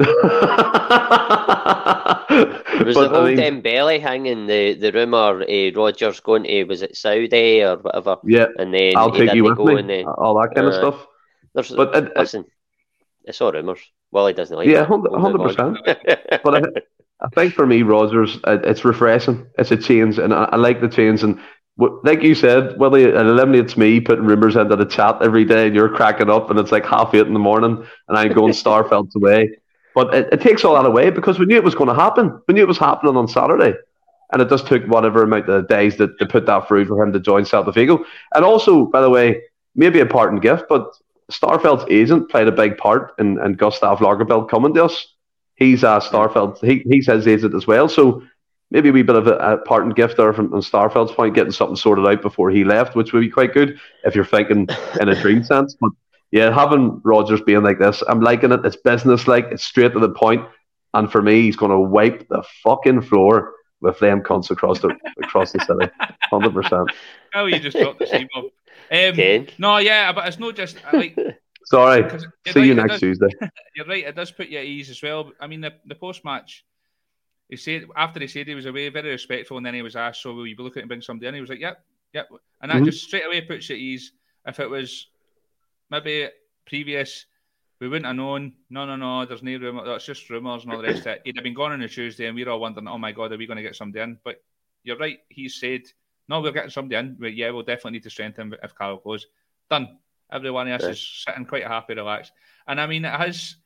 was 2.84 2.94
but, 2.94 3.08
the 3.08 3.08
whole 3.08 3.26
I 3.26 3.34
mean, 3.34 3.62
Dembele 3.62 4.00
hanging 4.00 4.46
the 4.46 4.74
the 4.74 4.92
rumor 4.92 5.42
uh, 5.42 5.70
Rodgers 5.74 6.20
going 6.20 6.44
to 6.44 6.64
was 6.64 6.82
it 6.82 6.96
Saudi 6.96 7.62
or 7.62 7.76
whatever? 7.78 8.16
Yeah, 8.24 8.46
and 8.58 8.72
then 8.72 8.96
I'll 8.96 9.12
take 9.12 9.34
you 9.34 9.44
with 9.44 9.58
me. 9.58 9.82
The, 9.82 10.10
all 10.10 10.40
that 10.40 10.54
kind 10.54 10.66
uh, 10.66 10.70
of 10.70 10.74
stuff. 10.74 11.06
There's, 11.54 11.70
but 11.70 11.94
uh, 11.94 12.08
listen, 12.16 12.44
it's 13.24 13.40
all 13.40 13.52
rumors. 13.52 13.80
Well, 14.10 14.26
he 14.26 14.32
doesn't 14.32 14.56
like. 14.56 14.68
Yeah, 14.68 14.84
hundred 14.84 15.38
percent. 15.38 15.78
But 16.44 16.54
I, 16.54 16.62
I, 17.20 17.28
think 17.34 17.54
for 17.54 17.66
me, 17.66 17.82
Rodgers, 17.82 18.38
it's 18.46 18.84
refreshing. 18.84 19.46
It's 19.58 19.70
a 19.70 19.76
change, 19.76 20.18
and 20.18 20.32
I, 20.32 20.44
I 20.52 20.56
like 20.56 20.80
the 20.80 20.88
change. 20.88 21.22
And 21.22 21.40
like 21.76 22.22
you 22.22 22.34
said, 22.34 22.78
well, 22.78 22.94
it 22.94 23.14
eliminates 23.14 23.76
me 23.76 24.00
putting 24.00 24.24
rumors 24.24 24.56
into 24.56 24.76
the 24.76 24.84
chat 24.84 25.22
every 25.22 25.44
day, 25.44 25.66
and 25.66 25.74
you're 25.74 25.88
cracking 25.88 26.30
up, 26.30 26.50
and 26.50 26.58
it's 26.58 26.72
like 26.72 26.84
half 26.84 27.14
eight 27.14 27.26
in 27.26 27.32
the 27.32 27.38
morning, 27.38 27.86
and 28.08 28.18
I'm 28.18 28.32
going 28.32 28.52
Starfelt's 28.52 29.16
away. 29.16 29.56
But 29.94 30.14
it, 30.14 30.28
it, 30.32 30.40
takes 30.40 30.64
all 30.64 30.74
that 30.74 30.86
away 30.86 31.10
because 31.10 31.38
we 31.38 31.46
knew 31.46 31.56
it 31.56 31.64
was 31.64 31.74
going 31.74 31.88
to 31.88 31.94
happen. 31.94 32.40
We 32.46 32.54
knew 32.54 32.62
it 32.62 32.68
was 32.68 32.78
happening 32.78 33.16
on 33.16 33.26
Saturday. 33.26 33.76
And 34.32 34.40
it 34.40 34.48
just 34.48 34.68
took 34.68 34.84
whatever 34.84 35.24
amount 35.24 35.48
of 35.48 35.66
days 35.66 35.96
to, 35.96 36.14
to 36.18 36.26
put 36.26 36.46
that 36.46 36.68
through 36.68 36.86
for 36.86 37.02
him 37.02 37.12
to 37.12 37.18
join 37.18 37.42
Celta 37.42 37.74
Vigo. 37.74 38.04
And 38.32 38.44
also, 38.44 38.86
by 38.86 39.00
the 39.00 39.10
way, 39.10 39.42
maybe 39.74 39.98
a 39.98 40.06
parting 40.06 40.38
gift, 40.38 40.66
but 40.68 40.86
Starfelt's 41.32 41.84
agent 41.90 42.30
played 42.30 42.46
a 42.46 42.52
big 42.52 42.76
part 42.76 43.12
in, 43.18 43.40
in 43.40 43.56
Gustaf 43.56 43.98
Lagerbielke 43.98 44.48
coming 44.48 44.74
to 44.74 44.84
us. 44.84 45.14
He's 45.56 45.82
uh, 45.82 46.00
Starfelt. 46.00 46.64
He, 46.64 46.84
he's 46.88 47.06
his 47.06 47.26
agent 47.26 47.54
as 47.54 47.66
well. 47.66 47.88
So 47.88 48.22
maybe 48.70 48.88
a 48.88 48.92
wee 48.92 49.02
bit 49.02 49.16
of 49.16 49.26
a, 49.26 49.34
a 49.34 49.58
parting 49.58 49.90
gift 49.90 50.16
there 50.16 50.32
from, 50.32 50.50
from 50.50 50.60
Starfelt's 50.60 51.12
point, 51.12 51.34
getting 51.34 51.52
something 51.52 51.76
sorted 51.76 52.06
out 52.06 52.22
before 52.22 52.50
he 52.50 52.64
left, 52.64 52.94
which 52.94 53.12
would 53.12 53.20
be 53.20 53.30
quite 53.30 53.52
good 53.52 53.78
if 54.04 54.14
you're 54.14 54.24
thinking 54.24 54.68
in 55.00 55.08
a 55.08 55.20
dream 55.20 55.42
sense. 55.44 55.76
But 55.80 55.90
yeah, 56.30 56.54
having 56.54 57.00
Rodgers 57.04 57.40
being 57.40 57.62
like 57.62 57.78
this, 57.78 58.02
I'm 58.08 58.20
liking 58.20 58.52
it. 58.52 58.64
It's 58.64 58.76
business 58.76 59.26
like, 59.26 59.46
it's 59.50 59.64
straight 59.64 59.92
to 59.92 60.00
the 60.00 60.10
point. 60.10 60.46
And 60.94 61.10
for 61.10 61.22
me, 61.22 61.42
he's 61.42 61.56
going 61.56 61.70
to 61.70 61.78
wipe 61.78 62.28
the 62.28 62.42
fucking 62.64 63.02
floor 63.02 63.52
with 63.80 63.98
them 63.98 64.22
cunts 64.22 64.50
across 64.50 64.80
the 64.80 64.94
across 65.22 65.52
the 65.52 65.60
city, 65.60 65.90
hundred 66.30 66.52
percent. 66.52 66.90
Oh, 67.34 67.46
you 67.46 67.58
just 67.58 67.76
dropped 67.76 67.98
the 67.98 68.06
same 68.06 68.28
up. 68.36 68.44
Um, 68.92 69.46
no, 69.58 69.78
yeah, 69.78 70.12
but 70.12 70.26
it's 70.26 70.38
not 70.38 70.56
just 70.56 70.76
like. 70.92 71.16
Sorry. 71.64 72.08
See 72.48 72.58
right, 72.58 72.66
you 72.66 72.74
next 72.74 72.94
does, 72.94 73.00
Tuesday. 73.00 73.28
You're 73.76 73.86
right. 73.86 74.04
It 74.04 74.16
does 74.16 74.32
put 74.32 74.48
you 74.48 74.58
at 74.58 74.64
ease 74.64 74.90
as 74.90 75.00
well. 75.02 75.30
I 75.40 75.46
mean, 75.46 75.60
the, 75.60 75.74
the 75.86 75.94
post 75.94 76.24
match, 76.24 76.64
he 77.50 77.56
said 77.56 77.84
after 77.96 78.20
he 78.20 78.26
said 78.26 78.46
he 78.46 78.54
was 78.54 78.66
away, 78.66 78.88
very 78.88 79.10
respectful, 79.10 79.56
and 79.56 79.66
then 79.66 79.74
he 79.74 79.82
was 79.82 79.96
asked, 79.96 80.22
"So 80.22 80.32
will 80.32 80.46
you 80.46 80.56
be 80.56 80.62
looking 80.62 80.82
to 80.82 80.88
bring 80.88 81.02
somebody 81.02 81.28
in?" 81.28 81.34
He 81.34 81.40
was 81.40 81.50
like, 81.50 81.60
"Yep, 81.60 81.84
yep," 82.14 82.28
and 82.62 82.70
that 82.70 82.76
mm-hmm. 82.76 82.86
just 82.86 83.04
straight 83.04 83.26
away 83.26 83.42
puts 83.42 83.68
you 83.68 83.76
at 83.76 83.80
ease. 83.80 84.12
If 84.46 84.60
it 84.60 84.70
was 84.70 85.08
maybe 85.90 86.28
previous 86.66 87.26
we 87.80 87.88
wouldn't 87.88 88.06
have 88.06 88.16
known. 88.16 88.52
No, 88.68 88.84
no, 88.84 88.96
no. 88.96 89.24
There's 89.24 89.42
no 89.42 89.56
rumor. 89.56 89.84
That's 89.84 90.04
just 90.04 90.28
rumors 90.28 90.64
and 90.64 90.72
all 90.72 90.82
the 90.82 90.88
rest 90.88 91.00
of 91.00 91.06
it. 91.08 91.22
He'd 91.24 91.36
have 91.36 91.44
been 91.44 91.54
gone 91.54 91.72
on 91.72 91.82
a 91.82 91.88
Tuesday, 91.88 92.26
and 92.26 92.36
we're 92.36 92.48
all 92.48 92.60
wondering, 92.60 92.86
oh 92.86 92.98
my 92.98 93.10
god, 93.10 93.32
are 93.32 93.38
we 93.38 93.46
going 93.46 93.56
to 93.56 93.62
get 93.62 93.74
somebody 93.74 94.02
in? 94.02 94.18
But 94.22 94.42
you're 94.84 94.98
right. 94.98 95.18
He 95.30 95.48
said, 95.48 95.82
no, 96.28 96.42
we're 96.42 96.52
getting 96.52 96.70
somebody 96.70 96.96
in. 96.96 97.16
But 97.18 97.34
yeah, 97.34 97.50
we'll 97.50 97.62
definitely 97.62 97.92
need 97.92 98.02
to 98.02 98.10
strengthen 98.10 98.54
if 98.62 98.74
Carl 98.74 99.00
goes. 99.02 99.26
Done. 99.70 99.98
Everyone 100.30 100.68
else 100.68 100.82
yeah. 100.82 100.90
is 100.90 101.24
sitting 101.26 101.46
quite 101.46 101.66
happy, 101.66 101.94
relaxed. 101.94 102.32
And 102.68 102.80
I 102.80 102.86
mean, 102.86 103.04
it 103.04 103.14
has. 103.14 103.56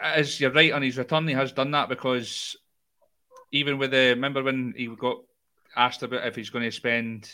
As 0.00 0.40
you're 0.40 0.52
right 0.52 0.72
on 0.72 0.82
his 0.82 0.98
return, 0.98 1.26
he 1.26 1.34
has 1.34 1.52
done 1.52 1.70
that 1.70 1.88
because 1.88 2.56
even 3.52 3.78
with 3.78 3.92
the 3.92 4.10
remember 4.10 4.42
when 4.42 4.74
he 4.76 4.86
got 4.88 5.18
asked 5.76 6.02
about 6.02 6.26
if 6.26 6.36
he's 6.36 6.50
going 6.50 6.64
to 6.64 6.70
spend 6.70 7.30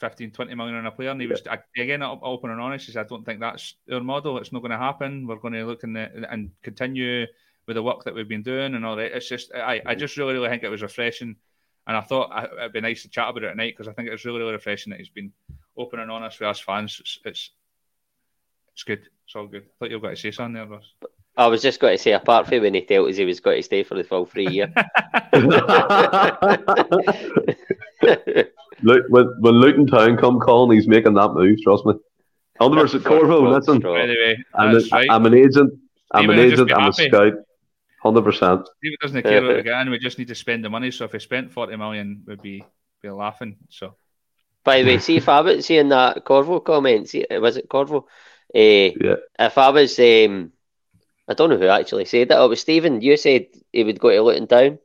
15, 0.00 0.30
20 0.30 0.54
million 0.54 0.76
on 0.76 0.86
a 0.86 0.90
player. 0.90 1.10
And 1.10 1.20
he 1.20 1.26
was, 1.26 1.42
again, 1.76 2.02
open 2.02 2.50
and 2.50 2.60
honest, 2.60 2.86
he 2.86 2.92
said, 2.92 3.06
I 3.06 3.08
don't 3.08 3.24
think 3.24 3.40
that's 3.40 3.74
our 3.92 4.00
model. 4.00 4.38
It's 4.38 4.52
not 4.52 4.60
going 4.60 4.70
to 4.70 4.78
happen. 4.78 5.26
We're 5.26 5.36
going 5.36 5.54
to 5.54 5.64
look 5.64 5.84
in 5.84 5.92
the, 5.92 6.10
and 6.30 6.50
continue 6.62 7.26
with 7.66 7.76
the 7.76 7.82
work 7.82 8.04
that 8.04 8.14
we've 8.14 8.28
been 8.28 8.42
doing 8.42 8.74
and 8.74 8.84
all 8.84 8.96
that. 8.96 9.16
It's 9.16 9.28
just, 9.28 9.52
I, 9.54 9.58
I 9.58 9.78
mm-hmm. 9.78 9.98
just 9.98 10.16
really, 10.16 10.34
really 10.34 10.48
think 10.48 10.62
it 10.62 10.68
was 10.68 10.82
refreshing. 10.82 11.36
And 11.86 11.96
I 11.96 12.00
thought 12.00 12.50
it'd 12.58 12.72
be 12.72 12.80
nice 12.80 13.02
to 13.02 13.08
chat 13.08 13.30
about 13.30 13.44
it 13.44 13.50
tonight 13.50 13.74
because 13.76 13.88
I 13.88 13.92
think 13.92 14.08
it 14.08 14.12
was 14.12 14.24
really, 14.24 14.40
really 14.40 14.52
refreshing 14.52 14.90
that 14.90 14.98
he's 14.98 15.08
been 15.08 15.32
open 15.76 16.00
and 16.00 16.10
honest 16.10 16.38
with 16.38 16.48
us 16.48 16.60
fans. 16.60 16.98
It's, 17.00 17.18
it's, 17.24 17.50
it's 18.74 18.84
good. 18.84 19.08
It's 19.24 19.34
all 19.34 19.46
good. 19.46 19.62
I 19.62 19.70
thought 19.78 19.90
you 19.90 19.96
were 19.96 20.02
going 20.02 20.14
to 20.14 20.20
say 20.20 20.30
something 20.30 20.54
there, 20.54 20.66
Ross. 20.66 20.92
I 21.38 21.46
was 21.46 21.62
just 21.62 21.78
going 21.78 21.96
to 21.96 22.02
say, 22.02 22.12
apart 22.12 22.48
from 22.48 22.62
when 22.62 22.74
he 22.74 22.84
told 22.84 23.08
us 23.08 23.16
he 23.16 23.24
was 23.24 23.38
going 23.38 23.58
to 23.58 23.62
stay 23.62 23.84
for 23.84 23.94
the 23.94 24.02
full 24.02 24.26
three 24.26 24.48
year. 24.48 24.72
Look, 28.82 29.04
when, 29.08 29.26
when 29.40 29.54
Luton 29.54 29.86
Town 29.86 30.16
come 30.16 30.40
calling, 30.40 30.76
he's 30.76 30.88
making 30.88 31.14
that 31.14 31.34
move. 31.34 31.62
Trust 31.62 31.86
me. 31.86 31.94
Others 32.60 32.96
at 32.96 33.04
Corvo, 33.04 33.48
listen. 33.48 33.76
Anyway, 33.76 34.36
I'm, 34.52 34.76
a, 34.76 34.80
right. 34.90 35.06
I'm 35.08 35.26
an 35.26 35.34
agent. 35.34 35.78
I'm 36.10 36.28
an 36.28 36.40
agent. 36.40 36.72
I'm 36.72 36.80
happy. 36.80 37.06
a 37.06 37.08
scout. 37.08 37.34
Hundred 38.02 38.22
percent. 38.22 38.68
Steve 38.78 38.98
doesn't 39.00 39.22
care 39.22 39.44
about 39.44 39.58
again. 39.58 39.90
We 39.90 39.98
just 39.98 40.18
need 40.18 40.28
to 40.28 40.34
spend 40.34 40.64
the 40.64 40.70
money. 40.70 40.90
So 40.90 41.04
if 41.04 41.12
we 41.12 41.20
spent 41.20 41.52
forty 41.52 41.76
million, 41.76 42.24
we'd 42.26 42.42
be 42.42 42.64
be 43.00 43.10
laughing. 43.10 43.56
So. 43.68 43.94
By 44.64 44.82
the 44.82 44.88
way, 44.88 44.98
see 45.00 45.16
if 45.16 45.28
I 45.28 45.40
was 45.40 45.66
seeing 45.66 45.88
that 45.90 46.24
Corvo 46.24 46.60
comment. 46.60 47.08
See, 47.08 47.24
was 47.30 47.56
it 47.56 47.68
Corvo? 47.68 48.06
Uh, 48.54 48.90
yeah. 49.00 49.16
If 49.38 49.56
I 49.56 49.70
was, 49.70 49.98
um, 49.98 50.52
I 51.28 51.34
don't 51.34 51.50
know 51.50 51.58
who 51.58 51.66
actually 51.66 52.06
said 52.06 52.28
that. 52.28 52.38
Oh, 52.38 52.46
it 52.46 52.48
was 52.48 52.60
Stephen. 52.60 53.02
You 53.02 53.16
said 53.16 53.48
he 53.72 53.84
would 53.84 54.00
go 54.00 54.10
to 54.10 54.22
Luton 54.22 54.46
Town. 54.46 54.78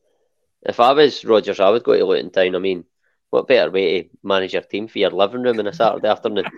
If 0.64 0.80
I 0.80 0.92
was 0.92 1.24
Rodgers, 1.24 1.60
I 1.60 1.70
would 1.70 1.84
go 1.84 1.98
to 1.98 2.06
Luton 2.06 2.32
Town. 2.32 2.56
I 2.56 2.60
mean, 2.60 2.86
what 3.30 3.48
better 3.48 3.72
way 3.72 4.04
to 4.04 4.10
manage 4.24 4.54
your 4.54 4.62
team 4.62 4.88
for 4.88 5.00
your 5.00 5.12
living 5.12 5.42
room 5.42 5.60
on 5.60 5.68
a 5.68 5.74
Saturday 5.74 6.08
afternoon? 6.08 6.46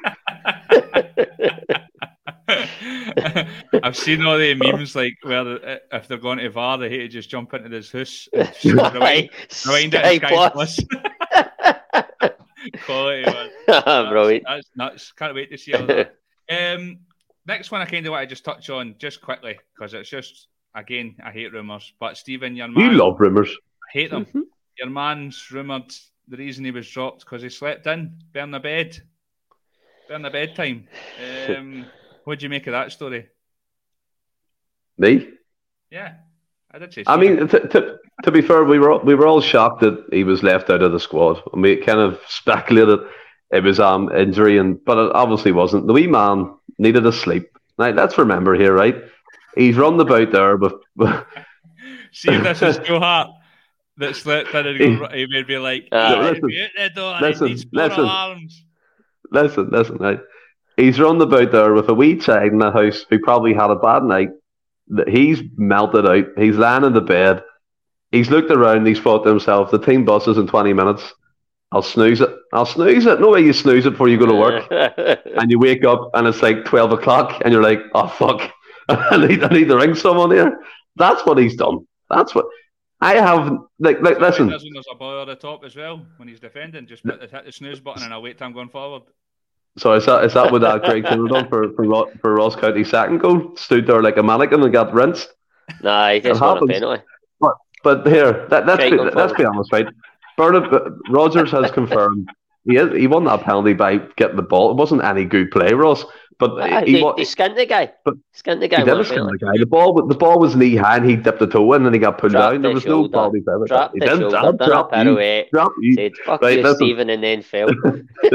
I've 3.83 3.97
seen 3.97 4.25
all 4.25 4.37
the 4.37 4.55
memes 4.55 4.95
like 4.95 5.17
where 5.21 5.79
if 5.91 6.07
they're 6.07 6.17
going 6.17 6.39
to 6.39 6.49
VAR, 6.49 6.77
they 6.77 6.89
hate 6.89 6.97
to 6.99 7.07
just 7.07 7.29
jump 7.29 7.53
into 7.53 7.69
this 7.69 7.91
house, 7.91 8.27
rewind, 8.63 9.29
rewind 9.65 9.93
it 9.93 10.21
Sky 10.21 10.49
Plus. 10.51 10.79
Plus. 10.83 12.31
Quality, 12.85 13.25
man. 13.25 13.49
That's, 13.67 14.09
Brilliant. 14.09 14.43
That's 14.47 14.69
nuts. 14.75 15.11
Can't 15.11 15.35
wait 15.35 15.51
to 15.51 15.57
see 15.57 15.73
all 15.73 15.85
that. 15.85 16.15
Um, 16.49 16.99
next 17.45 17.71
one, 17.71 17.81
I 17.81 17.85
kind 17.85 18.05
of 18.05 18.11
want 18.11 18.23
to 18.23 18.27
just 18.27 18.43
touch 18.43 18.69
on 18.69 18.95
just 18.97 19.21
quickly 19.21 19.57
because 19.73 19.93
it's 19.93 20.09
just 20.09 20.47
again, 20.75 21.15
I 21.23 21.31
hate 21.31 21.53
rumours. 21.53 21.93
But 21.99 22.17
Stephen, 22.17 22.55
your 22.55 22.67
man, 22.67 22.91
you 22.91 22.97
love 22.97 23.19
rumours. 23.19 23.49
I 23.49 23.91
hate 23.97 24.11
them. 24.11 24.25
Mm-hmm. 24.25 24.41
Your 24.77 24.89
man's 24.89 25.51
rumoured 25.51 25.93
the 26.27 26.37
reason 26.37 26.65
he 26.65 26.71
was 26.71 26.89
dropped 26.89 27.21
because 27.21 27.41
he 27.41 27.49
slept 27.49 27.87
in, 27.87 28.17
burn 28.33 28.51
the 28.51 28.59
bed, 28.59 28.99
burn 30.09 30.21
the 30.21 30.29
bedtime. 30.29 30.87
Um, 31.47 31.85
what 32.23 32.39
do 32.39 32.45
you 32.45 32.49
make 32.49 32.65
of 32.65 32.71
that 32.71 32.91
story? 32.91 33.27
Me? 34.97 35.29
Yeah, 35.91 36.15
I 36.71 36.79
did 36.79 36.93
say. 36.93 37.03
I 37.05 37.17
mean, 37.17 37.47
to, 37.47 37.67
to, 37.67 37.97
to 38.23 38.31
be 38.31 38.41
fair, 38.41 38.63
we 38.63 38.79
were 38.79 38.97
we 38.97 39.13
were 39.13 39.27
all 39.27 39.41
shocked 39.41 39.81
that 39.81 40.05
he 40.11 40.23
was 40.23 40.41
left 40.41 40.71
out 40.71 40.81
of 40.81 40.91
the 40.91 40.99
squad. 40.99 41.41
I 41.53 41.57
mean, 41.57 41.77
it 41.77 41.85
kind 41.85 41.99
of 41.99 42.19
speculated 42.27 43.01
it 43.51 43.63
was 43.63 43.79
um 43.79 44.11
injury, 44.11 44.57
and 44.57 44.83
but 44.83 44.97
it 44.97 45.11
obviously 45.13 45.51
wasn't. 45.51 45.87
The 45.87 45.93
wee 45.93 46.07
man 46.07 46.55
needed 46.77 47.05
a 47.05 47.11
sleep. 47.11 47.49
Now 47.77 47.89
let's 47.89 48.17
remember 48.17 48.55
here, 48.55 48.73
right? 48.73 48.95
He's 49.55 49.77
run 49.77 49.99
about 49.99 50.31
there 50.31 50.57
but 50.57 50.81
See 52.11 52.29
if 52.31 52.43
this 52.43 52.61
is 52.61 52.77
too 52.85 52.99
hot 52.99 53.31
that 53.97 54.15
slipped 54.15 54.53
in 54.53 54.65
and 54.67 55.13
he 55.13 55.25
would 55.25 55.47
be 55.47 55.57
like, 55.57 55.87
uh, 55.91 56.15
listen, 56.41 56.49
listen, 57.21 57.69
listen, 57.73 58.49
listen, 59.31 59.69
listen, 59.69 59.97
right? 59.97 60.19
He's 60.77 60.99
run 60.99 61.21
about 61.21 61.51
there 61.51 61.73
with 61.73 61.89
a 61.89 61.93
wee 61.93 62.17
child 62.17 62.51
in 62.51 62.59
the 62.59 62.71
house 62.71 63.05
who 63.09 63.19
probably 63.19 63.53
had 63.53 63.69
a 63.69 63.75
bad 63.75 64.03
night. 64.03 64.29
That 64.89 65.09
he's 65.09 65.41
melted 65.57 66.05
out. 66.05 66.25
He's 66.37 66.57
lying 66.57 66.83
in 66.83 66.93
the 66.93 67.01
bed. 67.01 67.43
He's 68.11 68.29
looked 68.29 68.51
around. 68.51 68.85
He's 68.85 68.99
thought 68.99 69.23
to 69.23 69.29
himself, 69.29 69.71
"The 69.71 69.79
team 69.79 70.05
buses 70.05 70.37
in 70.37 70.47
twenty 70.47 70.73
minutes. 70.73 71.13
I'll 71.71 71.81
snooze 71.81 72.21
it. 72.21 72.29
I'll 72.53 72.65
snooze 72.65 73.05
it. 73.05 73.19
No 73.19 73.31
way 73.31 73.41
you 73.41 73.53
snooze 73.53 73.85
it 73.85 73.91
before 73.91 74.07
you 74.07 74.17
go 74.17 74.25
to 74.25 74.35
work. 74.35 74.67
and 75.37 75.51
you 75.51 75.59
wake 75.59 75.83
up 75.83 76.11
and 76.13 76.27
it's 76.27 76.41
like 76.41 76.65
twelve 76.65 76.91
o'clock, 76.91 77.41
and 77.43 77.51
you're 77.51 77.63
like, 77.63 77.81
"Oh 77.93 78.07
fuck, 78.07 78.51
I 78.89 79.17
need, 79.17 79.43
I 79.43 79.47
need 79.49 79.67
to 79.67 79.77
ring 79.77 79.95
someone 79.95 80.31
here." 80.31 80.59
That's 80.95 81.25
what 81.25 81.37
he's 81.37 81.55
done. 81.55 81.85
That's 82.09 82.33
what 82.33 82.45
I 83.01 83.15
have 83.15 83.57
like 83.79 83.99
like 84.01 84.19
listen. 84.19 84.47
There's 84.47 84.63
a 84.91 84.95
boy 84.95 85.21
at 85.21 85.25
the 85.25 85.35
top 85.35 85.63
as 85.65 85.75
well 85.75 86.05
when 86.17 86.27
he's 86.27 86.39
defending. 86.39 86.87
Just 86.87 87.03
hit 87.03 87.45
the 87.45 87.51
snooze 87.51 87.79
button 87.79 88.03
and 88.03 88.13
I'll 88.13 88.21
wait 88.21 88.37
till 88.37 88.47
I'm 88.47 88.53
going 88.53 88.69
forward. 88.69 89.03
So 89.77 89.93
is 89.93 90.05
that 90.05 90.23
is 90.23 90.33
that 90.33 90.51
what 90.51 90.61
that 90.61 90.83
Greg 90.83 91.03
Taylor 91.03 91.27
done 91.27 91.49
for 91.49 91.73
for, 91.73 92.11
for 92.21 92.35
Ross 92.35 92.55
County 92.55 92.83
second 92.83 93.17
goal? 93.17 93.55
Stood 93.57 93.85
there 93.85 94.01
like 94.01 94.17
a 94.17 94.23
mannequin 94.23 94.63
and 94.63 94.71
got 94.71 94.93
rinsed. 94.93 95.27
Nah, 95.81 96.13
he 96.13 96.21
just 96.21 96.39
won 96.39 96.63
a 96.63 96.65
penalty. 96.65 97.03
But 97.39 97.55
but 97.83 98.07
here, 98.07 98.47
that, 98.49 98.65
let's 98.65 98.89
be, 98.89 98.97
let's 98.97 99.33
be 99.33 99.43
honest, 99.43 99.71
right? 99.73 99.87
Bernard 100.37 100.93
Rogers 101.09 101.51
has 101.51 101.71
confirmed 101.71 102.29
he 102.65 102.77
is, 102.77 102.97
he 102.97 103.07
won 103.07 103.25
that 103.25 103.43
penalty 103.43 103.73
by 103.73 103.97
getting 104.17 104.37
the 104.37 104.41
ball. 104.41 104.71
It 104.71 104.77
wasn't 104.77 105.03
any 105.03 105.23
good 105.23 105.51
play, 105.51 105.73
Ross. 105.73 106.03
But 106.39 106.59
uh, 106.59 106.83
he, 106.83 106.97
he, 106.97 107.11
he 107.17 107.25
skinned 107.25 107.57
the 107.57 107.65
guy. 107.65 107.93
But 108.03 108.15
skinned 108.33 108.61
the 108.61 108.67
guy. 108.67 108.79
He 108.79 108.83
did 108.85 109.05
skin 109.05 109.25
the 109.25 109.37
guy. 109.37 109.53
The 109.57 109.67
ball, 109.67 110.05
the 110.05 110.15
ball 110.15 110.39
was 110.39 110.55
knee 110.55 110.75
high, 110.75 110.97
and 110.97 111.09
he 111.09 111.15
dipped 111.15 111.39
the 111.39 111.47
toe 111.47 111.73
in, 111.73 111.85
and 111.85 111.93
he 111.93 111.99
got 111.99 112.17
pulled 112.17 112.33
down. 112.33 112.61
There 112.61 112.73
was 112.73 112.83
shoulder. 112.83 113.09
no 113.09 113.29
body 113.29 113.41
feather. 113.41 113.65
Drop 113.67 113.91
he 113.93 113.99
didn't 113.99 114.31
drop, 114.31 114.57
drop, 114.57 114.89
drop 114.91 115.05
you. 115.05 115.45
Drop 115.53 115.71
you. 115.79 115.93
Said, 115.93 116.11
"Fuck 116.25 116.41
right, 116.41 116.59
you, 116.59 116.75
Stephen," 116.75 117.09
and 117.09 117.23
then 117.23 117.41
fell. 117.41 117.69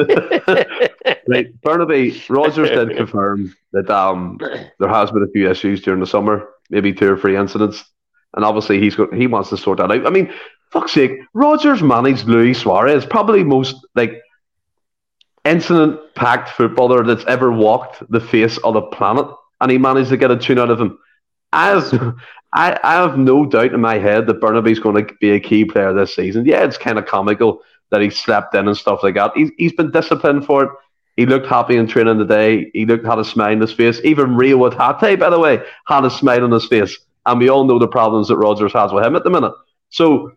right, 1.29 1.61
Burnaby 1.61 2.23
Rodgers 2.31 2.71
did 2.71 2.97
confirm 2.97 3.55
that 3.73 3.91
um 3.91 4.39
there 4.79 4.89
has 4.89 5.11
been 5.11 5.25
a 5.25 5.33
few 5.33 5.51
issues 5.51 5.83
during 5.83 6.01
the 6.01 6.07
summer, 6.07 6.49
maybe 6.71 6.95
two 6.95 7.13
or 7.13 7.19
three 7.19 7.37
incidents, 7.37 7.85
and 8.35 8.45
obviously 8.47 8.81
he's 8.81 8.95
got 8.97 9.13
he 9.13 9.27
wants 9.27 9.51
to 9.51 9.59
sort 9.59 9.77
that 9.79 9.91
out. 9.91 10.07
I 10.07 10.11
mean, 10.11 10.33
fuck's 10.71 10.93
sake, 10.93 11.21
Rodgers 11.35 11.83
managed 11.83 12.27
Luis 12.27 12.61
Suarez, 12.61 13.05
probably 13.05 13.45
most 13.45 13.77
like 13.95 14.21
incident 15.45 15.99
packed 16.15 16.51
footballer 16.51 17.03
that's 17.05 17.25
ever 17.27 17.51
walked 17.51 18.03
the 18.11 18.21
face 18.21 18.59
of 18.59 18.75
the 18.75 18.83
planet, 18.83 19.27
and 19.61 19.71
he 19.71 19.79
managed 19.79 20.11
to 20.11 20.17
get 20.17 20.31
a 20.31 20.37
tune 20.37 20.59
out 20.59 20.71
of 20.71 20.81
him. 20.81 20.99
As 21.53 21.93
I, 22.53 22.79
I 22.83 22.95
have 22.95 23.19
no 23.19 23.47
doubt 23.47 23.75
in 23.75 23.81
my 23.81 23.99
head 23.99 24.27
that 24.27 24.41
Bernabei's 24.41 24.81
going 24.81 25.07
to 25.07 25.15
be 25.21 25.31
a 25.31 25.41
key 25.41 25.65
player 25.65 25.93
this 25.93 26.15
season. 26.15 26.45
Yeah, 26.45 26.65
it's 26.65 26.79
kind 26.79 26.99
of 26.99 27.07
comical 27.07 27.63
that 27.91 28.01
he 28.01 28.11
slept 28.11 28.55
in 28.55 28.69
and 28.69 28.77
stuff 28.77 29.03
like 29.03 29.15
that. 29.15 29.33
He's, 29.35 29.51
he's 29.57 29.73
been 29.73 29.91
disciplined 29.91 30.47
for 30.47 30.65
it. 30.65 30.71
He 31.17 31.27
looked 31.27 31.47
happy 31.47 31.77
in 31.77 31.87
training 31.87 32.19
today. 32.19 32.71
He 32.73 32.87
looked 32.87 33.05
had 33.05 33.19
a 33.19 33.25
smile 33.25 33.53
on 33.53 33.61
his 33.61 33.73
face. 33.73 34.01
Even 34.05 34.37
Reo 34.37 34.71
Hatate, 34.71 35.19
by 35.19 35.31
the 35.31 35.39
way, 35.39 35.63
had 35.87 36.05
a 36.05 36.11
smile 36.11 36.45
on 36.45 36.51
his 36.51 36.67
face. 36.67 36.97
And 37.27 37.39
we 37.39 37.49
all 37.49 37.65
know 37.65 37.79
the 37.79 37.89
problems 37.89 38.29
that 38.29 38.37
Rodgers 38.37 38.73
has 38.73 38.93
with 38.93 39.05
him 39.05 39.17
at 39.17 39.25
the 39.25 39.31
minute. 39.31 39.53
So 39.91 40.33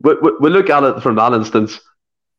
we, 0.00 0.14
we, 0.20 0.32
we 0.40 0.50
look 0.50 0.70
at 0.70 0.82
it 0.82 1.02
from 1.02 1.16
that 1.16 1.32
instance. 1.32 1.80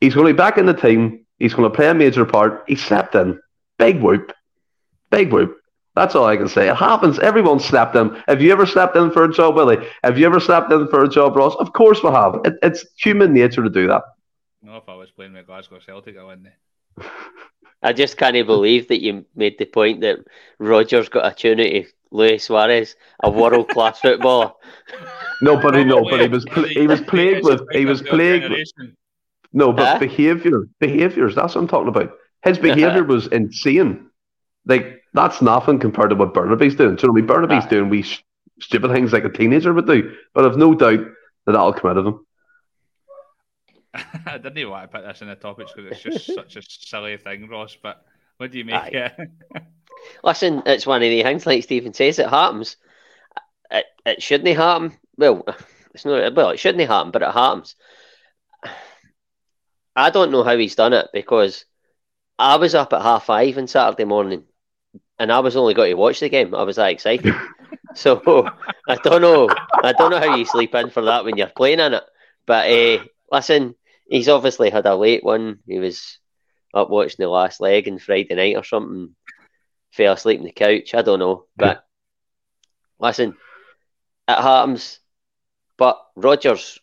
He's 0.02 0.14
going 0.14 0.28
to 0.28 0.34
be 0.34 0.38
back 0.38 0.58
in 0.58 0.66
the 0.66 0.74
team 0.74 1.26
He's 1.40 1.54
going 1.54 1.70
to 1.70 1.76
play 1.76 1.90
a 1.90 1.94
major 1.94 2.26
part. 2.26 2.64
He 2.68 2.76
slept 2.76 3.16
in. 3.16 3.40
Big 3.78 4.02
whoop. 4.02 4.32
Big 5.12 5.32
whoop. 5.34 5.58
That's 5.96 6.16
all 6.16 6.26
I 6.26 6.38
can 6.38 6.50
say. 6.50 6.68
It 6.70 6.76
happens. 6.76 7.20
Everyone 7.20 7.60
slept 7.60 7.96
in. 7.96 8.22
Have 8.28 8.42
you 8.42 8.52
ever 8.52 8.66
slept 8.66 8.96
in 8.96 9.12
for 9.12 9.24
a 9.24 9.34
job, 9.34 9.56
Willie? 9.56 9.86
Have 10.04 10.18
you 10.18 10.26
ever 10.26 10.40
slept 10.40 10.72
in 10.72 10.88
for 10.88 11.04
a 11.04 11.10
job, 11.10 11.36
Ross? 11.36 11.56
Of 11.56 11.74
course 11.74 12.04
we 12.04 12.10
have. 12.10 12.40
It, 12.44 12.56
it's 12.62 12.86
human 12.98 13.34
nature 13.34 13.64
to 13.64 13.70
do 13.70 13.88
that. 13.88 14.04
No, 14.62 14.78
if 14.78 14.90
I 14.90 14.96
was 14.96 15.12
playing 15.12 15.34
with 15.34 15.46
Glasgow 15.46 15.80
Celtic, 15.80 16.18
I 16.18 16.24
wouldn't. 16.24 16.48
I 17.82 17.94
just 17.94 18.18
can't 18.18 18.48
believe 18.48 18.88
that 18.88 19.02
you 19.02 19.26
made 19.36 19.58
the 19.58 19.66
point 19.66 20.02
that 20.02 20.20
Rodgers 20.60 21.08
got 21.08 21.32
a 21.32 21.36
tune 21.36 21.60
out 21.60 21.76
of 21.76 21.86
Luis 22.12 22.46
Suarez, 22.46 22.96
a 23.24 23.30
world 23.30 23.70
class 23.70 24.00
footballer. 24.02 24.52
No, 25.42 25.58
but 25.58 25.76
he 25.76 25.84
no, 25.84 26.04
but 26.04 26.22
he 26.22 26.28
was 26.28 26.46
pl- 26.46 26.68
he 26.68 26.88
was 26.88 27.02
plagued 27.02 27.44
with 27.44 27.62
he 27.72 27.86
was 27.86 28.02
plagued. 28.02 28.50
With, 28.50 28.68
no, 29.54 29.72
but 29.72 29.86
huh? 29.86 30.00
behavior, 30.00 30.68
behaviors. 30.80 31.36
That's 31.36 31.56
what 31.56 31.62
I'm 31.62 31.68
talking 31.68 31.90
about. 31.90 32.14
His 32.44 32.58
behavior 32.58 33.04
was 33.04 33.28
insane. 33.28 34.10
Like 34.66 35.02
that's 35.14 35.42
nothing 35.42 35.80
compared 35.80 36.10
to 36.10 36.16
what 36.16 36.34
Bernabei's 36.34 36.76
doing. 36.76 36.98
So, 36.98 37.08
you 37.08 37.08
know, 37.08 37.14
what 37.14 37.18
I 37.18 37.22
mean, 37.22 37.28
Bernabei's 37.28 37.66
ah. 37.66 37.70
doing 37.70 37.90
we 37.90 38.06
stupid 38.60 38.92
things 38.92 39.14
like 39.14 39.26
a 39.26 39.30
teenager 39.30 39.74
would 39.74 39.88
do, 39.88 40.16
but 40.34 40.46
I've 40.46 40.58
no 40.58 40.74
doubt 40.74 41.00
that 41.46 41.52
that'll 41.52 41.74
come 41.74 41.92
out 41.92 41.98
of 41.98 42.08
him. 42.08 42.26
I 44.26 44.38
didn't 44.38 44.58
even 44.58 44.72
want 44.72 44.92
to 44.92 44.98
put 44.98 45.06
this 45.06 45.22
in 45.22 45.28
the 45.28 45.36
topics 45.36 45.72
because 45.74 45.92
it's 45.92 46.02
just 46.02 46.26
such 46.36 46.56
a 46.58 46.62
silly 46.62 47.18
thing, 47.18 47.48
Ross. 47.48 47.78
But 47.82 48.06
what 48.38 48.52
do 48.52 48.58
you 48.58 48.66
make 48.66 48.94
it? 48.94 49.14
Listen, 50.24 50.64
it's 50.66 50.86
one 50.86 51.02
of 51.02 51.10
the 51.10 51.24
things, 51.24 51.46
like 51.46 51.64
Stephen 51.64 51.94
says, 51.94 52.20
it 52.20 52.30
happens. 52.30 52.78
It, 53.72 53.86
it 54.06 54.22
shouldn't 54.22 54.56
happen. 54.58 54.98
Well, 55.18 55.44
it's 55.94 56.06
not. 56.06 56.34
Well, 56.36 56.50
it 56.50 56.60
shouldn't 56.60 56.88
happen, 56.88 57.12
but 57.12 57.22
it 57.22 57.32
happens. 57.32 57.76
I 59.96 60.10
don't 60.10 60.32
know 60.32 60.44
how 60.44 60.58
he's 60.58 60.76
done 60.76 60.94
it 60.94 61.08
because 61.14 61.66
I 62.38 62.58
was 62.58 62.76
up 62.76 62.92
at 62.92 63.02
half 63.02 63.26
five 63.26 63.58
on 63.58 63.68
Saturday 63.68 64.04
morning 64.04 64.44
and 65.18 65.32
I 65.32 65.40
was 65.40 65.56
only 65.56 65.74
got 65.74 65.86
to 65.86 65.94
watch 65.94 66.20
the 66.20 66.30
game. 66.30 66.54
I 66.54 66.64
was 66.64 66.76
that 66.76 66.92
excited. 66.92 67.34
so 67.96 68.22
I 68.88 68.96
don't 68.96 69.22
know. 69.22 69.50
I 69.84 69.94
don't 69.94 70.12
know 70.12 70.20
how 70.20 70.36
you 70.36 70.46
sleep 70.46 70.76
in 70.76 70.90
for 70.90 71.04
that 71.04 71.24
when 71.24 71.38
you're 71.38 71.48
playing 71.48 71.80
in 71.80 71.94
it. 71.94 72.04
But 72.46 72.70
uh, 72.70 73.06
listen, 73.32 73.76
he's 74.08 74.30
obviously 74.30 74.70
had 74.70 74.86
a 74.86 74.96
late 74.96 75.24
one. 75.24 75.60
He 75.66 75.80
was 75.80 76.20
up 76.74 76.90
watching 76.90 77.18
the 77.20 77.30
last 77.30 77.62
leg 77.62 77.88
on 77.88 78.00
Friday 78.00 78.36
night 78.36 78.58
or 78.58 78.64
something. 78.64 79.16
Fell 79.92 80.14
asleep 80.14 80.40
on 80.40 80.46
the 80.46 80.52
couch. 80.52 80.94
I 80.94 81.02
don't 81.02 81.20
know. 81.20 81.46
But 81.56 81.86
listen, 83.00 83.38
it 84.28 84.42
happens. 84.42 85.00
But 85.78 86.02
Rodgers, 86.16 86.80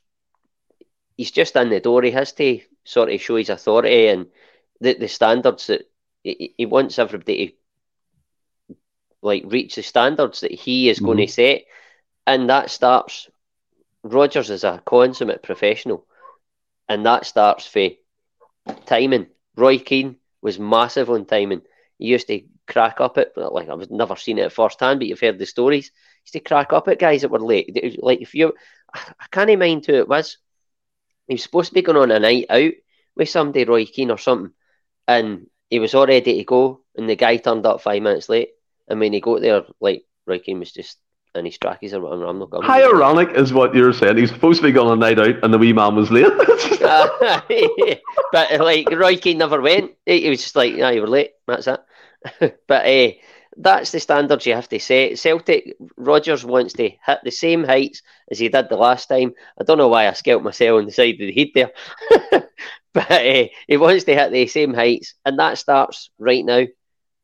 he's 1.16 1.30
just 1.30 1.56
in 1.56 1.70
the 1.70 1.80
door. 1.80 2.02
He 2.02 2.10
has 2.10 2.32
to 2.32 2.60
sort 2.84 3.10
of 3.10 3.20
show 3.20 3.36
his 3.36 3.50
authority 3.50 4.08
and 4.08 4.26
the, 4.80 4.94
the 4.94 5.08
standards 5.08 5.68
that 5.68 5.88
he, 6.22 6.54
he 6.56 6.66
wants 6.66 6.98
everybody 6.98 7.56
to 8.68 8.76
like 9.22 9.44
reach 9.46 9.76
the 9.76 9.82
standards 9.82 10.40
that 10.40 10.50
he 10.50 10.88
is 10.88 10.98
mm-hmm. 10.98 11.06
going 11.06 11.18
to 11.18 11.28
set, 11.28 11.62
and 12.26 12.50
that 12.50 12.70
starts. 12.70 13.28
Rodgers 14.04 14.50
is 14.50 14.64
a 14.64 14.82
consummate 14.84 15.42
professional, 15.42 16.06
and 16.88 17.06
that 17.06 17.24
starts 17.24 17.66
for 17.66 17.88
timing. 18.84 19.28
Roy 19.56 19.78
Keane 19.78 20.16
was 20.40 20.58
massive 20.58 21.08
on 21.08 21.24
timing. 21.24 21.62
He 21.98 22.06
used 22.06 22.26
to 22.26 22.42
crack 22.66 23.00
up 23.00 23.18
at 23.18 23.36
like 23.36 23.68
I've 23.68 23.90
never 23.90 24.16
seen 24.16 24.38
it 24.38 24.46
at 24.46 24.52
first 24.52 24.80
hand, 24.80 24.98
but 24.98 25.06
you've 25.06 25.20
heard 25.20 25.38
the 25.38 25.46
stories. 25.46 25.92
He 26.24 26.26
used 26.26 26.32
to 26.32 26.40
crack 26.40 26.72
up 26.72 26.88
at 26.88 26.98
guys 26.98 27.22
that 27.22 27.30
were 27.30 27.38
late. 27.38 28.02
Like 28.02 28.20
if 28.20 28.34
you, 28.34 28.54
I 28.94 29.26
can't 29.30 29.58
mind 29.58 29.86
who 29.86 29.94
it 29.94 30.08
was. 30.08 30.38
He 31.28 31.34
was 31.34 31.42
supposed 31.42 31.68
to 31.68 31.74
be 31.74 31.82
going 31.82 31.98
on 31.98 32.10
a 32.10 32.20
night 32.20 32.46
out 32.50 32.72
with 33.16 33.28
somebody, 33.28 33.64
Roy 33.64 33.86
Keane 33.86 34.10
or 34.10 34.18
something, 34.18 34.52
and 35.08 35.46
he 35.70 35.78
was 35.78 35.94
all 35.94 36.06
ready 36.06 36.38
to 36.38 36.44
go, 36.44 36.80
and 36.96 37.08
the 37.08 37.16
guy 37.16 37.36
turned 37.36 37.64
up 37.66 37.80
five 37.80 38.02
minutes 38.02 38.28
late. 38.28 38.50
And 38.88 39.00
when 39.00 39.12
he 39.12 39.20
got 39.20 39.40
there, 39.40 39.62
like 39.80 40.04
Roy 40.26 40.38
Keane 40.38 40.58
was 40.58 40.72
just 40.72 40.98
in 41.34 41.44
his 41.44 41.58
trackies 41.58 41.94
or 41.94 42.00
whatever. 42.00 42.26
I'm 42.26 42.38
not 42.38 42.50
going. 42.50 42.66
How 42.66 42.94
ironic 42.94 43.30
is 43.36 43.52
what 43.52 43.74
you're 43.74 43.92
saying. 43.92 44.18
He's 44.18 44.30
supposed 44.30 44.60
to 44.60 44.66
be 44.66 44.72
going 44.72 44.88
on 44.88 44.98
a 44.98 45.00
night 45.00 45.18
out, 45.18 45.42
and 45.42 45.52
the 45.52 45.58
wee 45.58 45.72
man 45.72 45.94
was 45.94 46.10
late. 46.10 46.26
uh, 46.82 47.40
but 48.32 48.60
like 48.60 48.90
Roy 48.90 49.16
Keane 49.16 49.38
never 49.38 49.60
went. 49.60 49.92
He 50.04 50.28
was 50.28 50.42
just 50.42 50.56
like, 50.56 50.74
"Yeah, 50.74 50.90
you 50.90 51.00
were 51.00 51.08
late." 51.08 51.30
That's 51.46 51.66
it. 51.66 51.80
but 52.68 52.86
uh, 52.86 53.12
that's 53.56 53.92
the 53.92 54.00
standards 54.00 54.46
you 54.46 54.54
have 54.54 54.68
to 54.68 54.78
set. 54.78 55.18
Celtic 55.18 55.76
Rodgers 55.96 56.44
wants 56.44 56.72
to 56.74 56.88
hit 56.88 57.18
the 57.22 57.30
same 57.30 57.64
heights 57.64 58.02
as 58.30 58.38
he 58.38 58.48
did 58.48 58.68
the 58.68 58.76
last 58.76 59.06
time. 59.06 59.34
I 59.60 59.64
don't 59.64 59.78
know 59.78 59.88
why 59.88 60.08
I 60.08 60.12
scalped 60.12 60.44
myself 60.44 60.78
on 60.78 60.86
the 60.86 60.92
side 60.92 61.14
of 61.14 61.18
the 61.18 61.32
heat 61.32 61.52
there, 61.54 61.72
but 62.92 63.10
uh, 63.10 63.44
he 63.66 63.76
wants 63.76 64.04
to 64.04 64.14
hit 64.14 64.32
the 64.32 64.46
same 64.46 64.74
heights, 64.74 65.14
and 65.24 65.38
that 65.38 65.58
starts 65.58 66.10
right 66.18 66.44
now. 66.44 66.64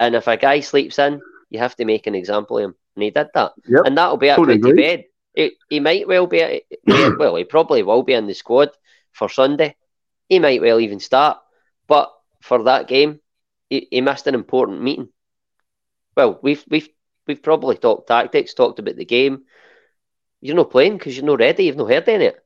And 0.00 0.14
if 0.14 0.26
a 0.26 0.36
guy 0.36 0.60
sleeps 0.60 0.98
in, 0.98 1.20
you 1.50 1.58
have 1.58 1.76
to 1.76 1.84
make 1.84 2.06
an 2.06 2.14
example 2.14 2.58
of 2.58 2.64
him, 2.64 2.74
and 2.94 3.02
he 3.02 3.10
did 3.10 3.28
that, 3.34 3.52
yep. 3.66 3.82
and 3.86 3.96
that'll 3.96 4.16
be 4.16 4.28
totally 4.28 4.60
to 4.60 4.74
bed. 4.74 5.04
He, 5.34 5.52
he 5.70 5.80
might 5.80 6.06
well 6.06 6.26
be, 6.26 6.62
well, 6.86 7.36
he 7.36 7.44
probably 7.44 7.82
will 7.82 8.02
be 8.02 8.12
in 8.12 8.26
the 8.26 8.34
squad 8.34 8.70
for 9.12 9.28
Sunday. 9.28 9.76
He 10.28 10.38
might 10.38 10.60
well 10.60 10.78
even 10.78 11.00
start, 11.00 11.38
but 11.86 12.12
for 12.42 12.64
that 12.64 12.86
game, 12.86 13.20
he, 13.70 13.88
he 13.90 14.00
missed 14.02 14.26
an 14.26 14.34
important 14.34 14.82
meeting. 14.82 15.08
Well, 16.18 16.38
we've 16.42 16.62
we've 16.68 16.88
we've 17.28 17.40
probably 17.40 17.76
talked 17.76 18.08
tactics, 18.08 18.52
talked 18.52 18.80
about 18.80 18.96
the 18.96 19.04
game. 19.04 19.44
You're 20.40 20.56
not 20.56 20.72
playing 20.72 20.98
because 20.98 21.16
you're 21.16 21.24
not 21.24 21.38
ready. 21.38 21.62
You've 21.62 21.76
not 21.76 21.90
heard 21.90 22.08
any. 22.08 22.24
It. 22.24 22.44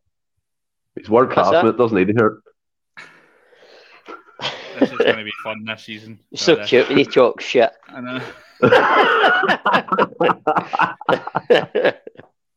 He's 0.94 1.08
world 1.08 1.30
class, 1.30 1.50
but 1.50 1.64
it 1.64 1.78
doesn't 1.78 1.96
need 1.96 2.08
to 2.08 2.12
hear. 2.12 2.42
This 4.78 4.92
is 4.92 4.98
going 4.98 5.16
to 5.16 5.24
be 5.24 5.32
fun 5.42 5.64
this 5.64 5.84
season. 5.84 6.18
So 6.34 6.62
cute 6.66 6.90
when 6.90 6.98
you 6.98 7.06
talk 7.06 7.40
shit. 7.40 7.70
I 7.88 8.00
know. 8.02 8.20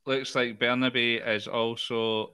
Looks 0.05 0.36
like 0.36 0.59
Bernabei 0.59 1.26
is 1.26 1.47
also 1.47 2.34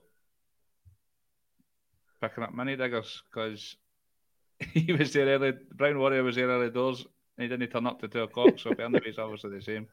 picking 2.19 2.43
up 2.43 2.55
mini 2.55 2.75
diggers 2.75 3.21
because 3.31 3.75
he 4.73 4.91
was 4.91 5.13
there 5.13 5.27
early. 5.27 5.53
Brown 5.71 5.99
Warrior 5.99 6.23
was 6.23 6.35
there 6.35 6.47
early 6.47 6.71
doors 6.71 7.05
and 7.41 7.51
he 7.51 7.57
didn't 7.57 7.71
turn 7.71 7.87
up 7.87 7.99
to 7.99 8.07
two 8.07 8.21
o'clock. 8.21 8.59
So 8.59 8.71
Bernabei's 8.71 9.17
obviously 9.17 9.57
the 9.57 9.61
same. 9.61 9.87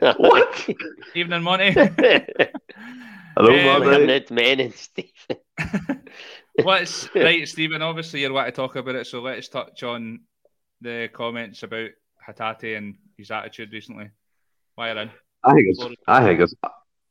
what? 0.16 0.68
Evening, 1.14 1.42
money. 1.42 1.72
Hello, 3.36 3.76
um, 3.76 3.84
Money. 3.84 4.24
Men 4.30 4.60
and 4.60 4.74
Stephen. 4.74 5.36
What's 6.62 7.14
right, 7.14 7.46
Stephen? 7.46 7.82
Obviously, 7.82 8.22
you 8.22 8.32
want 8.32 8.46
to 8.46 8.52
talk 8.52 8.76
about 8.76 8.94
it, 8.94 9.06
so 9.06 9.20
let's 9.20 9.48
touch 9.48 9.82
on 9.82 10.20
the 10.80 11.08
comments 11.12 11.62
about 11.62 11.90
Hatate 12.26 12.76
and 12.76 12.96
his 13.16 13.30
attitude 13.30 13.72
recently. 13.72 14.10
Why 14.74 14.90
are 14.90 15.02
in? 15.02 15.10
I 15.44 15.52
think 15.52 15.66
it's 15.68 15.84
I 16.06 16.24
think 16.24 16.40
it's 16.40 16.54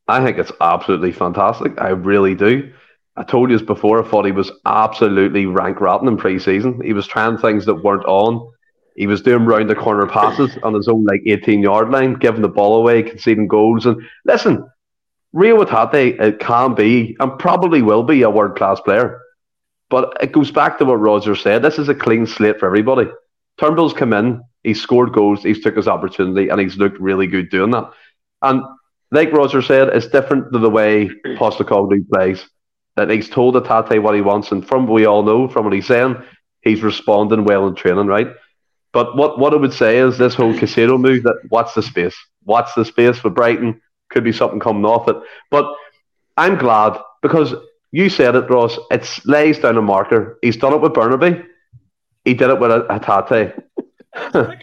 I 0.07 0.25
think 0.25 0.37
it's 0.39 0.51
absolutely 0.59 1.11
fantastic. 1.11 1.79
I 1.79 1.89
really 1.89 2.35
do. 2.35 2.73
I 3.15 3.23
told 3.23 3.51
you 3.51 3.57
this 3.57 3.65
before. 3.65 4.03
I 4.03 4.07
thought 4.07 4.25
he 4.25 4.31
was 4.31 4.51
absolutely 4.65 5.45
rank 5.45 5.79
rotten 5.79 6.07
in 6.07 6.17
pre-season. 6.17 6.81
He 6.83 6.93
was 6.93 7.05
trying 7.05 7.37
things 7.37 7.65
that 7.65 7.83
weren't 7.83 8.05
on. 8.05 8.51
He 8.95 9.07
was 9.07 9.21
doing 9.21 9.45
round 9.45 9.69
the 9.69 9.75
corner 9.75 10.07
passes 10.07 10.57
on 10.63 10.73
his 10.73 10.87
own 10.87 11.05
like 11.05 11.21
18 11.25 11.61
yard 11.61 11.89
line, 11.89 12.13
giving 12.13 12.41
the 12.41 12.49
ball 12.49 12.75
away, 12.75 13.03
conceding 13.03 13.47
goals. 13.47 13.85
And 13.85 14.01
listen, 14.25 14.69
Reo 15.31 15.63
Hatate, 15.63 16.19
it 16.19 16.39
can 16.39 16.73
be 16.73 17.15
and 17.19 17.37
probably 17.39 17.81
will 17.81 18.03
be 18.03 18.23
a 18.23 18.29
world 18.29 18.57
class 18.57 18.79
player. 18.81 19.21
But 19.89 20.17
it 20.21 20.31
goes 20.31 20.51
back 20.51 20.77
to 20.77 20.85
what 20.85 20.95
Roger 20.95 21.35
said. 21.35 21.61
This 21.61 21.79
is 21.79 21.89
a 21.89 21.95
clean 21.95 22.27
slate 22.27 22.59
for 22.59 22.67
everybody. 22.67 23.09
Turnbull's 23.59 23.93
come 23.93 24.13
in, 24.13 24.41
he's 24.63 24.81
scored 24.81 25.13
goals, 25.13 25.43
he's 25.43 25.61
took 25.61 25.75
his 25.75 25.87
opportunity, 25.87 26.49
and 26.49 26.59
he's 26.59 26.77
looked 26.77 26.99
really 26.99 27.27
good 27.27 27.49
doing 27.49 27.71
that. 27.71 27.91
And 28.41 28.61
like 29.11 29.33
Roger 29.33 29.61
said, 29.61 29.89
it's 29.89 30.07
different 30.07 30.53
to 30.53 30.59
the 30.59 30.69
way 30.69 31.09
Postecoglou 31.37 32.07
plays. 32.09 32.45
That 32.95 33.09
he's 33.09 33.29
told 33.29 33.55
Hatate 33.55 34.01
what 34.01 34.15
he 34.15 34.21
wants, 34.21 34.51
and 34.51 34.67
from 34.67 34.85
what 34.85 34.93
we 34.93 35.05
all 35.05 35.23
know, 35.23 35.47
from 35.47 35.63
what 35.63 35.73
he's 35.73 35.87
saying, 35.87 36.21
he's 36.61 36.83
responding 36.83 37.45
well 37.45 37.67
in 37.67 37.75
training, 37.75 38.07
right? 38.07 38.27
But 38.91 39.15
what, 39.15 39.37
what 39.37 39.53
I 39.53 39.57
would 39.57 39.73
say 39.73 39.97
is 39.97 40.17
this 40.17 40.33
whole 40.33 40.53
Caicedo 40.53 40.99
move 40.99 41.23
that 41.23 41.39
what's 41.49 41.73
the 41.73 41.83
space? 41.83 42.15
What's 42.43 42.73
the 42.73 42.85
space 42.85 43.19
for 43.19 43.29
Brighton? 43.29 43.81
Could 44.09 44.23
be 44.23 44.31
something 44.31 44.59
coming 44.59 44.85
off 44.85 45.07
it. 45.07 45.17
But 45.51 45.71
I'm 46.37 46.57
glad 46.57 46.99
because 47.21 47.53
you 47.91 48.09
said 48.09 48.35
it, 48.35 48.49
Ross. 48.49 48.77
It 48.89 49.07
lays 49.25 49.59
down 49.59 49.77
a 49.77 49.81
marker. 49.81 50.39
He's 50.41 50.57
done 50.57 50.73
it 50.73 50.81
with 50.81 50.93
Bernabei. 50.93 51.45
He 52.25 52.33
did 52.33 52.49
it 52.49 52.59
with 52.59 52.71
Hatate. 52.71 53.61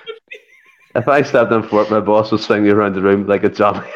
if 0.94 1.08
I 1.08 1.22
stepped 1.22 1.52
in 1.52 1.62
for 1.62 1.82
it, 1.82 1.90
my 1.90 2.00
boss 2.00 2.32
would 2.32 2.40
swing 2.40 2.64
me 2.64 2.70
around 2.70 2.94
the 2.94 3.02
room 3.02 3.26
like 3.26 3.44
a 3.44 3.48
Johnny. 3.48 3.86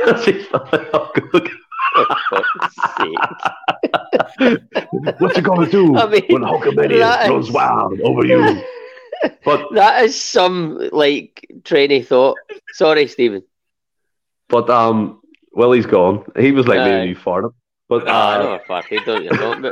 What's 5.19 5.37
he 5.37 5.43
gonna 5.43 5.69
do 5.69 5.97
I 5.97 6.07
mean, 6.07 6.25
when 6.29 6.43
Hulkamania 6.43 7.27
goes 7.27 7.51
wild 7.51 8.01
over 8.01 8.25
you? 8.25 8.63
But 9.45 9.69
that 9.75 10.05
is 10.05 10.21
some 10.21 10.89
like 10.93 11.47
trainee 11.65 12.03
thought. 12.03 12.37
Sorry, 12.73 13.07
Stephen. 13.07 13.43
But 14.49 14.69
um, 14.71 15.21
well, 15.53 15.73
he's 15.73 15.87
gone. 15.87 16.25
He 16.39 16.53
was 16.53 16.67
like 16.67 16.81
uh, 16.81 16.85
maybe 16.85 17.11
you 17.11 17.17
farted. 17.17 17.53
But 17.89 18.07
uh, 18.07 18.11
I 18.11 18.43
know 18.43 18.55
I 18.55 18.59
farted. 18.59 19.05
Don't 19.05 19.25
you? 19.25 19.31
Don't, 19.31 19.65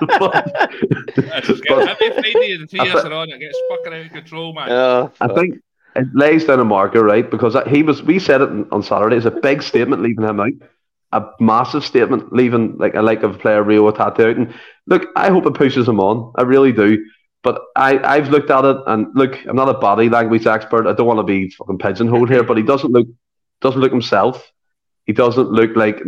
Every 0.00 0.18
Friday 2.32 2.56
the 2.56 2.66
three 2.68 2.84
years 2.84 3.04
are 3.04 3.12
on, 3.12 3.30
it 3.30 3.38
gets 3.38 3.58
fucking 3.70 3.94
out 3.94 4.06
of 4.06 4.12
control, 4.12 4.52
man. 4.52 4.70
Oh, 4.70 5.10
I 5.20 5.28
think 5.28 5.58
it 5.96 6.06
lays 6.14 6.44
down 6.44 6.60
a 6.60 6.64
marker, 6.64 7.02
right? 7.02 7.28
Because 7.28 7.56
he 7.68 7.82
was. 7.82 8.02
We 8.02 8.18
said 8.18 8.42
it 8.42 8.50
on 8.72 8.82
Saturday. 8.82 9.16
It's 9.16 9.26
a 9.26 9.30
big 9.30 9.62
statement 9.62 10.02
leaving 10.02 10.24
him 10.24 10.40
out. 10.40 10.52
A 11.12 11.24
massive 11.40 11.84
statement 11.84 12.32
leaving 12.32 12.76
like 12.76 12.94
a 12.94 13.02
like 13.02 13.22
of 13.22 13.38
player 13.38 13.62
Rio 13.62 13.90
Tate 13.90 14.20
out. 14.20 14.36
And 14.36 14.54
look, 14.86 15.08
I 15.16 15.30
hope 15.30 15.46
it 15.46 15.54
pushes 15.54 15.88
him 15.88 16.00
on. 16.00 16.32
I 16.36 16.42
really 16.42 16.72
do. 16.72 17.04
But 17.42 17.60
I, 17.76 17.98
I've 17.98 18.28
looked 18.28 18.50
at 18.50 18.64
it 18.64 18.76
and 18.86 19.06
look, 19.14 19.38
I'm 19.46 19.56
not 19.56 19.68
a 19.68 19.78
body 19.78 20.08
language 20.08 20.46
expert. 20.46 20.86
I 20.86 20.92
don't 20.92 21.06
want 21.06 21.18
to 21.18 21.24
be 21.24 21.50
fucking 21.50 21.78
pigeonholed 21.78 22.30
here, 22.30 22.42
but 22.42 22.56
he 22.56 22.62
doesn't 22.62 22.92
look 22.92 23.06
doesn't 23.60 23.80
look 23.80 23.92
himself. 23.92 24.52
He 25.04 25.12
doesn't 25.12 25.50
look 25.50 25.74
like 25.74 26.00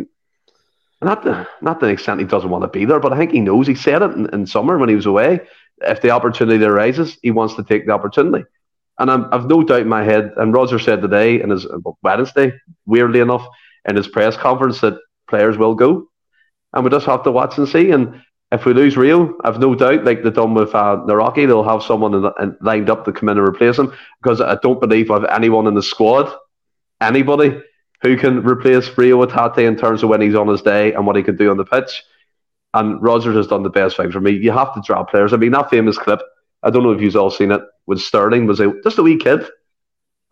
not 1.03 1.23
the, 1.25 1.49
not 1.63 1.81
the 1.81 1.87
extent 1.87 2.21
he 2.21 2.27
doesn't 2.27 2.51
want 2.51 2.63
to 2.65 2.69
be 2.69 2.85
there, 2.85 3.01
but 3.01 3.13
I 3.13 3.17
think 3.17 3.33
he 3.33 3.41
knows. 3.41 3.67
He 3.67 3.75
said 3.75 4.03
it 4.03 4.13
in, 4.13 4.29
in 4.35 4.47
summer 4.47 4.77
when 4.79 4.89
he 4.89 4.95
was 4.95 5.07
away. 5.07 5.41
If 5.79 6.03
the 6.03 6.11
opportunity 6.11 6.63
arises, 6.63 7.19
he 7.23 7.31
wants 7.31 7.55
to 7.55 7.65
take 7.65 7.87
the 7.87 7.93
opportunity. 7.93 8.45
And 8.99 9.11
I'm, 9.11 9.33
I've 9.33 9.47
no 9.47 9.63
doubt 9.63 9.81
in 9.81 9.89
my 9.89 10.05
head, 10.05 10.33
and 10.37 10.53
Roger 10.53 10.79
said 10.79 11.01
today 11.01 11.41
in 11.41 11.49
his 11.49 11.67
Wednesday, 12.03 12.53
weirdly 12.85 13.21
enough, 13.21 13.47
in 13.89 13.97
his 13.97 14.09
press 14.09 14.37
conference 14.37 14.83
that 14.83 14.99
players 15.27 15.57
will 15.57 15.75
go. 15.75 16.09
And 16.75 16.85
we 16.85 16.91
just 16.91 17.07
have 17.07 17.23
to 17.25 17.33
watch 17.33 17.57
and 17.57 17.67
see. 17.67 17.93
And 17.93 18.23
if 18.53 18.65
we 18.65 18.75
lose 18.75 18.97
Rio, 18.97 19.37
I've 19.45 19.61
no 19.61 19.75
doubt, 19.75 20.05
like 20.05 20.23
they've 20.23 20.35
done 20.35 20.55
with 20.55 20.75
uh, 20.75 21.03
Nawrocki, 21.07 21.47
they'll 21.47 21.63
have 21.63 21.83
someone 21.83 22.15
in, 22.15 22.33
in, 22.41 22.57
lined 22.61 22.91
up 22.91 23.05
to 23.05 23.13
come 23.13 23.29
in 23.29 23.39
and 23.39 23.47
replace 23.47 23.79
him 23.79 23.93
because 24.21 24.41
I 24.41 24.57
don't 24.57 24.81
believe 24.81 25.09
have 25.09 25.25
anyone 25.27 25.69
in 25.69 25.75
the 25.75 25.83
squad, 25.83 26.33
anybody, 27.01 27.63
who 28.03 28.17
can 28.17 28.45
replace 28.45 28.97
Rio 28.99 29.25
Tate 29.25 29.67
in 29.67 29.77
terms 29.77 30.03
of 30.03 30.09
when 30.09 30.21
he's 30.21 30.35
on 30.35 30.49
his 30.49 30.63
day 30.63 30.93
and 30.93 31.07
what 31.07 31.17
he 31.17 31.23
can 31.23 31.37
do 31.37 31.51
on 31.51 31.59
the 31.59 31.65
pitch. 31.65 32.03
And 32.75 33.01
Rodgers 33.03 33.37
has 33.37 33.47
done 33.47 33.63
the 33.63 33.71
best 33.71 33.97
thing 33.97 34.11
for 34.11 34.21
me. 34.21 34.33
You 34.33 34.53
have 34.53 34.75
to 34.75 34.83
drop 34.85 35.11
players. 35.11 35.33
I 35.33 35.37
mean, 35.37 35.53
that 35.53 35.71
famous 35.71 35.99
clip, 35.99 36.21
I 36.63 36.71
don't 36.71 36.83
know 36.83 36.93
if 36.93 37.01
you've 37.01 37.17
all 37.17 37.31
seen 37.31 37.53
it, 37.53 37.63
with 37.87 38.01
Sterling 38.01 38.47
was 38.47 38.61
a, 38.61 38.73
just 38.83 38.99
a 38.99 39.03
wee 39.03 39.17
kid. 39.17 39.47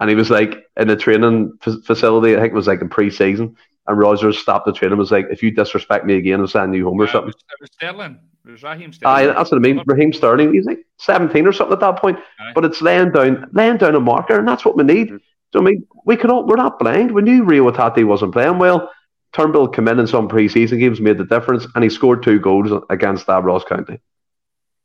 And 0.01 0.09
he 0.09 0.16
was 0.16 0.31
like 0.31 0.64
in 0.77 0.91
a 0.91 0.97
training 0.97 1.59
f- 1.66 1.83
facility, 1.85 2.37
I 2.37 2.41
think 2.41 2.53
it 2.53 2.57
was 2.57 2.69
like 2.69 2.81
in 2.81 2.89
pre 2.89 3.11
season. 3.11 3.57
And 3.89 3.99
Rodgers 3.99 4.39
stopped 4.39 4.66
the 4.66 4.72
training 4.72 4.93
and 4.93 4.99
was 4.99 5.11
like, 5.11 5.26
if 5.30 5.43
you 5.43 5.51
disrespect 5.51 6.05
me 6.05 6.14
again, 6.16 6.41
I'll 6.41 6.47
send 6.47 6.74
you 6.74 6.84
home 6.84 7.01
or 7.01 7.07
Yeah, 7.07 7.12
something. 7.12 7.30
it 7.30 7.61
was 7.61 7.70
Sterling. 7.72 8.20
It 8.47 8.51
was 8.53 8.62
Raheem 8.62 8.93
Aye, 9.05 9.26
that's 9.26 9.51
what 9.51 9.57
I 9.59 9.61
mean. 9.61 9.82
Raheem 9.86 10.12
Sterling, 10.12 10.53
he's 10.55 10.66
like 10.66 10.86
17 10.99 11.47
or 11.47 11.53
something 11.53 11.72
at 11.72 11.80
that 11.80 11.97
point. 11.97 12.18
Aye. 12.39 12.53
But 12.55 12.64
it's 12.66 12.80
laying 12.82 13.11
down 13.12 13.47
laying 13.53 13.78
down 13.78 13.95
a 13.95 14.01
marker, 14.01 14.39
and 14.39 14.47
that's 14.47 14.64
what 14.64 14.76
we 14.76 14.84
need. 14.84 15.09
Mm-hmm. 15.09 15.16
So 15.53 15.61
I 15.61 15.62
mean, 15.62 15.86
we 16.05 16.16
can 16.16 16.30
all, 16.30 16.47
we're 16.47 16.57
not 16.57 16.78
blind. 16.78 17.11
We 17.12 17.22
knew 17.22 17.45
Rio 17.45 17.70
Tate 17.70 18.07
wasn't 18.07 18.32
playing 18.32 18.59
well. 18.59 18.91
Turnbull 19.32 19.68
came 19.68 19.89
in 19.89 19.99
in 19.99 20.07
some 20.07 20.28
pre-season 20.28 20.78
games, 20.78 21.01
made 21.01 21.18
the 21.18 21.24
difference, 21.24 21.66
and 21.74 21.82
he 21.84 21.91
scored 21.91 22.22
two 22.22 22.39
goals 22.39 22.70
against 22.91 23.26
that 23.26 23.45
Ross 23.45 23.64
County. 23.64 24.01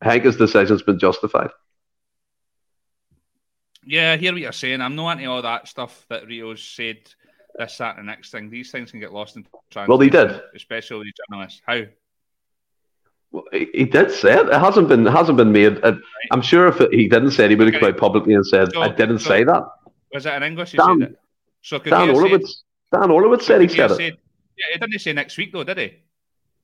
I 0.01 0.11
think 0.11 0.25
his 0.25 0.35
decision's 0.37 0.81
been 0.81 0.99
justified. 0.99 1.49
Yeah, 3.85 4.11
I 4.13 4.17
hear 4.17 4.31
what 4.31 4.41
you're 4.41 4.51
saying. 4.51 4.81
I'm 4.81 4.95
not 4.95 5.17
into 5.17 5.29
all 5.29 5.41
that 5.41 5.67
stuff 5.67 6.05
that 6.09 6.25
Rio's 6.27 6.63
said, 6.63 6.97
this, 7.57 7.77
that, 7.77 7.97
and 7.97 8.07
the 8.07 8.11
next 8.11 8.31
thing. 8.31 8.49
These 8.49 8.71
things 8.71 8.91
can 8.91 8.99
get 8.99 9.13
lost 9.13 9.35
in 9.35 9.45
translation. 9.71 9.89
Well, 9.89 9.99
he 9.99 10.09
did. 10.09 10.41
Especially 10.55 10.97
with 10.99 11.07
journalists. 11.29 11.61
How? 11.65 11.81
Well, 13.31 13.43
he, 13.51 13.67
he 13.73 13.85
did 13.85 14.11
say 14.11 14.33
it. 14.39 14.47
It 14.47 14.59
hasn't 14.59 14.87
been 14.89 15.07
it 15.07 15.11
hasn't 15.11 15.37
been 15.37 15.51
made. 15.51 15.83
Uh, 15.83 15.93
I'm 16.31 16.41
sure 16.41 16.67
if 16.67 16.79
it, 16.81 16.93
he 16.93 17.07
didn't 17.07 17.31
say 17.31 17.45
it, 17.45 17.49
he 17.51 17.55
would 17.55 17.73
have 17.73 17.79
come 17.81 17.89
out 17.89 17.97
publicly 17.97 18.33
and 18.35 18.45
said, 18.45 18.71
So- 18.71 18.81
"I 18.81 18.89
didn't 18.89 19.19
so- 19.19 19.29
say 19.29 19.43
that." 19.43 19.63
Was 20.13 20.25
it 20.27 20.33
in 20.33 20.43
English 20.43 20.71
he 20.71 20.77
Dan- 20.77 20.99
said 20.99 21.09
it? 21.09 21.19
So 21.63 21.79
Dan 21.79 22.01
he 22.01 22.07
have 22.09 22.15
said, 22.17 22.23
Orlowitz, 22.25 22.63
Dan 22.91 23.09
Orlowitz 23.09 23.41
said 23.45 23.61
he 23.61 23.67
could 23.67 23.75
said 23.75 23.91
it. 23.91 23.95
said- 23.95 24.17
Yeah, 24.57 24.65
he 24.73 24.79
didn't 24.79 24.99
say 24.99 25.13
next 25.13 25.37
week 25.37 25.51
though, 25.51 25.63
did 25.63 25.77
he? 25.79 25.93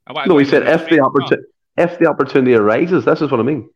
I 0.06 0.14
want 0.14 0.26
to 0.26 0.30
No, 0.30 0.38
he 0.38 0.46
said 0.46 0.68
if 0.68 0.88
the 0.90 1.00
opportunity 1.00 1.48
if 1.78 1.98
the 1.98 2.08
opportunity 2.08 2.54
arises. 2.54 3.06
This 3.06 3.22
is 3.22 3.32
what 3.32 3.40
I 3.40 3.44
mean. 3.44 3.70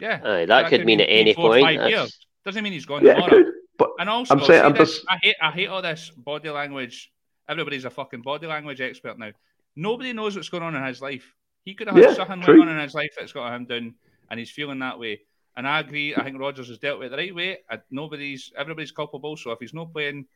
Yeah. 0.00 0.20
Aye, 0.24 0.46
that 0.46 0.68
could 0.70 0.84
mean 0.84 1.00
at 1.00 1.04
any 1.08 1.34
four, 1.34 1.50
point. 1.50 1.62
Five 1.64 1.76
That's- 1.78 1.90
years. 1.92 2.26
Doesn't 2.44 2.64
mean 2.64 2.72
he's 2.72 2.86
gone 2.86 3.04
Yeah, 3.04 3.12
it 3.18 3.24
tomorrow. 3.28 3.52
But 3.82 3.90
And 4.00 4.08
also, 4.08 4.34
I'm 4.34 4.44
saying- 4.44 4.64
I'm 4.64 4.72
this, 4.72 4.96
just- 4.96 5.06
I 5.08 5.18
hate, 5.22 5.36
I 5.40 5.50
hate 5.50 5.66
all 5.68 5.82
this 5.82 6.10
body 6.10 6.50
language. 6.50 7.12
Everybody's 7.48 7.84
a 7.84 7.90
fucking 7.90 8.22
body 8.22 8.46
language 8.46 8.80
expert 8.80 9.18
now. 9.18 9.32
Nobody 9.74 10.12
knows 10.12 10.36
what's 10.36 10.48
going 10.48 10.62
on 10.62 10.74
in 10.76 10.84
his 10.84 11.00
life. 11.02 11.34
He 11.64 11.74
could 11.74 11.88
have 11.88 11.96
had 11.96 12.04
Yeah, 12.04 12.14
something 12.14 12.40
true. 12.42 12.56
going 12.56 12.68
on 12.68 12.76
in 12.76 12.82
his 12.82 12.94
life 12.94 13.14
that's 13.18 13.32
got 13.32 13.54
him 13.54 13.64
down, 13.64 13.94
and 14.30 14.38
he's 14.38 14.50
feeling 14.50 14.78
that 14.80 14.98
way. 14.98 15.22
And 15.56 15.66
I 15.68 15.80
agree. 15.80 16.14
I 16.14 16.22
think 16.24 16.38
Rodgers 16.38 16.68
has 16.68 16.78
dealt 16.78 16.98
with 16.98 17.08
it 17.08 17.10
the 17.10 17.16
right 17.18 17.34
way. 17.34 17.58
Nobody's, 17.90 18.52
everybody's 18.56 18.92
culpable. 18.92 19.36
So 19.36 19.50
if 19.50 19.58
he's 19.60 19.74
not 19.74 19.92
playing, 19.92 20.26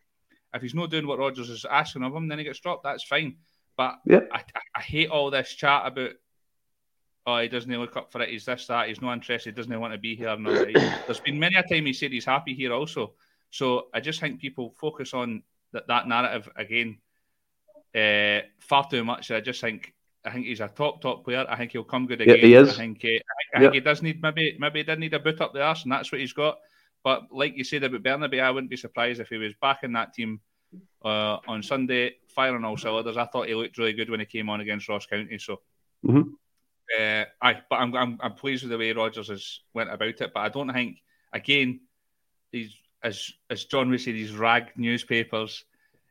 if 0.53 0.62
he's 0.62 0.74
not 0.74 0.90
doing 0.90 1.07
what 1.07 1.18
Rodgers 1.18 1.49
is 1.49 1.64
asking 1.64 2.03
of 2.03 2.14
him, 2.14 2.28
then 2.28 2.38
he 2.38 2.44
gets 2.44 2.61
dropped. 2.61 2.84
That's 2.84 3.03
fine. 3.05 3.36
But 3.76 3.99
Yeah. 4.05 4.20
I, 4.32 4.42
I, 4.74 4.80
hate 4.80 5.11
all 5.11 5.30
this 5.30 5.55
chat 5.55 5.86
about. 5.86 6.11
Oh, 7.26 7.38
he 7.38 7.49
doesn't 7.49 7.70
look 7.70 7.97
up 7.97 8.12
for 8.12 8.22
it. 8.22 8.28
He's 8.30 8.44
this, 8.44 8.66
that. 8.68 8.88
He's 8.88 9.03
not 9.03 9.14
interested. 9.14 9.55
Doesn't 9.55 9.80
want 9.80 9.92
to 9.94 9.99
be 9.99 10.14
here. 10.16 10.28
All 10.28 10.36
that. 10.38 11.03
There's 11.07 11.20
been 11.20 11.38
many 11.38 11.57
a 11.57 11.62
time 11.62 11.86
he 11.86 11.92
said 11.92 12.12
he's 12.12 12.24
happy 12.24 12.55
here 12.55 12.72
also. 12.72 13.14
So 13.51 13.86
I 13.94 14.01
just 14.01 14.20
think 14.20 14.40
people 14.40 14.74
focus 14.78 15.14
on 15.14 15.42
that, 15.72 15.86
that 15.88 16.09
narrative 16.09 16.49
again 16.57 16.99
uh, 17.94 18.40
far 18.61 18.88
too 18.88 19.05
much. 19.05 19.30
I 19.30 19.40
just 19.40 19.61
think 19.61 19.94
I 20.24 20.30
think 20.32 20.47
he's 20.47 20.61
a 20.61 20.68
top 20.68 21.01
top 21.01 21.24
player. 21.24 21.47
I 21.49 21.57
think 21.57 21.72
he'll 21.72 21.84
come 21.84 22.07
good 22.07 22.20
Yeah, 22.20 22.34
again. 22.34 22.49
he 22.49 22.55
is. 22.55 22.70
I 22.70 22.76
think, 22.76 22.99
uh, 23.05 23.09
I, 23.09 23.11
think, 23.11 23.22
I 23.55 23.59
Yeah. 23.59 23.61
think 23.61 23.74
he 23.74 23.80
does 23.80 24.03
need 24.03 24.20
maybe 24.22 24.57
maybe 24.59 24.80
he 24.80 24.84
did 24.84 24.99
need 24.99 25.14
a 25.14 25.20
boot 25.20 25.40
up 25.40 25.53
the 25.55 25.62
arse, 25.62 25.84
and 25.84 25.92
that's 25.92 26.11
what 26.11 26.20
he's 26.20 26.32
got. 26.32 26.59
But 27.05 27.32
like 27.32 27.57
you 27.57 27.64
said 27.64 27.84
about 27.84 28.03
Bernabei, 28.03 28.42
I 28.42 28.51
wouldn't 28.51 28.70
be 28.70 28.76
surprised 28.76 29.20
if 29.20 29.28
he 29.28 29.36
was 29.36 29.55
back 29.55 29.84
in 29.84 29.92
that 29.92 30.12
team 30.12 30.40
uh, 31.05 31.38
on 31.47 31.62
Sunday, 31.62 32.16
firing 32.28 32.64
all 32.64 32.76
cylinders. 32.76 33.16
I 33.16 33.26
thought 33.26 33.47
he 33.47 33.55
looked 33.55 33.78
really 33.78 33.92
good 33.92 34.11
when 34.11 34.20
he 34.20 34.26
came 34.26 34.51
on 34.51 34.61
against 34.61 34.88
Ross 34.88 35.07
County. 35.07 35.38
So. 35.38 35.61
Mhm. 36.05 36.32
Uh, 36.99 37.24
aye, 37.42 37.62
but 37.68 37.76
I'm, 37.76 37.94
I'm 37.97 38.18
I'm 38.22 38.34
pleased 38.34 38.62
with 38.62 38.70
the 38.70 38.78
way 38.78 38.92
Rodgers 38.92 39.28
has 39.28 39.61
went 39.74 39.90
about 39.90 40.20
it. 40.20 40.30
But 40.32 40.40
I 40.40 40.49
don't 40.49 40.72
think 40.72 40.99
again 41.32 41.80
he's 42.53 42.76
as 43.03 43.32
as 43.51 43.64
John 43.64 43.90
would 43.90 44.01
say 44.01 44.12
these 44.12 44.34
rag 44.34 44.72
newspapers. 44.76 45.64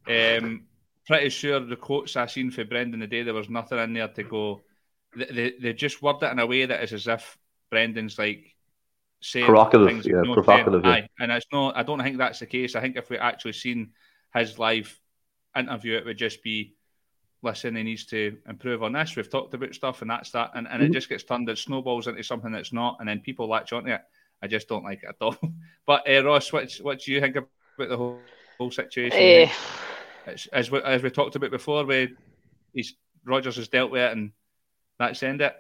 Um, 0.08 0.66
pretty 1.08 1.30
sure 1.30 1.60
the 1.60 1.76
quotes 1.76 2.16
I 2.16 2.26
seen 2.28 2.52
for 2.52 2.64
Brendan 2.64 3.00
the 3.00 3.08
day 3.08 3.24
there 3.24 3.34
was 3.34 3.50
nothing 3.50 3.80
in 3.80 3.94
there 3.94 4.08
to 4.08 4.24
go. 4.24 4.62
They, 5.16 5.26
they, 5.26 5.54
they 5.62 5.74
just 5.74 6.02
word 6.02 6.22
it 6.22 6.32
in 6.32 6.40
a 6.40 6.46
way 6.46 6.66
that 6.66 6.84
is 6.84 6.94
as 6.94 7.08
if 7.08 7.38
Brendan's 7.72 8.20
like 8.20 8.56
saying 9.22 9.46
Provocative, 9.46 10.06
yeah, 10.06 10.22
no 10.22 10.34
provocative, 10.34 10.86
yeah. 10.86 10.92
Aye, 10.92 11.10
and 11.20 11.32
it's 11.32 11.48
not. 11.52 11.76
I 11.76 11.84
don't 11.84 12.02
think 12.02 12.18
that's 12.18 12.40
the 12.40 12.46
case. 12.46 12.76
I 12.76 12.82
think 12.82 12.98
if 12.98 13.10
we 13.10 13.18
actually 13.18 13.54
seen 13.54 13.92
his 14.34 14.60
live 14.60 15.00
interview, 15.58 15.98
it 15.98 16.06
would 16.06 16.18
just 16.18 16.44
be. 16.44 16.76
Listen, 17.42 17.76
he 17.76 17.84
needs 17.84 18.06
to 18.08 18.38
improve 18.50 18.82
on 18.82 18.94
this. 18.94 19.16
We've 19.16 19.30
talked 19.30 19.54
about 19.54 19.76
stuff, 19.76 20.02
and 20.02 20.10
that's 20.10 20.32
that, 20.32 20.52
and, 20.56 20.68
and 20.68 20.82
Mhm. 20.82 20.88
it 20.88 20.94
just 20.94 21.10
gets 21.10 21.24
turned. 21.24 21.48
It 21.48 21.60
snowballs 21.60 22.08
into 22.08 22.24
something 22.24 22.52
that's 22.52 22.74
not, 22.74 22.98
and 23.00 23.08
then 23.08 23.20
people 23.20 23.48
latch 23.48 23.72
onto 23.72 23.92
it. 23.92 24.02
I 24.46 24.48
just 24.48 24.68
don't 24.68 24.84
like 24.84 25.02
it 25.04 25.10
at 25.10 25.16
all. 25.22 25.36
But 25.88 26.10
uh, 26.10 26.24
Ross, 26.24 26.52
what 26.52 26.72
what 26.82 27.02
do 27.02 27.12
you 27.12 27.22
think 27.22 27.36
about 27.36 27.90
the 27.90 27.98
whole, 27.98 28.20
whole 28.58 28.72
situation? 28.72 29.20
It's- 30.28 30.48
as 30.52 30.72
we, 30.72 30.80
as 30.82 31.04
we 31.04 31.12
talked 31.12 31.36
about 31.36 31.52
before, 31.52 31.86
where 31.86 32.08
he's 32.74 32.96
Rodgers 33.24 33.58
has 33.58 33.68
dealt 33.68 33.92
with 33.92 34.02
it, 34.02 34.12
and 34.12 34.32
that's 34.98 35.22
end 35.22 35.42
it. 35.42 35.56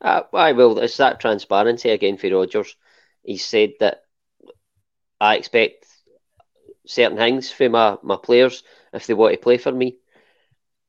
Uh, 0.00 0.22
aye, 0.32 0.52
well, 0.52 0.78
it's 0.78 0.96
that 0.98 1.18
transparency 1.20 1.90
again 1.90 2.16
for 2.16 2.30
Rodgers. 2.30 2.76
He 3.24 3.36
said 3.36 3.72
that 3.80 4.02
I 5.20 5.36
expect 5.36 5.86
certain 6.86 7.18
things 7.18 7.50
from 7.50 7.72
my, 7.72 7.98
my 8.02 8.16
players 8.16 8.62
if 8.92 9.06
they 9.06 9.14
want 9.14 9.34
to 9.34 9.40
play 9.40 9.58
for 9.58 9.72
me. 9.72 9.96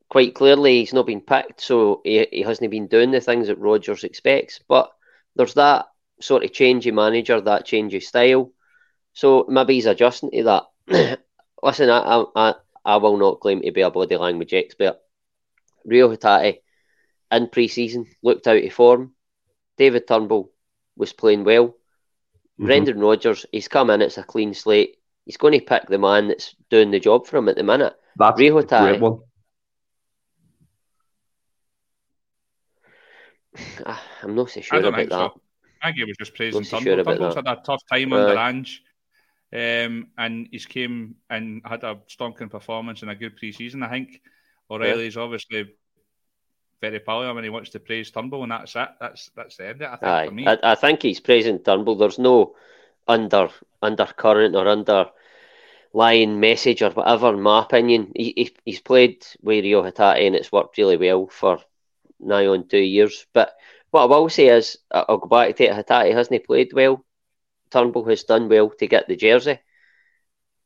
Quite 0.10 0.36
clearly, 0.36 0.80
he's 0.80 0.94
not 0.94 1.06
been 1.08 1.22
picked, 1.22 1.62
so 1.62 2.02
he, 2.04 2.28
he 2.32 2.42
hasn't 2.42 2.70
been 2.72 2.88
doing 2.88 3.12
the 3.12 3.22
things 3.22 3.48
that 3.48 3.58
Rodgers 3.58 4.04
expects. 4.04 4.60
But 4.68 4.92
there's 5.36 5.56
that 5.56 5.88
sort 6.22 6.44
of 6.44 6.54
change 6.54 6.86
your 6.86 6.96
manager, 6.96 7.42
that 7.42 7.66
change 7.66 7.94
of 7.94 8.04
style. 8.04 8.52
So 9.14 9.46
maybe 9.50 9.76
he's 9.76 9.86
adjusting 9.86 10.32
to 10.32 10.44
that. 10.44 11.20
Listen, 11.64 11.90
I, 11.90 12.00
I, 12.00 12.26
I, 12.36 12.56
I 12.86 12.96
will 12.98 13.18
not 13.18 13.40
claim 13.40 13.62
to 13.62 13.72
be 13.72 13.82
a 13.82 13.90
body 13.92 14.18
language 14.18 14.54
expert. 14.54 14.98
Reo 15.86 16.10
Hatate 16.10 16.62
in 17.32 17.48
pre-season 17.50 18.08
looked 18.24 18.48
out 18.48 18.64
of 18.64 18.74
form. 18.74 19.14
David 19.78 20.08
Turnbull 20.08 20.52
was 20.96 21.14
playing 21.14 21.44
well. 21.44 21.76
Mhm. 22.60 22.66
Brendan 22.66 23.00
Rodgers, 23.00 23.46
he's 23.52 23.68
come 23.68 23.90
in, 23.90 24.02
it's 24.02 24.18
a 24.18 24.24
clean 24.24 24.54
slate. 24.54 24.98
He's 25.26 25.38
going 25.38 25.54
to 25.60 25.66
pick 25.66 25.88
the 25.88 25.98
man 25.98 26.28
that's 26.28 26.56
doing 26.70 26.92
the 26.92 27.00
job 27.00 27.28
for 27.28 27.38
him 27.38 27.50
at 27.50 27.56
the 27.56 27.64
minute. 27.64 27.94
That's 28.18 28.40
Rio 28.40 28.58
a 28.60 28.64
great 28.64 29.02
one. 29.02 29.20
Ah, 33.86 34.02
I'm 34.24 34.36
not 34.36 34.50
so 34.50 34.60
I 34.60 34.64
sure 34.64 34.82
don't 34.82 34.90
about 34.94 34.98
think 34.98 35.10
that. 35.10 35.32
So. 35.82 35.88
I 35.88 35.92
think 35.92 35.98
he 35.98 36.04
was 36.06 36.18
just 36.18 36.36
praising 36.36 36.64
Turnbull. 36.64 36.96
sure 36.96 37.04
Turnbull's 37.04 37.36
that. 37.36 37.48
had 37.48 37.58
a 37.58 37.62
tough 37.62 37.82
time 37.92 38.14
Aye. 38.14 38.18
under 38.18 38.38
Ange, 38.38 38.84
um, 39.54 40.08
and 40.18 40.48
he's 40.52 40.66
came 40.66 41.16
and 41.30 41.62
had 41.66 41.84
a 41.84 42.00
stonking 42.10 42.50
performance 42.50 43.02
and 43.02 43.12
a 43.12 43.16
good 43.16 43.38
pre-season. 43.38 43.84
I 43.84 43.90
think 43.90 44.22
O'Reilly's 44.70 45.18
obviously 45.18 45.76
very 46.82 47.00
powerful 47.00 47.36
when 47.36 47.44
he 47.44 47.50
wants 47.50 47.70
to 47.72 47.80
praise 47.80 48.12
Turnbull, 48.12 48.44
and 48.44 48.52
that's 48.52 48.76
it. 48.76 48.90
That's 49.00 49.32
that's 49.36 49.58
the 49.58 49.68
end 49.68 49.82
of 49.82 49.82
it. 49.82 49.88
I 49.88 49.96
think 49.98 50.04
Aye, 50.04 50.26
for 50.28 50.32
me. 50.34 50.48
I, 50.48 50.58
I 50.64 50.76
think 50.76 51.02
he's 51.02 51.20
praising 51.20 51.60
Turnbull. 51.60 51.96
There's 51.96 52.20
no 52.20 52.56
under 53.08 53.50
undercurrent 53.82 54.56
or 54.56 54.68
under 54.68 55.12
underlying 55.94 56.40
message 56.40 56.82
or 56.82 56.92
whatever. 56.92 57.34
In 57.34 57.42
my 57.42 57.64
opinion, 57.64 58.12
he, 58.16 58.34
he 58.36 58.56
he's 58.66 58.82
played 58.82 59.26
with 59.42 59.64
Reo 59.64 59.84
Hatate 59.84 60.26
and 60.26 60.36
it's 60.36 60.52
worked 60.52 60.78
really 60.78 60.98
well 60.98 61.28
for 61.28 61.60
nigh 62.20 62.48
on 62.48 62.68
two 62.68 62.78
years. 62.78 63.26
But 63.34 63.56
what 63.92 64.04
I 64.04 64.06
will 64.06 64.30
say 64.30 64.48
is, 64.48 64.78
I'll 64.90 65.18
go 65.18 65.28
back 65.28 65.56
to 65.56 65.66
it. 65.66 65.72
Hatate 65.72 66.14
hasn't 66.14 66.46
played 66.46 66.74
well. 66.74 67.06
Turnbull 67.70 68.06
has 68.06 68.24
done 68.24 68.50
well 68.50 68.70
to 68.70 68.88
get 68.88 69.08
the 69.08 69.16
jersey. 69.16 69.60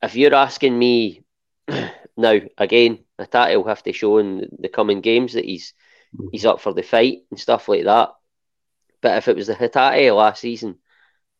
If 0.02 0.16
you're 0.16 0.34
asking 0.36 0.78
me 0.78 1.24
now, 2.18 2.40
again, 2.58 3.00
Hatate 3.20 3.56
will 3.56 3.68
have 3.68 3.84
to 3.84 3.94
show 3.94 4.18
in 4.20 4.50
the 4.60 4.70
coming 4.70 5.02
games 5.02 5.34
that 5.34 5.46
he's 5.46 5.74
he's 6.32 6.46
up 6.46 6.62
for 6.62 6.74
the 6.74 6.84
fight 6.84 7.24
and 7.30 7.40
stuff 7.40 7.68
like 7.68 7.84
that. 7.84 8.10
But 9.02 9.18
if 9.18 9.28
it 9.28 9.36
was 9.36 9.48
the 9.48 9.56
Hatate 9.56 10.16
last 10.16 10.42
season 10.42 10.78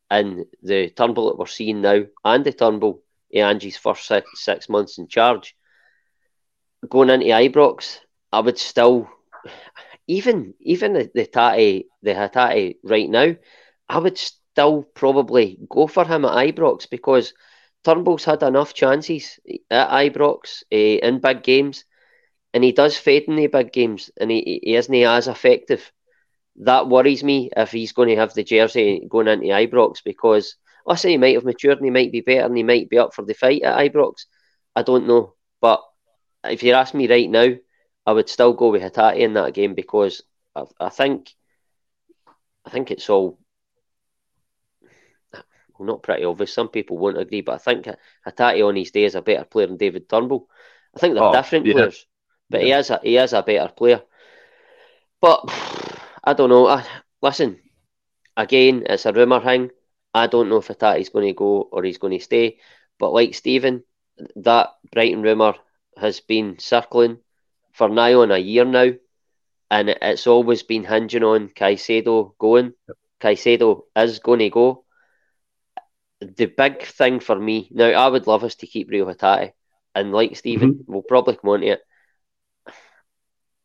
and 0.10 0.46
the 0.62 0.90
Turnbull 0.90 1.30
that 1.30 1.38
we're 1.38 1.46
seeing 1.48 1.82
now, 1.82 2.04
and 2.24 2.44
the 2.44 2.54
Turnbull 2.54 3.02
in 3.32 3.44
Ange's 3.44 3.78
first 3.78 4.06
six, 4.06 4.44
six 4.44 4.70
months 4.70 4.98
in 4.98 5.08
charge, 5.08 5.56
going 6.88 7.10
into 7.10 7.26
Ibrox, 7.28 8.00
I 8.32 8.40
would 8.42 8.58
still, 8.58 9.10
even 10.08 10.54
even 10.62 10.94
the, 10.94 11.12
the 11.14 11.26
Tati, 11.26 11.88
the 12.02 12.12
Hatate 12.12 12.78
right 12.84 13.10
now, 13.10 13.36
I 13.90 14.00
would 14.00 14.18
still 14.18 14.84
probably 14.84 15.60
go 15.70 15.88
for 15.88 16.06
him 16.06 16.26
at 16.26 16.56
Ibrox 16.56 16.90
because 16.90 17.34
Turnbull's 17.84 18.26
had 18.26 18.44
enough 18.44 18.74
chances 18.74 19.40
at 19.70 19.90
Ibrox 19.90 20.64
uh, 20.72 20.76
in 21.08 21.20
big 21.20 21.44
games, 21.44 21.86
and 22.54 22.64
he 22.64 22.72
does 22.72 22.98
fade 22.98 23.26
in 23.28 23.36
the 23.36 23.48
big 23.48 23.72
games, 23.74 24.12
and 24.20 24.32
he, 24.32 24.62
he 24.64 24.76
isn't 24.76 24.94
as 24.96 25.28
effective. 25.28 25.92
That 26.58 26.88
worries 26.90 27.24
me 27.24 27.50
if 27.56 27.72
he's 27.72 27.94
going 27.94 28.10
to 28.10 28.16
have 28.16 28.34
the 28.34 28.44
jersey 28.44 29.06
going 29.10 29.28
into 29.28 29.48
Ibrox 29.48 30.04
because 30.04 30.56
I 30.88 30.96
say 30.96 31.12
he 31.12 31.18
might 31.18 31.36
have 31.36 31.44
matured 31.44 31.78
and 31.80 31.86
he 31.86 31.92
might 31.92 32.12
be 32.12 32.22
better 32.22 32.46
and 32.46 32.56
he 32.56 32.64
might 32.64 32.90
be 32.90 32.98
up 32.98 33.14
for 33.14 33.24
the 33.26 33.34
fight 33.34 33.64
at 33.64 33.78
Ibrox. 33.92 34.26
I 34.76 34.84
don't 34.84 35.08
know, 35.08 35.36
but 35.62 35.82
if 36.46 36.64
you 36.64 36.74
ask 36.74 36.94
me 36.94 37.08
right 37.10 37.30
now, 37.30 37.48
I 38.06 38.14
would 38.14 38.30
still 38.30 38.54
go 38.54 38.70
with 38.72 38.82
Hatate 38.82 39.18
in 39.18 39.34
that 39.34 39.54
game 39.54 39.74
because 39.74 40.22
I, 40.56 40.64
I 40.80 40.90
think 40.90 41.34
I 42.66 42.70
think 42.70 42.92
it's 42.92 43.10
all 43.10 43.40
well, 45.78 45.88
not 45.88 46.04
pretty 46.04 46.24
obvious. 46.24 46.54
Some 46.54 46.70
people 46.70 46.98
won't 46.98 47.18
agree, 47.18 47.42
but 47.42 47.56
I 47.56 47.58
think 47.58 47.88
Hatate 48.26 48.66
on 48.66 48.76
his 48.76 48.92
day 48.92 49.04
is 49.04 49.16
a 49.16 49.22
better 49.22 49.44
player 49.44 49.68
than 49.68 49.78
David 49.78 50.08
Turnbull. 50.08 50.48
I 50.96 51.00
think 51.00 51.14
they're 51.14 51.24
oh, 51.24 51.34
different 51.34 51.66
yeah. 51.66 51.74
players, 51.74 52.06
but 52.50 52.62
yeah. 52.62 52.66
he 52.66 52.72
is 52.80 52.90
a, 52.90 53.00
he 53.04 53.18
is 53.18 53.34
a 53.34 53.44
better 53.44 53.72
player. 53.74 54.02
But 55.20 55.44
I 56.24 56.34
don't 56.34 56.50
know. 56.50 56.68
I, 56.68 56.86
listen, 57.22 57.60
again, 58.38 58.84
it's 58.88 59.06
a 59.06 59.14
rumour 59.14 59.42
thing. 59.42 59.72
I 60.14 60.28
don't 60.28 60.50
know 60.50 60.58
if 60.58 60.68
Hatate's 60.70 61.10
going 61.10 61.28
to 61.28 61.34
go 61.34 61.68
or 61.72 61.84
he's 61.84 61.98
going 61.98 62.18
to 62.18 62.24
stay. 62.24 62.60
But 62.98 63.12
like 63.12 63.36
Stephen, 63.36 63.84
that 64.38 64.70
Brighton 64.94 65.22
rumour 65.22 65.56
has 65.98 66.22
been 66.22 66.58
circling 66.60 67.20
for 67.76 67.90
now 67.90 68.22
on 68.22 68.32
a 68.32 68.38
year 68.38 68.66
now, 68.66 68.92
and 69.70 69.90
it's 69.90 70.28
always 70.28 70.64
been 70.64 70.84
hinging 70.84 71.24
on 71.24 71.50
Caicedo 71.50 72.38
going. 72.38 72.74
Yep. 72.88 72.98
Caicedo 73.22 73.82
is 73.96 74.20
going 74.20 74.40
to 74.40 74.50
go. 74.50 74.86
The 76.22 76.46
big 76.46 76.84
thing 76.84 77.20
for 77.20 77.38
me 77.38 77.70
now, 77.72 77.90
I 77.90 78.08
would 78.08 78.28
love 78.28 78.44
us 78.44 78.56
to 78.56 78.68
keep 78.68 78.90
Reo 78.90 79.06
Hatate, 79.06 79.54
and 79.94 80.12
like 80.14 80.38
Stephen, 80.38 80.76
mm-hmm. 80.76 80.92
we'll 80.92 81.02
probably 81.02 81.36
come 81.36 81.50
on 81.50 81.62
to 81.62 81.68
it. 81.68 81.82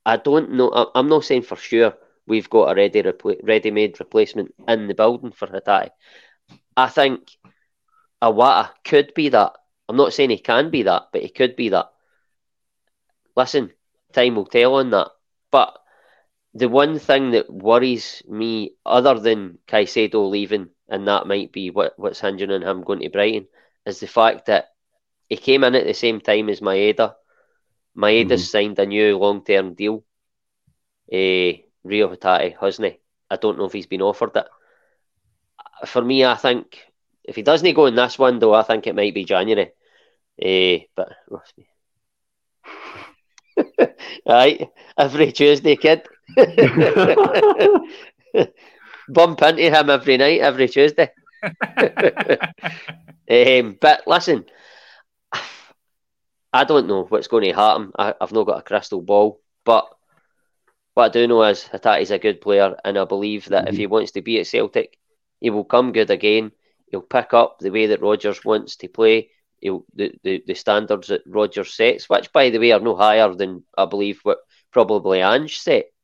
I 0.04 0.16
don't 0.16 0.52
know. 0.52 0.90
I'm 0.94 1.08
not 1.08 1.24
saying 1.24 1.42
for 1.42 1.56
sure 1.56 1.94
we've 2.26 2.50
got 2.50 2.72
a 2.72 2.74
ready 2.74 3.02
repla- 3.02 3.40
ready-made 3.42 4.00
replacement 4.00 4.54
in 4.66 4.88
the 4.88 4.94
building 4.94 5.32
for 5.32 5.46
Hatate. 5.46 5.90
I 6.76 6.88
think 6.88 7.30
Iwata 8.22 8.70
could 8.84 9.14
be 9.14 9.28
that. 9.28 9.52
I'm 9.88 9.96
not 9.96 10.12
saying 10.14 10.30
he 10.30 10.38
can 10.38 10.70
be 10.70 10.84
that, 10.84 11.08
but 11.12 11.22
he 11.22 11.28
could 11.28 11.54
be 11.54 11.68
that 11.68 11.90
listen, 13.36 13.70
time 14.12 14.36
will 14.36 14.46
tell 14.46 14.74
on 14.76 14.90
that. 14.90 15.08
But 15.50 15.76
the 16.54 16.68
one 16.68 16.98
thing 16.98 17.32
that 17.32 17.52
worries 17.52 18.22
me, 18.28 18.72
other 18.84 19.18
than 19.18 19.58
Caicedo 19.68 20.28
leaving, 20.28 20.70
and 20.88 21.06
that 21.08 21.26
might 21.26 21.52
be 21.52 21.70
what, 21.70 21.98
what's 21.98 22.20
hinging 22.20 22.50
on 22.50 22.62
him 22.62 22.82
going 22.82 23.00
to 23.00 23.08
Brighton, 23.08 23.46
is 23.86 24.00
the 24.00 24.06
fact 24.06 24.46
that 24.46 24.68
he 25.28 25.36
came 25.36 25.64
in 25.64 25.74
at 25.74 25.86
the 25.86 25.94
same 25.94 26.20
time 26.20 26.48
as 26.48 26.60
Maeda. 26.60 27.14
Maeda's 27.96 28.42
mm-hmm. 28.42 28.50
signed 28.50 28.78
a 28.78 28.86
new 28.86 29.16
long 29.16 29.44
term 29.44 29.74
deal. 29.74 30.04
Uh, 31.12 31.58
Reo 31.82 32.14
Hatate, 32.14 32.56
hasn't 32.60 32.92
he? 32.92 33.00
I 33.30 33.36
don't 33.36 33.58
know 33.58 33.64
if 33.64 33.72
he's 33.72 33.86
been 33.86 34.02
offered 34.02 34.36
it. 34.36 34.46
For 35.86 36.02
me, 36.02 36.24
I 36.24 36.34
think 36.34 36.78
if 37.24 37.36
he 37.36 37.42
doesn't 37.42 37.74
go 37.74 37.86
in 37.86 37.94
this 37.94 38.18
window, 38.18 38.52
I 38.52 38.62
think 38.62 38.86
it 38.86 38.94
might 38.94 39.14
be 39.14 39.24
January. 39.24 39.72
Uh, 40.42 40.84
but 40.94 41.12
Right, 44.26 44.68
every 44.98 45.32
Tuesday, 45.32 45.76
kid. 45.76 46.06
Bump 49.08 49.42
into 49.42 49.62
him 49.62 49.90
every 49.90 50.16
night, 50.16 50.40
every 50.40 50.68
Tuesday. 50.68 51.10
um, 51.42 51.52
but 53.80 54.02
listen, 54.06 54.44
I 56.52 56.64
don't 56.64 56.86
know 56.86 57.04
what's 57.04 57.28
going 57.28 57.44
to 57.44 57.52
happen. 57.52 57.92
I, 57.98 58.14
have 58.20 58.32
not 58.32 58.46
got 58.46 58.58
a 58.58 58.62
crystal 58.62 59.00
ball, 59.00 59.40
but 59.64 59.88
what 60.94 61.04
I 61.04 61.08
do 61.08 61.26
know 61.26 61.42
is 61.44 61.64
Hatate's 61.64 62.10
a 62.10 62.18
good 62.18 62.40
player, 62.40 62.76
and 62.84 62.98
I 62.98 63.04
believe 63.04 63.46
that 63.46 63.64
mm-hmm. 63.64 63.72
if 63.72 63.76
he 63.76 63.86
wants 63.86 64.12
to 64.12 64.22
be 64.22 64.40
at 64.40 64.46
Celtic, 64.46 64.98
he 65.40 65.50
will 65.50 65.64
come 65.64 65.92
good 65.92 66.10
again. 66.10 66.52
He'll 66.90 67.02
pick 67.02 67.32
up 67.32 67.58
the 67.60 67.70
way 67.70 67.86
that 67.86 68.02
Rodgers 68.02 68.44
wants 68.44 68.76
to 68.76 68.88
play 68.88 69.30
the, 69.62 70.12
the, 70.22 70.42
the 70.46 70.54
standards 70.54 71.08
that 71.08 71.22
Roger 71.26 71.64
sets, 71.64 72.08
which, 72.08 72.32
by 72.32 72.50
the 72.50 72.58
way, 72.58 72.72
are 72.72 72.80
no 72.80 72.96
higher 72.96 73.32
than 73.34 73.64
I 73.76 73.86
believe 73.86 74.20
what 74.22 74.38
probably 74.70 75.20
Ange 75.22 75.58
set. 75.58 75.86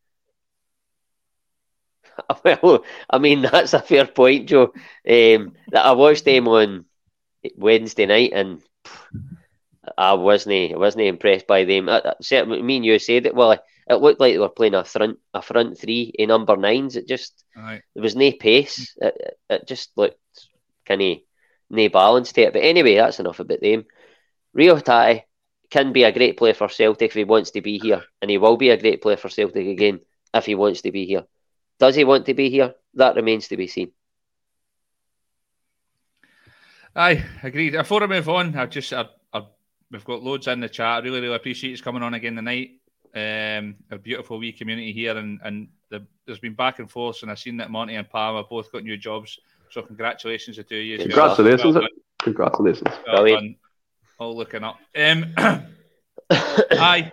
Well, 2.45 2.83
I 3.11 3.19
mean 3.19 3.43
that's 3.43 3.75
a 3.75 3.81
fair 3.81 4.07
point, 4.07 4.49
Joe. 4.49 4.73
Um, 5.07 5.53
I 5.75 5.93
watched 5.93 6.25
them 6.25 6.49
on 6.49 6.87
Wednesday 7.57 8.07
night, 8.07 8.33
and 8.35 8.63
I 9.99 10.15
wasn't 10.15 10.73
I 10.73 10.77
wasn't 10.79 11.05
impressed 11.05 11.47
by 11.47 11.65
them. 11.65 11.91
I, 11.91 12.15
I, 12.33 12.45
me 12.45 12.77
and 12.77 12.87
you 12.87 12.99
said 12.99 13.27
it. 13.27 13.35
Well, 13.35 13.53
it 13.53 13.95
looked 13.97 14.21
like 14.21 14.33
they 14.33 14.39
were 14.39 14.49
playing 14.49 14.75
a 14.75 14.85
front 14.85 15.19
a 15.35 15.43
front 15.43 15.79
three 15.79 16.13
in 16.15 16.29
number 16.29 16.57
nines. 16.57 16.97
It 16.97 17.07
just 17.07 17.45
right. 17.55 17.83
there 17.95 18.03
was 18.03 18.17
no 18.17 18.33
pace. 18.33 18.95
It, 18.97 19.39
it 19.51 19.69
just 19.69 19.91
looked 19.97 20.19
kind 20.87 21.03
of 21.03 21.19
no 21.71 21.89
balance 21.89 22.33
to 22.33 22.43
it. 22.43 22.53
But 22.53 22.63
anyway, 22.63 22.97
that's 22.97 23.21
enough 23.21 23.41
about 23.41 23.61
them. 23.61 23.85
Reo 24.53 24.77
Hatate 24.77 25.23
can 25.71 25.93
be 25.93 26.05
a 26.05 26.13
great 26.13 26.37
player 26.37 26.55
for 26.55 26.69
Celtic 26.69 27.11
if 27.11 27.15
he 27.15 27.25
wants 27.25 27.51
to 27.53 27.61
be 27.61 27.79
here, 27.79 28.03
and 28.23 28.31
he 28.31 28.39
will 28.39 28.57
be 28.57 28.71
a 28.71 28.81
great 28.81 29.03
player 29.03 29.17
for 29.17 29.29
Celtic 29.29 29.67
again 29.67 30.01
if 30.33 30.47
he 30.47 30.55
wants 30.55 30.83
to 30.83 30.93
be 30.93 31.07
here. 31.07 31.25
Does 31.79 31.95
he 31.95 32.05
want 32.05 32.27
to 32.27 32.35
be 32.35 32.51
here? 32.51 32.75
That 32.95 33.17
remains 33.17 33.49
to 33.49 33.57
be 33.57 33.67
seen. 33.67 33.93
Aye, 36.95 37.23
agreed. 37.43 37.73
Before 37.73 38.03
I 38.03 38.07
move 38.07 38.29
on, 38.29 38.57
I've 38.57 38.71
just 38.71 38.93
I, 38.93 39.07
I, 39.33 39.43
we've 39.91 40.05
got 40.05 40.23
loads 40.23 40.47
in 40.47 40.61
the 40.61 40.69
chat. 40.69 40.87
I 40.87 40.99
really, 41.01 41.21
really 41.21 41.35
appreciate 41.35 41.77
you 41.77 41.83
coming 41.83 42.03
on 42.03 42.15
again 42.15 42.37
tonight. 42.37 42.81
Um, 43.15 43.77
a 43.91 43.99
beautiful 43.99 44.39
wee 44.39 44.53
community 44.53 44.93
here, 44.93 45.17
and 45.17 45.39
and 45.45 45.69
the, 45.91 46.07
there's 46.25 46.39
been 46.39 46.55
back 46.55 46.79
and 46.79 46.91
forth, 46.91 47.21
and 47.23 47.31
I've 47.31 47.39
seen 47.39 47.59
that 47.59 47.71
Monty 47.71 47.97
and 47.97 48.07
have 48.11 48.49
both 48.49 48.73
got 48.73 48.85
new 48.85 48.97
jobs. 48.97 49.39
So 49.71 49.83
congratulations 49.83 50.57
to 50.57 50.77
you. 50.77 50.99
Congratulations. 50.99 51.75
Well 51.75 51.89
congratulations. 52.23 52.89
Well 53.07 53.41
All 54.19 54.37
looking 54.37 54.65
up. 54.65 54.79
Um, 54.97 55.35
aye. 56.31 57.13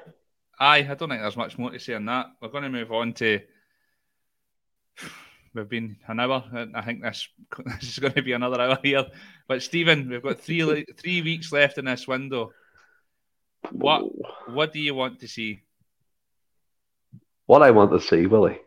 Aye, 0.60 0.88
I 0.90 0.94
don't 0.94 1.10
think 1.10 1.22
there's 1.22 1.36
much 1.36 1.58
more 1.58 1.72
to 1.72 1.80
say 1.80 1.94
on 1.94 2.06
that. 2.06 2.28
We're 2.42 2.50
going 2.50 2.64
to 2.64 2.70
move 2.70 2.92
on 2.92 3.14
to. 3.14 3.42
We've 5.54 5.68
been 5.68 5.98
an 6.08 6.20
hour. 6.20 6.44
I 6.74 6.82
think 6.82 7.04
this 7.04 7.28
this 7.66 7.84
is 7.84 8.00
going 8.00 8.14
to 8.14 8.22
be 8.22 8.34
another 8.34 8.62
hour 8.62 8.80
here. 8.82 9.06
But 9.48 9.62
Stephen, 9.62 10.10
we've 10.10 10.24
got 10.24 10.40
three 10.40 10.86
three 10.96 11.22
weeks 11.22 11.52
left 11.52 11.78
in 11.78 11.86
this 11.86 12.08
window. 12.08 12.52
What 13.72 14.04
what 14.48 14.74
do 14.74 14.80
you 14.80 14.96
want 14.96 15.20
to 15.20 15.28
see? 15.28 15.62
What 17.46 17.62
I 17.62 17.72
want 17.72 17.92
to 17.92 18.00
see, 18.00 18.26
Willie, 18.26 18.60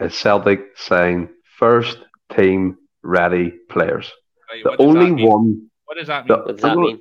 is 0.00 0.14
Celtic 0.14 0.76
saying 0.76 1.28
first 1.56 1.98
team 2.36 2.78
ready 3.06 3.50
players. 3.70 4.12
Right, 4.50 4.64
the 4.64 4.82
only 4.82 5.24
one. 5.24 5.70
What 5.84 5.96
does 5.96 6.08
that 6.08 6.26
mean? 6.26 6.36
The, 6.36 6.44
what 6.44 6.56
does 6.56 6.62
that 6.62 6.76
mean? 6.76 7.00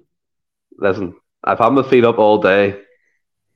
Listen, 0.77 1.15
I've 1.43 1.59
had 1.59 1.69
my 1.69 1.83
feet 1.83 2.05
up 2.05 2.19
all 2.19 2.41
day, 2.41 2.79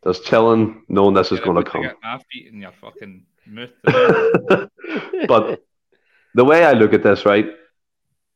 just 0.03 0.25
chilling, 0.25 0.83
knowing 0.87 1.13
this 1.13 1.31
is 1.31 1.39
going 1.39 1.63
to 1.63 1.69
come. 1.69 1.83
my 2.01 2.19
feet 2.31 2.47
in 2.51 2.61
your 2.61 2.71
fucking 2.81 3.25
mouth. 3.47 3.69
but 5.27 5.63
the 6.35 6.45
way 6.45 6.65
I 6.65 6.73
look 6.73 6.93
at 6.93 7.03
this, 7.03 7.25
right, 7.25 7.47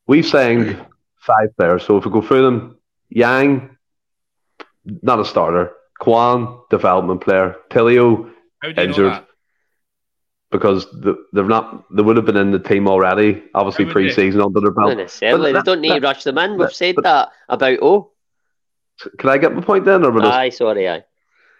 we've 0.08 0.26
signed 0.26 0.86
five 1.20 1.56
players. 1.58 1.86
So 1.86 1.98
if 1.98 2.06
we 2.06 2.12
go 2.12 2.22
through 2.22 2.44
them, 2.44 2.78
Yang, 3.10 3.78
not 4.86 5.20
a 5.20 5.26
starter. 5.26 5.72
Kwon, 6.02 6.68
development 6.70 7.22
player. 7.22 7.56
Tilio, 7.70 8.32
injured 8.78 9.24
because 10.54 10.90
the, 10.92 11.16
they've 11.34 11.46
not 11.46 11.84
they 11.94 12.02
would 12.02 12.16
have 12.16 12.26
been 12.26 12.38
in 12.38 12.52
the 12.52 12.60
team 12.60 12.88
already. 12.88 13.44
Obviously, 13.54 13.86
pre-season 13.86 14.40
under 14.40 14.62
their 14.62 14.72
belt. 14.72 14.96
necessarily, 14.96 15.52
they 15.52 15.62
don't 15.62 15.82
need 15.82 16.00
to 16.00 16.00
rush 16.00 16.24
them 16.24 16.38
in. 16.38 16.58
We've 16.58 16.72
said 16.72 16.96
that 17.04 17.30
about 17.50 17.80
oh. 17.82 18.12
Can 19.18 19.30
I 19.30 19.38
get 19.38 19.54
my 19.54 19.62
point 19.62 19.84
then? 19.84 20.06
Or 20.06 20.26
aye, 20.26 20.50
sorry, 20.50 20.88
aye. 20.88 21.04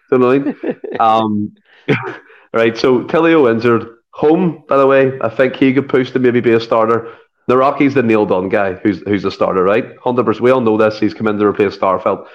So 0.08 0.16
annoying. 0.16 0.56
um, 1.00 1.54
right. 2.54 2.78
So 2.78 3.04
Tilio 3.04 3.50
injured, 3.50 3.88
Holm, 4.12 4.64
by 4.68 4.76
the 4.76 4.86
way, 4.86 5.18
I 5.20 5.28
think 5.28 5.56
he 5.56 5.74
could 5.74 5.88
push 5.88 6.12
to 6.12 6.20
maybe 6.20 6.40
be 6.40 6.52
a 6.52 6.60
starter. 6.60 7.12
Nawrocki's 7.50 7.92
the 7.92 8.02
Neil 8.02 8.24
Dunn 8.24 8.48
guy 8.48 8.74
who's 8.74 9.00
who's 9.00 9.24
a 9.24 9.30
starter, 9.30 9.64
right? 9.64 9.94
100%. 9.96 10.40
We 10.40 10.52
all 10.52 10.62
know 10.62 10.78
this. 10.78 10.98
He's 10.98 11.12
come 11.12 11.26
in 11.26 11.38
to 11.38 11.46
replace 11.46 11.76
Starfelt. 11.76 12.26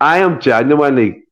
I 0.00 0.18
am 0.18 0.40
genuinely, 0.40 1.24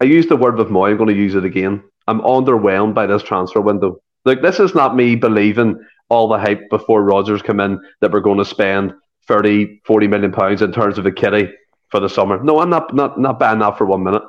I 0.00 0.04
used 0.04 0.28
the 0.28 0.36
word 0.36 0.56
with 0.56 0.68
Mooy, 0.68 0.90
I'm 0.90 0.96
going 0.96 1.08
to 1.08 1.14
use 1.14 1.34
it 1.34 1.44
again. 1.44 1.84
I'm 2.06 2.20
underwhelmed 2.20 2.94
by 2.94 3.06
this 3.06 3.22
transfer 3.22 3.60
window. 3.60 4.00
Like, 4.24 4.42
this 4.42 4.60
is 4.60 4.74
not 4.74 4.96
me 4.96 5.16
believing 5.16 5.78
all 6.08 6.28
the 6.28 6.38
hype 6.38 6.68
before 6.70 7.02
Rodgers 7.02 7.42
come 7.42 7.60
in 7.60 7.80
that 8.00 8.12
we're 8.12 8.20
going 8.20 8.38
to 8.38 8.44
spend 8.44 8.92
30, 9.26 9.80
40 9.86 10.08
million 10.08 10.32
pounds 10.32 10.62
in 10.62 10.72
terms 10.72 10.98
of 10.98 11.06
a 11.06 11.12
kitty 11.12 11.50
for 11.88 12.00
the 12.00 12.08
summer. 12.08 12.42
No, 12.42 12.60
I'm 12.60 12.70
not, 12.70 12.94
not, 12.94 13.18
not 13.18 13.38
buying 13.38 13.60
that 13.60 13.78
for 13.78 13.86
one 13.86 14.02
minute. 14.02 14.22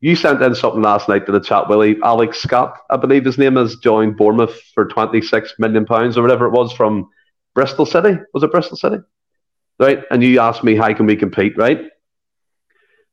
You 0.00 0.14
sent 0.14 0.42
in 0.42 0.54
something 0.54 0.82
last 0.82 1.08
night 1.08 1.26
to 1.26 1.32
the 1.32 1.40
chat, 1.40 1.68
Willie. 1.68 1.96
Alex 2.04 2.38
Scott, 2.40 2.78
I 2.88 2.96
believe 2.96 3.24
his 3.24 3.36
name 3.36 3.56
is, 3.56 3.76
joined 3.76 4.16
Bournemouth 4.16 4.58
for 4.74 4.86
26 4.86 5.54
million 5.58 5.84
pounds 5.84 6.16
or 6.16 6.22
whatever 6.22 6.46
it 6.46 6.52
was 6.52 6.72
from 6.72 7.08
Bristol 7.54 7.84
City. 7.84 8.16
Was 8.32 8.42
it 8.42 8.52
Bristol 8.52 8.76
City? 8.76 8.98
Right. 9.80 10.04
And 10.10 10.22
you 10.22 10.40
asked 10.40 10.62
me, 10.62 10.76
how 10.76 10.92
can 10.94 11.06
we 11.06 11.16
compete, 11.16 11.56
right? 11.56 11.82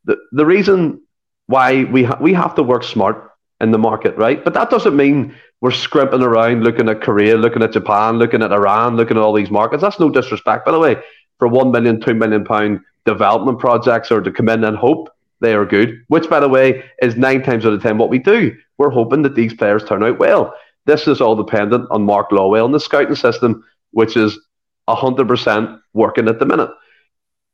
The, 0.06 0.18
the 0.32 0.46
reason 0.46 1.02
why 1.48 1.86
we, 1.86 2.04
ha- 2.04 2.20
we 2.22 2.34
have 2.34 2.56
to 2.56 2.64
work 2.64 2.84
smart 2.84 3.32
in 3.62 3.72
the 3.72 3.78
market, 3.78 4.16
right? 4.18 4.44
But 4.44 4.54
that 4.54 4.70
doesn't 4.70 4.96
mean 4.96 5.36
we're 5.62 5.72
scrimping 5.72 6.22
around 6.22 6.64
looking 6.64 6.90
at 6.90 7.02
Korea, 7.02 7.38
looking 7.38 7.64
at 7.64 7.72
Japan, 7.72 8.18
looking 8.18 8.42
at 8.42 8.52
Iran, 8.52 8.96
looking 8.96 9.18
at 9.18 9.24
all 9.24 9.34
these 9.34 9.52
markets. 9.52 9.82
That's 9.82 10.00
no 10.00 10.10
disrespect, 10.10 10.66
by 10.66 10.72
the 10.72 10.80
way. 10.80 10.98
For 11.40 11.48
one 11.48 11.72
million, 11.72 12.02
two 12.02 12.14
million 12.14 12.44
pound 12.44 12.82
development 13.06 13.60
projects 13.60 14.12
or 14.12 14.22
to 14.22 14.32
come 14.32 14.50
in 14.50 14.64
and 14.64 14.76
hope 14.76 15.10
they 15.42 15.54
are 15.54 15.66
good, 15.66 16.04
which, 16.08 16.30
by 16.30 16.40
the 16.40 16.50
way, 16.50 16.84
is 17.02 17.16
nine 17.16 17.44
times 17.44 17.66
out 17.66 17.74
of 17.74 17.82
ten 17.82 17.98
what 17.98 18.10
we 18.10 18.20
do. 18.20 18.56
We're 18.78 18.90
hoping 18.90 19.22
that 19.24 19.36
these 19.36 19.54
players 19.54 19.84
turn 19.84 20.04
out 20.04 20.20
well. 20.20 20.54
This 20.86 21.08
is 21.08 21.22
all 21.22 21.36
dependent 21.36 21.88
on 21.92 22.04
Mark 22.04 22.30
Lawwell 22.32 22.66
and 22.66 22.74
the 22.74 22.80
scouting 22.80 23.16
system, 23.16 23.64
which 23.92 24.16
is 24.16 24.40
100% 24.88 25.82
working 25.94 26.28
at 26.28 26.40
the 26.40 26.46
minute. 26.46 26.70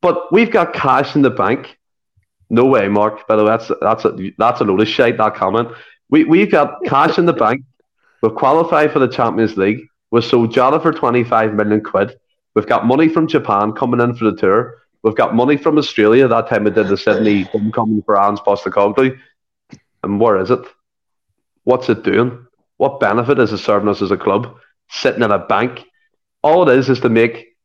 But 0.02 0.32
we've 0.32 0.52
got 0.52 0.74
cash 0.74 1.16
in 1.16 1.22
the 1.22 1.30
bank. 1.30 1.78
No 2.52 2.66
way, 2.66 2.90
Mark. 2.90 3.26
By 3.30 3.38
the 3.38 3.46
way, 3.46 3.52
that's 3.52 3.72
that's 3.80 4.04
a, 4.04 4.32
that's 4.38 4.60
a 4.60 4.66
load 4.66 4.82
of 4.82 4.88
shite, 4.90 5.18
that 5.18 5.36
comment. 5.36 5.70
We, 6.10 6.26
we've 6.26 6.52
got 6.52 6.84
cash 6.84 7.18
in 7.18 7.26
the 7.26 7.34
bank. 7.46 7.64
We've 8.22 8.36
qualified 8.36 8.92
for 8.92 9.00
the 9.00 9.08
Champions 9.08 9.56
League. 9.56 9.88
We've 10.12 10.24
sold 10.24 10.54
Jota 10.54 10.82
for 10.82 10.92
25 10.92 11.54
million 11.54 11.82
quid. 11.82 12.20
We've 12.54 12.68
got 12.68 12.86
money 12.86 13.08
from 13.08 13.28
Japan 13.28 13.72
coming 13.72 14.02
in 14.02 14.16
for 14.16 14.26
the 14.26 14.36
tour. 14.36 14.80
We've 15.02 15.16
got 15.16 15.34
money 15.34 15.56
from 15.56 15.78
Australia. 15.78 16.28
That 16.28 16.50
time 16.50 16.66
we 16.66 16.72
did 16.72 16.90
the 16.90 16.98
Sydney 16.98 17.44
homecoming 17.54 18.04
for 18.04 18.20
Ange 18.22 18.40
Postecoglou. 18.40 19.18
And 20.04 20.20
where 20.20 20.38
is 20.42 20.52
it? 20.52 20.60
What's 21.64 21.88
it 21.88 22.04
doing? 22.04 22.46
What 22.76 23.00
benefit 23.00 23.40
is 23.40 23.54
it 23.54 23.60
serving 23.60 23.88
us 23.88 24.02
as 24.02 24.12
a 24.12 24.18
club? 24.18 24.58
Sitting 24.90 25.24
in 25.24 25.32
a 25.32 25.40
bank. 25.40 25.86
All 26.44 26.68
it 26.68 26.78
is 26.78 26.90
is 26.90 27.00
to 27.00 27.10
make, 27.10 27.56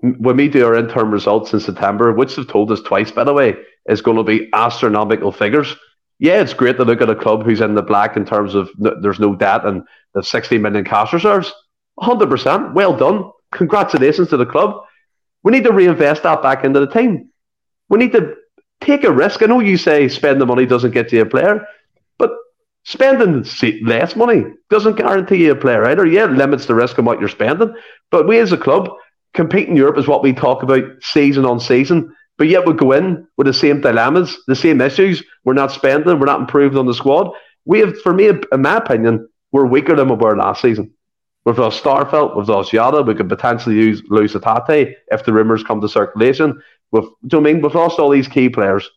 when 0.00 0.36
we 0.36 0.48
do 0.48 0.66
our 0.66 0.74
interim 0.74 1.12
results 1.12 1.52
in 1.52 1.60
September, 1.60 2.12
which 2.12 2.34
they've 2.34 2.48
told 2.48 2.72
us 2.72 2.80
twice, 2.80 3.12
by 3.12 3.22
the 3.22 3.32
way, 3.32 3.54
is 3.88 4.02
going 4.02 4.16
to 4.16 4.22
be 4.22 4.48
astronomical 4.52 5.32
figures. 5.32 5.74
Yeah, 6.18 6.40
it's 6.40 6.54
great 6.54 6.76
to 6.76 6.84
look 6.84 7.00
at 7.00 7.10
a 7.10 7.16
club 7.16 7.44
who's 7.44 7.60
in 7.60 7.74
the 7.74 7.82
black 7.82 8.16
in 8.16 8.24
terms 8.24 8.54
of 8.54 8.70
there's 8.78 9.18
no 9.18 9.34
debt 9.34 9.64
and 9.64 9.82
the 10.14 10.22
60 10.22 10.58
million 10.58 10.84
cash 10.84 11.12
reserves. 11.12 11.52
100%. 11.98 12.74
Well 12.74 12.96
done. 12.96 13.30
Congratulations 13.50 14.28
to 14.28 14.36
the 14.36 14.46
club. 14.46 14.84
We 15.42 15.52
need 15.52 15.64
to 15.64 15.72
reinvest 15.72 16.22
that 16.22 16.42
back 16.42 16.64
into 16.64 16.80
the 16.80 16.86
team. 16.86 17.30
We 17.88 17.98
need 17.98 18.12
to 18.12 18.36
take 18.80 19.04
a 19.04 19.12
risk. 19.12 19.42
I 19.42 19.46
know 19.46 19.60
you 19.60 19.76
say 19.76 20.08
spend 20.08 20.40
the 20.40 20.46
money 20.46 20.66
doesn't 20.66 20.92
get 20.92 21.12
you 21.12 21.22
a 21.22 21.26
player, 21.26 21.66
but 22.18 22.30
spending 22.84 23.44
less 23.82 24.16
money 24.16 24.44
doesn't 24.70 24.96
guarantee 24.96 25.44
you 25.44 25.52
a 25.52 25.56
player 25.56 25.84
either. 25.86 26.06
Yeah, 26.06 26.24
it 26.24 26.32
limits 26.32 26.66
the 26.66 26.74
risk 26.74 26.98
of 26.98 27.04
what 27.04 27.20
you're 27.20 27.28
spending. 27.28 27.74
But 28.10 28.28
we 28.28 28.38
as 28.38 28.52
a 28.52 28.56
club, 28.56 28.88
compete 29.34 29.68
in 29.68 29.76
Europe 29.76 29.98
is 29.98 30.08
what 30.08 30.22
we 30.22 30.32
talk 30.32 30.62
about 30.62 30.84
season 31.00 31.44
on 31.44 31.58
season. 31.58 32.14
But 32.42 32.48
yet 32.48 32.66
we 32.66 32.72
go 32.72 32.90
in 32.90 33.28
with 33.36 33.46
the 33.46 33.54
same 33.54 33.82
dilemmas, 33.82 34.36
the 34.48 34.56
same 34.56 34.80
issues. 34.80 35.22
We're 35.44 35.52
not 35.52 35.70
spending, 35.70 36.18
we're 36.18 36.26
not 36.26 36.40
improving 36.40 36.76
on 36.76 36.86
the 36.86 36.92
squad. 36.92 37.30
We 37.66 37.78
have, 37.78 37.96
for 38.00 38.12
me, 38.12 38.30
in 38.30 38.42
my 38.56 38.78
opinion, 38.78 39.28
we're 39.52 39.66
weaker 39.66 39.94
than 39.94 40.08
we 40.08 40.16
were 40.16 40.36
last 40.36 40.60
season. 40.60 40.92
We've 41.44 41.56
lost 41.56 41.84
Starfelt, 41.84 42.36
we've 42.36 42.48
lost 42.48 42.72
Jota, 42.72 43.02
we 43.02 43.14
could 43.14 43.28
potentially 43.28 43.76
use 43.76 44.02
lose 44.08 44.34
Hatate 44.34 44.92
if 45.12 45.24
the 45.24 45.32
rumours 45.32 45.62
come 45.62 45.80
to 45.82 45.88
circulation. 45.88 46.60
We've, 46.90 47.04
do 47.04 47.36
you 47.36 47.40
know 47.40 47.48
I 47.48 47.52
mean? 47.52 47.62
We've 47.62 47.76
lost 47.76 48.00
all 48.00 48.10
these 48.10 48.26
key 48.26 48.48
players. 48.48 48.90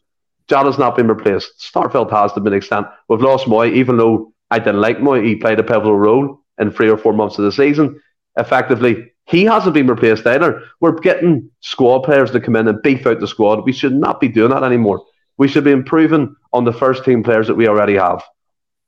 Jota's 0.47 0.79
not 0.79 0.95
been 0.95 1.07
replaced. 1.07 1.59
Starfelt 1.59 2.09
has 2.09 2.33
to 2.33 2.41
an 2.41 2.51
extent. 2.51 2.87
We've 3.09 3.21
lost 3.21 3.45
Mooy, 3.45 3.71
even 3.75 3.97
though 3.97 4.33
I 4.49 4.57
didn't 4.57 4.81
like 4.81 4.97
Mooy. 4.97 5.23
He 5.23 5.35
played 5.35 5.59
a 5.59 5.63
pivotal 5.63 5.99
role 5.99 6.41
in 6.57 6.71
three 6.71 6.89
or 6.89 6.97
four 6.97 7.13
months 7.13 7.37
of 7.37 7.45
the 7.45 7.51
season. 7.51 8.01
Effectively, 8.37 9.11
he 9.25 9.43
hasn't 9.43 9.73
been 9.73 9.87
replaced 9.87 10.25
either. 10.25 10.61
We're 10.79 10.99
getting 10.99 11.49
squad 11.61 11.99
players 11.99 12.31
to 12.31 12.39
come 12.39 12.55
in 12.55 12.67
and 12.67 12.81
beef 12.81 13.05
out 13.07 13.19
the 13.19 13.27
squad. 13.27 13.65
We 13.65 13.73
should 13.73 13.93
not 13.93 14.19
be 14.19 14.27
doing 14.27 14.51
that 14.51 14.63
anymore. 14.63 15.03
We 15.37 15.47
should 15.47 15.63
be 15.63 15.71
improving 15.71 16.35
on 16.53 16.63
the 16.63 16.73
first 16.73 17.03
team 17.03 17.23
players 17.23 17.47
that 17.47 17.55
we 17.55 17.67
already 17.67 17.95
have. 17.95 18.23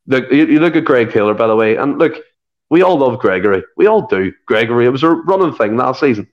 Look, 0.06 0.32
you, 0.32 0.46
you 0.46 0.60
look 0.60 0.76
at 0.76 0.86
Greg 0.86 1.12
Taylor, 1.12 1.34
by 1.34 1.48
the 1.48 1.56
way, 1.56 1.76
and 1.76 1.98
look, 1.98 2.14
we 2.70 2.82
all 2.82 2.98
love 2.98 3.20
Gregory. 3.20 3.64
We 3.76 3.88
all 3.88 4.08
do. 4.08 4.32
Gregory, 4.46 4.86
it 4.86 4.90
was 4.90 5.04
a 5.04 5.10
running 5.10 5.54
thing 5.54 5.76
last 5.76 6.00
season. 6.00 6.28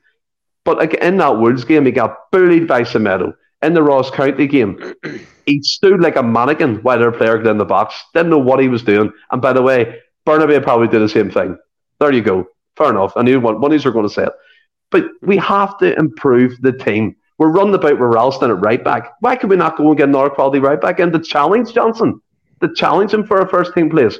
But 0.64 0.94
in 0.94 1.16
that 1.18 1.38
Wolves 1.38 1.64
game, 1.64 1.84
he 1.84 1.92
got 1.92 2.30
bullied 2.30 2.68
by 2.68 2.82
Semedo. 2.82 3.34
In 3.62 3.74
the 3.74 3.82
Ross 3.82 4.10
County 4.10 4.46
game, 4.46 4.94
he 5.46 5.62
stood 5.62 6.00
like 6.00 6.16
a 6.16 6.22
mannequin 6.22 6.76
while 6.82 6.98
their 6.98 7.12
player 7.12 7.38
got 7.38 7.50
in 7.50 7.58
the 7.58 7.64
box. 7.64 8.02
Didn't 8.14 8.30
know 8.30 8.38
what 8.38 8.60
he 8.60 8.68
was 8.68 8.82
doing. 8.82 9.12
And 9.30 9.40
by 9.40 9.52
the 9.52 9.62
way, 9.62 10.00
Bernabei 10.26 10.62
probably 10.62 10.88
did 10.88 11.00
the 11.00 11.08
same 11.08 11.30
thing. 11.30 11.56
There 12.00 12.12
you 12.12 12.22
go. 12.22 12.46
Fair 12.76 12.90
enough. 12.90 13.12
I 13.16 13.22
knew 13.22 13.40
what 13.40 13.54
you 13.54 13.78
were 13.84 13.92
going 13.92 14.08
to 14.08 14.14
say 14.14 14.24
it. 14.24 14.32
But 14.90 15.06
we 15.22 15.36
have 15.38 15.78
to 15.78 15.96
improve 15.98 16.60
the 16.60 16.72
team. 16.72 17.16
We're 17.38 17.50
running 17.50 17.74
about 17.74 17.98
with 17.98 18.14
Ralston 18.14 18.50
at 18.50 18.60
right 18.60 18.82
back. 18.82 19.12
Why 19.20 19.36
could 19.36 19.50
we 19.50 19.56
not 19.56 19.76
go 19.76 19.88
and 19.88 19.96
get 19.96 20.08
another 20.08 20.30
quality 20.30 20.60
right 20.60 20.80
back 20.80 21.00
and 21.00 21.12
to 21.12 21.18
challenge 21.18 21.72
Johnston? 21.72 22.20
To 22.60 22.72
challenge 22.74 23.12
him 23.12 23.26
for 23.26 23.40
a 23.40 23.48
first 23.48 23.74
team 23.74 23.90
place? 23.90 24.18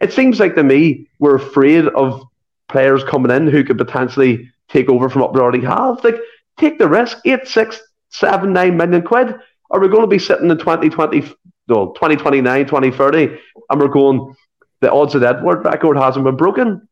It 0.00 0.12
seems 0.12 0.40
like 0.40 0.54
to 0.54 0.62
me 0.62 1.08
we're 1.18 1.36
afraid 1.36 1.86
of 1.88 2.22
players 2.68 3.04
coming 3.04 3.30
in 3.30 3.46
who 3.46 3.64
could 3.64 3.78
potentially 3.78 4.50
take 4.68 4.88
over 4.88 5.08
from 5.08 5.22
what 5.22 5.34
we 5.34 5.40
already 5.40 5.64
have. 5.64 6.02
Like, 6.02 6.18
take 6.58 6.78
the 6.78 6.88
risk. 6.88 7.18
Eight, 7.24 7.46
six, 7.46 7.80
seven, 8.10 8.52
nine 8.52 8.76
million 8.76 9.02
quid. 9.02 9.34
Are 9.70 9.80
we 9.80 9.88
going 9.88 10.02
to 10.02 10.06
be 10.06 10.18
sitting 10.18 10.50
in 10.50 10.58
2020, 10.58 11.20
no, 11.68 11.92
2029, 11.92 12.66
2030, 12.66 13.38
and 13.70 13.80
we're 13.80 13.88
going, 13.88 14.34
the 14.80 14.92
odds 14.92 15.14
of 15.14 15.22
Edouard 15.22 15.64
record 15.64 15.96
hasn't 15.96 16.24
been 16.24 16.36
broken? 16.36 16.86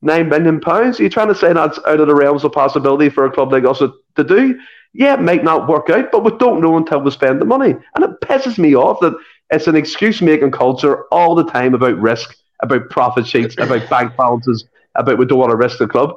Nine 0.00 0.28
million 0.28 0.60
pounds? 0.60 1.00
Are 1.00 1.02
you 1.02 1.08
trying 1.08 1.28
to 1.28 1.34
say 1.34 1.52
that's 1.52 1.78
out 1.86 2.00
of 2.00 2.06
the 2.06 2.14
realms 2.14 2.44
of 2.44 2.52
possibility 2.52 3.08
for 3.08 3.24
a 3.24 3.32
club 3.32 3.52
like 3.52 3.64
us 3.64 3.78
to 3.78 4.24
do? 4.24 4.58
Yeah, 4.92 5.14
it 5.14 5.20
might 5.20 5.44
not 5.44 5.68
work 5.68 5.90
out, 5.90 6.10
but 6.12 6.24
we 6.24 6.36
don't 6.38 6.60
know 6.60 6.76
until 6.76 7.00
we 7.00 7.10
spend 7.10 7.40
the 7.40 7.44
money. 7.44 7.74
And 7.94 8.04
it 8.04 8.20
pisses 8.20 8.58
me 8.58 8.76
off 8.76 9.00
that 9.00 9.16
it's 9.50 9.66
an 9.66 9.76
excuse 9.76 10.22
making 10.22 10.52
culture 10.52 11.04
all 11.06 11.34
the 11.34 11.44
time 11.44 11.74
about 11.74 11.98
risk, 11.98 12.36
about 12.62 12.88
profit 12.90 13.26
sheets, 13.26 13.56
about 13.58 13.90
bank 13.90 14.16
balances, 14.16 14.64
about 14.94 15.18
we 15.18 15.26
don't 15.26 15.38
want 15.38 15.50
to 15.50 15.56
risk 15.56 15.78
the 15.78 15.88
club. 15.88 16.16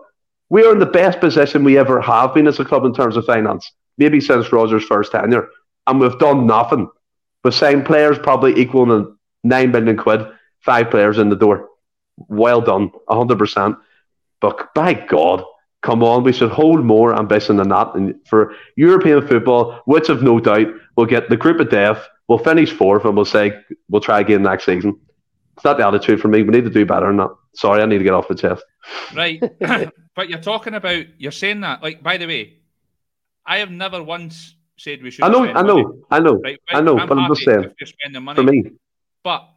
We 0.50 0.64
are 0.64 0.74
in 0.74 0.80
the 0.80 0.86
best 0.86 1.20
position 1.20 1.64
we 1.64 1.78
ever 1.78 2.02
have 2.02 2.34
been 2.34 2.48
as 2.48 2.60
a 2.60 2.66
club 2.66 2.86
in 2.86 2.94
terms 2.94 3.18
of 3.18 3.26
finance, 3.26 3.72
maybe 3.98 4.22
since 4.22 4.52
Rodgers' 4.52 4.84
first 4.84 5.12
tenure. 5.12 5.48
And 5.88 6.00
we've 6.00 6.20
done 6.20 6.46
nothing. 6.46 6.88
We've 7.44 7.54
signed 7.54 7.86
players 7.86 8.20
probably 8.20 8.60
equaling 8.60 9.18
9 9.44 9.72
million 9.72 9.98
quid, 9.98 10.28
five 10.60 10.92
players 10.92 11.18
in 11.18 11.30
the 11.30 11.36
door 11.36 11.71
well 12.28 12.62
done, 12.62 12.92
100%. 13.10 13.78
But 14.40 14.74
by 14.74 14.94
God, 14.94 15.44
come 15.82 16.04
on, 16.04 16.24
we 16.24 16.34
should 16.34 16.52
hold 16.52 16.84
more 16.84 17.18
ambition 17.18 17.58
than 17.58 17.70
that. 17.70 17.94
And 17.96 18.16
for 18.28 18.56
European 18.76 19.28
football, 19.28 19.82
which 19.86 20.10
I've 20.10 20.24
no 20.24 20.40
doubt 20.40 20.68
will 20.96 21.06
get 21.06 21.30
the 21.30 21.38
group 21.38 21.60
of 21.60 21.70
death, 21.70 22.08
we'll 22.28 22.38
finish 22.38 22.72
fourth 22.72 23.06
and 23.06 23.16
we'll 23.16 23.26
say 23.26 23.54
we'll 23.90 24.02
try 24.02 24.20
again 24.20 24.44
next 24.44 24.66
season. 24.66 25.00
It's 25.56 25.66
not 25.66 25.78
the 25.78 25.88
attitude 25.88 26.22
for 26.22 26.28
me. 26.28 26.44
We 26.44 26.50
need 26.50 26.64
to 26.64 26.70
do 26.70 26.86
better 26.86 27.08
than 27.08 27.18
that. 27.18 27.36
Sorry, 27.54 27.82
I 27.82 27.86
need 27.86 27.98
to 27.98 28.04
get 28.04 28.14
off 28.14 28.28
the 28.28 28.36
chest. 28.36 28.64
Right. 29.14 29.42
but 30.16 30.30
you're 30.30 30.40
talking 30.40 30.74
about, 30.74 31.06
you're 31.18 31.32
saying 31.32 31.62
that, 31.62 31.84
like, 31.84 32.02
by 32.02 32.18
the 32.18 32.28
way, 32.28 32.60
I 33.46 33.58
have 33.58 33.72
never 33.72 34.02
once 34.02 34.56
said 34.78 35.02
we 35.04 35.12
should. 35.12 35.26
I 35.26 35.30
know, 35.30 35.44
I 35.44 35.62
know, 35.62 35.84
money. 35.84 36.02
I 36.10 36.20
know, 36.20 36.42
right? 36.44 36.60
I 36.70 36.82
know, 36.82 36.98
I'm 36.98 37.08
but 37.08 37.18
I'm 37.18 37.30
just 37.30 37.44
saying. 37.44 37.72
For 38.36 38.44
me. 38.44 38.72
But 39.24 39.48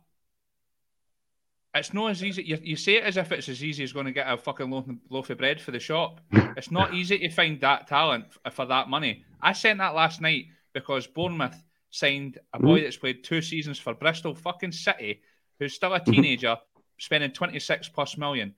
it's 1.75 1.93
not 1.93 2.11
as 2.11 2.23
easy. 2.23 2.43
You, 2.45 2.59
you 2.63 2.77
say 2.77 2.97
it 2.97 3.05
as 3.05 3.17
if 3.17 3.33
it's 3.33 3.49
as 3.49 3.63
easy 3.65 3.83
as 3.83 3.93
going 3.93 4.07
to 4.07 4.13
get 4.13 4.31
a 4.31 4.37
fucking 4.37 4.71
loaf, 4.71 4.85
loaf 5.11 5.31
of 5.31 5.39
bread 5.39 5.61
for 5.61 5.73
the 5.73 5.81
shop. 5.81 6.21
it's 6.33 6.71
not 6.71 6.95
easy 6.95 7.19
to 7.19 7.29
find 7.31 7.61
that 7.61 7.89
talent 7.89 8.27
for 8.53 8.67
that 8.67 8.89
money. 8.89 9.25
I 9.43 9.53
sent 9.53 9.79
that 9.79 9.95
last 9.95 10.21
night 10.21 10.47
because 10.73 11.07
Bournemouth 11.07 11.61
signed 11.91 12.39
a 12.53 12.59
boy 12.59 12.77
mm-hmm. 12.77 12.85
that's 12.85 12.97
played 12.97 13.25
two 13.25 13.43
seasons 13.43 13.79
for 13.79 13.95
Bristol 13.95 14.35
fucking 14.35 14.73
City, 14.73 15.21
who's 15.59 15.75
still 15.75 15.95
a 15.95 16.01
mm-hmm. 16.01 16.13
teenager, 16.13 16.57
spending 16.99 17.33
26 17.33 17.89
plus 17.89 18.17
million. 18.17 18.55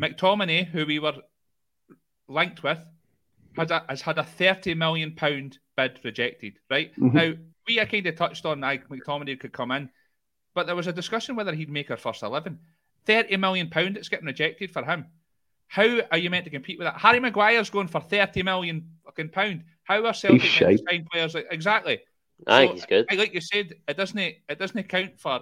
McTominay, 0.00 0.66
who 0.66 0.86
we 0.86 0.98
were 0.98 1.14
linked 2.28 2.62
with, 2.62 2.78
has, 3.56 3.70
a, 3.70 3.84
has 3.88 4.00
had 4.00 4.18
a 4.18 4.24
30 4.24 4.74
million 4.74 5.14
pound 5.14 5.58
bid 5.76 5.98
rejected, 6.04 6.58
right? 6.70 6.92
Mm-hmm. 6.96 7.16
Now, 7.16 7.32
we 7.68 7.80
are 7.80 7.86
kind 7.86 8.06
of 8.06 8.16
touched 8.16 8.46
on 8.46 8.60
like 8.60 8.88
McTominay 8.88 9.40
could 9.40 9.52
come 9.52 9.72
in. 9.72 9.90
But 10.56 10.66
there 10.66 10.74
was 10.74 10.86
a 10.86 10.92
discussion 10.92 11.36
whether 11.36 11.54
he'd 11.54 11.68
make 11.68 11.90
our 11.90 11.98
first 11.98 12.22
11. 12.22 12.58
£30 13.06 13.38
million, 13.38 13.70
it's 13.74 14.08
getting 14.08 14.24
rejected 14.24 14.70
for 14.70 14.82
him. 14.82 15.04
How 15.66 16.00
are 16.10 16.16
you 16.16 16.30
meant 16.30 16.46
to 16.46 16.50
compete 16.50 16.78
with 16.78 16.86
that? 16.86 16.98
Harry 16.98 17.20
Maguire's 17.20 17.68
going 17.68 17.88
for 17.88 18.00
30 18.00 18.42
million 18.42 18.88
fucking 19.04 19.28
pound. 19.28 19.64
How 19.84 20.06
are 20.06 20.14
Celtic 20.14 20.40
meant 20.58 20.78
to 20.78 20.84
sign 20.90 21.06
players 21.12 21.34
like 21.34 21.48
exactly? 21.50 22.00
I 22.46 22.60
think 22.60 22.72
he's 22.72 22.86
good. 22.86 23.06
Like 23.12 23.34
you 23.34 23.42
said, 23.42 23.74
it 23.86 23.98
doesn't 23.98 24.18
it 24.18 24.58
doesn't 24.58 24.88
count 24.88 25.20
for 25.20 25.40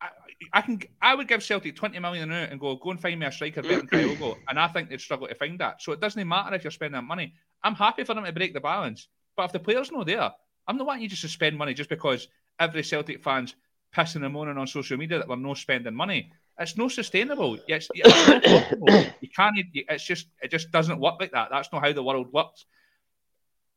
I, 0.00 0.08
I 0.54 0.62
can 0.62 0.80
I 1.02 1.14
would 1.14 1.28
give 1.28 1.42
Celtic 1.42 1.76
20 1.76 1.98
million 1.98 2.32
out 2.32 2.48
and 2.50 2.58
go, 2.58 2.76
go 2.76 2.92
and 2.92 3.00
find 3.00 3.20
me 3.20 3.26
a 3.26 3.32
striker 3.32 3.60
better 3.60 3.76
than 3.76 3.86
Kyogo. 3.88 4.36
And 4.48 4.58
I 4.58 4.68
think 4.68 4.88
they'd 4.88 5.00
struggle 5.00 5.28
to 5.28 5.34
find 5.34 5.58
that. 5.60 5.82
So 5.82 5.92
it 5.92 6.00
doesn't 6.00 6.26
matter 6.26 6.54
if 6.54 6.64
you're 6.64 6.70
spending 6.70 6.98
that 6.98 7.06
money. 7.06 7.34
I'm 7.62 7.74
happy 7.74 8.04
for 8.04 8.14
them 8.14 8.24
to 8.24 8.32
break 8.32 8.54
the 8.54 8.60
balance. 8.60 9.08
But 9.36 9.44
if 9.44 9.52
the 9.52 9.60
player's 9.60 9.92
not 9.92 10.06
there, 10.06 10.30
I'm 10.66 10.78
not 10.78 10.86
wanting 10.86 11.02
you 11.02 11.08
just 11.10 11.22
to 11.22 11.28
spend 11.28 11.58
money 11.58 11.74
just 11.74 11.90
because 11.90 12.28
every 12.58 12.82
Celtic 12.82 13.22
fan's 13.22 13.54
pissing 13.94 14.24
and 14.24 14.32
moaning 14.32 14.58
on 14.58 14.66
social 14.66 14.96
media 14.96 15.18
that 15.18 15.28
we're 15.28 15.36
not 15.36 15.58
spending 15.58 15.94
money. 15.94 16.30
It's 16.58 16.76
no 16.76 16.88
sustainable. 16.88 17.58
It's, 17.66 17.88
it's 17.94 18.78
not 18.78 19.14
you 19.20 19.28
can't. 19.34 19.56
It's 19.74 20.04
just 20.04 20.28
it 20.42 20.50
just 20.50 20.70
doesn't 20.70 21.00
work 21.00 21.16
like 21.20 21.32
that. 21.32 21.48
That's 21.50 21.72
not 21.72 21.82
how 21.82 21.92
the 21.92 22.02
world 22.02 22.32
works. 22.32 22.66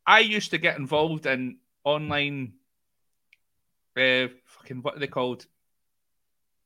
I 0.05 0.19
used 0.19 0.51
to 0.51 0.57
get 0.57 0.77
involved 0.77 1.25
in 1.25 1.57
online, 1.85 2.53
uh, 3.97 4.27
fucking 4.45 4.81
what 4.81 4.95
are 4.95 4.99
they 4.99 5.07
called? 5.07 5.45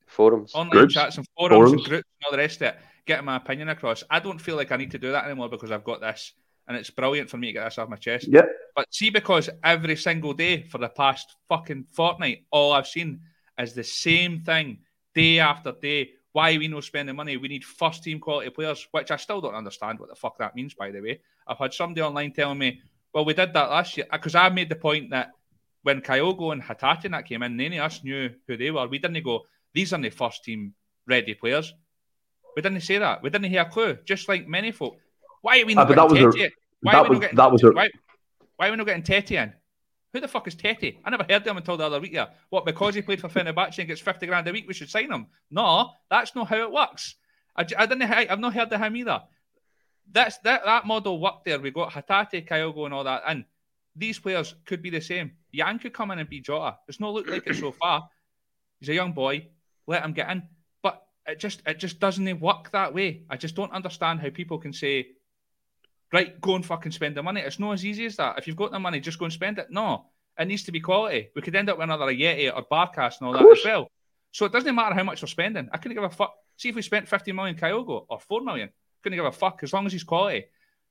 Forums, 0.06 0.54
online 0.54 0.70
groups. 0.70 0.94
chats, 0.94 1.16
and 1.18 1.26
forums, 1.36 1.54
forums, 1.54 1.72
and 1.72 1.84
groups, 1.84 2.08
and 2.20 2.26
all 2.26 2.32
the 2.32 2.38
rest 2.38 2.62
of 2.62 2.68
it. 2.68 2.78
Getting 3.06 3.26
my 3.26 3.36
opinion 3.36 3.68
across. 3.68 4.02
I 4.10 4.20
don't 4.20 4.40
feel 4.40 4.56
like 4.56 4.72
I 4.72 4.76
need 4.76 4.90
to 4.90 4.98
do 4.98 5.12
that 5.12 5.24
anymore 5.24 5.48
because 5.48 5.70
I've 5.70 5.84
got 5.84 6.00
this 6.00 6.32
and 6.68 6.76
it's 6.76 6.90
brilliant 6.90 7.30
for 7.30 7.38
me 7.38 7.48
to 7.48 7.52
get 7.54 7.64
this 7.64 7.78
off 7.78 7.88
my 7.88 7.96
chest. 7.96 8.28
Yeah. 8.28 8.42
But 8.76 8.92
see, 8.92 9.10
because 9.10 9.48
every 9.64 9.96
single 9.96 10.34
day 10.34 10.62
for 10.62 10.78
the 10.78 10.90
past 10.90 11.36
fucking 11.48 11.86
fortnight, 11.90 12.44
all 12.50 12.72
I've 12.72 12.86
seen 12.86 13.20
is 13.58 13.74
the 13.74 13.84
same 13.84 14.40
thing 14.40 14.78
day 15.14 15.38
after 15.38 15.72
day. 15.72 16.10
Why 16.32 16.56
we 16.56 16.68
no 16.68 16.80
spending 16.80 17.16
money? 17.16 17.36
We 17.36 17.48
need 17.48 17.64
first 17.64 18.04
team 18.04 18.20
quality 18.20 18.50
players, 18.50 18.86
which 18.90 19.10
I 19.10 19.16
still 19.16 19.40
don't 19.40 19.54
understand 19.54 19.98
what 19.98 20.08
the 20.08 20.14
fuck 20.14 20.38
that 20.38 20.54
means. 20.54 20.74
By 20.74 20.90
the 20.90 21.00
way, 21.00 21.20
I've 21.46 21.58
had 21.58 21.72
somebody 21.72 22.02
online 22.02 22.32
telling 22.32 22.58
me, 22.58 22.80
"Well, 23.12 23.24
we 23.24 23.34
did 23.34 23.52
that 23.54 23.70
last 23.70 23.96
year," 23.96 24.06
because 24.12 24.34
I 24.34 24.48
made 24.50 24.68
the 24.68 24.76
point 24.76 25.10
that 25.10 25.30
when 25.82 26.00
Kyogo 26.00 26.52
and 26.52 26.62
Hatate 26.62 27.10
that 27.10 27.26
came 27.26 27.42
in, 27.42 27.56
none 27.56 27.72
of 27.72 27.80
us 27.80 28.04
knew 28.04 28.30
who 28.46 28.56
they 28.56 28.70
were. 28.70 28.86
We 28.86 28.98
didn't 28.98 29.22
go, 29.24 29.46
"These 29.72 29.92
are 29.92 30.00
the 30.00 30.10
first 30.10 30.44
team 30.44 30.74
ready 31.06 31.34
players." 31.34 31.74
We 32.54 32.62
didn't 32.62 32.80
say 32.80 32.98
that. 32.98 33.22
We 33.22 33.30
didn't 33.30 33.50
hear 33.50 33.62
a 33.62 33.70
clue. 33.70 33.98
Just 34.04 34.28
like 34.28 34.46
many 34.48 34.72
folk, 34.72 34.98
why 35.42 35.60
are 35.60 35.66
we 35.66 35.74
not 35.74 35.90
uh, 35.90 35.94
getting 35.94 36.32
Tete? 36.32 36.52
A, 36.52 36.54
why 36.82 36.94
are 36.94 37.02
we 37.04 37.10
not 37.10 37.20
getting, 37.20 37.36
that 37.36 37.64
a, 37.64 37.72
why, 37.72 37.88
why 38.56 38.68
are 38.68 38.70
we 38.70 38.76
not 38.76 38.86
getting 38.86 39.02
Tete 39.02 39.32
in? 39.32 39.52
Who 40.12 40.20
the 40.20 40.28
fuck 40.28 40.48
is 40.48 40.54
Tete? 40.54 40.98
I 41.04 41.10
never 41.10 41.24
heard 41.24 41.42
of 41.42 41.46
him 41.46 41.56
until 41.58 41.76
the 41.76 41.84
other 41.84 42.00
week. 42.00 42.12
Yeah, 42.12 42.28
what 42.48 42.64
because 42.64 42.94
he 42.94 43.02
played 43.02 43.20
for 43.20 43.28
Fenerbahce 43.28 43.78
and 43.78 43.88
gets 43.88 44.00
fifty 44.00 44.26
grand 44.26 44.48
a 44.48 44.52
week, 44.52 44.66
we 44.66 44.74
should 44.74 44.90
sign 44.90 45.12
him? 45.12 45.26
No, 45.50 45.90
that's 46.10 46.34
not 46.34 46.48
how 46.48 46.62
it 46.62 46.72
works. 46.72 47.16
I, 47.54 47.66
I 47.76 47.86
didn't. 47.86 48.02
I've 48.02 48.40
not 48.40 48.54
heard 48.54 48.72
of 48.72 48.80
him 48.80 48.96
either. 48.96 49.22
That's 50.10 50.38
that 50.38 50.64
that 50.64 50.86
model 50.86 51.20
worked 51.20 51.44
there. 51.44 51.60
We 51.60 51.70
got 51.70 51.92
Hatate, 51.92 52.48
Kyogo, 52.48 52.86
and 52.86 52.94
all 52.94 53.04
that, 53.04 53.22
and 53.26 53.44
these 53.94 54.18
players 54.18 54.54
could 54.64 54.80
be 54.80 54.90
the 54.90 55.00
same. 55.00 55.32
Yang 55.52 55.80
could 55.80 55.92
come 55.92 56.10
in 56.10 56.18
and 56.18 56.28
be 56.28 56.40
Jota. 56.40 56.78
It's 56.88 57.00
not 57.00 57.12
looked 57.12 57.28
like 57.28 57.46
it 57.46 57.56
so 57.56 57.72
far. 57.72 58.08
He's 58.80 58.88
a 58.88 58.94
young 58.94 59.12
boy. 59.12 59.48
Let 59.86 60.04
him 60.04 60.12
get 60.12 60.30
in. 60.30 60.42
But 60.82 61.04
it 61.26 61.38
just 61.38 61.62
it 61.66 61.78
just 61.78 62.00
doesn't 62.00 62.40
work 62.40 62.70
that 62.70 62.94
way. 62.94 63.24
I 63.28 63.36
just 63.36 63.56
don't 63.56 63.72
understand 63.72 64.20
how 64.20 64.30
people 64.30 64.58
can 64.58 64.72
say 64.72 65.08
right, 66.12 66.40
go 66.40 66.54
and 66.54 66.64
fucking 66.64 66.92
spend 66.92 67.16
the 67.16 67.22
money. 67.22 67.40
It's 67.40 67.58
not 67.58 67.72
as 67.72 67.84
easy 67.84 68.06
as 68.06 68.16
that. 68.16 68.38
If 68.38 68.46
you've 68.46 68.56
got 68.56 68.70
the 68.70 68.78
money, 68.78 69.00
just 69.00 69.18
go 69.18 69.24
and 69.24 69.32
spend 69.32 69.58
it. 69.58 69.68
No, 69.70 70.06
it 70.38 70.46
needs 70.46 70.64
to 70.64 70.72
be 70.72 70.80
quality. 70.80 71.30
We 71.34 71.42
could 71.42 71.56
end 71.56 71.68
up 71.68 71.78
with 71.78 71.84
another 71.84 72.06
Ajeti 72.06 72.54
or 72.54 72.64
Barkas 72.64 73.18
and 73.18 73.28
all 73.28 73.32
that 73.32 73.58
as 73.58 73.64
well. 73.64 73.88
So 74.30 74.46
it 74.46 74.52
doesn't 74.52 74.74
matter 74.74 74.94
how 74.94 75.04
much 75.04 75.22
we're 75.22 75.28
spending. 75.28 75.68
I 75.72 75.78
couldn't 75.78 75.96
give 75.96 76.04
a 76.04 76.10
fuck. 76.10 76.34
See 76.56 76.68
if 76.68 76.74
we 76.74 76.82
spent 76.82 77.08
50 77.08 77.32
million 77.32 77.56
Kyogo 77.56 78.04
or 78.08 78.20
4 78.20 78.42
million. 78.42 78.70
Couldn't 79.02 79.16
give 79.16 79.24
a 79.24 79.32
fuck 79.32 79.60
as 79.62 79.72
long 79.72 79.86
as 79.86 79.92
he's 79.92 80.04
quality. 80.04 80.46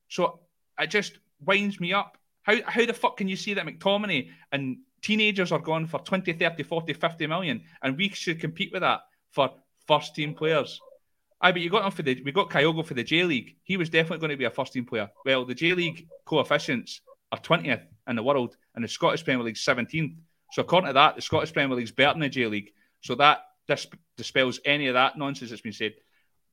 So 0.09 0.39
it 0.79 0.87
just 0.87 1.19
winds 1.45 1.79
me 1.79 1.93
up. 1.93 2.17
How, 2.41 2.55
how 2.65 2.85
the 2.85 2.93
fuck 2.93 3.17
can 3.17 3.27
you 3.27 3.35
see 3.35 3.53
that 3.53 3.65
McTominay 3.65 4.29
and 4.51 4.77
teenagers 5.01 5.51
are 5.51 5.59
going 5.59 5.87
for 5.87 5.99
20, 5.99 6.33
30, 6.33 6.63
40, 6.63 6.93
50 6.93 7.27
million 7.27 7.63
and 7.81 7.97
we 7.97 8.09
should 8.09 8.39
compete 8.39 8.71
with 8.71 8.81
that 8.81 9.01
for 9.31 9.51
first 9.87 10.15
team 10.15 10.33
players? 10.33 10.79
I 11.39 11.51
but 11.51 11.61
you 11.61 11.69
got 11.69 11.85
him 11.85 11.91
for 11.91 12.01
the 12.01 12.21
we 12.23 12.31
got 12.31 12.49
Kyogo 12.49 12.85
for 12.85 12.93
the 12.93 13.03
J 13.03 13.23
League. 13.23 13.57
He 13.63 13.77
was 13.77 13.89
definitely 13.89 14.19
going 14.19 14.31
to 14.31 14.37
be 14.37 14.45
a 14.45 14.49
first 14.49 14.73
team 14.73 14.85
player. 14.85 15.09
Well, 15.25 15.45
the 15.45 15.53
J 15.53 15.73
League 15.73 16.07
coefficients 16.25 17.01
are 17.31 17.39
twentieth 17.39 17.81
in 18.07 18.15
the 18.15 18.23
world, 18.23 18.57
and 18.75 18.83
the 18.83 18.87
Scottish 18.87 19.23
Premier 19.23 19.43
League 19.43 19.57
seventeenth. 19.57 20.13
So 20.51 20.61
according 20.61 20.87
to 20.87 20.93
that, 20.93 21.15
the 21.15 21.21
Scottish 21.21 21.53
Premier 21.53 21.75
League's 21.75 21.91
better 21.91 22.13
than 22.13 22.21
the 22.21 22.29
J 22.29 22.47
League. 22.47 22.71
So 23.01 23.15
that 23.15 23.39
dis- 23.67 23.87
dispels 24.15 24.59
any 24.65 24.87
of 24.87 24.95
that 24.95 25.17
nonsense 25.17 25.51
that's 25.51 25.61
been 25.61 25.73
said. 25.73 25.93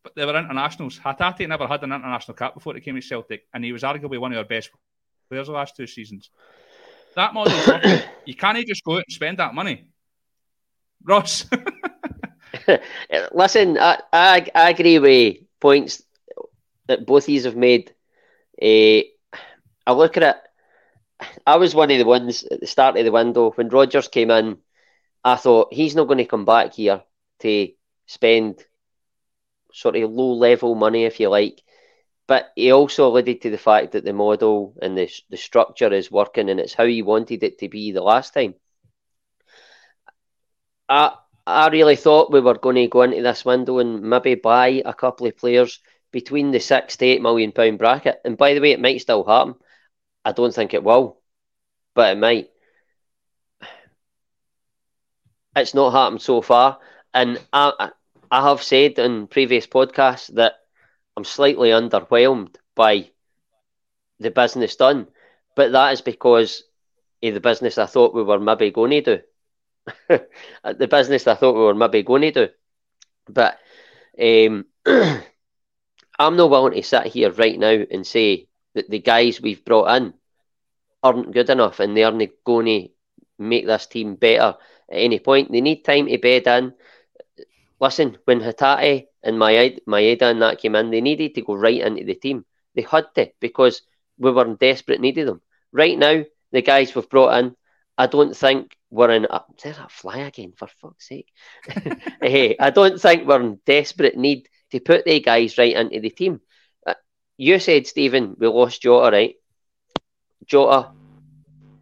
But 0.02 0.14
they 0.16 0.26
were 0.26 0.38
internationals. 0.38 0.98
Hatate 0.98 1.48
never 1.48 1.66
had 1.66 1.82
an 1.82 1.92
international 1.92 2.36
cap 2.36 2.52
before 2.52 2.74
he 2.74 2.80
came 2.80 2.96
to 2.96 3.00
Celtic, 3.00 3.46
and 3.54 3.64
he 3.64 3.72
was 3.72 3.82
arguably 3.82 4.18
one 4.18 4.32
of 4.32 4.38
our 4.38 4.44
best 4.44 4.70
players 5.30 5.46
the 5.46 5.52
last 5.54 5.76
two 5.76 5.86
seasons. 5.86 6.30
That 7.16 7.32
model, 7.32 7.56
you 8.26 8.34
can't 8.34 8.66
just 8.66 8.84
go 8.84 8.96
out 8.96 9.04
and 9.06 9.12
spend 9.12 9.38
that 9.38 9.54
money. 9.54 9.86
Ross. 11.02 11.46
Listen, 13.32 13.78
I, 13.78 14.00
I, 14.12 14.46
I 14.54 14.70
agree 14.70 14.98
with 14.98 15.36
points 15.60 16.02
that 16.88 17.06
both 17.06 17.28
you 17.28 17.42
have 17.42 17.56
made. 17.56 17.90
Uh, 18.62 19.02
I 19.86 19.92
look 19.94 20.16
at 20.16 20.22
it. 20.24 20.36
I 21.46 21.56
was 21.56 21.74
one 21.74 21.90
of 21.90 21.98
the 21.98 22.04
ones 22.04 22.44
at 22.44 22.60
the 22.60 22.66
start 22.66 22.96
of 22.96 23.04
the 23.04 23.12
window 23.12 23.50
when 23.52 23.68
Rodgers 23.68 24.08
came 24.08 24.30
in. 24.30 24.58
I 25.24 25.36
thought 25.36 25.74
he's 25.74 25.96
not 25.96 26.06
going 26.06 26.18
to 26.18 26.26
come 26.26 26.44
back 26.46 26.74
here 26.74 27.02
to 27.40 27.68
spend 28.06 28.64
sort 29.72 29.94
of 29.96 30.10
low 30.10 30.32
level 30.32 30.74
money, 30.74 31.04
if 31.04 31.20
you 31.20 31.28
like. 31.28 31.62
But 32.28 32.52
he 32.56 32.70
also 32.72 33.08
alluded 33.08 33.42
to 33.42 33.50
the 33.50 33.58
fact 33.58 33.92
that 33.92 34.04
the 34.04 34.12
model 34.14 34.74
and 34.82 34.96
the 34.98 35.10
the 35.30 35.36
structure 35.38 35.92
is 35.92 36.10
working, 36.10 36.50
and 36.50 36.60
it's 36.60 36.74
how 36.74 36.86
he 36.86 37.02
wanted 37.02 37.42
it 37.44 37.58
to 37.60 37.68
be 37.68 37.92
the 37.92 38.02
last 38.02 38.34
time. 38.34 38.54
I 40.88 41.16
I 41.46 41.68
really 41.68 41.96
thought 41.96 42.32
we 42.32 42.40
were 42.40 42.58
going 42.58 42.76
to 42.76 42.86
go 42.88 43.02
into 43.02 43.22
this 43.22 43.44
window 43.44 43.78
and 43.78 44.02
maybe 44.02 44.34
buy 44.34 44.82
a 44.84 44.94
couple 44.94 45.26
of 45.26 45.36
players 45.36 45.80
between 46.10 46.50
the 46.50 46.60
six 46.60 46.96
to 46.96 47.06
eight 47.06 47.22
million 47.22 47.52
pound 47.52 47.78
bracket. 47.78 48.20
And 48.24 48.36
by 48.36 48.54
the 48.54 48.60
way, 48.60 48.72
it 48.72 48.80
might 48.80 49.00
still 49.00 49.24
happen. 49.24 49.56
I 50.24 50.32
don't 50.32 50.54
think 50.54 50.72
it 50.74 50.84
will, 50.84 51.20
but 51.94 52.12
it 52.16 52.18
might. 52.18 52.50
It's 55.56 55.74
not 55.74 55.90
happened 55.92 56.22
so 56.22 56.40
far, 56.42 56.78
and 57.12 57.40
I 57.52 57.90
I 58.30 58.48
have 58.48 58.62
said 58.62 58.98
in 58.98 59.26
previous 59.28 59.66
podcasts 59.66 60.32
that 60.34 60.54
I'm 61.16 61.24
slightly 61.24 61.70
underwhelmed 61.70 62.56
by 62.74 63.10
the 64.18 64.30
business 64.30 64.76
done, 64.76 65.08
but 65.54 65.72
that 65.72 65.92
is 65.92 66.00
because 66.00 66.64
of 67.22 67.34
the 67.34 67.40
business 67.40 67.78
I 67.78 67.86
thought 67.86 68.14
we 68.14 68.22
were 68.22 68.40
maybe 68.40 68.70
going 68.70 68.90
to 68.92 69.00
do. 69.02 69.22
the 70.08 70.88
business 70.88 71.26
I 71.26 71.34
thought 71.34 71.54
we 71.54 71.60
were 71.60 71.74
maybe 71.74 72.02
going 72.02 72.22
to 72.22 72.30
do. 72.32 72.48
But 73.28 73.58
um, 74.20 74.66
I'm 76.18 76.36
not 76.36 76.50
willing 76.50 76.74
to 76.74 76.82
sit 76.82 77.06
here 77.06 77.30
right 77.32 77.58
now 77.58 77.84
and 77.90 78.06
say 78.06 78.48
that 78.74 78.88
the 78.90 79.00
guys 79.00 79.40
we've 79.40 79.64
brought 79.64 79.96
in 79.96 80.14
aren't 81.02 81.32
good 81.32 81.50
enough 81.50 81.80
and 81.80 81.96
they 81.96 82.04
aren't 82.04 82.44
going 82.44 82.66
to 82.66 82.88
make 83.38 83.66
this 83.66 83.86
team 83.86 84.14
better 84.14 84.56
at 84.90 84.96
any 84.96 85.18
point. 85.18 85.50
They 85.52 85.60
need 85.60 85.84
time 85.84 86.06
to 86.06 86.18
bed 86.18 86.46
in. 86.46 86.74
Listen, 87.80 88.16
when 88.24 88.40
Hatate 88.40 89.08
and 89.22 89.36
Maeda 89.36 90.22
and 90.22 90.42
that 90.42 90.58
came 90.60 90.74
in, 90.76 90.90
they 90.90 91.00
needed 91.00 91.34
to 91.34 91.42
go 91.42 91.54
right 91.54 91.80
into 91.80 92.04
the 92.04 92.14
team. 92.14 92.44
They 92.74 92.82
had 92.82 93.06
to 93.16 93.30
because 93.40 93.82
we 94.18 94.30
were 94.30 94.46
in 94.46 94.56
desperate 94.56 95.00
need 95.00 95.18
of 95.18 95.26
them. 95.26 95.40
Right 95.72 95.98
now, 95.98 96.24
the 96.52 96.62
guys 96.62 96.94
we've 96.94 97.08
brought 97.08 97.38
in, 97.38 97.56
I 97.98 98.06
don't 98.06 98.34
think 98.36 98.76
we're 98.94 99.10
in. 99.10 99.26
Uh, 99.26 99.40
there's 99.62 99.78
a 99.78 99.88
fly 99.88 100.18
again, 100.18 100.52
for 100.56 100.68
fuck's 100.80 101.08
sake. 101.08 101.32
hey, 102.22 102.56
I 102.58 102.70
don't 102.70 103.00
think 103.00 103.26
we're 103.26 103.40
in 103.40 103.58
desperate 103.66 104.16
need 104.16 104.48
to 104.70 104.78
put 104.78 105.04
the 105.04 105.18
guys 105.20 105.58
right 105.58 105.74
into 105.74 106.00
the 106.00 106.10
team. 106.10 106.40
Uh, 106.86 106.94
you 107.36 107.58
said, 107.58 107.88
Stephen, 107.88 108.36
we 108.38 108.46
lost 108.46 108.82
Jota, 108.82 109.10
right? 109.10 109.34
Jota 110.46 110.90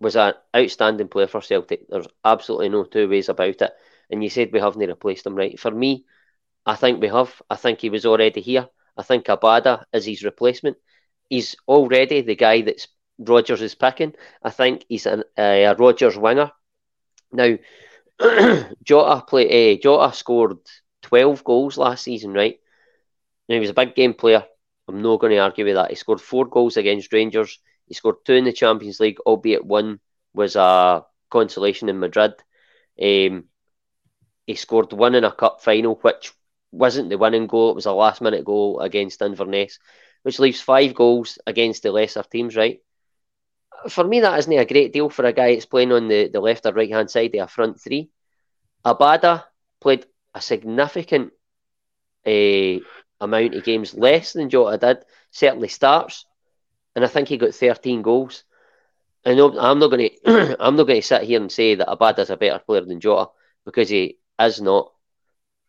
was 0.01 0.17
an 0.17 0.33
outstanding 0.57 1.09
player 1.09 1.27
for 1.27 1.43
Celtic. 1.43 1.87
There's 1.89 2.09
absolutely 2.25 2.71
no 2.71 2.85
two 2.85 3.09
ways 3.09 3.29
about 3.29 3.61
it. 3.61 3.73
And 4.11 4.23
you 4.23 4.31
said 4.31 4.51
we 4.51 4.61
haven't 4.61 4.81
replaced 4.81 5.27
him, 5.27 5.35
right? 5.35 5.61
For 5.61 5.71
me, 5.71 6.07
I 6.65 6.77
think 6.77 7.01
we 7.01 7.09
have. 7.09 7.43
I 7.51 7.57
think 7.57 7.81
he 7.81 7.91
was 7.91 8.07
already 8.07 8.41
here. 8.41 8.69
I 8.97 9.03
think 9.03 9.27
Abada 9.27 9.85
is 9.93 10.07
his 10.07 10.25
replacement. 10.25 10.79
He's 11.29 11.57
already 11.69 12.23
the 12.23 12.37
guy 12.37 12.63
that's 12.63 12.89
Rodgers 13.19 13.61
is 13.61 13.75
picking. 13.75 14.15
I 14.43 14.51
think 14.51 14.87
he's 14.89 15.07
an, 15.07 15.25
uh, 15.37 15.43
a 15.43 15.75
Rodgers 15.75 16.17
winger. 16.17 16.51
Now, 17.33 17.57
Jota 18.85 19.25
play. 19.27 19.75
Uh, 19.75 19.79
Jota 19.83 20.15
scored 20.15 20.59
twelve 21.03 21.45
goals 21.45 21.79
last 21.79 22.05
season, 22.05 22.33
right? 22.35 22.61
Now 23.49 23.55
he 23.57 23.61
was 23.61 23.71
a 23.71 23.75
big 23.75 23.95
game 23.95 24.15
player. 24.15 24.45
I'm 24.89 25.03
not 25.03 25.21
going 25.21 25.33
to 25.33 25.39
argue 25.39 25.65
with 25.65 25.75
that. 25.77 25.91
He 25.91 25.97
scored 25.97 26.21
four 26.21 26.47
goals 26.47 26.77
against 26.77 27.13
Rangers. 27.13 27.59
He 27.87 27.95
scored 27.95 28.17
two 28.25 28.35
in 28.35 28.45
the 28.45 28.53
Champions 28.53 29.01
League, 29.01 29.21
albeit 29.27 29.65
one 29.65 30.01
was 30.35 30.57
a 30.57 31.05
consolation 31.31 31.89
in 31.89 32.01
Madrid. 32.01 32.35
Um, 33.03 33.45
he 34.47 34.55
scored 34.55 34.93
one 34.93 35.15
in 35.15 35.25
a 35.25 35.33
cup 35.33 35.63
final, 35.63 35.97
which 35.97 36.33
wasn't 36.71 37.09
the 37.11 37.19
winning 37.19 37.47
goal. 37.47 37.71
It 37.71 37.75
was 37.77 37.87
a 37.87 37.93
last 37.93 38.21
minute 38.21 38.45
goal 38.45 38.81
against 38.81 39.23
Inverness, 39.23 39.79
which 40.23 40.39
leaves 40.39 40.61
five 40.61 40.95
goals 40.95 41.39
against 41.47 41.83
the 41.83 41.93
lesser 41.93 42.23
teams, 42.23 42.57
right? 42.57 42.81
For 43.89 44.05
me, 44.05 44.21
that 44.21 44.39
isn't 44.39 44.53
a 44.53 44.65
great 44.65 44.93
deal 44.93 45.09
for 45.09 45.25
a 45.25 45.33
guy 45.33 45.55
that's 45.55 45.67
playing 45.67 45.93
on 45.93 46.09
the, 46.09 46.29
the 46.29 46.41
left 46.41 46.67
or 46.67 46.73
right 46.73 46.91
hand 46.91 47.11
side 47.11 47.35
of 47.35 47.45
a 47.45 47.49
front 47.49 47.81
three. 47.81 48.11
Abada 48.85 49.45
played 49.81 50.07
a 50.35 50.41
significant 50.41 51.33
uh, 52.27 52.79
amount 53.21 53.55
of 53.55 53.65
games 53.65 53.95
less 53.95 54.33
than 54.33 54.51
Jota 54.51 54.79
did, 54.79 55.05
certainly 55.31 55.69
starts, 55.69 56.27
and 56.95 57.05
I 57.05 57.09
think 57.09 57.29
he 57.29 57.37
got 57.37 57.55
13 57.55 58.03
goals. 58.03 58.45
I 59.25 59.35
know 59.35 59.57
I'm 59.59 59.79
not 59.79 59.91
going 59.91 60.11
to 60.25 60.57
I'm 60.61 60.77
not 60.77 60.85
going 60.85 61.01
to 61.01 61.07
sit 61.07 61.23
here 61.23 61.41
and 61.41 61.51
say 61.51 61.77
that 61.77 61.89
Abada's 61.89 62.31
a 62.31 62.37
better 62.37 62.59
player 62.59 62.85
than 62.85 63.01
Jota 63.01 63.31
because 63.65 63.89
he 63.89 64.19
is 64.41 64.61
not. 64.61 64.93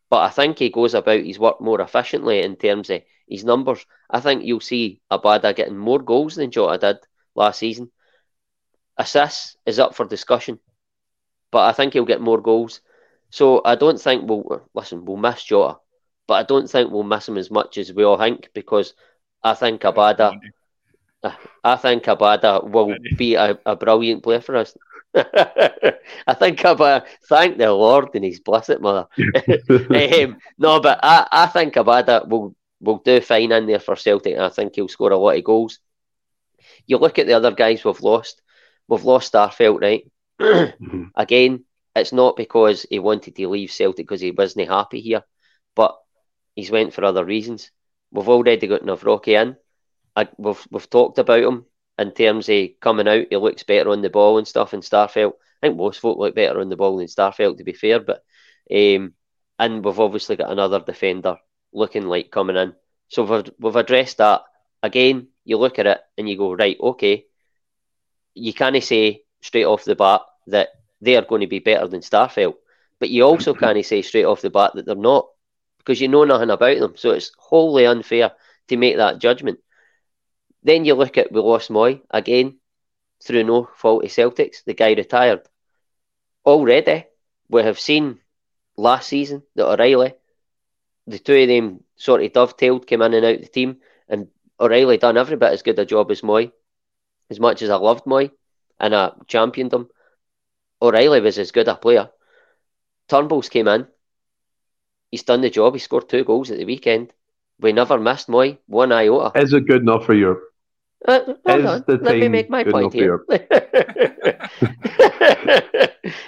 But 0.10 0.22
I 0.22 0.30
think 0.30 0.60
he 0.60 0.70
goes 0.70 0.94
about 0.94 1.24
his 1.24 1.40
work 1.40 1.62
more 1.62 1.82
efficiently 1.82 2.42
in 2.42 2.56
terms 2.56 2.90
of 2.90 3.02
his 3.28 3.44
numbers. 3.44 3.86
I 4.10 4.20
think 4.20 4.44
you'll 4.44 4.60
see 4.60 5.02
Abada 5.12 5.56
getting 5.56 5.78
more 5.78 6.00
goals 6.00 6.36
than 6.36 6.52
Jota 6.52 6.78
did 6.78 6.98
last 7.36 7.60
season. 7.60 7.92
Assists 8.98 9.58
is 9.66 9.80
up 9.80 9.96
for 9.96 10.06
discussion, 10.06 10.60
but 11.52 11.68
I 11.68 11.72
think 11.72 11.94
he'll 11.94 12.06
get 12.06 12.22
more 12.22 12.42
goals. 12.42 12.82
So 13.30 13.62
I 13.66 13.76
don't 13.76 14.00
think 14.00 14.30
we'll 14.30 14.68
listen. 14.74 15.06
We'll 15.06 15.18
miss 15.18 15.44
Jota, 15.44 15.80
but 16.28 16.36
I 16.36 16.44
don't 16.44 16.70
think 16.70 16.92
we'll 16.92 17.04
miss 17.04 17.28
him 17.28 17.38
as 17.38 17.50
much 17.50 17.78
as 17.78 17.92
we 17.92 18.04
all 18.04 18.18
think 18.18 18.50
because 18.54 18.94
I 19.44 19.56
think 19.56 19.82
Abada 19.82 20.40
I 21.64 21.76
think 21.78 22.04
Abada 22.04 22.70
will 22.70 22.96
be 23.18 23.36
a, 23.36 23.58
a 23.66 23.76
brilliant 23.76 24.24
player 24.24 24.42
for 24.42 24.58
us. 24.58 24.76
I 25.16 26.34
think 26.38 26.60
Abada, 26.60 27.06
thank 27.28 27.58
the 27.58 27.72
Lord 27.72 28.10
and 28.16 28.26
His 28.26 28.40
blessed 28.40 28.80
mother. 28.80 29.08
um, 29.70 30.38
no, 30.58 30.80
but 30.80 31.00
I, 31.02 31.28
I 31.32 31.46
think 31.48 31.76
Abada 31.76 32.28
will, 32.28 32.56
will 32.82 32.98
do 32.98 33.22
fine 33.22 33.52
in 33.52 33.66
there 33.66 33.80
for 33.80 33.96
Celtic 33.96 34.34
and 34.34 34.44
I 34.44 34.50
think 34.50 34.76
he'll 34.76 34.88
score 34.88 35.12
a 35.12 35.18
lot 35.18 35.38
of 35.38 35.44
goals. 35.44 35.80
You 36.88 36.98
look 36.98 37.20
at 37.20 37.28
the 37.28 37.34
other 37.34 37.52
guys 37.52 37.86
we've 37.86 38.02
lost. 38.02 38.42
We've 38.88 39.04
lost 39.04 39.34
Starfelt, 39.34 39.82
right? 39.82 40.12
mm-hmm. 40.40 41.06
Again, 41.16 41.66
it's 41.96 42.14
not 42.14 42.36
because 42.36 42.86
he 42.90 43.00
wanted 43.00 43.36
to 43.36 43.48
leave 43.50 43.72
Celtic 43.72 44.08
because 44.08 44.22
he 44.22 44.32
wasn't 44.32 44.68
happy 44.70 45.02
here, 45.02 45.24
but 45.76 45.96
he's 46.56 46.72
went 46.72 46.94
for 46.94 47.04
other 47.04 47.24
reasons. 47.24 47.72
We've 48.12 48.30
already 48.30 48.68
got 48.68 48.82
Nawrocki 48.84 49.40
in. 49.42 49.56
I, 50.16 50.28
we've 50.38 50.66
we've 50.70 50.90
talked 50.90 51.18
about 51.20 51.44
him 51.44 51.66
in 51.98 52.12
terms 52.12 52.50
of 52.50 52.70
coming 52.80 53.08
out. 53.08 53.28
He 53.30 53.38
looks 53.38 53.64
better 53.64 53.90
on 53.90 54.02
the 54.02 54.10
ball 54.10 54.38
and 54.38 54.48
stuff. 54.48 54.74
In 54.74 54.82
Starfelt, 54.82 55.34
I 55.62 55.68
think 55.68 55.78
most 55.78 56.00
folk 56.00 56.18
look 56.18 56.36
better 56.36 56.60
on 56.60 56.70
the 56.70 56.76
ball 56.76 56.98
than 56.98 57.08
Starfelt, 57.08 57.58
to 57.58 57.64
be 57.64 57.74
fair. 57.74 58.00
But 58.00 58.24
um, 58.72 59.14
and 59.60 59.84
we've 59.84 60.00
obviously 60.00 60.36
got 60.36 60.52
another 60.52 60.80
defender 60.80 61.38
looking 61.72 62.08
like 62.08 62.32
coming 62.32 62.56
in. 62.56 62.74
So 63.10 63.24
we've 63.24 63.52
we've 63.60 63.76
addressed 63.76 64.18
that 64.18 64.42
again. 64.82 65.28
You 65.46 65.58
look 65.58 65.80
at 65.80 65.88
it 65.88 66.00
and 66.18 66.30
you 66.30 66.38
go 66.38 66.54
right, 66.54 66.78
okay. 66.80 67.26
You 68.36 68.54
can't 68.54 68.82
say 68.84 69.24
straight 69.42 69.66
off 69.66 69.84
the 69.84 69.96
bat 69.96 70.22
that 70.48 70.70
they 71.02 71.16
are 71.16 71.22
going 71.26 71.42
to 71.42 71.48
be 71.48 71.60
better 71.60 71.88
than 71.88 72.02
Starfelt, 72.02 72.56
but 73.00 73.10
you 73.10 73.24
also 73.24 73.54
can't 73.56 73.86
say 73.86 74.02
straight 74.02 74.26
off 74.26 74.42
the 74.42 74.50
bat 74.50 74.72
that 74.76 74.86
they're 74.86 74.96
not 74.96 75.28
because 75.78 76.00
you 76.00 76.08
know 76.08 76.24
nothing 76.24 76.50
about 76.50 76.80
them. 76.80 76.94
So 76.96 77.12
it's 77.12 77.32
wholly 77.38 77.86
unfair 77.86 78.32
to 78.70 78.78
make 78.78 78.98
that 78.98 79.20
judgment. 79.20 79.60
Then 80.64 80.86
you 80.86 80.96
look 80.96 81.18
at 81.18 81.32
we 81.32 81.42
lost 81.42 81.70
Mooy 81.70 82.02
again 82.10 82.58
through 83.24 83.44
no 83.44 83.70
fault 83.76 84.06
of 84.06 84.10
Celtics. 84.10 84.64
The 84.64 84.74
guy 84.74 84.94
retired. 84.94 85.42
Already, 86.46 87.06
we 87.50 87.64
have 87.64 87.80
seen 87.80 88.20
last 88.78 89.10
season 89.10 89.44
that 89.56 89.68
O'Riley, 89.68 90.14
the 91.08 91.20
two 91.20 91.42
of 91.42 91.48
them 91.48 91.84
sort 91.96 92.24
of 92.24 92.34
dovetailed, 92.34 92.88
came 92.88 93.02
in 93.02 93.14
and 93.14 93.26
out 93.26 93.36
of 93.36 93.42
the 93.42 93.48
team, 93.48 93.78
and 94.08 94.28
O'Riley 94.60 94.98
done 94.98 95.18
every 95.18 95.38
bit 95.38 95.52
as 95.52 95.64
good 95.64 95.80
a 95.80 95.86
job 95.86 96.12
as 96.12 96.22
Mooy. 96.22 96.52
As 97.30 97.40
much 97.40 97.62
as 97.62 97.70
I 97.70 97.76
loved 97.76 98.06
Mooy 98.06 98.32
and 98.80 98.96
I 98.96 99.12
championed 99.28 99.74
him, 99.74 99.90
O'Riley 100.82 101.22
was 101.22 101.38
as 101.40 101.52
good 101.52 101.68
a 101.68 101.76
player. 101.76 102.10
Turnbull's 103.08 103.50
came 103.50 103.68
in. 103.68 103.88
He's 105.12 105.24
done 105.24 105.42
the 105.42 105.50
job. 105.50 105.74
He 105.74 105.80
scored 105.80 106.10
two 106.10 106.24
goals 106.24 106.52
at 106.52 106.58
the 106.58 106.66
weekend. 106.66 107.14
We 107.60 107.72
never 107.72 108.00
missed 108.00 108.28
Mooy 108.28 108.58
one 108.68 108.92
iota. 108.92 109.40
Is 109.40 109.54
it 109.54 109.68
good 109.68 109.82
enough 109.82 110.06
for 110.06 110.14
Europe? 110.14 110.44
Uh, 111.06 111.20
hold 111.46 111.66
on. 111.66 111.84
Let 111.88 112.18
me 112.18 112.28
make 112.30 112.50
my 112.50 112.64
point 112.64 112.94
here. 112.94 113.26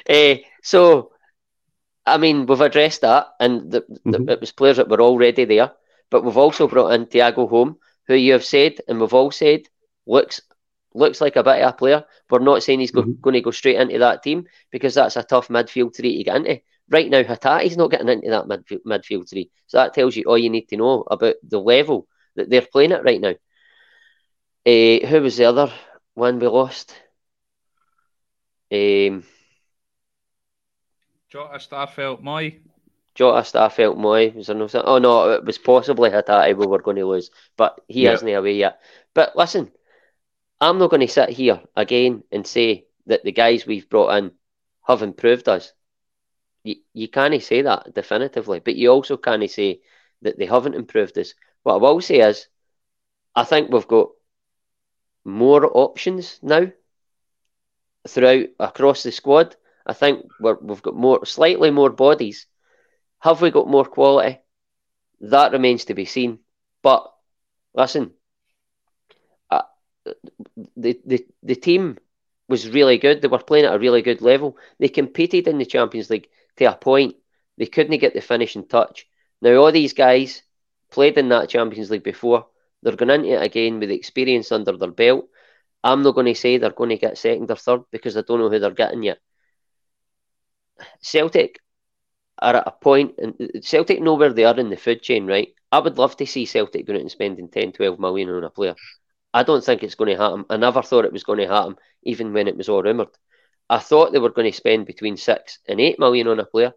uh, 0.10 0.36
so, 0.62 1.12
I 2.06 2.18
mean, 2.18 2.46
we've 2.46 2.62
addressed 2.62 3.02
that, 3.02 3.28
and 3.40 3.72
the, 3.72 3.86
the, 3.88 4.20
mm-hmm. 4.20 4.30
it 4.30 4.42
was 4.42 4.52
players 4.52 4.78
that 4.78 4.90
were 4.90 5.02
already 5.02 5.46
there. 5.46 5.72
But 6.10 6.24
we've 6.24 6.38
also 6.38 6.68
brought 6.68 6.94
in 6.94 7.06
Thiago 7.08 7.50
Holm, 7.50 7.78
who 8.08 8.16
you 8.16 8.34
have 8.34 8.46
said, 8.46 8.80
and 8.88 9.00
we've 9.00 9.14
all 9.14 9.32
said, 9.32 9.62
looks 10.06 10.42
looks 10.96 11.22
like 11.22 11.36
a 11.36 11.44
bit 11.44 11.62
of 11.62 11.74
a 11.74 11.78
player. 11.78 12.06
We're 12.30 12.40
not 12.40 12.64
saying 12.64 12.80
he's 12.80 12.92
mm-hmm. 12.92 13.22
going 13.22 13.34
to 13.34 13.42
go 13.42 13.52
straight 13.52 13.76
into 13.76 14.00
that 14.00 14.24
team 14.24 14.46
because 14.72 14.96
that's 14.96 15.18
a 15.18 15.24
tough 15.24 15.50
midfield 15.50 15.96
three 15.96 16.18
to 16.18 16.24
get 16.24 16.36
into. 16.38 16.62
Right 16.90 17.10
now, 17.10 17.24
Hatate's 17.24 17.78
not 17.78 17.92
getting 17.92 18.10
into 18.10 18.30
that 18.30 18.46
midfield, 18.46 18.84
midfield 18.86 19.30
three. 19.30 19.52
So 19.68 19.78
that 19.78 19.94
tells 19.94 20.16
you 20.16 20.24
all 20.24 20.38
you 20.38 20.50
need 20.50 20.70
to 20.70 20.78
know 20.78 21.04
about 21.10 21.36
the 21.44 21.60
level 21.60 22.08
that 22.36 22.50
they're 22.50 22.62
playing 22.62 22.92
at 22.92 23.04
right 23.04 23.22
now. 23.22 23.36
Uh, 24.66 25.06
who 25.06 25.22
was 25.22 25.38
the 25.38 25.46
other 25.46 25.72
one 26.14 26.40
we 26.40 26.48
lost? 26.48 26.96
Um, 28.72 29.24
Jota 31.30 31.60
Starfelt 31.60 32.24
Mooy. 32.24 32.60
Jota 33.14 33.42
Starfelt 33.42 33.98
Mooy. 33.98 34.34
Was 34.34 34.48
there 34.48 34.56
no? 34.56 34.68
Oh 34.74 34.98
no, 34.98 35.32
it 35.32 35.46
was 35.46 35.58
possibly 35.58 36.10
Hatate 36.10 36.58
we 36.58 36.66
were 36.66 36.82
going 36.82 36.98
to 36.98 37.06
lose, 37.06 37.30
but 37.58 37.80
he 37.88 38.04
yeah. 38.04 38.14
isn't 38.14 38.28
away 38.28 38.56
yet. 38.56 38.82
But 39.14 39.36
listen, 39.36 39.72
I'm 40.62 40.80
not 40.80 40.90
going 40.90 41.02
to 41.02 41.08
sit 41.08 41.30
here 41.30 41.62
again 41.76 42.24
and 42.32 42.46
say 42.48 42.86
that 43.08 43.24
the 43.24 43.32
guys 43.32 43.66
we've 43.66 43.90
brought 43.90 44.16
in 44.18 44.32
have 44.88 45.02
improved 45.02 45.50
us. 45.50 45.74
You, 46.64 46.76
you 46.94 47.08
can't 47.08 47.42
say 47.44 47.62
that 47.62 47.94
definitively, 47.94 48.60
but 48.60 48.76
you 48.76 48.90
also 48.90 49.18
can't 49.18 49.50
say 49.50 49.82
that 50.22 50.38
they 50.40 50.46
haven't 50.46 50.76
improved 50.76 51.18
us. 51.18 51.34
What 51.64 51.76
I 51.76 51.78
will 51.78 52.02
say 52.02 52.20
is, 52.20 52.48
I 53.36 53.44
think 53.44 53.70
we've 53.70 53.88
got 53.88 54.10
more 55.26 55.70
options 55.78 56.40
now 56.42 56.72
throughout 58.08 58.46
across 58.60 59.04
the 59.04 59.12
squad. 59.12 59.56
I 59.86 59.94
think 59.94 60.26
we 60.40 60.50
have 60.50 60.82
got 60.82 60.96
more, 60.96 61.26
slightly 61.26 61.72
more 61.72 61.90
bodies. 61.90 62.48
Have 63.20 63.42
we 63.42 63.52
got 63.52 63.68
more 63.68 63.86
quality? 63.86 64.40
That 65.22 65.52
remains 65.52 65.86
to 65.86 65.94
be 65.94 66.06
seen. 66.06 66.40
But 66.82 67.12
listen, 67.74 68.12
the 70.78 71.00
the 71.06 71.26
the 71.44 71.56
team 71.56 71.98
was 72.48 72.70
really 72.70 72.98
good. 72.98 73.22
They 73.22 73.28
were 73.28 73.40
playing 73.40 73.66
at 73.66 73.76
a 73.76 73.80
really 73.80 74.02
good 74.02 74.22
level. 74.22 74.58
They 74.80 74.90
competed 74.90 75.48
in 75.48 75.58
the 75.58 75.66
Champions 75.66 76.10
League 76.10 76.30
to 76.58 76.66
a 76.66 76.76
point. 76.76 77.16
They 77.58 77.66
couldn't 77.66 77.98
get 78.00 78.14
the 78.14 78.22
finishing 78.22 78.68
touch. 78.68 79.08
Now 79.42 79.56
all 79.56 79.72
these 79.72 79.94
guys 79.94 80.44
played 80.92 81.18
in 81.18 81.30
that 81.30 81.50
Champions 81.50 81.90
League 81.90 82.04
before. 82.04 82.48
They're 82.82 82.96
going 82.96 83.10
into 83.10 83.30
it 83.30 83.44
again 83.44 83.80
with 83.80 83.90
experience 83.90 84.52
under 84.52 84.78
their 84.78 84.92
belt. 84.92 85.28
I'm 85.84 86.02
not 86.02 86.16
going 86.16 86.28
to 86.28 86.36
say 86.36 86.58
they're 86.58 86.72
going 86.72 86.90
to 86.90 86.98
get 86.98 87.18
second 87.18 87.50
or 87.50 87.56
third 87.56 87.82
because 87.92 88.18
I 88.18 88.22
don't 88.22 88.40
know 88.40 88.50
who 88.50 88.60
they're 88.60 88.72
getting 88.72 89.04
yet. 89.04 89.20
Celtic 91.02 91.60
are 92.40 92.56
at 92.56 92.68
a 92.68 92.72
point, 92.72 93.16
and 93.18 93.36
uh, 93.40 93.60
Celtic 93.62 94.02
know 94.02 94.16
where 94.16 94.34
they 94.34 94.44
are 94.44 94.60
in 94.60 94.70
the 94.70 94.78
food 94.78 95.02
chain, 95.02 95.26
right? 95.26 95.54
I 95.72 95.80
would 95.80 95.98
love 95.98 96.18
to 96.18 96.26
see 96.26 96.46
Celtic 96.46 96.86
going 96.86 96.98
out 96.98 97.02
and 97.02 97.12
spending 97.12 97.50
10, 97.50 97.72
12 97.72 98.00
million 98.00 98.30
on 98.30 98.44
a 98.44 98.50
player. 98.50 98.76
I 99.36 99.44
don't 99.44 99.62
think 99.62 99.84
it's 99.84 99.96
going 99.96 100.16
to 100.16 100.24
happen. 100.24 100.46
I 100.50 100.56
never 100.56 100.82
thought 100.82 101.04
it 101.04 101.12
was 101.12 101.26
going 101.26 101.40
to 101.40 101.48
happen, 101.48 101.76
even 102.04 102.32
when 102.32 102.48
it 102.48 102.56
was 102.56 102.70
all 102.70 102.82
rumoured. 102.82 103.10
I 103.70 103.80
thought 103.80 104.14
they 104.14 104.20
were 104.20 104.30
going 104.30 104.50
to 104.50 104.58
spend 104.58 104.86
between 104.86 105.18
six 105.18 105.60
and 105.68 105.82
eight 105.82 106.00
million 106.00 106.30
on 106.30 106.40
a 106.40 106.46
player, 106.46 106.72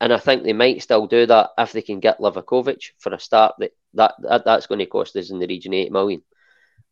and 0.00 0.12
I 0.12 0.18
think 0.18 0.42
they 0.42 0.52
might 0.52 0.82
still 0.82 1.06
do 1.06 1.24
that 1.26 1.50
if 1.56 1.70
they 1.70 1.82
can 1.82 2.00
get 2.00 2.18
Livakovic 2.18 2.90
for 2.98 3.14
a 3.14 3.20
start. 3.20 3.54
That, 3.60 3.70
that, 3.94 4.14
that 4.22 4.44
that's 4.44 4.66
going 4.66 4.80
to 4.80 4.86
cost 4.86 5.14
us 5.14 5.30
in 5.30 5.38
the 5.38 5.46
region 5.46 5.72
eight 5.72 5.92
million. 5.92 6.22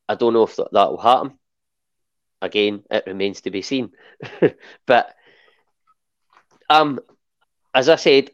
I 0.09 0.15
don't 0.15 0.35
know 0.35 0.45
if 0.45 0.55
that, 0.55 0.69
that 0.71 0.89
will 0.89 0.99
happen. 0.99 1.37
Again, 2.41 2.85
it 2.89 3.03
remains 3.09 3.41
to 3.41 3.51
be 3.51 3.63
seen. 3.63 3.91
but 4.87 5.17
um, 6.71 7.01
as 7.75 7.89
I 7.89 7.97
said, 7.97 8.31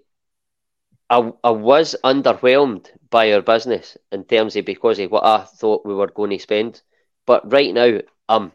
I, 1.10 1.32
I 1.42 1.50
was 1.50 1.96
underwhelmed 2.02 2.88
by 3.10 3.32
our 3.32 3.42
business 3.42 3.96
in 4.10 4.24
terms 4.24 4.56
of 4.56 4.64
because 4.64 4.98
of 4.98 5.10
what 5.10 5.24
I 5.24 5.44
thought 5.44 5.86
we 5.86 5.94
were 5.94 6.08
going 6.08 6.30
to 6.30 6.38
spend. 6.38 6.80
But 7.26 7.50
right 7.52 7.72
now, 7.72 8.00
I'm 8.28 8.52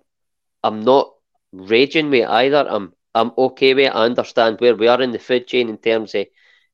I'm 0.64 0.82
not 0.82 1.14
raging 1.52 2.10
with 2.10 2.28
either. 2.28 2.66
I'm 2.68 2.94
I'm 3.14 3.32
okay 3.38 3.74
with 3.74 3.86
it. 3.86 3.96
I 3.96 4.06
understand 4.06 4.60
where 4.60 4.76
we 4.76 4.88
are 4.88 5.02
in 5.02 5.12
the 5.12 5.20
food 5.20 5.48
chain 5.48 5.70
in 5.70 5.78
terms 5.78 6.16
of 6.16 6.26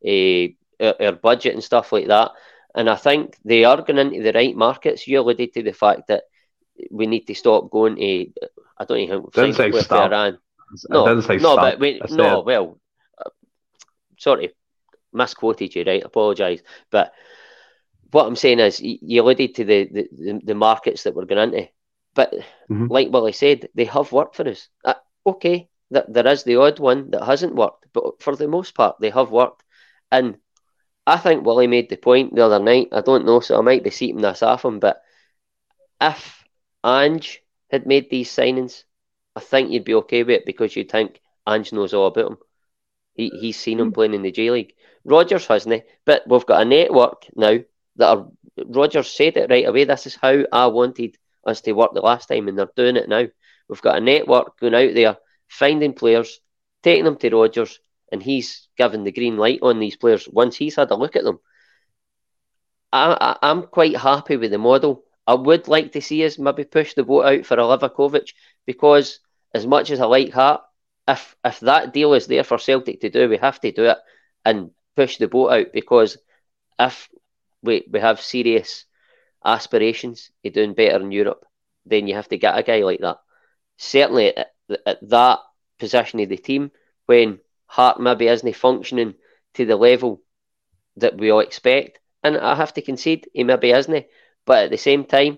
uh, 0.05 0.47
our, 0.79 0.95
our, 0.99 1.11
budget 1.13 1.53
and 1.53 1.63
stuff 1.63 1.91
like 1.91 2.07
that. 2.07 2.31
And 2.73 2.89
I 2.89 2.95
think 2.95 3.37
they 3.45 3.63
are 3.63 3.81
going 3.81 3.99
into 3.99 4.21
the 4.21 4.33
right 4.33 4.55
markets. 4.55 5.07
You 5.07 5.21
alluded 5.21 5.53
to 5.53 5.63
the 5.63 5.71
fact 5.73 6.07
that 6.07 6.23
we 6.91 7.07
need 7.07 7.25
to 7.27 7.35
stop 7.35 7.71
going 7.71 7.95
to. 7.95 8.27
I 8.77 8.85
don't 8.85 8.99
even 8.99 9.23
think 9.33 9.57
with 9.57 9.91
Iran. 9.91 10.39
No, 10.89 11.05
no, 11.05 11.55
but 11.55 11.79
we, 11.79 12.01
no. 12.09 12.41
Well, 12.41 12.79
uh, 13.17 13.29
sorry, 14.17 14.51
misquoted 15.15 15.75
you, 15.75 15.83
right? 15.85 16.03
Apologise. 16.03 16.61
But 16.91 17.13
what 18.11 18.27
I'm 18.27 18.35
saying 18.35 18.59
is, 18.59 18.79
you 18.81 19.21
alluded 19.21 19.55
to 19.55 19.65
the, 19.65 19.89
the, 19.91 20.41
the 20.43 20.55
markets 20.55 21.03
that 21.03 21.15
we're 21.15 21.25
going 21.25 21.53
into. 21.53 21.69
But 22.13 22.33
mm-hmm. 22.69 22.87
like 22.87 23.11
Willie 23.11 23.33
said, 23.33 23.69
they 23.75 23.85
have 23.85 24.11
worked 24.11 24.35
for 24.35 24.47
us. 24.47 24.69
Uh, 24.83 24.93
okay, 25.25 25.69
that 25.91 26.11
there 26.11 26.27
is 26.27 26.43
the 26.43 26.55
odd 26.55 26.79
one 26.79 27.11
that 27.11 27.23
hasn't 27.23 27.55
worked, 27.55 27.85
but 27.93 28.21
for 28.21 28.35
the 28.35 28.47
most 28.47 28.73
part, 28.73 28.97
they 28.99 29.09
have 29.09 29.31
worked. 29.31 29.63
And 30.11 30.37
I 31.05 31.17
think 31.17 31.45
Willie 31.45 31.67
made 31.67 31.89
the 31.89 31.97
point 31.97 32.33
the 32.33 32.45
other 32.45 32.59
night. 32.59 32.89
I 32.91 33.01
don't 33.01 33.25
know, 33.25 33.39
so 33.39 33.57
I 33.57 33.61
might 33.61 33.83
be 33.83 33.91
seeping 33.91 34.21
this 34.21 34.41
off 34.41 34.65
him. 34.65 34.79
But 34.79 35.01
if 36.01 36.43
Ange 36.83 37.41
had 37.69 37.85
made 37.85 38.09
these 38.09 38.31
signings, 38.31 38.83
I 39.35 39.41
think 39.41 39.71
you'd 39.71 39.83
be 39.83 39.95
okay 39.95 40.23
with 40.23 40.37
it 40.37 40.45
because 40.45 40.75
you'd 40.75 40.91
think 40.91 41.19
Ange 41.47 41.73
knows 41.73 41.93
all 41.93 42.07
about 42.07 42.31
him. 42.31 42.37
He, 43.13 43.29
he's 43.29 43.59
seen 43.59 43.79
him 43.79 43.87
hmm. 43.87 43.93
playing 43.93 44.13
in 44.13 44.21
the 44.21 44.31
J 44.31 44.51
League. 44.51 44.73
Rodgers 45.05 45.45
hasn't, 45.45 45.83
but 46.03 46.23
we've 46.27 46.45
got 46.45 46.61
a 46.61 46.65
network 46.65 47.27
now 47.35 47.59
that 47.97 48.17
are. 48.17 48.27
Rodgers 48.57 49.11
said 49.11 49.37
it 49.37 49.49
right 49.49 49.67
away. 49.67 49.83
This 49.83 50.07
is 50.07 50.15
how 50.15 50.43
I 50.51 50.67
wanted 50.67 51.17
us 51.45 51.61
to 51.61 51.73
work 51.73 51.93
the 51.93 52.01
last 52.01 52.27
time, 52.27 52.47
and 52.47 52.57
they're 52.57 52.69
doing 52.75 52.95
it 52.95 53.09
now. 53.09 53.25
We've 53.67 53.81
got 53.81 53.97
a 53.97 54.01
network 54.01 54.59
going 54.59 54.73
out 54.73 54.93
there, 54.93 55.17
finding 55.47 55.93
players, 55.93 56.39
taking 56.83 57.05
them 57.05 57.17
to 57.17 57.29
Rodgers, 57.29 57.79
and 58.11 58.23
he's 58.23 58.67
given 58.77 59.03
the 59.03 59.11
green 59.11 59.37
light 59.37 59.59
on 59.61 59.79
these 59.79 59.97
players 59.97 60.27
once 60.27 60.55
he's 60.55 60.75
had 60.75 60.89
a 60.91 60.95
look 60.95 61.15
at 61.15 61.23
them. 61.23 61.39
I, 62.93 63.35
I, 63.41 63.51
am 63.51 63.63
quite 63.63 63.97
happy 63.97 64.37
with 64.37 64.51
the 64.51 64.57
model. 64.57 65.03
I 65.27 65.33
would 65.33 65.67
like 65.67 65.91
to 65.93 66.01
see 66.01 66.25
us 66.25 66.39
maybe 66.39 66.63
push 66.63 66.93
the 66.93 67.03
boat 67.03 67.25
out 67.25 67.45
for 67.45 67.55
a 67.55 67.63
Livakovic 67.63 68.29
because, 68.65 69.19
as 69.53 69.67
much 69.67 69.91
as 69.91 69.99
I 69.99 70.05
like 70.05 70.31
Hart, 70.31 70.61
if 71.07 71.35
if 71.43 71.59
that 71.59 71.93
deal 71.93 72.13
is 72.13 72.27
there 72.27 72.43
for 72.43 72.57
Celtic 72.57 73.01
to 73.01 73.09
do, 73.09 73.27
we 73.27 73.37
have 73.37 73.59
to 73.59 73.71
do 73.71 73.85
it 73.85 73.97
and 74.45 74.71
push 74.95 75.17
the 75.17 75.27
boat 75.27 75.51
out 75.51 75.73
because 75.73 76.17
if 76.79 77.09
we, 77.61 77.85
we 77.91 77.99
have 77.99 78.21
serious 78.21 78.85
aspirations 79.43 80.31
of 80.43 80.53
doing 80.53 80.73
better 80.73 81.01
in 81.01 81.11
Europe, 81.11 81.45
then 81.85 82.07
you 82.07 82.15
have 82.15 82.29
to 82.29 82.37
get 82.37 82.57
a 82.57 82.63
guy 82.63 82.81
like 82.81 82.99
that. 82.99 83.17
Certainly 83.77 84.37
at, 84.37 84.51
at 84.85 85.09
that 85.09 85.39
position 85.79 86.19
of 86.19 86.29
the 86.29 86.37
team, 86.37 86.71
when 87.05 87.39
Hart 87.67 87.99
maybe 87.99 88.27
isn't 88.27 88.55
functioning 88.55 89.15
to 89.55 89.65
the 89.65 89.75
level 89.75 90.21
that 90.97 91.17
we 91.17 91.29
all 91.31 91.39
expect, 91.39 91.99
and 92.23 92.37
I 92.37 92.55
have 92.55 92.73
to 92.73 92.81
concede 92.81 93.27
he 93.33 93.43
maybe 93.43 93.71
isn't, 93.71 94.05
but 94.45 94.65
at 94.65 94.71
the 94.71 94.77
same 94.77 95.05
time, 95.05 95.37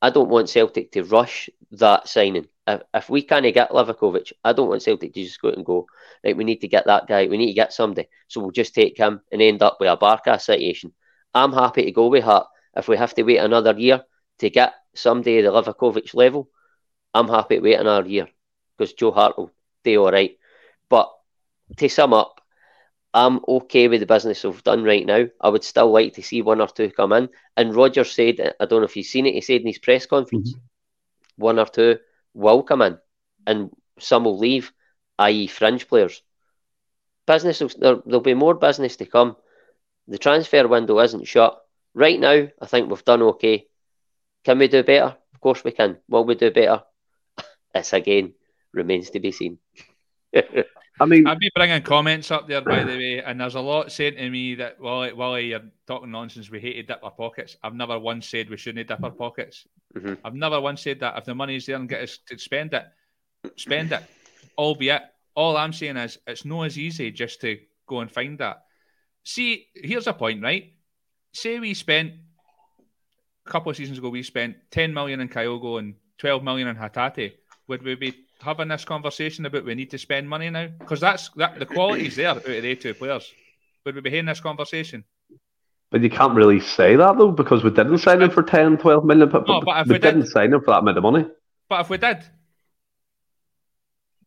I 0.00 0.10
don't 0.10 0.28
want 0.28 0.48
Celtic 0.48 0.92
to 0.92 1.04
rush 1.04 1.50
that 1.72 2.08
signing. 2.08 2.48
If, 2.66 2.82
if 2.94 3.10
we 3.10 3.22
can't 3.22 3.52
get 3.52 3.70
Livakovic, 3.70 4.32
I 4.44 4.52
don't 4.52 4.68
want 4.68 4.82
Celtic 4.82 5.12
to 5.14 5.24
just 5.24 5.40
go 5.40 5.48
and 5.48 5.64
go, 5.64 5.86
right, 6.24 6.36
we 6.36 6.44
need 6.44 6.60
to 6.60 6.68
get 6.68 6.86
that 6.86 7.06
guy, 7.06 7.26
we 7.26 7.36
need 7.36 7.48
to 7.48 7.54
get 7.54 7.72
somebody. 7.72 8.08
So 8.28 8.40
we'll 8.40 8.50
just 8.50 8.74
take 8.74 8.96
him 8.96 9.20
and 9.32 9.42
end 9.42 9.62
up 9.62 9.78
with 9.80 9.90
a 9.90 9.96
Barca 9.96 10.38
situation. 10.38 10.92
I'm 11.34 11.52
happy 11.52 11.84
to 11.84 11.92
go 11.92 12.08
with 12.08 12.24
Hart 12.24 12.46
if 12.76 12.88
we 12.88 12.96
have 12.96 13.14
to 13.14 13.22
wait 13.22 13.38
another 13.38 13.74
year 13.78 14.02
to 14.38 14.50
get 14.50 14.74
somebody 14.94 15.38
at 15.38 15.44
the 15.44 15.50
Livakovic 15.50 16.14
level, 16.14 16.48
I'm 17.14 17.28
happy 17.28 17.56
to 17.56 17.62
wait 17.62 17.80
another 17.80 18.08
year 18.08 18.28
because 18.76 18.94
Joe 18.94 19.12
Hart 19.12 19.36
will 19.36 19.50
do 19.84 20.04
all 20.04 20.12
right. 20.12 20.38
But 20.88 21.10
to 21.76 21.88
sum 21.88 22.14
up, 22.14 22.40
I'm 23.14 23.40
okay 23.46 23.88
with 23.88 24.00
the 24.00 24.06
business 24.06 24.42
we've 24.42 24.62
done 24.62 24.84
right 24.84 25.04
now. 25.04 25.26
I 25.40 25.50
would 25.50 25.64
still 25.64 25.90
like 25.90 26.14
to 26.14 26.22
see 26.22 26.40
one 26.40 26.62
or 26.62 26.68
two 26.68 26.90
come 26.90 27.12
in. 27.12 27.28
And 27.56 27.74
Rodgers 27.74 28.12
said, 28.12 28.54
I 28.58 28.64
don't 28.64 28.80
know 28.80 28.86
if 28.86 28.96
you've 28.96 29.06
seen 29.06 29.26
it, 29.26 29.34
he 29.34 29.42
said 29.42 29.60
in 29.60 29.66
his 29.66 29.78
press 29.78 30.06
conference, 30.06 30.52
mm-hmm. 30.52 31.42
one 31.42 31.58
or 31.58 31.66
two 31.66 31.98
will 32.34 32.62
come 32.62 32.82
in 32.82 32.98
and 33.46 33.70
some 33.98 34.24
will 34.24 34.38
leave, 34.38 34.72
i.e., 35.18 35.46
fringe 35.46 35.88
players. 35.88 36.22
Business, 37.26 37.60
will, 37.60 37.70
there, 37.78 37.96
there'll 38.04 38.20
be 38.20 38.34
more 38.34 38.54
business 38.54 38.96
to 38.96 39.06
come. 39.06 39.36
The 40.08 40.18
transfer 40.18 40.66
window 40.66 40.98
isn't 41.00 41.26
shut. 41.26 41.60
Right 41.94 42.18
now, 42.18 42.48
I 42.60 42.66
think 42.66 42.88
we've 42.88 43.04
done 43.04 43.22
okay. 43.22 43.66
Can 44.44 44.58
we 44.58 44.68
do 44.68 44.82
better? 44.82 45.16
Of 45.34 45.40
course 45.40 45.62
we 45.62 45.72
can. 45.72 45.98
Will 46.08 46.24
we 46.24 46.34
do 46.34 46.50
better? 46.50 46.82
This 47.74 47.92
again 47.92 48.34
remains 48.72 49.10
to 49.10 49.20
be 49.20 49.32
seen. 49.32 49.58
I 51.02 51.06
mean, 51.06 51.26
I'd 51.26 51.38
be 51.38 51.50
bringing 51.54 51.82
comments 51.82 52.30
up 52.30 52.46
there, 52.46 52.60
by 52.60 52.84
the 52.84 52.96
way, 52.96 53.22
and 53.22 53.40
there's 53.40 53.56
a 53.56 53.60
lot 53.60 53.90
saying 53.90 54.16
to 54.16 54.30
me 54.30 54.54
that, 54.56 54.80
well, 54.80 55.08
while 55.10 55.38
you're 55.38 55.60
talking 55.86 56.10
nonsense, 56.10 56.50
we 56.50 56.60
hate 56.60 56.74
to 56.74 56.82
dip 56.82 57.02
our 57.02 57.10
pockets. 57.10 57.56
I've 57.62 57.74
never 57.74 57.98
once 57.98 58.28
said 58.28 58.48
we 58.48 58.56
shouldn't 58.56 58.86
dip 58.88 59.02
our 59.02 59.10
pockets. 59.10 59.66
Mm-hmm. 59.94 60.14
I've 60.24 60.34
never 60.34 60.60
once 60.60 60.82
said 60.82 61.00
that. 61.00 61.18
If 61.18 61.24
the 61.24 61.34
money's 61.34 61.66
there 61.66 61.76
and 61.76 61.88
get 61.88 62.02
us 62.02 62.18
to 62.28 62.38
spend 62.38 62.72
it, 62.74 62.86
spend 63.56 63.92
it. 63.92 64.02
Albeit, 64.56 65.02
all 65.34 65.56
I'm 65.56 65.72
saying 65.72 65.96
is 65.96 66.18
it's 66.26 66.44
not 66.44 66.66
as 66.66 66.78
easy 66.78 67.10
just 67.10 67.40
to 67.40 67.58
go 67.86 68.00
and 68.00 68.10
find 68.10 68.38
that. 68.38 68.64
See, 69.24 69.66
here's 69.74 70.06
a 70.06 70.12
point, 70.12 70.42
right? 70.42 70.72
say 71.32 71.58
we 71.58 71.74
spent 71.74 72.12
a 73.46 73.50
couple 73.50 73.70
of 73.70 73.76
seasons 73.76 73.98
ago, 73.98 74.08
we 74.10 74.22
spent 74.22 74.56
10 74.70 74.94
million 74.94 75.20
in 75.20 75.28
Kyogo 75.28 75.78
and 75.78 75.94
12 76.18 76.42
million 76.42 76.68
in 76.68 76.76
Hatate. 76.76 77.32
Would 77.68 77.82
we 77.82 77.94
be 77.94 78.14
having 78.42 78.68
this 78.68 78.84
conversation 78.84 79.46
about 79.46 79.64
we 79.64 79.74
need 79.74 79.90
to 79.90 79.98
spend 79.98 80.28
money 80.28 80.50
now? 80.50 80.68
Because 80.78 81.00
that's 81.00 81.30
that 81.36 81.58
the 81.58 81.66
quality's 81.66 82.16
there 82.16 82.28
out 82.28 82.38
of 82.38 82.44
the 82.44 82.76
two 82.76 82.94
players. 82.94 83.32
Would 83.84 83.94
we 83.94 84.00
be 84.00 84.10
having 84.10 84.26
this 84.26 84.40
conversation? 84.40 85.04
But 85.90 86.02
you 86.02 86.10
can't 86.10 86.34
really 86.34 86.60
say 86.60 86.96
that 86.96 87.18
though, 87.18 87.32
because 87.32 87.62
we 87.62 87.70
didn't 87.70 87.98
sign 87.98 88.22
him 88.22 88.30
for 88.30 88.42
10, 88.42 88.78
12 88.78 89.04
million. 89.04 89.28
But, 89.28 89.46
no, 89.46 89.60
but 89.60 89.82
if 89.82 89.88
we, 89.88 89.94
we 89.94 89.98
did, 89.98 90.16
not 90.16 90.28
sign 90.28 90.52
him 90.52 90.60
for 90.60 90.72
that 90.72 90.78
amount 90.78 90.96
of 90.98 91.02
money. 91.02 91.26
But 91.68 91.80
if 91.82 91.90
we 91.90 91.98
did, 91.98 92.24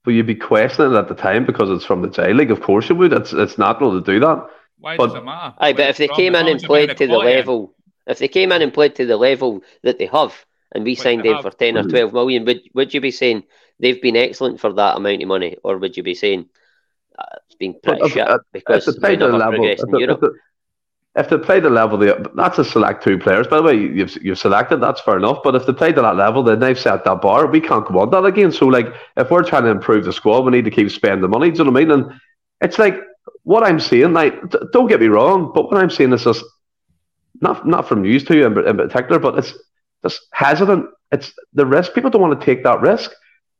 Will 0.05 0.13
you 0.13 0.23
be 0.23 0.35
questioning 0.35 0.93
it 0.93 0.97
at 0.97 1.07
the 1.07 1.15
time 1.15 1.45
because 1.45 1.69
it's 1.71 1.85
from 1.85 2.01
the 2.01 2.09
J 2.09 2.33
League? 2.33 2.51
Of 2.51 2.61
course 2.61 2.89
you 2.89 2.95
would. 2.95 3.11
It's 3.11 3.33
it's 3.33 3.57
natural 3.57 3.99
to 3.99 4.05
do 4.05 4.19
that. 4.19 4.47
Why 4.77 4.97
but, 4.97 5.07
does 5.07 5.15
it 5.15 5.25
matter? 5.25 5.55
Aye, 5.57 5.73
but 5.73 5.89
if 5.89 5.97
they 5.97 6.07
came 6.09 6.35
in 6.35 6.47
and 6.47 6.61
played 6.61 6.95
to 6.95 7.07
the 7.07 7.17
level, 7.17 7.73
if 8.05 8.19
they 8.19 8.27
came 8.27 8.51
in 8.51 8.61
and 8.61 8.73
played 8.73 8.95
to 8.95 9.05
the 9.05 9.17
level 9.17 9.63
that 9.81 9.97
they 9.97 10.05
have, 10.05 10.45
and 10.73 10.83
we 10.83 10.93
signed 10.93 11.25
them 11.25 11.41
for 11.41 11.49
ten 11.49 11.77
or 11.77 11.81
mm-hmm. 11.81 11.89
twelve 11.89 12.13
million, 12.13 12.45
would 12.45 12.61
would 12.75 12.93
you 12.93 13.01
be 13.01 13.11
saying 13.11 13.43
they've 13.79 14.01
been 14.01 14.15
excellent 14.15 14.59
for 14.59 14.73
that 14.73 14.97
amount 14.97 15.21
of 15.21 15.27
money, 15.27 15.57
or 15.63 15.77
would 15.77 15.97
you 15.97 16.03
be 16.03 16.15
saying 16.15 16.47
uh, 17.17 17.25
it's 17.45 17.55
been 17.55 17.75
pretty 17.81 18.09
shit 18.09 18.27
uh, 18.27 18.39
because 18.51 18.85
they 19.01 19.15
never 19.15 19.37
level, 19.37 19.53
progressed 19.53 19.85
in 19.87 19.99
Europe? 19.99 20.35
if 21.15 21.29
they 21.29 21.37
play 21.37 21.61
the 21.61 21.69
level, 21.69 21.97
they, 21.97 22.13
that's 22.35 22.59
a 22.59 22.65
select 22.65 23.03
two 23.03 23.17
players. 23.17 23.47
By 23.47 23.57
the 23.57 23.63
way, 23.63 23.75
you've 23.75 24.21
you've 24.21 24.37
selected, 24.37 24.77
that's 24.77 24.99
fair 25.01 25.17
enough. 25.17 25.39
But 25.43 25.55
if 25.55 25.65
they 25.65 25.71
play 25.71 25.93
to 25.93 26.01
that 26.01 26.17
level, 26.17 26.43
then 26.43 26.59
they've 26.59 26.77
set 26.77 27.05
that 27.05 27.21
bar. 27.21 27.47
We 27.47 27.61
can't 27.61 27.87
go 27.87 27.99
on 27.99 28.09
that 28.09 28.25
again. 28.25 28.51
So, 28.51 28.65
like, 28.65 28.87
if 29.15 29.31
we're 29.31 29.43
trying 29.43 29.63
to 29.63 29.69
improve 29.69 30.03
the 30.03 30.11
squad, 30.11 30.41
we 30.41 30.51
need 30.51 30.65
to 30.65 30.71
keep 30.71 30.91
spending 30.91 31.21
the 31.21 31.29
money. 31.29 31.51
Do 31.51 31.59
you 31.59 31.63
know 31.63 31.71
what 31.71 31.81
I 31.81 31.85
mean? 31.85 31.91
And 31.91 32.19
it's 32.59 32.77
like 32.77 32.99
what 33.43 33.63
I'm 33.63 33.79
saying, 33.79 34.11
like, 34.11 34.33
don't 34.73 34.87
get 34.87 34.99
me 34.99 35.07
wrong, 35.07 35.51
but 35.55 35.71
what 35.71 35.81
I'm 35.81 35.89
saying 35.89 36.11
is 36.11 36.23
just 36.25 36.43
not 37.39 37.65
not 37.65 37.87
from 37.87 38.01
news 38.01 38.25
to 38.25 38.35
you 38.35 38.45
in, 38.45 38.67
in 38.67 38.75
particular, 38.75 39.19
but 39.19 39.37
it's 39.37 39.53
just 40.03 40.21
hesitant. 40.33 40.87
It's 41.13 41.31
the 41.53 41.65
risk. 41.65 41.93
People 41.93 42.09
don't 42.09 42.21
want 42.21 42.37
to 42.37 42.45
take 42.45 42.63
that 42.63 42.81
risk. 42.81 43.11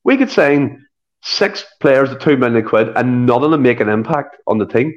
We 0.06 0.16
could 0.16 0.32
sign 0.32 0.86
six 1.24 1.66
players 1.82 2.12
at 2.12 2.22
two 2.22 2.38
million 2.38 2.64
quid 2.64 2.96
and 2.96 3.26
none 3.26 3.44
of 3.44 3.52
them 3.52 3.64
make 3.64 3.80
an 3.80 3.90
impact 3.90 4.38
on 4.48 4.60
the 4.60 4.66
team, 4.66 4.94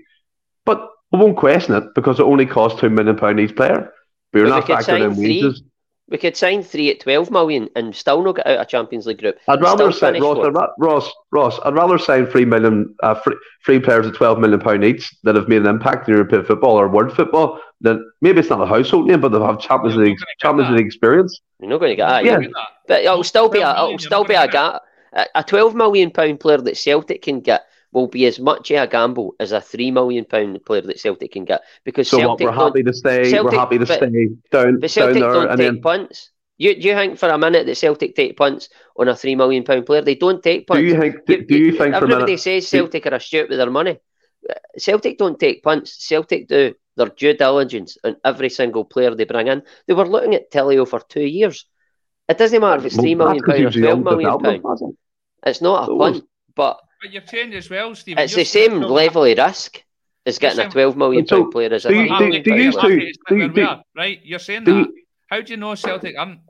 but 0.65 0.89
we 1.11 1.19
won't 1.19 1.37
question 1.37 1.75
it 1.75 1.95
because 1.95 2.21
it 2.21 2.25
only 2.25 2.47
costs 2.47 2.81
two 2.81 2.91
million 2.91 3.17
pound 3.17 3.41
each 3.41 3.57
player. 3.57 3.91
We're 4.33 4.45
but 4.45 4.51
not 4.51 4.69
we 4.69 4.75
factoring 4.75 5.13
in 5.13 5.17
wages. 5.17 5.63
We 6.11 6.17
could 6.17 6.37
sign 6.37 6.63
three 6.63 6.91
at 6.91 7.01
twelve 7.01 7.31
million 7.31 7.69
and 7.77 7.95
still 7.95 8.23
not 8.23 8.37
get 8.37 8.47
out 8.47 8.61
a 8.61 8.65
Champions 8.65 9.07
League 9.07 9.19
group. 9.19 9.39
I'd 9.47 9.61
rather 9.61 9.93
sign 9.93 10.23
Ross, 10.23 10.39
I'd, 10.47 10.55
Ross. 10.79 11.11
Ross. 11.33 11.61
I'd 11.65 11.75
rather 11.75 11.99
sign 11.99 12.27
three 12.27 12.47
million, 12.47 12.95
uh, 13.03 13.15
free, 13.15 13.37
free 13.63 13.79
players 13.79 14.07
at 14.07 14.15
twelve 14.15 14.39
million 14.39 14.61
pound 14.61 14.85
each 14.85 15.15
that 15.25 15.35
have 15.35 15.49
made 15.49 15.63
an 15.63 15.67
impact 15.67 16.09
in 16.09 16.15
European 16.15 16.45
football 16.45 16.79
or 16.79 16.89
world 16.89 17.15
football. 17.15 17.61
Then 17.83 18.11
maybe 18.23 18.41
it's 18.41 18.49
not 18.49 18.61
a 18.61 18.67
household 18.67 19.07
name, 19.07 19.21
but 19.21 19.31
they 19.31 19.41
have 19.41 19.61
Champions 19.61 19.97
League 19.97 20.17
Champions 20.41 20.75
League 20.75 20.87
experience. 20.87 21.41
You're 21.61 21.71
not 21.71 21.79
going 21.79 21.93
to 21.93 21.97
get 21.97 22.09
that. 22.09 22.25
Yeah, 22.25 22.41
but 22.87 23.03
it'll 23.03 23.25
still 23.25 23.51
be 23.51 23.61
a 23.61 23.71
it'll 23.71 23.99
still 23.99 24.25
be 24.25 24.35
a 24.35 24.49
gap. 24.49 24.83
A 25.13 25.45
twelve 25.45 25.75
million 25.75 26.11
pound 26.11 26.41
player 26.41 26.59
that 26.59 26.77
Celtic 26.77 27.23
can 27.23 27.41
get 27.41 27.67
will 27.93 28.07
be 28.07 28.27
as 28.27 28.39
much 28.39 28.71
a 28.71 28.87
gamble 28.87 29.35
as 29.41 29.53
a 29.53 29.61
three 29.61 29.91
million 29.91 30.25
pound 30.25 30.63
player 30.65 30.83
that 30.83 31.01
Celtic 31.01 31.33
can 31.33 31.45
get 31.45 31.63
because 31.85 32.09
so 32.09 32.19
Celtic 32.19 32.47
what, 32.47 32.57
we're 32.57 32.65
happy 32.65 32.83
to 32.83 32.93
stay. 32.93 33.31
Celtic, 33.31 33.53
we're 33.53 33.59
happy 33.59 33.79
to 33.79 33.87
but, 33.87 33.97
stay 33.97 34.29
down, 34.51 34.81
but 34.81 34.91
Celtic 34.91 35.21
down 35.21 35.33
there, 35.33 35.33
don't 35.33 35.51
and 35.51 35.59
take 35.59 35.73
then... 35.73 35.81
punts. 35.81 36.31
You, 36.61 36.75
do 36.75 36.89
you 36.89 36.95
think 36.95 37.19
for 37.19 37.29
a 37.29 37.39
minute 37.39 37.67
that 37.67 37.77
Celtic 37.77 38.17
take 38.17 38.37
punts 38.37 38.69
on 38.97 39.09
a 39.09 39.15
three 39.17 39.37
million 39.37 39.65
pound 39.65 39.87
player? 39.87 40.03
They 40.03 40.17
don't 40.17 40.43
take 40.43 40.67
punts. 40.67 40.81
Do 40.81 40.87
you 40.87 40.99
think? 40.99 41.25
Do, 41.25 41.45
do 41.45 41.57
you 41.57 41.73
think? 41.73 41.95
Everybody 41.95 42.37
says 42.37 42.69
Celtic 42.69 43.07
are 43.07 43.11
a 43.11 43.17
astute 43.17 43.49
with 43.49 43.59
their 43.59 43.71
money. 43.71 43.99
Celtic 44.77 45.19
don't 45.19 45.39
take 45.39 45.63
punts. 45.63 46.07
Celtic 46.07 46.49
do 46.49 46.75
their 46.97 47.07
due 47.07 47.35
diligence 47.35 47.97
on 48.03 48.17
every 48.25 48.51
single 48.51 48.85
player 48.85 49.15
they 49.15 49.25
bring 49.25 49.47
in. 49.47 49.63
They 49.87 49.95
were 49.95 50.09
looking 50.09 50.35
at 50.35 50.51
Tilio 50.51 50.87
for 50.87 51.01
two 51.01 51.23
years. 51.23 51.65
It 52.29 52.37
doesn't 52.37 52.61
matter 52.61 52.81
if 52.81 52.87
it's 52.87 52.97
three 52.97 53.15
million 53.15 53.43
pound 53.43 53.65
or 53.65 53.71
twelve 53.71 54.03
million 54.03 54.39
pound. 54.39 54.98
It's 55.49 55.61
not 55.61 55.89
a 55.89 55.97
punt, 55.97 56.25
but 56.55 56.81
but 57.01 57.13
you're 57.13 57.27
saying 57.27 57.55
as 57.55 57.71
well, 57.71 57.95
Steve. 57.95 58.19
It's 58.19 58.35
the 58.35 58.45
same 58.45 58.81
level 58.81 59.25
of 59.25 59.39
risk 59.39 59.83
as 60.27 60.39
getting 60.39 60.67
a 60.67 60.71
twelve 60.71 60.97
million 60.97 61.27
pound 61.27 61.53
player 61.53 61.73
as 61.73 61.85
a. 61.85 61.89
Do 61.89 61.95
you, 62.03 62.19
do, 62.19 62.43
do 62.43 62.55
you 62.55 62.73
two, 62.73 63.49
do, 63.49 63.69
right? 63.97 64.21
You're 64.25 64.39
saying 64.39 64.65
that. 64.65 64.89
How 65.29 65.41
do 65.41 65.53
you 65.53 65.57
know 65.57 65.75
Celtic 65.75 66.19
aren't? 66.19 66.41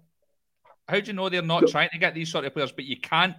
How 0.89 1.01
do 1.01 1.07
you 1.07 1.12
know 1.12 1.29
they're 1.29 1.43
not 1.43 1.66
trying 1.69 1.91
to 1.91 1.99
get 1.99 2.15
these 2.15 2.31
sort 2.31 2.45
of 2.45 2.55
players? 2.55 2.73
But 2.73 2.85
you 2.85 2.99
can't 2.99 3.37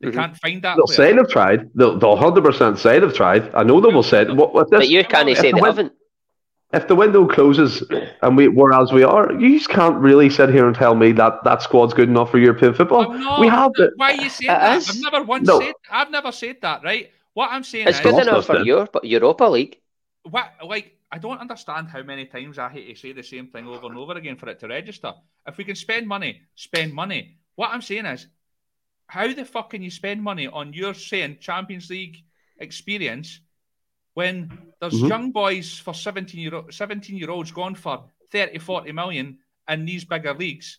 They 0.00 0.08
mm-hmm. 0.08 0.18
can't 0.18 0.36
find 0.38 0.62
that. 0.62 0.76
They'll 0.76 0.86
player. 0.86 1.10
say 1.10 1.16
they've 1.16 1.28
tried. 1.28 1.70
They'll, 1.74 1.98
they'll 1.98 2.16
100% 2.16 2.78
say 2.78 2.98
they've 2.98 3.14
tried. 3.14 3.54
I 3.54 3.62
know 3.62 3.80
they 3.80 3.92
will 3.92 4.02
say. 4.02 4.24
What, 4.24 4.54
what 4.54 4.70
this, 4.70 4.78
but 4.78 4.88
you 4.88 5.04
can't 5.04 5.36
say 5.36 5.52
they 5.52 5.60
haven't. 5.64 5.92
If 6.72 6.86
the 6.86 6.94
window 6.94 7.26
closes 7.26 7.82
and 8.20 8.36
we 8.36 8.48
were 8.48 8.74
as 8.74 8.92
we 8.92 9.02
are, 9.02 9.32
you 9.32 9.58
just 9.58 9.70
can't 9.70 9.96
really 9.96 10.28
sit 10.28 10.50
here 10.50 10.66
and 10.66 10.76
tell 10.76 10.94
me 10.94 11.12
that 11.12 11.42
that 11.44 11.62
squad's 11.62 11.94
good 11.94 12.10
enough 12.10 12.30
for 12.30 12.38
European 12.38 12.74
football. 12.74 13.06
Oh, 13.08 13.16
Not, 13.16 13.40
we 13.40 13.48
have 13.48 13.72
it. 13.78 13.92
Why 13.96 14.12
are 14.12 14.22
you 14.22 14.28
saying 14.28 14.48
that? 14.48 14.76
Is. 14.76 14.90
I've 14.90 15.00
never 15.00 15.24
once 15.24 15.46
no. 15.46 15.60
said. 15.60 15.74
I've 15.90 16.10
never 16.10 16.30
said 16.30 16.56
that. 16.60 16.84
Right? 16.84 17.10
What 17.32 17.50
I'm 17.50 17.64
saying 17.64 17.88
it's 17.88 17.98
is, 17.98 18.04
good 18.04 18.20
enough 18.20 18.44
for 18.44 18.58
Europe, 18.58 18.96
Europa 19.02 19.44
League. 19.44 19.78
What 20.24 20.52
like 20.62 20.98
I 21.10 21.18
don't 21.18 21.40
understand 21.40 21.88
how 21.88 22.02
many 22.02 22.26
times 22.26 22.58
I 22.58 22.68
hate 22.68 22.94
to 22.94 23.00
say 23.00 23.12
the 23.12 23.22
same 23.22 23.46
thing 23.46 23.66
over 23.66 23.86
and 23.86 23.96
over 23.96 24.12
again 24.12 24.36
for 24.36 24.50
it 24.50 24.60
to 24.60 24.68
register. 24.68 25.14
If 25.46 25.56
we 25.56 25.64
can 25.64 25.76
spend 25.76 26.06
money, 26.06 26.42
spend 26.54 26.92
money. 26.92 27.38
What 27.54 27.70
I'm 27.70 27.80
saying 27.80 28.04
is, 28.04 28.26
how 29.06 29.32
the 29.32 29.46
fuck 29.46 29.70
can 29.70 29.82
you 29.82 29.90
spend 29.90 30.22
money 30.22 30.48
on 30.48 30.74
your 30.74 30.92
saying 30.92 31.38
Champions 31.40 31.88
League 31.88 32.18
experience 32.58 33.40
when 34.18 34.50
there's 34.80 34.94
mm-hmm. 34.94 35.06
young 35.06 35.30
boys 35.30 35.78
for 35.78 35.94
17 35.94 36.40
year 36.40 36.62
17 36.70 37.16
year 37.16 37.30
olds 37.30 37.52
going 37.52 37.76
for 37.76 38.02
30, 38.32 38.58
40 38.58 38.90
million 38.90 39.38
in 39.68 39.84
these 39.84 40.04
bigger 40.04 40.34
leagues? 40.34 40.78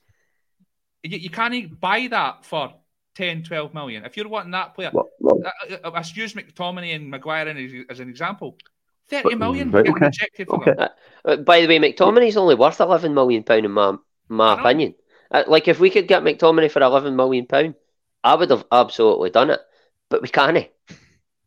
You, 1.03 1.17
you 1.17 1.29
can't 1.29 1.79
buy 1.79 2.07
that 2.11 2.43
for 2.43 2.73
10, 3.15 3.43
12 3.43 3.73
million. 3.73 4.03
If 4.03 4.17
you're 4.17 4.27
wanting 4.27 4.51
that 4.51 4.75
player, 4.75 4.91
well, 4.93 5.07
well, 5.21 5.39
uh, 5.45 5.75
uh, 5.85 5.91
uh 5.91 6.03
use 6.13 6.33
McTominay 6.33 6.93
and 6.93 7.09
Maguire 7.09 7.47
as 7.89 8.01
an 8.01 8.09
example. 8.09 8.57
30 9.09 9.35
million 9.35 9.71
right, 9.71 9.87
okay. 9.87 10.05
rejected 10.07 10.47
for 10.47 10.61
okay. 10.61 10.73
them. 10.73 10.89
Uh, 11.23 11.37
by 11.37 11.61
the 11.61 11.67
way, 11.67 11.79
McTominay's 11.79 12.35
only 12.35 12.55
worth 12.55 12.81
11 12.81 13.13
million 13.13 13.43
pound 13.43 13.63
in 13.63 13.71
my 13.71 13.95
my 14.27 14.59
opinion. 14.59 14.95
Uh, 15.31 15.43
like 15.47 15.69
if 15.69 15.79
we 15.79 15.89
could 15.89 16.09
get 16.09 16.23
McTominay 16.23 16.69
for 16.69 16.81
11 16.81 17.15
million 17.15 17.45
pound, 17.45 17.75
I 18.21 18.35
would 18.35 18.49
have 18.49 18.65
absolutely 18.69 19.29
done 19.29 19.49
it, 19.49 19.61
but 20.09 20.21
we 20.21 20.27
can't. 20.27 20.67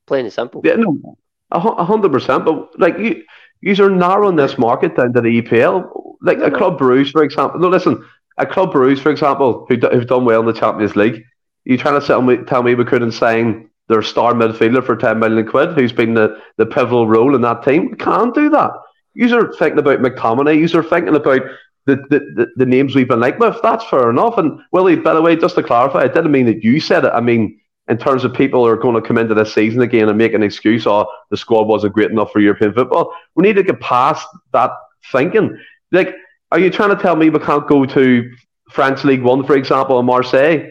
Plain 0.07 0.25
and 0.25 0.33
simple. 0.33 0.63
Yeah, 0.65 0.77
no, 0.77 0.99
a 1.05 1.22
hundred 1.61 2.13
percent. 2.13 2.45
But 2.45 2.79
like 2.79 2.99
you, 2.99 3.23
you 3.61 3.85
are 3.85 3.91
narrowing 3.91 4.37
this 4.37 4.59
market 4.59 4.97
down 4.97 5.13
to 5.15 5.21
the 5.21 5.43
EPL. 5.43 5.91
Like 6.21 6.39
a 6.39 6.51
Club 6.51 6.79
Bruges, 6.79 7.11
for 7.11 7.25
example. 7.25 7.61
No, 7.61 7.69
listen, 7.69 8.05
a 8.39 8.47
Club 8.47 8.73
Bruges, 8.73 9.03
for 9.03 9.11
example, 9.11 9.67
who 9.69 9.77
who've 9.77 10.07
done 10.07 10.25
well 10.25 10.41
in 10.41 10.47
the 10.47 10.53
Champions 10.53 10.97
League. 10.97 11.25
You 11.65 11.79
trying 11.79 12.01
to 12.01 12.07
tell 12.07 12.23
me 12.23 12.39
tell 12.39 12.63
me 12.63 12.75
we 12.75 12.85
couldn't 12.85 13.13
sign 13.13 13.69
their 13.89 14.03
star 14.03 14.33
midfielder 14.33 14.85
for 14.85 14.97
ten 14.97 15.19
million 15.19 15.47
quid, 15.47 15.77
who's 15.77 15.93
been 15.93 16.15
the, 16.15 16.41
the 16.57 16.67
pivotal 16.67 17.09
role 17.09 17.35
in 17.35 17.43
that 17.43 17.65
team? 17.65 17.91
We 17.91 17.97
can't 17.97 18.35
do 18.35 18.49
that. 18.51 18.71
You 19.15 19.37
are 19.37 19.53
thinking 19.53 19.79
about 19.79 20.01
McTominay. 20.01 20.59
You 20.59 20.79
are 20.79 20.83
thinking 20.83 21.15
about 21.15 21.43
the, 21.87 21.97
the, 21.97 22.21
the, 22.35 22.47
the, 22.57 22.67
names 22.67 22.95
we've 22.95 23.09
been 23.09 23.21
like 23.21 23.39
with. 23.39 23.57
That's 23.63 23.85
fair 23.89 24.09
enough. 24.09 24.39
And 24.39 24.61
Willie, 24.71 24.97
by 24.97 25.15
the 25.15 25.21
way, 25.21 25.37
just 25.37 25.57
to 25.57 25.63
clarify, 25.63 26.03
I 26.03 26.09
didn't 26.09 26.31
mean 26.31 26.47
that 26.47 26.63
you 26.63 26.81
said 26.81 27.05
it. 27.05 27.13
I 27.13 27.21
mean, 27.21 27.61
in 27.89 27.99
terms 27.99 28.25
of 28.25 28.33
people 28.33 28.65
who 28.65 28.71
are 28.71 28.77
going 28.77 28.95
to 28.95 29.07
come 29.07 29.19
into 29.19 29.35
this 29.35 29.53
season 29.53 29.83
again 29.83 30.09
and 30.09 30.17
make 30.17 30.35
an 30.35 30.43
excuse, 30.43 30.87
oh, 30.87 31.07
the 31.31 31.37
squad 31.37 31.65
wasn't 31.65 31.93
great 31.93 32.11
enough 32.11 32.31
for 32.31 32.41
European 32.41 32.73
football. 32.73 33.13
We 33.35 33.43
need 33.43 33.57
to 33.57 33.63
get 33.63 33.81
past 33.81 34.27
that 34.53 34.71
thinking. 35.11 35.59
Like, 35.91 36.15
are 36.53 36.59
you 36.59 36.71
trying 36.71 36.97
to 36.97 37.03
tell 37.03 37.17
me 37.17 37.29
we 37.29 37.39
can't 37.41 37.67
go 37.67 37.85
to 37.85 38.33
France 38.71 39.05
League 39.05 39.23
One, 39.23 39.45
for 39.45 39.57
example, 39.57 39.99
in 39.99 40.07
Marseille? 40.07 40.71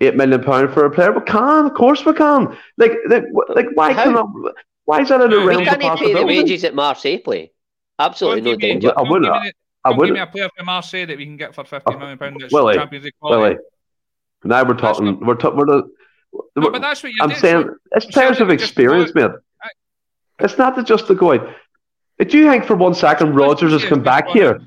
Eight 0.00 0.14
million 0.14 0.44
pound 0.44 0.72
for 0.72 0.84
a 0.84 0.90
player? 0.90 1.10
We 1.10 1.22
can, 1.22 1.66
of 1.66 1.74
course 1.74 2.04
we 2.04 2.12
can. 2.12 2.56
Like, 2.76 2.92
like, 3.08 3.24
like 3.48 3.66
why 3.74 3.92
How? 3.92 4.04
cannot? 4.04 4.28
Why 4.84 5.00
is 5.00 5.08
that 5.08 5.20
in 5.20 5.30
the 5.30 5.44
realm 5.44 5.66
of 5.66 5.80
possibility? 5.80 6.14
pay 6.14 6.20
the 6.20 6.24
wages 6.24 6.62
at 6.62 6.72
Marseille 6.72 7.18
play. 7.18 7.50
Absolutely 7.98 8.42
no 8.42 8.56
danger. 8.56 8.92
I 8.96 9.02
wouldn't. 9.02 9.52
I 9.84 9.90
would 9.90 10.06
give 10.06 10.14
me 10.14 10.20
a 10.20 10.26
player 10.26 10.48
from 10.56 10.66
Marseille 10.66 11.06
that 11.06 11.18
we 11.18 11.24
can 11.24 11.36
get 11.36 11.52
for 11.52 11.64
fifty 11.64 11.94
uh, 11.94 11.98
million 11.98 12.16
pound. 12.16 12.40
That's 12.40 12.52
Willie, 12.52 12.74
Champions 12.74 13.06
League 13.06 13.14
quality. 13.20 13.42
Willie. 13.42 13.56
Now 14.44 14.64
we're 14.64 14.74
talking. 14.74 15.18
We're, 15.18 15.34
ta- 15.34 15.50
we're, 15.50 15.66
the, 15.66 15.90
no, 16.56 16.70
but 16.70 16.80
that's 16.80 17.02
what 17.02 17.12
you're 17.12 17.24
I'm 17.24 17.34
saying 17.34 17.64
so, 17.66 17.76
it's 17.92 18.06
players 18.06 18.40
of 18.40 18.50
experience, 18.50 19.14
mate. 19.14 19.30
It's 20.40 20.56
not 20.56 20.84
just 20.86 21.08
the 21.08 21.14
going. 21.14 21.40
Do 22.18 22.38
you 22.38 22.50
think 22.50 22.64
for 22.64 22.76
one 22.76 22.94
second 22.94 23.34
Rodgers 23.34 23.72
has 23.72 23.84
come 23.84 24.02
back 24.02 24.28
here? 24.28 24.60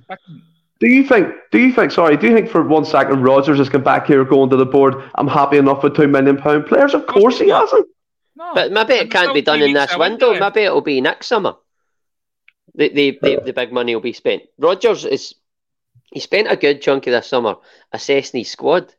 Do 0.79 0.87
you 0.87 1.03
think? 1.03 1.33
Do 1.51 1.59
you 1.59 1.73
think? 1.73 1.91
Sorry. 1.91 2.17
Do 2.17 2.27
you 2.27 2.33
think 2.33 2.49
for 2.49 2.63
one 2.63 2.85
second 2.85 3.21
Rodgers 3.21 3.57
has 3.59 3.69
come 3.69 3.83
back 3.83 4.07
here 4.07 4.23
going 4.25 4.49
to 4.49 4.57
the 4.57 4.65
board? 4.65 4.95
I'm 5.15 5.27
happy 5.27 5.57
enough 5.57 5.83
with 5.83 5.95
two 5.95 6.07
million 6.07 6.37
pound 6.37 6.65
players. 6.65 6.93
Of 6.93 7.07
course 7.07 7.39
he 7.39 7.49
hasn't. 7.49 7.87
No, 8.35 8.53
but 8.55 8.71
maybe 8.71 8.93
it 8.93 9.11
can't 9.11 9.33
be 9.33 9.41
done 9.41 9.61
in 9.61 9.73
this 9.73 9.95
window. 9.97 10.39
Maybe 10.39 10.61
it'll 10.61 10.81
be 10.81 11.01
next 11.01 11.27
summer. 11.27 11.55
The 12.73 12.89
the, 12.89 13.19
the, 13.21 13.41
the 13.45 13.53
big 13.53 13.71
money 13.71 13.93
will 13.93 14.01
be 14.01 14.13
spent. 14.13 14.43
Rodgers 14.57 15.05
is 15.05 15.35
he 16.11 16.19
spent 16.19 16.49
a 16.49 16.55
good 16.55 16.81
chunk 16.81 17.05
of 17.07 17.11
this 17.11 17.27
summer 17.27 17.55
assessing 17.91 18.39
his 18.39 18.51
squad. 18.51 18.93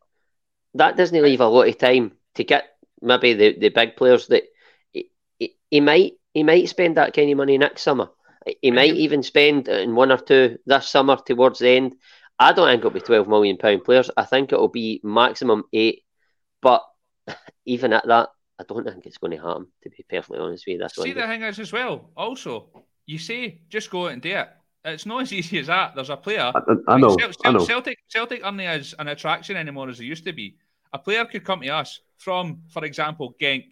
That 0.75 0.97
doesn't 0.97 1.23
leave 1.23 1.41
a 1.41 1.47
lot 1.47 1.69
of 1.69 1.79
time 1.79 2.13
to 2.35 2.45
get 2.45 2.65
maybe 3.01 3.35
the, 3.35 3.59
the 3.59 3.69
big 3.69 3.97
players 3.97 4.29
that 4.29 4.45
he, 4.93 5.11
he, 5.39 5.57
he 5.71 5.81
might 5.81 6.13
he 6.35 6.43
might 6.43 6.69
spend 6.69 6.97
that 6.97 7.15
kind 7.15 7.31
of 7.31 7.37
money 7.37 7.59
next 7.59 7.83
summer. 7.83 8.09
He 8.61 8.71
might 8.71 8.95
even 8.95 9.23
spend 9.23 9.69
in 9.69 9.95
one 9.95 10.11
or 10.11 10.19
two 10.19 10.59
this 10.67 10.89
summer 10.89 11.17
towards 11.17 11.61
the 11.61 11.69
end. 11.69 11.95
I 12.39 12.53
don't 12.53 12.67
think 12.67 12.81
it'll 12.81 12.91
be 12.91 13.01
twelve 13.01 13.29
million 13.29 13.57
pound 13.57 13.85
players. 13.85 14.11
I 14.17 14.25
think 14.25 14.53
it'll 14.53 14.69
be 14.69 15.01
maximum 15.05 15.65
eight. 15.73 16.03
But 16.61 16.83
even 17.67 17.93
at 17.93 18.07
that, 18.07 18.31
I 18.59 18.65
don't 18.65 18.85
think 18.85 19.07
it's 19.07 19.19
going 19.19 19.33
to 19.33 19.43
happen. 19.43 19.67
To 19.83 19.91
be 19.91 20.05
perfectly 20.09 20.39
honest 20.39 20.65
with 20.67 20.75
you, 20.75 20.79
that's 20.79 21.01
see 21.01 21.13
the 21.13 21.23
thing 21.23 21.43
is 21.43 21.59
as 21.59 21.73
well. 21.73 22.11
Also, 22.17 22.69
you 23.07 23.19
say 23.19 23.61
just 23.69 23.91
go 23.91 24.07
out 24.07 24.13
and 24.13 24.23
do 24.23 24.31
it. 24.31 24.49
It's 24.85 25.07
not 25.07 25.23
as 25.23 25.33
easy 25.33 25.59
as 25.59 25.67
that. 25.69 25.95
There's 25.95 26.11
a 26.11 26.17
player. 26.17 26.53
I, 26.55 26.61
I 26.89 26.99
know. 26.99 27.17
Celtic, 27.17 27.37
I 27.45 27.53
know. 27.53 27.65
Celtic, 27.65 27.99
Celtic 28.09 28.45
aren't 28.45 28.61
as 28.61 28.95
an 28.99 29.09
attraction 29.09 29.57
anymore 29.57 29.89
as 29.89 29.99
they 29.99 30.05
used 30.05 30.25
to 30.25 30.33
be. 30.33 30.57
A 30.93 30.99
player 30.99 31.25
could 31.25 31.45
come 31.45 31.61
to 31.63 31.69
us 31.69 32.01
from, 32.19 32.63
for 32.69 32.85
example, 32.85 33.35
Genk, 33.41 33.67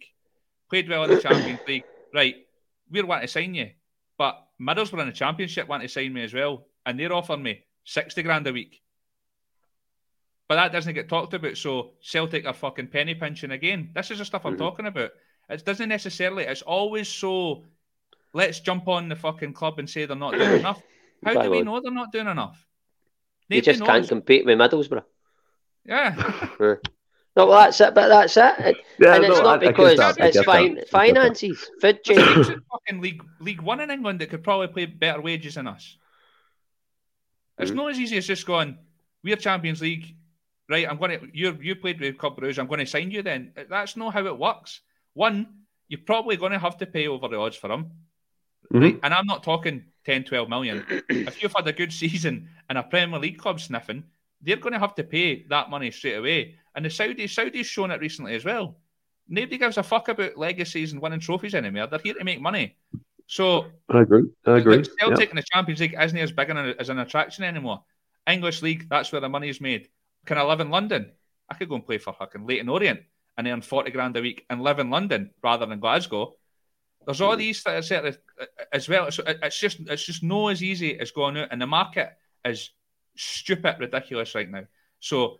played 0.69 0.89
well 0.89 1.03
in 1.03 1.11
the 1.11 1.21
Champions 1.21 1.59
League. 1.67 1.83
Right, 2.13 2.35
we 2.89 3.01
want 3.03 3.21
to 3.21 3.27
sign 3.27 3.53
you, 3.53 3.69
but 4.17 4.43
Middlesbrough 4.61 5.01
in 5.01 5.07
the 5.07 5.13
Championship 5.13 5.67
want 5.67 5.83
to 5.83 5.89
sign 5.89 6.13
me 6.13 6.23
as 6.23 6.33
well, 6.33 6.67
and 6.85 6.99
they're 6.99 7.13
offering 7.13 7.43
me 7.43 7.63
sixty 7.85 8.23
grand 8.23 8.47
a 8.47 8.53
week. 8.53 8.81
But 10.49 10.55
that 10.55 10.73
doesn't 10.73 10.95
get 10.95 11.07
talked 11.07 11.33
about. 11.33 11.55
So 11.55 11.91
Celtic 12.01 12.45
are 12.45 12.53
fucking 12.53 12.87
penny 12.87 13.15
pinching 13.15 13.51
again. 13.51 13.91
This 13.95 14.11
is 14.11 14.17
the 14.17 14.25
stuff 14.25 14.45
I'm 14.45 14.53
mm-hmm. 14.53 14.61
talking 14.61 14.85
about. 14.87 15.11
It 15.49 15.63
doesn't 15.63 15.87
necessarily. 15.87 16.43
It's 16.43 16.61
always 16.61 17.07
so 17.07 17.63
let's 18.33 18.59
jump 18.59 18.87
on 18.87 19.07
the 19.07 19.15
fucking 19.15 19.53
club 19.53 19.79
and 19.79 19.89
say 19.89 20.05
they're 20.05 20.17
not 20.17 20.33
doing 20.33 20.51
enough. 20.59 20.81
How 21.23 21.41
do 21.41 21.49
we 21.49 21.61
know 21.61 21.79
they're 21.79 21.91
not 21.91 22.11
doing 22.11 22.27
enough? 22.27 22.65
They, 23.47 23.57
you 23.57 23.61
just 23.61 23.83
can't 23.83 24.07
compete 24.07 24.45
with 24.45 24.57
Middlesbrough. 24.57 25.03
Yeah. 25.85 26.47
no, 27.35 27.45
well, 27.47 27.59
that's 27.59 27.79
it. 27.79 27.93
But 27.95 28.09
that's 28.09 28.35
it. 28.35 28.77
Yeah, 28.99 29.15
and 29.15 29.23
it's 29.23 29.37
no, 29.37 29.43
not 29.43 29.63
I, 29.63 29.67
because 29.67 29.99
I 29.99 30.13
it's 30.19 30.43
fin- 30.43 30.83
finances, 30.89 31.69
food 31.79 32.03
change. 32.03 32.47
fucking 32.47 33.01
League 33.01 33.23
League 33.39 33.61
One 33.61 33.79
in 33.79 33.89
England 33.89 34.19
that 34.19 34.29
could 34.29 34.43
probably 34.43 34.67
pay 34.67 34.85
better 34.85 35.21
wages 35.21 35.55
than 35.55 35.67
us. 35.67 35.97
It's 37.57 37.71
mm-hmm. 37.71 37.77
not 37.77 37.91
as 37.91 37.99
easy 37.99 38.17
as 38.17 38.27
just 38.27 38.45
going. 38.45 38.77
We're 39.23 39.37
Champions 39.37 39.81
League, 39.81 40.15
right? 40.69 40.89
I'm 40.89 40.97
going 40.97 41.19
to 41.19 41.27
you. 41.33 41.57
You 41.61 41.75
played 41.75 42.01
with 42.01 42.17
Club 42.17 42.37
Brugge. 42.37 42.59
I'm 42.59 42.67
going 42.67 42.79
to 42.79 42.85
sign 42.85 43.11
you. 43.11 43.21
Then 43.21 43.53
that's 43.69 43.95
not 43.95 44.13
how 44.13 44.25
it 44.25 44.37
works. 44.37 44.81
One, 45.13 45.47
you're 45.87 46.01
probably 46.05 46.37
going 46.37 46.51
to 46.51 46.59
have 46.59 46.77
to 46.79 46.85
pay 46.85 47.07
over 47.07 47.27
the 47.29 47.37
odds 47.37 47.55
for 47.55 47.71
him. 47.71 47.91
Mm-hmm. 48.73 48.79
Right? 48.79 48.99
And 49.03 49.13
I'm 49.13 49.25
not 49.25 49.43
talking 49.43 49.85
10, 50.05 50.25
12 50.25 50.49
million. 50.49 50.85
if 51.09 51.41
you've 51.41 51.53
had 51.55 51.67
a 51.67 51.73
good 51.73 51.93
season 51.93 52.49
and 52.69 52.77
a 52.77 52.83
Premier 52.83 53.19
League 53.19 53.37
club 53.37 53.59
sniffing, 53.59 54.03
they're 54.41 54.57
going 54.57 54.73
to 54.73 54.79
have 54.79 54.95
to 54.95 55.03
pay 55.03 55.45
that 55.49 55.69
money 55.69 55.91
straight 55.91 56.15
away. 56.15 56.55
And 56.75 56.85
the 56.85 56.89
Saudis, 56.89 57.25
Saudis 57.25 57.65
shown 57.65 57.91
it 57.91 58.01
recently 58.01 58.35
as 58.35 58.45
well. 58.45 58.77
Nobody 59.27 59.57
gives 59.57 59.77
a 59.77 59.83
fuck 59.83 60.09
about 60.09 60.37
legacies 60.37 60.91
and 60.91 61.01
winning 61.01 61.19
trophies 61.19 61.55
anymore. 61.55 61.87
They're 61.87 61.99
here 61.99 62.13
to 62.15 62.23
make 62.23 62.41
money. 62.41 62.75
So 63.27 63.67
I 63.89 64.01
agree. 64.01 64.23
I 64.45 64.57
agree. 64.57 64.83
Celtic 64.99 65.29
in 65.29 65.35
the 65.37 65.43
Champions 65.53 65.79
League 65.79 65.95
isn't 65.99 66.17
as 66.17 66.31
big 66.31 66.49
an, 66.49 66.57
as 66.79 66.89
an 66.89 66.99
attraction 66.99 67.43
anymore. 67.43 67.83
English 68.27 68.61
League, 68.61 68.87
that's 68.89 69.11
where 69.11 69.21
the 69.21 69.29
money 69.29 69.49
is 69.49 69.61
made. 69.61 69.87
Can 70.25 70.37
I 70.37 70.43
live 70.43 70.59
in 70.59 70.69
London? 70.69 71.11
I 71.49 71.53
could 71.53 71.69
go 71.69 71.75
and 71.75 71.85
play 71.85 71.97
for 71.97 72.13
fucking 72.13 72.45
Leyton 72.45 72.69
Orient 72.69 73.01
and 73.37 73.47
earn 73.47 73.61
40 73.61 73.91
grand 73.91 74.17
a 74.17 74.21
week 74.21 74.45
and 74.49 74.61
live 74.61 74.79
in 74.79 74.89
London 74.89 75.31
rather 75.43 75.65
than 75.65 75.79
Glasgow. 75.79 76.35
There's 77.05 77.21
all 77.21 77.35
these 77.35 77.63
things 77.63 77.91
uh, 77.91 78.11
as 78.71 78.87
well. 78.87 79.09
So 79.11 79.23
it's 79.25 79.59
just 79.59 79.79
it's 79.79 80.05
just 80.05 80.23
no 80.23 80.49
as 80.49 80.61
easy 80.61 80.99
as 80.99 81.11
going 81.11 81.37
out, 81.37 81.47
and 81.51 81.59
the 81.59 81.67
market 81.67 82.11
is 82.45 82.71
stupid, 83.21 83.75
ridiculous 83.79 84.33
right 84.35 84.49
now. 84.49 84.63
So 84.99 85.39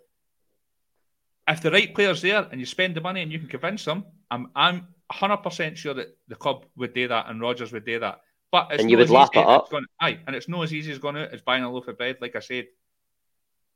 if 1.47 1.61
the 1.61 1.71
right 1.71 1.93
player's 1.93 2.21
there 2.21 2.47
and 2.51 2.59
you 2.59 2.65
spend 2.65 2.95
the 2.95 3.01
money 3.01 3.21
and 3.21 3.31
you 3.31 3.39
can 3.39 3.47
convince 3.47 3.85
them, 3.85 4.05
I'm 4.29 4.49
I'm 4.55 4.87
100 5.07 5.37
percent 5.37 5.77
sure 5.77 5.93
that 5.93 6.17
the 6.27 6.35
club 6.35 6.65
would 6.75 6.93
do 6.93 7.07
that 7.07 7.29
and 7.29 7.41
Rodgers 7.41 7.71
would 7.71 7.85
do 7.85 7.99
that. 7.99 8.21
But 8.51 8.79
and 8.79 8.91
you 8.91 8.97
would 8.97 9.09
lap 9.09 9.29
it 9.33 9.45
up. 9.45 9.71
Going, 9.71 9.85
aye, 9.99 10.19
and 10.27 10.35
it's 10.35 10.49
not 10.49 10.63
as 10.63 10.73
easy 10.73 10.91
as 10.91 10.99
going 10.99 11.17
out 11.17 11.33
as 11.33 11.41
buying 11.41 11.63
a 11.63 11.71
loaf 11.71 11.87
of 11.87 11.97
bread. 11.97 12.17
Like 12.21 12.35
I 12.35 12.39
said, 12.39 12.67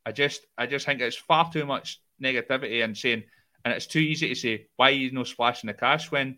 I 0.05 0.11
just 0.11 0.45
I 0.57 0.67
just 0.67 0.85
think 0.85 1.01
it's 1.01 1.15
far 1.15 1.51
too 1.51 1.65
much 1.65 2.01
negativity 2.21 2.83
and 2.83 2.97
saying 2.97 3.23
and 3.63 3.73
it's 3.73 3.87
too 3.87 3.99
easy 3.99 4.29
to 4.29 4.35
say 4.35 4.67
why 4.75 4.89
you 4.89 5.11
no 5.11 5.23
splashing 5.23 5.67
the 5.67 5.73
cash 5.73 6.11
when 6.11 6.37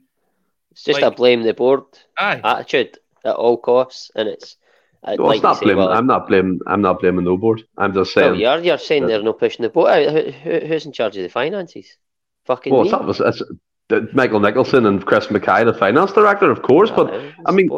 it's 0.72 0.84
just 0.84 1.02
like, 1.02 1.14
a 1.14 1.16
blame 1.16 1.44
the 1.44 1.54
board 1.54 1.84
aye. 2.18 2.42
attitude 2.44 2.98
at 3.26 3.36
all 3.36 3.58
costs, 3.58 4.12
and 4.16 4.30
it's. 4.30 4.56
I'd 5.04 5.20
well, 5.20 5.30
like 5.30 5.44
not 5.44 5.62
blaming. 5.62 5.78
Well, 5.78 5.90
I'm 5.90 6.08
not 6.08 6.28
blaming. 6.28 6.60
I'm 6.68 6.82
not 6.82 7.00
blaming 7.00 7.26
the 7.26 7.36
board. 7.36 7.64
I'm 7.78 7.94
just 7.94 8.14
saying. 8.14 8.32
Well, 8.32 8.40
you're 8.40 8.60
you're 8.60 8.78
saying 8.78 9.08
they're 9.08 9.22
not 9.24 9.40
pushing 9.40 9.64
the 9.64 9.70
boat. 9.70 10.10
Who, 10.12 10.32
who, 10.32 10.66
who's 10.68 10.86
in 10.86 10.92
charge 10.92 11.16
of 11.18 11.24
the 11.24 11.30
finances? 11.30 11.98
Fucking 12.46 12.74
Well, 12.74 12.84
me. 12.84 12.90
it's, 12.92 13.20
was, 13.20 13.42
it's 13.90 14.14
Michael 14.14 14.40
Nicholson 14.40 14.86
and 14.86 15.06
Chris 15.06 15.28
McKay, 15.28 15.66
the 15.66 15.74
finance 15.74 16.12
director, 16.14 16.50
of 16.52 16.62
course. 16.62 16.92
But 16.92 17.14
Uh, 17.14 17.32
I 17.46 17.52
mean, 17.52 17.70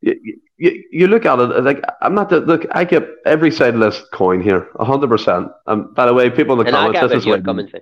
you, 0.00 0.14
you, 0.56 0.84
you 0.90 1.06
look 1.08 1.26
at 1.26 1.38
it 1.38 1.64
like 1.64 1.82
I'm 2.00 2.14
not 2.14 2.30
the 2.30 2.40
look. 2.40 2.66
I 2.72 2.84
get 2.84 3.04
every 3.26 3.50
side 3.50 3.74
of 3.74 3.80
this 3.80 4.02
coin 4.12 4.40
here, 4.40 4.68
hundred 4.78 5.08
percent. 5.08 5.48
And 5.66 5.94
by 5.94 6.06
the 6.06 6.14
way, 6.14 6.30
people 6.30 6.60
in 6.60 6.66
the 6.66 6.76
and 6.76 6.94
comments, 6.94 7.12
this 7.12 7.22
is 7.22 7.26
what 7.26 7.44
coming 7.44 7.68
from. 7.68 7.80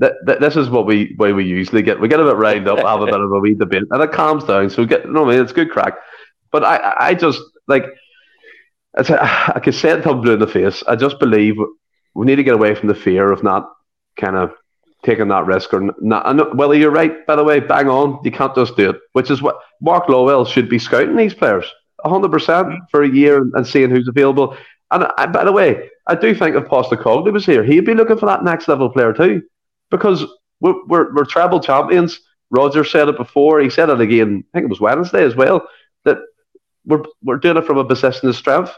th- 0.00 0.12
th- 0.26 0.38
this 0.40 0.56
is 0.56 0.68
what 0.70 0.86
we 0.86 1.14
way 1.18 1.32
we 1.32 1.44
usually 1.44 1.82
get. 1.82 2.00
We 2.00 2.08
get 2.08 2.20
a 2.20 2.24
bit 2.24 2.36
riled 2.36 2.68
up, 2.68 2.78
have 2.78 3.00
a 3.02 3.06
bit 3.06 3.20
of 3.20 3.32
a 3.32 3.40
wee 3.40 3.54
debate, 3.54 3.84
and 3.90 4.02
it 4.02 4.12
calms 4.12 4.44
down. 4.44 4.70
So 4.70 4.82
we 4.82 4.88
get 4.88 5.08
no, 5.08 5.24
I 5.24 5.30
mean, 5.30 5.40
it's 5.42 5.52
good 5.52 5.70
crack. 5.70 5.94
But 6.50 6.64
I- 6.64 6.96
I 7.08 7.14
just 7.14 7.40
like 7.66 7.84
it's 8.98 9.10
a, 9.10 9.22
I 9.54 9.60
could 9.60 9.74
say 9.74 9.90
it 9.90 10.02
till 10.02 10.14
blue 10.14 10.34
in 10.34 10.40
the 10.40 10.46
face. 10.46 10.82
I 10.86 10.96
just 10.96 11.18
believe 11.18 11.56
we 12.14 12.26
need 12.26 12.36
to 12.36 12.44
get 12.44 12.54
away 12.54 12.74
from 12.74 12.88
the 12.88 12.94
fear 12.94 13.32
of 13.32 13.42
not 13.42 13.70
kind 14.18 14.36
of 14.36 14.52
taking 15.04 15.28
that 15.28 15.46
risk 15.46 15.74
or 15.74 15.90
not. 16.00 16.28
And 16.28 16.58
well, 16.58 16.74
you're 16.74 16.90
right. 16.90 17.26
By 17.26 17.36
the 17.36 17.44
way, 17.44 17.60
bang 17.60 17.88
on. 17.88 18.20
You 18.24 18.30
can't 18.30 18.54
just 18.54 18.76
do 18.76 18.90
it. 18.90 18.96
Which 19.12 19.30
is 19.30 19.42
what 19.42 19.58
Mark 19.80 20.06
Lawwell 20.06 20.46
should 20.46 20.68
be 20.68 20.78
scouting 20.78 21.16
these 21.16 21.34
players 21.34 21.66
hundred 22.10 22.30
percent 22.30 22.68
mm-hmm. 22.68 22.84
for 22.90 23.02
a 23.02 23.08
year 23.08 23.38
and, 23.38 23.52
and 23.54 23.66
seeing 23.66 23.90
who's 23.90 24.08
available. 24.08 24.56
And 24.90 25.06
I, 25.16 25.26
by 25.26 25.44
the 25.44 25.52
way, 25.52 25.90
I 26.06 26.14
do 26.14 26.34
think 26.34 26.56
if 26.56 26.64
Postecoglou 26.64 27.32
was 27.32 27.46
here, 27.46 27.64
he'd 27.64 27.86
be 27.86 27.94
looking 27.94 28.18
for 28.18 28.26
that 28.26 28.44
next 28.44 28.68
level 28.68 28.90
player 28.90 29.12
too, 29.12 29.42
because 29.90 30.24
we're 30.60 30.84
we're, 30.86 31.14
we're 31.14 31.24
treble 31.24 31.60
champions. 31.60 32.20
Rodgers 32.50 32.90
said 32.90 33.08
it 33.08 33.16
before. 33.16 33.60
He 33.60 33.70
said 33.70 33.90
it 33.90 34.00
again. 34.00 34.44
I 34.52 34.58
think 34.58 34.64
it 34.64 34.70
was 34.70 34.80
Wednesday 34.80 35.24
as 35.24 35.34
well. 35.34 35.66
That 36.86 36.98
we're 37.00 37.04
we're 37.22 37.36
doing 37.38 37.56
it 37.56 37.64
from 37.64 37.78
a 37.78 37.84
position 37.84 38.28
of 38.28 38.36
strength, 38.36 38.72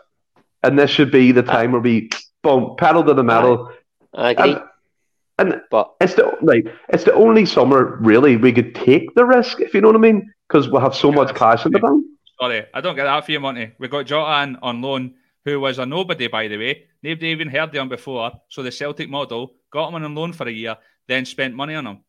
and 0.63 0.79
this 0.79 0.91
should 0.91 1.11
be 1.11 1.33
the 1.33 1.43
time 1.43 1.73
where 1.73 1.81
we 1.81 2.11
boom 2.43 2.77
pedal 2.79 3.05
to 3.05 3.15
the 3.15 3.25
metal. 3.25 3.73
I 4.15 4.31
agree. 4.31 4.53
And, 4.53 5.53
and 5.53 5.61
but 5.71 5.95
it's 6.01 6.15
the 6.15 6.37
like 6.43 6.67
it's 6.89 7.05
the 7.05 7.15
only 7.15 7.47
summer 7.47 7.97
really 8.01 8.37
we 8.37 8.53
could 8.53 8.75
take 8.75 9.15
the 9.15 9.25
risk, 9.25 9.61
if 9.61 9.75
you 9.75 9.81
know 9.81 9.89
what 9.89 9.97
I 9.97 10.01
mean, 10.01 10.33
because 10.49 10.69
we'll 10.69 10.81
have 10.81 10.95
so 10.95 11.13
much 11.13 11.35
cash 11.35 11.67
in 11.67 11.73
the 11.73 11.79
bank. 11.79 12.05
Sorry, 12.41 12.67
I 12.75 12.81
don't 12.81 12.97
get 12.97 13.05
that 13.05 13.25
for 13.25 13.33
you, 13.33 13.41
Monty. 13.41 13.73
We 13.79 13.89
got 13.89 14.07
Jota 14.07 14.59
on 14.61 14.83
loan, 14.83 15.15
who 15.45 15.59
was 15.61 15.79
a 15.79 15.87
nobody, 15.87 16.29
by 16.29 16.49
the 16.49 16.59
way. 16.59 16.85
Nobody 17.03 17.29
even 17.29 17.49
heard 17.49 17.71
of 17.71 17.75
him 17.75 17.89
before. 17.89 18.33
So 18.49 18.63
the 18.63 18.73
Celtic 18.73 19.09
model 19.09 19.55
got 19.71 19.89
him 19.89 20.03
on 20.03 20.15
loan 20.15 20.33
for 20.33 20.47
a 20.47 20.53
year, 20.53 20.77
then 21.09 21.25
spent 21.25 21.55
money 21.55 21.75
on 21.75 21.87
him. 21.87 22.01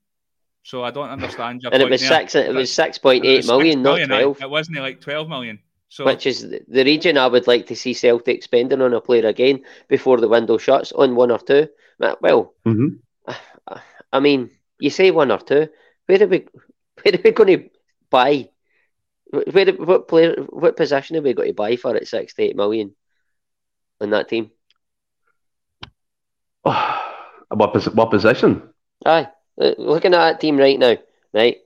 So 0.63 0.83
I 0.83 0.91
don't 0.91 1.09
understand 1.09 1.61
your 1.61 1.73
and 1.73 1.81
it 1.81 1.89
was 1.89 2.01
there. 2.01 2.09
six. 2.09 2.35
It 2.35 2.53
was 2.53 2.73
six 2.73 2.97
It 2.97 3.03
was 3.03 3.47
million, 3.47 3.83
six 3.85 4.07
not 4.07 4.07
twelve. 4.07 4.41
It 4.41 4.49
wasn't 4.49 4.77
like 4.79 4.99
twelve 4.99 5.29
million. 5.29 5.59
So 5.89 6.05
which 6.05 6.25
is 6.27 6.41
the- 6.49 6.63
the 6.67 6.83
region 6.83 7.17
I 7.17 7.27
would 7.27 7.47
like 7.47 7.67
to 7.67 7.75
see 7.75 7.93
Celtic 7.93 8.43
spending 8.43 8.81
on 8.81 8.93
a 8.93 9.01
player 9.01 9.25
again 9.27 9.63
before 9.87 10.17
the 10.19 10.27
window 10.27 10.57
shuts 10.57 10.91
on 10.91 11.15
one 11.15 11.31
or 11.31 11.39
two. 11.39 11.67
Uh, 12.01 12.15
Well, 12.21 12.53
Mhm. 12.65 12.99
I 14.11 14.19
mean, 14.19 14.51
you 14.79 14.89
say 14.89 15.11
one 15.11 15.31
or 15.31 15.39
two. 15.39 15.69
Where 16.05 16.23
are 16.23 16.27
we? 16.27 16.45
Where 17.03 17.13
are 17.15 17.21
we 17.23 17.31
going 17.31 17.59
to 17.59 17.69
buy? 18.09 18.49
Where 19.31 19.71
what 19.73 20.07
player? 20.07 20.35
What 20.49 20.77
position 20.77 21.17
are 21.17 21.21
we 21.21 21.33
going 21.33 21.49
to 21.49 21.53
buy 21.53 21.75
for 21.75 21.95
at 21.95 22.07
six 22.07 22.33
to 22.35 22.43
eight 22.43 22.55
million 22.55 22.95
in 24.01 24.09
that 24.11 24.29
team? 24.29 24.51
what 26.63 27.73
posi- 27.73 27.93
what 27.95 28.11
position? 28.11 28.69
Aye, 29.05 29.27
looking 29.57 30.13
at 30.13 30.17
that 30.17 30.39
team 30.39 30.57
right 30.57 30.79
now, 30.79 30.97
right? 31.33 31.57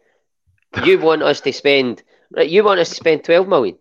You 0.86 1.00
want 1.00 1.24
us 1.24 1.42
to 1.42 1.54
spend? 1.54 2.04
Right, 2.32 2.50
you 2.50 2.64
want 2.64 2.80
us 2.80 2.90
to 2.90 2.96
spend 2.96 3.24
twelve 3.24 3.48
million? 3.48 3.78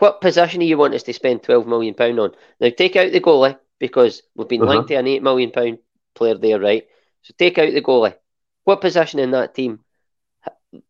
What 0.00 0.20
position 0.20 0.60
do 0.60 0.66
you 0.66 0.76
want 0.78 0.94
us 0.94 1.04
to 1.04 1.12
spend 1.14 1.44
twelve 1.44 1.66
million 1.68 1.94
pound 1.94 2.18
on? 2.20 2.32
Now 2.60 2.70
take 2.70 2.96
out 2.96 3.12
the 3.12 3.20
goalie 3.20 3.58
because 3.78 4.22
we've 4.34 4.48
been 4.48 4.62
Uh-huh. 4.62 4.70
linked 4.70 4.88
to 4.88 4.94
an 4.96 5.06
eight 5.06 5.22
million 5.22 5.52
pound 5.52 5.78
player 6.14 6.34
there, 6.36 6.58
right? 6.60 6.88
So 7.22 7.34
take 7.38 7.58
out 7.58 7.72
the 7.72 7.82
goalie. 7.82 8.16
What 8.64 8.80
position 8.80 9.20
in 9.20 9.30
that 9.32 9.54
team? 9.54 9.80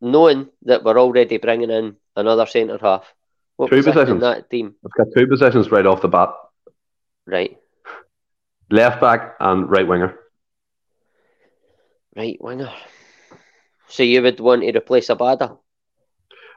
Knowing 0.00 0.48
that 0.62 0.84
we're 0.84 0.98
already 1.00 1.38
bringing 1.38 1.70
in 1.70 1.96
another 2.16 2.46
centre 2.46 2.78
half. 2.80 3.14
What 3.56 3.70
Two 3.70 3.82
position 3.82 4.16
in 4.16 4.20
that 4.20 4.50
team? 4.50 4.76
I've 4.84 4.92
got 4.92 5.08
two 5.16 5.26
positions 5.26 5.70
right 5.70 5.86
off 5.86 6.02
the 6.02 6.08
bat: 6.08 6.30
Right, 7.26 7.58
left 8.70 9.00
back 9.00 9.36
and 9.40 9.70
right 9.70 9.86
winger. 9.86 10.18
right 12.16 12.38
winger. 12.40 12.72
So 13.88 14.02
you 14.02 14.22
would 14.22 14.40
want 14.40 14.62
to 14.62 14.76
replace 14.76 15.08
Abada? 15.08 15.58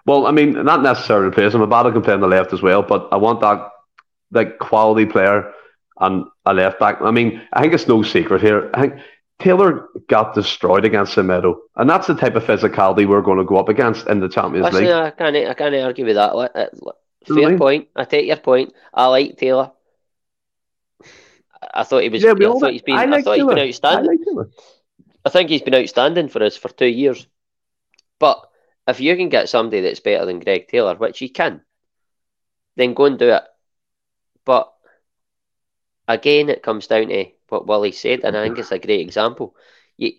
Well, 0.06 0.28
I 0.28 0.32
mean, 0.32 0.52
not 0.64 0.84
necessarily 0.84 1.28
replace 1.28 1.54
him. 1.54 1.62
Abada 1.62 1.92
can 1.94 2.02
play 2.02 2.14
on 2.14 2.22
the 2.22 2.28
left 2.28 2.52
as 2.54 2.62
well, 2.62 2.82
but 2.84 3.08
I 3.12 3.16
want 3.18 3.42
that 3.42 3.70
like 4.32 4.60
quality 4.60 5.06
player 5.06 5.52
and 6.00 6.26
a 6.46 6.54
left 6.54 6.80
back. 6.80 7.02
I 7.02 7.12
mean, 7.12 7.42
I 7.54 7.62
think 7.62 7.74
it's 7.74 7.88
no 7.88 8.04
secret 8.04 8.42
here. 8.42 8.70
I 8.74 8.82
think 8.82 8.96
Taylor 9.40 9.88
got 10.10 10.34
destroyed 10.36 10.84
against 10.86 11.16
Semedo, 11.16 11.56
and 11.76 11.90
that's 11.90 12.08
the 12.08 12.16
type 12.16 12.36
of 12.36 12.44
physicality 12.44 13.08
we're 13.08 13.22
going 13.22 13.38
to 13.38 13.46
go 13.46 13.58
up 13.58 13.70
against 13.70 14.08
in 14.08 14.20
the 14.20 14.28
Champions 14.30 14.66
Listen, 14.66 14.84
League. 14.86 14.94
I 14.94 15.12
can't, 15.12 15.36
I 15.36 15.54
can't 15.54 15.76
argue 15.76 16.06
with 16.06 16.16
that. 16.16 16.32
Uh, 16.34 16.68
li- 16.74 16.92
You 17.28 17.36
know 17.36 17.42
what 17.42 17.48
I 17.48 17.50
Fair 17.50 17.58
point. 17.58 17.88
I 17.96 18.04
take 18.06 18.28
your 18.28 18.38
point. 18.38 18.74
I 18.94 19.06
like 19.08 19.38
Taylor. 19.38 19.72
I- 21.62 21.82
I 21.82 21.84
thought 21.84 22.04
he 22.04 22.10
was. 22.10 22.22
yeah, 22.24 22.34
we 22.34 22.46
I 22.46 22.50
all 22.50 22.60
thought 22.60 22.68
like, 22.68 22.74
he's 22.74 22.82
been. 22.82 22.96
I 22.96 23.04
I, 23.04 23.06
like 23.06 23.24
thought 23.24 23.38
he's 23.38 23.44
Taylor. 23.44 23.56
been 23.56 23.64
I 23.64 23.68
outstanding. 23.68 24.06
like 24.12 24.20
Taylor. 24.26 24.50
I 25.26 25.30
think 25.30 25.50
he's 25.50 25.62
been 25.62 25.76
outstanding 25.76 26.28
for 26.28 26.44
us 26.44 26.58
for 26.58 26.70
two 26.70 26.88
years. 26.88 27.28
But 28.20 28.46
if 28.88 29.00
you 29.00 29.16
can 29.16 29.30
get 29.30 29.50
somebody 29.50 29.82
that's 29.82 30.00
better 30.00 30.26
than 30.26 30.40
Greg 30.40 30.68
Taylor, 30.68 30.96
which 30.96 31.22
you 31.22 31.30
can, 31.30 31.62
then 32.76 32.94
go 32.94 33.06
and 33.06 33.18
do 33.18 33.30
it. 33.30 33.44
But 34.46 34.74
again, 36.08 36.50
it 36.50 36.64
comes 36.64 36.88
down 36.88 37.08
to 37.08 37.26
what 37.50 37.68
Willie 37.68 37.92
said, 37.92 38.22
and 38.24 38.36
I 38.36 38.44
think 38.44 38.60
it's 38.60 38.72
a 38.72 38.80
great 38.80 39.02
example. 39.02 39.56
You, 39.98 40.14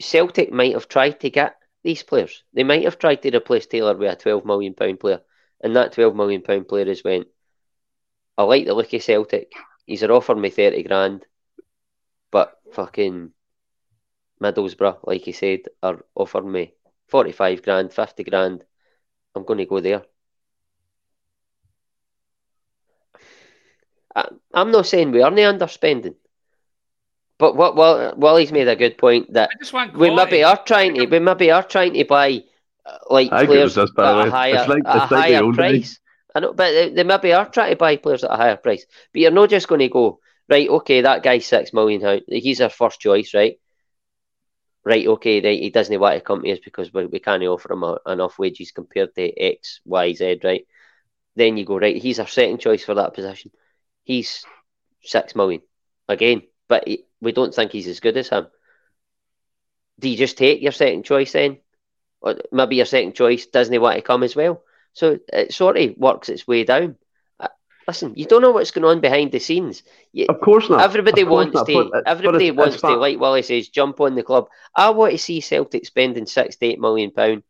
Celtic 0.00 0.52
might 0.52 0.74
have 0.74 0.88
tried 0.88 1.20
to 1.20 1.30
get 1.30 1.56
these 1.82 2.02
players. 2.02 2.42
They 2.52 2.64
might 2.64 2.84
have 2.84 2.98
tried 2.98 3.22
to 3.22 3.36
replace 3.36 3.66
Taylor 3.66 3.96
with 3.96 4.12
a 4.12 4.16
twelve 4.16 4.44
million 4.44 4.74
pound 4.74 5.00
player, 5.00 5.20
and 5.60 5.76
that 5.76 5.92
twelve 5.92 6.14
million 6.14 6.42
pound 6.42 6.68
player 6.68 6.86
has 6.86 7.04
went. 7.04 7.28
I 8.36 8.44
like 8.44 8.66
the 8.66 8.74
look 8.74 8.92
of 8.92 9.02
Celtic. 9.02 9.52
He's 9.86 10.02
offered 10.02 10.38
me 10.38 10.50
thirty 10.50 10.82
grand, 10.82 11.24
but 12.30 12.58
fucking 12.72 13.32
Middlesbrough, 14.42 14.98
like 15.04 15.22
he 15.22 15.32
said, 15.32 15.60
are 15.82 16.04
offering 16.14 16.50
me 16.50 16.74
45 17.12 17.62
grand, 17.62 17.92
50 17.92 18.24
grand. 18.24 18.64
I'm 19.34 19.44
going 19.44 19.58
to 19.58 19.66
go 19.66 19.80
there. 19.80 20.02
I, 24.16 24.28
I'm 24.54 24.70
not 24.70 24.86
saying 24.86 25.12
we 25.12 25.20
aren't 25.22 25.36
underspending. 25.36 26.14
But 27.38 27.54
what 27.56 27.76
well, 27.76 28.14
Wally's 28.16 28.52
made 28.52 28.68
a 28.68 28.76
good 28.76 28.96
point 28.96 29.32
that 29.34 29.50
I 29.50 29.58
just 29.58 29.72
want 29.74 29.92
we 29.92 30.08
quality. 30.08 30.30
maybe 30.30 30.44
are 30.44 30.56
trying 30.64 30.94
to 30.94 31.06
we 31.06 31.18
maybe 31.18 31.50
are 31.50 31.62
trying 31.62 31.92
to 31.94 32.04
buy 32.04 32.40
uh, 32.86 32.98
like 33.10 33.30
I 33.30 33.42
agree 33.42 33.56
players 33.56 33.74
this, 33.74 33.90
at 33.98 34.04
a 34.04 34.16
way. 34.24 34.30
higher, 34.30 34.54
It's 34.54 34.68
like- 34.68 34.86
at 34.86 34.96
a 34.96 34.98
like 34.98 35.08
higher 35.10 35.52
price. 35.52 35.98
I 36.34 36.40
know, 36.40 36.54
but 36.54 36.70
they, 36.70 36.88
they 36.94 37.04
maybe 37.04 37.34
are 37.34 37.48
trying 37.48 37.72
to 37.72 37.76
buy 37.76 37.96
players 37.96 38.24
at 38.24 38.32
a 38.32 38.36
higher 38.36 38.56
price. 38.56 38.86
But 39.12 39.20
you're 39.20 39.30
not 39.30 39.50
just 39.50 39.68
going 39.68 39.80
to 39.80 39.88
go 39.88 40.20
right. 40.48 40.68
Okay, 40.68 41.02
that 41.02 41.22
guy's 41.22 41.44
six 41.44 41.74
million. 41.74 42.00
How 42.00 42.20
he's 42.26 42.60
our 42.62 42.70
first 42.70 43.00
choice, 43.00 43.34
right? 43.34 43.56
Right. 44.84 45.06
Okay. 45.06 45.40
Right. 45.40 45.60
He 45.60 45.70
doesn't 45.70 46.00
want 46.00 46.16
to 46.16 46.20
come 46.20 46.42
to 46.42 46.50
us 46.50 46.58
because 46.64 46.92
we, 46.92 47.06
we 47.06 47.20
can't 47.20 47.42
offer 47.44 47.72
him 47.72 47.84
a, 47.84 47.98
enough 48.06 48.38
wages 48.38 48.72
compared 48.72 49.14
to 49.14 49.38
X, 49.38 49.80
Y, 49.84 50.12
Z. 50.14 50.40
Right. 50.42 50.66
Then 51.36 51.56
you 51.56 51.64
go 51.64 51.78
right. 51.78 51.96
He's 51.96 52.18
our 52.18 52.26
second 52.26 52.58
choice 52.58 52.84
for 52.84 52.94
that 52.94 53.14
position. 53.14 53.52
He's 54.04 54.44
six 55.02 55.34
million 55.34 55.62
again, 56.08 56.42
but 56.68 56.86
he, 56.86 57.04
we 57.20 57.32
don't 57.32 57.54
think 57.54 57.72
he's 57.72 57.88
as 57.88 58.00
good 58.00 58.16
as 58.16 58.28
him. 58.28 58.48
Do 60.00 60.08
you 60.08 60.16
just 60.16 60.36
take 60.36 60.62
your 60.62 60.72
second 60.72 61.04
choice 61.04 61.32
then? 61.32 61.58
Or 62.20 62.36
maybe 62.50 62.76
your 62.76 62.86
second 62.86 63.14
choice 63.14 63.46
doesn't 63.46 63.80
want 63.80 63.96
to 63.96 64.02
come 64.02 64.22
as 64.22 64.36
well. 64.36 64.62
So 64.92 65.18
it 65.32 65.54
sort 65.54 65.76
of 65.78 65.96
works 65.96 66.28
its 66.28 66.46
way 66.46 66.64
down. 66.64 66.96
Uh, 67.82 67.90
Listen, 67.90 68.12
you 68.16 68.26
don't 68.26 68.42
know 68.42 68.50
what's 68.52 68.70
going 68.70 68.84
on 68.84 69.00
behind 69.00 69.32
the 69.32 69.38
scenes. 69.40 69.82
You, 70.12 70.26
Of 70.28 70.40
course 70.40 70.68
not. 70.70 70.80
everybody 70.82 71.22
course 71.24 71.32
wants 71.32 71.54
not, 71.54 71.66
to. 71.66 71.74
but- 71.74 71.90
but 71.92 72.06
everybody 72.06 72.48
it's- 72.48 72.56
wants 72.58 72.80
to, 72.80 72.94
like 72.96 73.18
Willie 73.18 73.42
says, 73.42 73.68
jump 73.68 74.00
on 74.00 74.14
the 74.14 74.22
club. 74.22 74.48
I 74.74 74.90
want 74.90 75.12
to 75.12 75.18
see 75.18 75.40
Celtic 75.40 75.86
spending 75.86 76.26
six 76.26 76.56
to 76.56 76.66
eight 76.66 76.80
million 76.80 77.10
pound. 77.10 77.42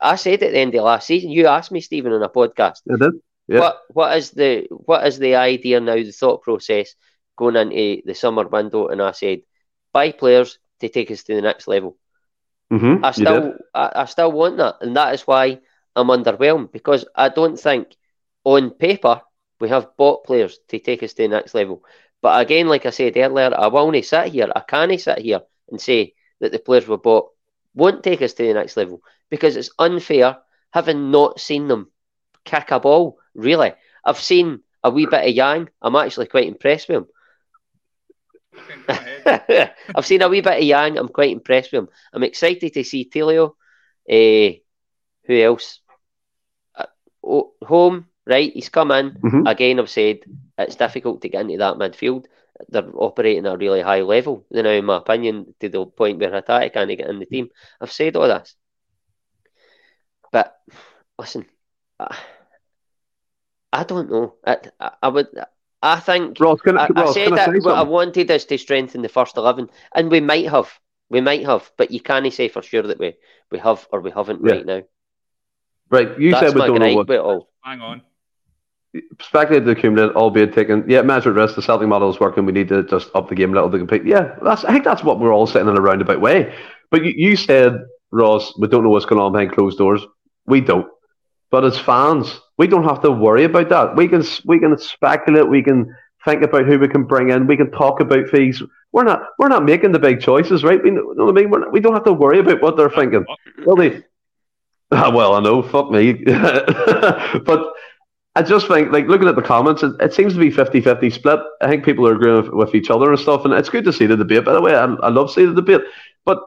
I 0.00 0.16
said 0.16 0.42
at 0.42 0.52
the 0.52 0.58
end 0.58 0.74
of 0.74 0.84
last 0.84 1.06
season. 1.06 1.30
You 1.30 1.46
asked 1.46 1.72
me, 1.72 1.80
Stephen, 1.80 2.12
on 2.12 2.22
a 2.22 2.28
podcast. 2.28 2.82
It 2.86 3.00
is. 3.00 3.20
Yeah. 3.48 3.60
What 3.60 3.80
what 3.92 4.16
is 4.16 4.30
the 4.30 4.66
what 4.70 5.06
is 5.06 5.18
the 5.18 5.34
idea 5.36 5.80
now? 5.80 5.94
The 5.96 6.12
thought 6.12 6.42
process 6.42 6.94
going 7.36 7.56
into 7.56 8.02
the 8.06 8.14
summer 8.14 8.46
window, 8.46 8.88
and 8.88 9.00
I 9.02 9.12
said, 9.12 9.40
buy 9.92 10.12
players 10.12 10.58
to 10.80 10.88
take 10.88 11.10
us 11.10 11.24
to 11.24 11.34
the 11.34 11.40
next 11.42 11.66
level. 11.66 11.96
Mm-hmm. 12.70 13.04
I 13.04 13.10
still 13.10 13.54
I, 13.74 13.90
I 13.96 14.04
still 14.04 14.30
want 14.30 14.58
that, 14.58 14.76
and 14.82 14.94
that 14.96 15.14
is 15.14 15.22
why 15.26 15.58
I'm 15.96 16.08
underwhelmed 16.08 16.70
because 16.70 17.06
I 17.16 17.30
don't 17.30 17.58
think 17.58 17.96
on 18.44 18.70
paper 18.70 19.22
we 19.60 19.68
have 19.68 19.96
bought 19.96 20.24
players 20.24 20.58
to 20.68 20.78
take 20.78 21.02
us 21.02 21.12
to 21.14 21.22
the 21.22 21.28
next 21.28 21.54
level. 21.54 21.84
But 22.22 22.40
again, 22.40 22.68
like 22.68 22.86
I 22.86 22.90
said 22.90 23.16
earlier, 23.16 23.54
I 23.56 23.68
will 23.68 23.92
not 23.92 24.04
sit 24.04 24.32
here, 24.32 24.50
I 24.54 24.60
can't 24.60 25.00
sit 25.00 25.18
here 25.18 25.42
and 25.68 25.80
say 25.80 26.14
that 26.40 26.52
the 26.52 26.58
players 26.58 26.88
we 26.88 26.96
bought 26.96 27.30
won't 27.74 28.02
take 28.02 28.22
us 28.22 28.32
to 28.34 28.42
the 28.42 28.54
next 28.54 28.76
level 28.76 29.02
because 29.30 29.56
it's 29.56 29.70
unfair 29.78 30.38
having 30.72 31.10
not 31.10 31.40
seen 31.40 31.68
them 31.68 31.90
kick 32.44 32.70
a 32.70 32.80
ball. 32.80 33.18
Really, 33.34 33.72
I've 34.04 34.18
seen 34.18 34.60
a 34.82 34.90
wee 34.90 35.06
bit 35.06 35.28
of 35.28 35.34
Yang. 35.34 35.70
I'm 35.80 35.96
actually 35.96 36.26
quite 36.26 36.48
impressed 36.48 36.88
with 36.88 36.98
him. 36.98 37.06
I've 39.94 40.06
seen 40.06 40.22
a 40.22 40.28
wee 40.28 40.40
bit 40.40 40.58
of 40.58 40.64
Yang. 40.64 40.98
I'm 40.98 41.08
quite 41.08 41.30
impressed 41.30 41.72
with 41.72 41.84
him. 41.84 41.88
I'm 42.12 42.22
excited 42.22 42.72
to 42.74 42.84
see 42.84 43.08
Tilio. 43.08 43.54
Uh, 44.10 44.58
who 45.26 45.40
else? 45.40 45.80
Uh, 46.74 46.86
Holm, 47.62 48.06
right? 48.26 48.52
He's 48.52 48.68
come 48.68 48.90
in. 48.92 49.12
Mhm. 49.22 49.50
Again, 49.50 49.78
I've 49.80 49.90
said 49.90 50.20
it's 50.58 50.76
difficult 50.76 51.22
to 51.22 51.28
get 51.28 51.42
into 51.42 51.58
that 51.58 51.76
midfield. 51.76 52.26
They're 52.68 52.88
operating 52.94 53.46
at 53.46 53.54
a 53.54 53.56
really 53.56 53.80
high 53.80 54.02
level, 54.02 54.44
you 54.50 54.62
know, 54.62 54.70
in 54.72 54.84
my 54.84 54.98
opinion, 54.98 55.54
to 55.60 55.68
the 55.68 55.86
point 55.86 56.18
where 56.18 56.30
Hatate 56.30 56.72
can't 56.74 56.88
get 56.96 57.08
in 57.08 57.18
the 57.18 57.26
team. 57.26 57.48
I've 57.80 57.92
said 57.92 58.16
all 58.16 58.28
this. 58.28 58.54
But 60.32 60.54
listen, 61.18 61.46
I, 61.98 62.16
I 63.72 63.84
don't 63.84 64.10
know. 64.10 64.34
I, 64.46 64.58
I, 64.78 64.90
I 65.02 65.08
would. 65.08 65.28
I 65.82 65.98
think 66.00 66.38
Ross, 66.40 66.60
can 66.60 66.76
I, 66.76 66.84
I, 66.84 66.88
I 66.94 67.02
Ross, 67.02 67.14
said 67.14 67.24
can 67.28 67.38
I 67.38 67.44
say 67.44 67.52
that 67.52 67.64
what 67.64 67.78
I 67.78 67.82
wanted 67.82 68.30
us 68.30 68.44
to 68.46 68.58
strengthen 68.58 69.02
the 69.02 69.08
first 69.08 69.36
eleven, 69.36 69.70
and 69.94 70.10
we 70.10 70.20
might 70.20 70.48
have, 70.50 70.78
we 71.08 71.20
might 71.20 71.46
have, 71.46 71.70
but 71.78 71.90
you 71.90 72.00
can't 72.00 72.30
say 72.32 72.48
for 72.48 72.62
sure 72.62 72.82
that 72.82 72.98
we 72.98 73.14
we 73.50 73.58
have 73.58 73.88
or 73.90 74.00
we 74.00 74.10
haven't 74.10 74.44
Yeah. 74.44 74.52
right 74.54 74.66
now. 74.66 74.82
Right, 75.88 76.18
you 76.20 76.30
That's 76.32 76.48
said 76.48 76.54
we 76.54 76.60
my 76.60 76.66
don't 76.66 76.78
know 76.78 76.86
gripe 76.86 76.96
what 76.96 77.08
with 77.08 77.16
it 77.18 77.22
all. 77.22 77.48
Hang 77.62 77.80
on. 77.80 78.02
Speculated 79.20 79.66
to 79.66 79.72
accumulate, 79.72 80.14
albeit 80.16 80.52
taking 80.52 80.84
yeah, 80.88 81.02
measured 81.02 81.36
risk. 81.36 81.54
The 81.54 81.62
Celtic 81.62 81.88
model 81.88 82.10
is 82.10 82.20
working. 82.20 82.44
We 82.46 82.52
need 82.52 82.68
to 82.68 82.82
just 82.84 83.10
up 83.14 83.28
the 83.28 83.34
game 83.34 83.50
a 83.50 83.54
little 83.54 83.70
to 83.70 83.78
compete. 83.78 84.04
Yeah, 84.04 84.36
that's 84.42 84.64
I 84.64 84.72
think 84.72 84.84
that's 84.84 85.04
what 85.04 85.20
we're 85.20 85.32
all 85.32 85.46
saying 85.46 85.68
in 85.68 85.76
a 85.76 85.80
roundabout 85.80 86.20
way. 86.20 86.54
But 86.90 87.04
you, 87.04 87.12
you 87.16 87.36
said, 87.36 87.84
Ross, 88.10 88.52
we 88.58 88.68
don't 88.68 88.82
know 88.82 88.90
what's 88.90 89.06
going 89.06 89.20
on 89.20 89.32
behind 89.32 89.52
closed 89.52 89.78
doors. 89.78 90.02
We 90.46 90.60
don't. 90.60 90.88
But 91.50 91.64
as 91.64 91.78
fans, 91.78 92.40
we 92.58 92.66
don't 92.66 92.84
have 92.84 93.02
to 93.02 93.10
worry 93.10 93.44
about 93.44 93.68
that. 93.68 93.96
We 93.96 94.08
can 94.08 94.24
we 94.44 94.58
can 94.58 94.76
speculate. 94.78 95.48
We 95.48 95.62
can 95.62 95.94
think 96.24 96.42
about 96.42 96.66
who 96.66 96.78
we 96.78 96.88
can 96.88 97.04
bring 97.04 97.30
in. 97.30 97.46
We 97.46 97.56
can 97.56 97.70
talk 97.70 98.00
about 98.00 98.28
fees. 98.28 98.62
We're 98.92 99.04
not 99.04 99.22
we're 99.38 99.48
not 99.48 99.64
making 99.64 99.92
the 99.92 99.98
big 99.98 100.20
choices, 100.20 100.64
right? 100.64 100.82
We 100.82 100.90
know 100.90 101.02
what 101.04 101.28
I 101.28 101.32
mean. 101.32 101.50
We're 101.50 101.60
not, 101.60 101.72
we 101.72 101.80
don't 101.80 101.94
have 101.94 102.04
to 102.04 102.12
worry 102.12 102.40
about 102.40 102.60
what 102.60 102.76
they're 102.76 102.90
thinking. 102.90 103.24
Well, 103.64 103.76
they, 103.76 104.02
well, 104.90 105.34
I 105.34 105.40
know, 105.40 105.62
fuck 105.62 105.90
me. 105.90 106.12
but 106.24 107.72
I 108.36 108.42
just 108.42 108.68
think, 108.68 108.92
like, 108.92 109.06
looking 109.06 109.26
at 109.28 109.34
the 109.34 109.42
comments, 109.42 109.82
it, 109.82 109.92
it 110.00 110.14
seems 110.14 110.34
to 110.34 110.38
be 110.38 110.50
50 110.50 110.80
50 110.80 111.10
split. 111.10 111.40
I 111.60 111.68
think 111.68 111.84
people 111.84 112.06
are 112.06 112.14
agreeing 112.14 112.36
with, 112.42 112.48
with 112.52 112.74
each 112.74 112.90
other 112.90 113.10
and 113.10 113.18
stuff, 113.18 113.44
and 113.44 113.52
it's 113.52 113.68
good 113.68 113.84
to 113.84 113.92
see 113.92 114.06
the 114.06 114.16
debate, 114.16 114.44
by 114.44 114.52
the 114.52 114.60
way. 114.60 114.74
I, 114.74 114.84
I 114.84 115.08
love 115.08 115.32
seeing 115.32 115.52
the 115.54 115.60
debate. 115.60 115.80
But 116.24 116.38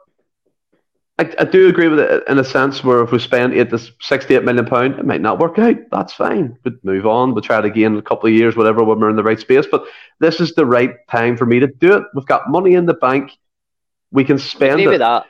I, 1.19 1.31
I 1.39 1.43
do 1.43 1.67
agree 1.67 1.89
with 1.89 1.99
it 1.99 2.23
in 2.27 2.39
a 2.39 2.43
sense 2.43 2.83
where 2.83 3.03
if 3.03 3.11
we 3.11 3.19
spend 3.19 3.53
eight 3.53 3.69
to 3.71 3.79
68 4.01 4.43
million 4.43 4.65
pound, 4.65 4.97
it 4.97 5.05
might 5.05 5.21
not 5.21 5.39
work 5.39 5.59
out. 5.59 5.75
That's 5.91 6.13
fine. 6.13 6.57
But 6.63 6.83
move 6.85 7.05
on. 7.05 7.33
We'll 7.33 7.41
try 7.43 7.59
it 7.59 7.65
again 7.65 7.93
in 7.93 7.99
a 7.99 8.01
couple 8.01 8.27
of 8.29 8.33
years, 8.33 8.55
whatever, 8.55 8.83
when 8.83 8.99
we're 8.99 9.09
in 9.09 9.15
the 9.17 9.23
right 9.23 9.39
space. 9.39 9.65
But 9.69 9.85
this 10.19 10.39
is 10.39 10.53
the 10.55 10.65
right 10.65 10.91
time 11.11 11.35
for 11.37 11.45
me 11.45 11.59
to 11.59 11.67
do 11.67 11.97
it. 11.97 12.03
We've 12.15 12.25
got 12.25 12.49
money 12.49 12.75
in 12.75 12.85
the 12.85 12.93
bank. 12.93 13.31
We 14.11 14.23
can 14.23 14.39
spend 14.39 14.73
Agree 14.79 14.87
with 14.87 14.95
it. 14.95 14.99
that. 14.99 15.25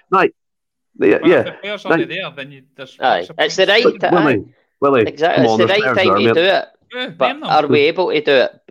Yeah, 1.00 1.18
Well, 1.22 1.26
if 1.26 1.28
yeah. 1.28 1.44
the 1.44 1.52
players 1.54 1.86
aren't 1.86 2.08
there, 2.10 2.32
then 2.32 2.52
you, 2.52 2.64
there's 2.76 2.98
Aye, 3.00 3.28
it's 3.40 3.56
the 3.56 3.66
right 3.66 3.84
point? 3.84 4.54
Ti- 4.84 4.92
Willie, 4.92 5.04
Willie, 5.04 5.12
Exactly, 5.12 5.46
it's 5.46 5.58
the 5.58 5.68
right 5.68 5.82
players 5.82 5.98
time 5.98 6.16
to 6.16 6.34
mate. 6.34 6.34
do 6.34 6.42
it. 6.42 6.66
Yeah, 6.94 7.10
But 7.10 7.44
are 7.44 7.68
we 7.68 7.82
able 7.82 8.12
to 8.12 8.22
do 8.22 8.32
it? 8.32 8.62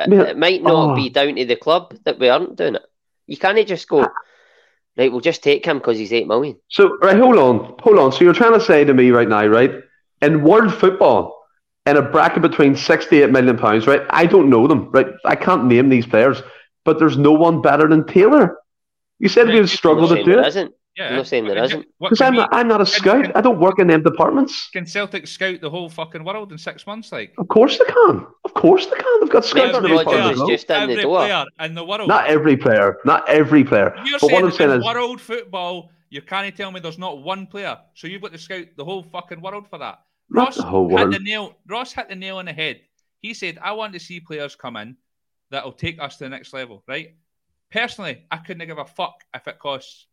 It 0.00 0.38
might 0.38 0.62
not 0.62 0.92
oh. 0.92 0.94
be 0.96 1.10
down 1.10 1.36
to 1.36 1.44
the 1.44 1.56
club 1.56 1.94
that 2.04 2.18
we 2.18 2.28
aren't 2.28 2.56
doing 2.56 2.76
it. 2.76 2.82
You 3.26 3.36
can't 3.36 3.66
just 3.66 3.88
go, 3.88 4.06
right, 4.96 5.10
we'll 5.10 5.20
just 5.20 5.42
take 5.42 5.64
him 5.64 5.78
because 5.78 5.98
he's 5.98 6.12
8 6.12 6.26
million. 6.26 6.56
So, 6.68 6.96
right, 6.98 7.16
hold 7.18 7.36
on, 7.38 7.76
hold 7.80 7.98
on. 7.98 8.12
So, 8.12 8.24
you're 8.24 8.34
trying 8.34 8.54
to 8.54 8.60
say 8.60 8.84
to 8.84 8.94
me 8.94 9.10
right 9.10 9.28
now, 9.28 9.46
right, 9.46 9.72
in 10.22 10.42
world 10.42 10.74
football, 10.74 11.46
in 11.86 11.96
a 11.96 12.02
bracket 12.02 12.42
between 12.42 12.76
68 12.76 13.30
million 13.30 13.56
pounds, 13.58 13.86
right, 13.86 14.02
I 14.10 14.26
don't 14.26 14.50
know 14.50 14.66
them, 14.66 14.90
right, 14.92 15.08
I 15.24 15.36
can't 15.36 15.66
name 15.66 15.88
these 15.88 16.06
players, 16.06 16.42
but 16.84 16.98
there's 16.98 17.18
no 17.18 17.32
one 17.32 17.62
better 17.62 17.88
than 17.88 18.06
Taylor. 18.06 18.58
You 19.18 19.28
said 19.28 19.48
we 19.48 19.60
would 19.60 19.68
struggle 19.68 20.10
I'm 20.10 20.16
to 20.16 20.24
do 20.24 20.32
there 20.32 20.44
it 20.44 20.48
isn't. 20.48 20.74
Yeah, 20.96 21.08
I'm 21.10 21.16
not 21.16 21.26
saying 21.26 21.44
there 21.46 21.56
What- 21.56 21.64
isn't. 21.64 21.86
because 22.00 22.20
I'm, 22.20 22.34
not- 22.34 22.48
I'm 22.52 22.68
not 22.68 22.80
a 22.80 22.86
scout. 22.86 23.34
I 23.36 23.40
don't 23.40 23.58
work 23.60 23.78
in 23.78 23.86
them 23.88 24.02
departments. 24.02 24.70
Can 24.72 24.86
Celtic 24.86 25.26
scout 25.26 25.60
the 25.60 25.70
whole 25.70 25.88
fucking 25.88 26.22
world 26.24 26.52
in 26.52 26.58
six 26.58 26.86
months? 26.86 27.10
Like 27.12 27.34
Of 27.38 27.48
course 27.48 27.78
they 27.78 27.84
can. 27.84 28.26
Of 28.44 28.54
course 28.54 28.86
they 28.86 28.96
can. 28.96 29.20
They've 29.20 29.30
got 29.30 29.44
scouts 29.44 29.76
in 29.76 29.82
Remember 29.82 29.88
the 29.88 29.94
Roger 29.94 30.04
department. 30.04 30.30
was 30.30 30.32
as 30.32 30.38
well. 30.40 30.48
just 30.48 30.70
in 30.70 30.74
the 30.76 30.92
every 30.92 31.02
door. 31.02 31.16
player 31.18 31.44
in 31.60 31.74
the 31.74 31.84
world. 31.84 32.08
Not 32.08 32.26
every 32.26 32.56
player. 32.56 32.98
Not 33.04 33.28
every 33.28 33.64
player. 33.64 33.92
You're 34.04 34.18
But 34.18 34.22
what 34.22 34.30
saying 34.30 34.44
I'm 34.44 34.50
saying 34.52 34.70
in 34.70 34.78
is, 34.78 34.84
world 34.84 35.20
football, 35.20 35.90
you 36.10 36.22
can't 36.22 36.56
tell 36.56 36.70
me 36.70 36.80
there's 36.80 36.98
not 36.98 37.22
one 37.22 37.46
player. 37.46 37.76
So 37.94 38.06
you've 38.06 38.22
got 38.22 38.32
to 38.32 38.38
scout 38.38 38.66
the 38.76 38.84
whole 38.84 39.02
fucking 39.02 39.40
world 39.40 39.66
for 39.68 39.78
that. 39.78 40.00
Not 40.30 40.46
Ross 40.46 40.56
the 40.56 40.62
whole 40.62 40.96
hit 40.96 41.10
the 41.10 41.18
nail. 41.18 41.56
Ross 41.68 41.92
hit 41.92 42.08
the 42.08 42.14
nail 42.14 42.38
on 42.38 42.44
the 42.46 42.52
head. 42.52 42.80
He 43.20 43.34
said, 43.34 43.58
"I 43.62 43.72
want 43.72 43.92
to 43.94 43.98
see 44.00 44.20
players 44.20 44.54
come 44.54 44.76
in 44.76 44.96
that'll 45.50 45.72
take 45.72 46.00
us 46.00 46.16
to 46.18 46.24
the 46.24 46.30
next 46.30 46.52
level." 46.52 46.82
Right? 46.86 47.14
Personally, 47.70 48.24
I 48.30 48.36
couldn't 48.38 48.66
give 48.66 48.78
a 48.78 48.84
fuck 48.84 49.24
if 49.34 49.48
it 49.48 49.58
costs 49.58 50.06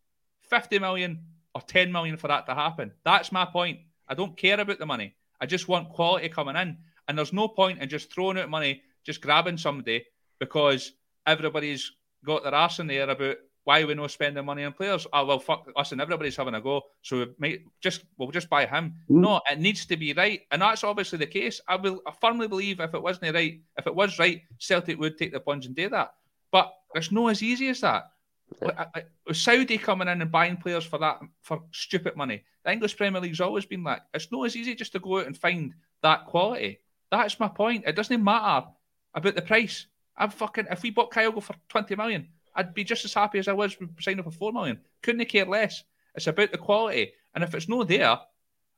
fifty 0.52 0.78
million 0.78 1.22
or 1.56 1.62
ten 1.62 1.92
million 1.92 2.18
for 2.18 2.28
that 2.28 2.46
to 2.46 2.54
happen. 2.54 2.92
That's 3.04 3.32
my 3.32 3.46
point. 3.46 3.80
I 4.08 4.14
don't 4.14 4.38
care 4.38 4.60
about 4.60 4.78
the 4.78 4.86
money. 4.86 5.16
I 5.40 5.48
just 5.48 5.68
want 5.68 5.90
quality 5.90 6.30
coming 6.30 6.56
in, 6.56 6.78
and 7.08 7.18
there's 7.18 7.34
no 7.34 7.48
point 7.48 7.82
in 7.82 7.90
just 7.90 8.14
throwing 8.14 8.38
out 8.38 8.50
money, 8.50 8.84
just 9.04 9.22
grabbing 9.22 9.58
somebody 9.58 10.06
because 10.40 10.92
everybody's 11.26 11.92
got 12.24 12.44
their 12.44 12.54
arse 12.54 12.80
in 12.80 12.88
the 12.88 12.98
air 12.98 13.10
about 13.10 13.38
why 13.64 13.84
we're 13.84 13.96
not 13.96 14.12
spending 14.12 14.46
money 14.46 14.64
on 14.64 14.74
players. 14.74 15.08
Oh 15.14 15.26
well, 15.26 15.40
fuck 15.40 15.68
us, 15.76 15.92
and 15.92 16.02
everybody's 16.02 16.36
having 16.36 16.56
a 16.56 16.62
go. 16.62 16.82
So 17.02 17.20
we 17.20 17.28
might 17.38 17.62
just 17.80 18.04
we'll 18.18 18.32
just 18.32 18.50
buy 18.50 18.66
him. 18.66 18.96
Mm. 19.10 19.22
No, 19.22 19.42
it 19.50 19.60
needs 19.60 19.86
to 19.88 19.98
be 19.98 20.14
right, 20.14 20.42
and 20.52 20.62
that's 20.62 20.84
obviously 20.84 21.20
the 21.20 21.28
case. 21.28 21.62
I 21.68 21.76
will 21.78 22.02
I 22.06 22.12
firmly 22.20 22.48
believe 22.48 22.80
if 22.80 22.94
it 22.94 23.02
wasn't 23.02 23.34
right, 23.34 23.62
if 23.78 23.88
it 23.88 23.96
was 23.96 24.20
right, 24.20 24.42
Celtic 24.60 25.00
would 25.00 25.18
take 25.18 25.32
the 25.32 25.40
plunge 25.40 25.66
and 25.66 25.76
do 25.76 25.90
that. 25.90 26.14
But 26.52 26.74
it's 26.96 27.12
not 27.12 27.32
as 27.32 27.42
easy 27.42 27.70
as 27.70 27.82
that. 27.82 28.12
Like, 28.60 28.80
I- 28.80 29.00
I- 29.00 29.06
With 29.26 29.38
Saudi 29.38 29.78
coming 29.78 30.08
in 30.08 30.22
and 30.22 30.32
buying 30.32 30.58
players 30.58 30.84
for 30.84 31.00
that 31.00 31.20
for 31.42 31.64
stupid 31.72 32.16
money, 32.16 32.44
the 32.64 32.72
English 32.72 32.98
Premier 32.98 33.22
League's 33.22 33.42
always 33.42 33.66
been 33.66 33.84
like 33.84 34.02
it's 34.14 34.32
not 34.32 34.44
as 34.46 34.56
easy 34.56 34.76
just 34.76 34.92
to 34.94 35.00
go 35.00 35.20
out 35.20 35.28
and 35.28 35.38
find 35.38 35.74
that 36.02 36.26
quality. 36.26 36.80
That's 37.12 37.40
my 37.40 37.48
point. 37.48 37.86
It 37.88 37.96
doesn't 37.96 38.24
matter 38.24 38.68
about 39.14 39.36
the 39.36 39.42
price. 39.42 39.88
I'm 40.18 40.30
fucking 40.30 40.68
if 40.70 40.84
we 40.84 40.90
bought 40.92 41.12
Kyogo 41.12 41.42
for 41.42 41.56
twenty 41.70 41.96
million, 41.96 42.28
I'd 42.56 42.74
be 42.74 42.84
just 42.84 43.06
as 43.06 43.14
happy 43.14 43.40
as 43.40 43.48
I 43.48 43.54
was 43.54 43.80
with 43.80 43.90
signing 44.02 44.24
for 44.24 44.32
four 44.32 44.52
million. 44.52 44.80
Couldn't 45.02 45.26
care 45.26 45.46
less. 45.46 45.84
It's 46.16 46.28
about 46.28 46.52
the 46.52 46.58
quality, 46.58 47.14
and 47.34 47.44
if 47.44 47.56
it's 47.56 47.70
not 47.70 47.88
there, 47.88 48.20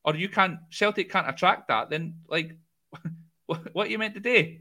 or 0.06 0.16
you 0.16 0.30
can't 0.30 0.60
Celtic 0.70 1.12
can't 1.12 1.28
attract 1.30 1.68
that, 1.70 1.90
then 1.90 2.16
like 2.28 2.56
what, 3.48 3.74
what 3.74 3.88
are 3.88 3.90
you 3.90 3.98
meant 3.98 4.14
to 4.14 4.20
do? 4.20 4.58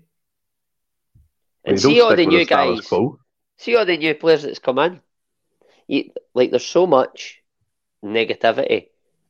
And 1.65 1.77
see 1.81 2.01
all 2.01 2.11
the 2.17 2.27
new 2.27 2.39
guys, 2.47 2.87
quo. 2.89 3.19
See 3.59 3.77
all 3.77 3.87
the 3.87 3.97
new 3.97 4.15
players 4.15 4.43
that's 4.43 4.59
come 4.59 4.79
in. 4.79 5.01
You, 5.87 6.11
like, 6.35 6.51
there's 6.51 6.67
so 6.67 6.87
much 6.87 7.43
negativity 8.05 8.89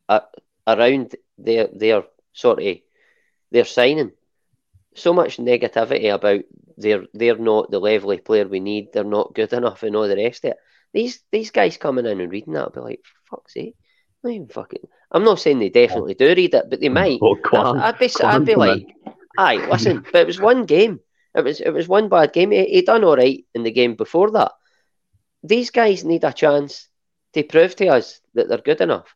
uh, 0.09 0.21
around 0.67 1.15
their 1.39 1.69
their 1.73 2.05
sort 2.33 2.63
of 2.63 2.77
their 3.51 3.65
signing. 3.65 4.13
So 4.95 5.13
much 5.13 5.39
negativity 5.39 6.15
about 6.15 6.43
they're 6.77 7.07
they're 7.15 7.39
not 7.39 7.71
the 7.71 7.79
level 7.79 8.11
of 8.13 8.25
player 8.25 8.47
we 8.47 8.61
need. 8.61 8.93
They're 8.93 9.05
not 9.05 9.35
good 9.35 9.53
enough, 9.53 9.83
and 9.83 9.97
all 9.97 10.09
the 10.09 10.17
rest 10.17 10.45
of 10.45 10.53
it. 10.53 10.57
These 10.93 11.23
these 11.31 11.51
guys 11.51 11.77
coming 11.77 12.07
in 12.07 12.21
and 12.21 12.31
reading 12.31 12.53
that, 12.55 12.75
will 12.75 12.83
be 12.83 12.89
like, 12.91 13.01
fuck's 13.31 13.55
sake, 13.55 13.77
not 14.23 14.33
even 14.33 14.49
fucking. 14.49 14.87
I'm 15.11 15.25
not 15.25 15.41
saying 15.41 15.59
they 15.59 15.69
definitely 15.71 16.15
do 16.15 16.29
read 16.29 16.55
it, 16.55 16.71
but 16.71 16.81
they 16.81 16.89
might. 16.89 17.19
Oh, 17.23 17.37
I'd, 17.79 17.99
be, 17.99 18.11
I'd 18.23 18.45
be 18.45 18.55
like, 18.55 18.87
aye, 19.39 19.67
listen, 19.71 20.05
but 20.13 20.23
it 20.23 20.27
was 20.27 20.41
one 20.41 20.65
game. 20.65 21.01
It 21.35 21.45
was 21.45 21.61
it 21.61 21.71
was 21.71 21.89
one 21.89 22.09
bad 22.09 22.33
game. 22.33 22.51
He, 22.51 22.65
he 22.67 22.83
done 22.83 23.05
all 23.05 23.17
right 23.17 23.45
in 23.55 23.63
the 23.63 23.71
game 23.71 23.95
before 23.95 24.31
that. 24.33 24.53
These 25.43 25.71
guys 25.71 26.05
need 26.05 26.25
a 26.25 26.33
chance 26.33 26.89
to 27.33 27.43
prove 27.43 27.75
to 27.77 27.89
us 27.89 28.21
that 28.35 28.49
they're 28.49 28.59
good 28.59 28.81
enough. 28.81 29.15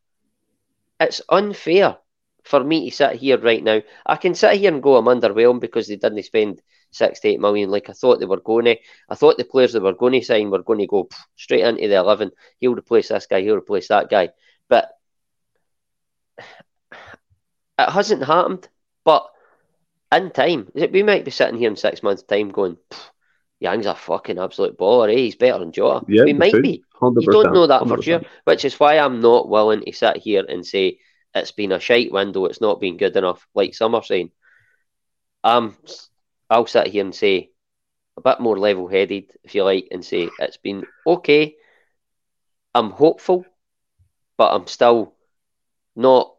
It's 0.99 1.21
unfair 1.29 1.99
for 2.45 2.63
me 2.63 2.89
to 2.89 2.97
sit 2.97 3.17
here 3.17 3.39
right 3.39 3.63
now. 3.63 3.83
I 4.07 4.17
can 4.17 4.35
sit 4.35 4.59
here 4.59 4.73
and 4.73 4.83
go, 4.83 4.97
I'm 4.97 5.05
underwhelmed 5.05 5.61
because 5.61 5.89
they 5.89 5.97
didn't 5.97 6.23
spend 6.23 6.63
six 6.91 7.21
to 7.21 7.29
eight 7.29 7.41
million 7.41 7.71
like 7.71 7.91
I 7.91 7.93
thought 7.93 8.21
they 8.21 8.27
were 8.27 8.41
going 8.41 8.65
to. 8.67 8.77
I 9.09 9.15
thought 9.15 9.37
the 9.37 9.45
players 9.45 9.73
they 9.73 9.81
were 9.81 9.93
going 9.93 10.15
to 10.15 10.23
sign 10.23 10.51
were 10.51 10.63
going 10.63 10.79
to 10.79 10.87
go 10.87 11.09
straight 11.35 11.65
into 11.65 11.89
the 11.89 11.97
11. 11.97 12.31
He'll 12.59 12.75
replace 12.75 13.09
this 13.09 13.27
guy, 13.27 13.43
he'll 13.43 13.57
replace 13.57 13.89
that 13.89 14.09
guy. 14.09 14.31
But 14.69 14.91
it 16.41 17.91
hasn't 17.91 18.25
happened. 18.25 18.69
But 19.05 19.27
in 20.17 20.31
time, 20.31 20.71
we 20.75 21.03
might 21.03 21.25
be 21.25 21.31
sitting 21.31 21.59
here 21.59 21.71
in 21.71 21.77
six 21.77 22.03
months' 22.03 22.23
time 22.23 22.51
going, 22.51 22.77
Yang's 23.61 23.87
a 23.87 23.95
fucking 23.95 24.39
absolute 24.39 24.79
baller, 24.79 25.13
eh? 25.13 25.17
He's 25.17 25.37
better 25.37 25.59
than 25.59 25.73
Jota. 25.73 26.05
Yeah, 26.09 26.25
we 26.25 26.33
might 26.35 26.53
be. 26.63 26.85
100%, 27.01 27.23
You 27.23 27.33
don't 27.33 27.53
know 27.53 27.67
that 27.67 27.87
for 27.87 27.97
100%. 27.97 28.03
sure, 28.05 28.21
which 28.45 28.65
is 28.65 28.79
why 28.79 28.99
I'm 28.99 29.21
not 29.21 29.49
willing 29.49 29.83
to 29.83 29.93
sit 29.93 30.19
here 30.19 30.45
and 30.47 30.65
say 30.67 30.99
it's 31.35 31.53
been 31.53 31.73
a 31.73 31.81
shite 31.81 32.13
window, 32.13 32.47
it's 32.47 32.61
not 32.61 32.81
been 32.81 32.97
good 32.97 33.17
enough, 33.17 33.47
like 33.55 33.75
some 33.75 33.95
are 33.95 34.03
saying. 34.03 34.31
Um, 35.45 35.77
I'll 36.51 36.67
sit 36.67 36.89
here 36.89 37.05
and 37.05 37.15
say 37.15 37.51
a 38.17 38.21
bit 38.21 38.41
more 38.41 38.59
level 38.59 38.89
headed, 38.89 39.31
if 39.45 39.55
you 39.55 39.65
like, 39.65 39.89
and 39.91 40.05
say 40.05 40.29
it's 40.39 40.57
been 40.57 40.85
okay. 41.07 41.57
I'm 42.75 42.91
hopeful, 42.91 43.45
but 44.37 44.55
I'm 44.55 44.67
still 44.67 45.15
not 45.95 46.35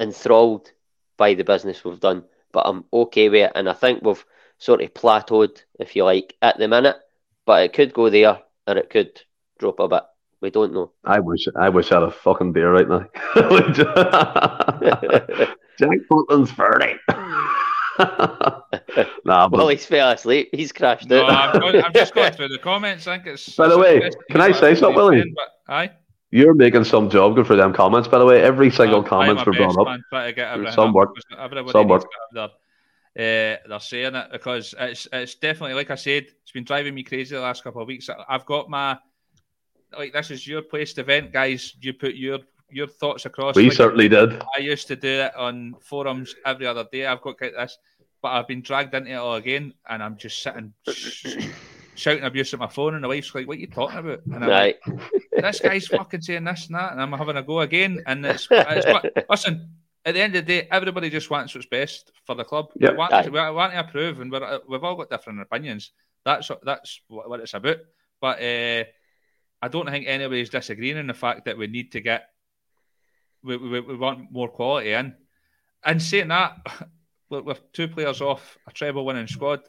enthralled 0.00 0.70
by 1.16 1.34
the 1.34 1.44
business 1.44 1.84
we've 1.84 2.00
done. 2.00 2.24
But 2.54 2.66
I'm 2.66 2.84
okay 2.92 3.28
with 3.28 3.42
it, 3.42 3.52
and 3.54 3.68
I 3.68 3.74
think 3.74 4.02
we've 4.02 4.24
sort 4.58 4.80
of 4.80 4.94
plateaued, 4.94 5.62
if 5.78 5.96
you 5.96 6.04
like, 6.04 6.34
at 6.40 6.56
the 6.56 6.68
minute. 6.68 6.96
but 7.44 7.64
it 7.64 7.72
could 7.72 7.92
go 7.92 8.08
there 8.08 8.38
or 8.66 8.78
it 8.78 8.90
could 8.90 9.20
drop 9.58 9.80
a 9.80 9.88
bit. 9.88 10.02
We 10.40 10.50
don't 10.50 10.72
know. 10.72 10.92
I 11.04 11.20
wish 11.20 11.46
I 11.56 11.70
wish 11.70 11.90
I 11.90 12.00
had 12.00 12.04
a 12.04 12.10
fucking 12.10 12.52
beer 12.52 12.72
right 12.72 12.88
now. 12.88 13.06
Jack 15.78 15.98
Butland's 16.08 16.52
thirty. 16.52 16.94
nah, 17.98 19.48
but... 19.48 19.52
Well, 19.52 19.68
he's 19.68 19.86
fell 19.86 20.10
asleep. 20.10 20.50
He's 20.52 20.72
crashed 20.72 21.08
No. 21.08 21.24
I'm, 21.24 21.60
going, 21.60 21.82
I'm 21.82 21.92
just 21.92 22.14
going 22.14 22.32
through 22.34 22.48
the 22.48 22.58
comments. 22.58 23.06
I 23.06 23.16
think 23.16 23.34
it's. 23.34 23.56
By 23.56 23.68
the 23.68 23.78
way, 23.78 24.10
can 24.30 24.40
I 24.40 24.52
say 24.52 24.74
something, 24.74 24.96
Willie? 24.96 25.22
But, 25.34 25.72
aye. 25.72 25.90
You're 26.34 26.52
making 26.52 26.82
some 26.82 27.08
job 27.10 27.36
good 27.36 27.46
for 27.46 27.54
them 27.54 27.72
comments, 27.72 28.08
by 28.08 28.18
the 28.18 28.24
way. 28.26 28.42
Every 28.42 28.68
single 28.68 29.04
comment's 29.04 29.42
I'm 29.42 29.48
a 29.48 29.50
been 29.52 29.62
brought 29.62 29.78
up. 29.78 29.86
man, 29.86 30.04
trying 30.10 30.26
to 30.30 30.32
get 30.32 30.52
everything 30.52 30.74
Some 30.74 30.92
work. 30.92 31.10
Some 31.70 31.86
work. 31.86 32.04
their, 32.32 32.44
uh, 32.44 32.48
they're 33.68 33.78
saying 33.78 34.16
it 34.16 34.32
because 34.32 34.74
it's 34.76 35.06
it's 35.12 35.36
definitely 35.36 35.74
like 35.74 35.92
I 35.92 35.94
said, 35.94 36.24
it's 36.42 36.50
been 36.50 36.64
driving 36.64 36.92
me 36.92 37.04
crazy 37.04 37.36
the 37.36 37.40
last 37.40 37.62
couple 37.62 37.82
of 37.82 37.86
weeks. 37.86 38.10
I've 38.28 38.44
got 38.46 38.68
my 38.68 38.98
like 39.96 40.12
this 40.12 40.32
is 40.32 40.44
your 40.44 40.62
place 40.62 40.92
to 40.94 41.04
vent, 41.04 41.30
guys. 41.32 41.76
You 41.80 41.92
put 41.92 42.16
your 42.16 42.40
your 42.68 42.88
thoughts 42.88 43.26
across. 43.26 43.54
We 43.54 43.68
Like, 43.68 43.72
certainly 43.74 44.08
did. 44.08 44.42
I 44.56 44.58
used 44.58 44.88
to 44.88 44.96
do 44.96 45.08
it 45.08 45.36
on 45.36 45.76
forums 45.82 46.34
every 46.44 46.66
other 46.66 46.84
day. 46.90 47.06
I've 47.06 47.20
got 47.22 47.40
like 47.40 47.52
this, 47.56 47.78
but 48.20 48.32
I've 48.32 48.48
been 48.48 48.60
dragged 48.62 48.92
into 48.92 49.12
it 49.12 49.14
all 49.14 49.36
again, 49.36 49.72
and 49.88 50.02
I'm 50.02 50.16
just 50.16 50.42
sitting 50.42 50.72
sh- 50.92 51.46
shouting 51.94 52.24
abuse 52.24 52.52
at 52.52 52.60
my 52.60 52.68
phone, 52.68 52.94
and 52.94 53.04
the 53.04 53.08
wife's 53.08 53.34
like, 53.34 53.46
"What 53.46 53.56
are 53.56 53.60
you 53.60 53.66
talking 53.66 53.98
about?" 53.98 54.24
And 54.26 54.34
I'm 54.44 54.50
like, 54.50 54.80
Right. 54.86 55.00
this 55.32 55.60
guy's 55.60 55.86
fucking 55.86 56.22
saying 56.22 56.44
this 56.44 56.66
and 56.66 56.76
that, 56.76 56.92
and 56.92 57.00
I'm 57.00 57.12
having 57.12 57.36
a 57.36 57.42
go 57.42 57.60
again. 57.60 58.02
And 58.06 58.24
it's, 58.26 58.48
it's 58.50 58.86
what, 58.86 59.26
listen, 59.28 59.70
at 60.04 60.14
the 60.14 60.20
end 60.20 60.36
of 60.36 60.44
the 60.44 60.60
day, 60.60 60.68
everybody 60.70 61.10
just 61.10 61.30
wants 61.30 61.54
what's 61.54 61.66
best 61.66 62.12
for 62.24 62.34
the 62.34 62.44
club. 62.44 62.70
Yep. 62.78 62.92
We, 62.92 62.96
want, 62.96 63.12
Aye. 63.12 63.28
we 63.28 63.40
want 63.40 63.72
to 63.72 63.80
approve, 63.80 64.20
and 64.20 64.30
we're, 64.30 64.60
we've 64.68 64.84
all 64.84 64.96
got 64.96 65.10
different 65.10 65.40
opinions. 65.40 65.92
That's 66.24 66.50
that's 66.62 67.00
what, 67.08 67.28
what 67.28 67.40
it's 67.40 67.54
about. 67.54 67.78
But 68.20 68.40
uh, 68.42 68.84
I 69.62 69.68
don't 69.68 69.88
think 69.88 70.06
anybody's 70.06 70.50
disagreeing 70.50 70.96
in 70.96 71.06
the 71.06 71.14
fact 71.14 71.46
that 71.46 71.58
we 71.58 71.66
need 71.66 71.92
to 71.92 72.00
get, 72.00 72.28
we, 73.42 73.56
we, 73.56 73.80
we 73.80 73.96
want 73.96 74.30
more 74.30 74.48
quality 74.48 74.92
in. 74.92 75.14
And 75.84 76.02
saying 76.02 76.28
that, 76.28 76.58
with, 77.30 77.44
with 77.44 77.72
two 77.72 77.88
players 77.88 78.20
off 78.20 78.58
a 78.66 78.72
treble 78.72 79.04
winning 79.04 79.26
squad, 79.26 79.60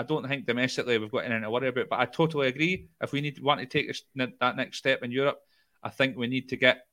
I 0.00 0.02
don't 0.02 0.26
think 0.26 0.46
domestically 0.46 0.96
we've 0.96 1.10
got 1.10 1.26
anything 1.26 1.42
to 1.42 1.50
worry 1.50 1.68
about. 1.68 1.90
But 1.90 2.00
I 2.00 2.06
totally 2.06 2.48
agree. 2.48 2.88
If 3.02 3.12
we 3.12 3.20
need 3.20 3.38
want 3.42 3.60
to 3.60 3.66
take 3.66 3.90
us 3.90 4.02
that 4.16 4.56
next 4.56 4.78
step 4.78 5.02
in 5.02 5.10
Europe, 5.12 5.38
I 5.82 5.90
think 5.90 6.16
we 6.16 6.26
need 6.26 6.48
to 6.48 6.56
get 6.56 6.86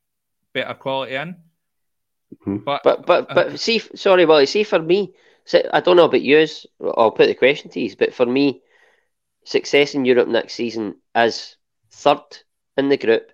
better 0.53 0.73
quality 0.73 1.15
in. 1.15 1.38
Mhm. 2.35 2.65
But, 2.65 2.84
But 2.84 3.05
but 3.05 3.34
but 3.34 3.59
see, 3.59 3.79
sorry, 3.79 4.25
well, 4.25 4.45
see 4.45 4.63
for 4.63 4.81
me, 4.81 5.13
so 5.45 5.61
I 5.71 5.79
don't 5.79 5.95
know 5.95 6.03
about 6.11 6.21
yours. 6.21 6.65
I'll 6.81 7.11
put 7.11 7.27
the 7.27 7.34
question 7.34 7.71
to 7.71 7.79
you, 7.79 7.95
but 7.97 8.13
for 8.13 8.25
me, 8.25 8.61
success 9.45 9.95
in 9.95 10.03
Europe 10.03 10.27
next 10.27 10.55
season 10.55 10.95
is 11.15 11.55
third 11.89 12.43
in 12.75 12.89
the 12.89 12.97
group. 12.97 13.31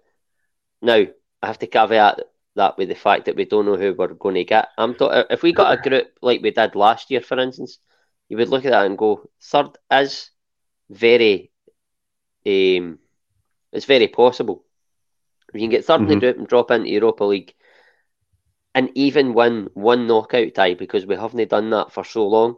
Now 0.83 1.01
I 1.41 1.47
have 1.47 1.57
to 1.59 1.67
caveat 1.67 2.19
that 2.55 2.77
with 2.77 2.89
the 2.89 2.95
fact 2.95 3.25
that 3.25 3.35
we 3.35 3.45
don't 3.45 3.65
know 3.65 3.77
who 3.77 3.95
we're 3.95 4.13
going 4.13 4.35
to 4.35 4.43
get. 4.43 4.67
I'm 4.77 4.93
talking 4.93 5.23
if 5.31 5.41
we 5.41 5.51
got 5.51 5.73
a 5.73 5.89
group 5.89 6.13
like 6.21 6.43
we 6.43 6.51
did 6.51 6.75
last 6.75 7.09
year, 7.09 7.21
for 7.21 7.39
instance, 7.39 7.79
you 8.33 8.39
would 8.39 8.49
look 8.49 8.65
at 8.65 8.71
that 8.71 8.87
and 8.87 8.97
go, 8.97 9.29
third 9.41 9.77
is 9.91 10.31
very, 10.89 11.51
um, 12.47 12.99
it's 13.71 13.85
very 13.85 14.07
possible. 14.07 14.63
We 15.53 15.61
can 15.61 15.69
get 15.69 15.85
3rd 15.85 16.03
in 16.03 16.07
the 16.09 16.15
Mhm. 16.15 16.19
group 16.19 16.37
and 16.37 16.47
drop 16.47 16.71
into 16.71 16.89
Europa 16.89 17.23
League 17.25 17.53
and 18.75 18.89
even 18.95 19.33
win 19.33 19.69
one 19.73 20.07
knockout 20.07 20.53
tie 20.55 20.73
because 20.73 21.05
we 21.05 21.15
haven't 21.15 21.49
done 21.49 21.69
that 21.71 21.91
for 21.91 22.03
so 22.03 22.27
long. 22.27 22.57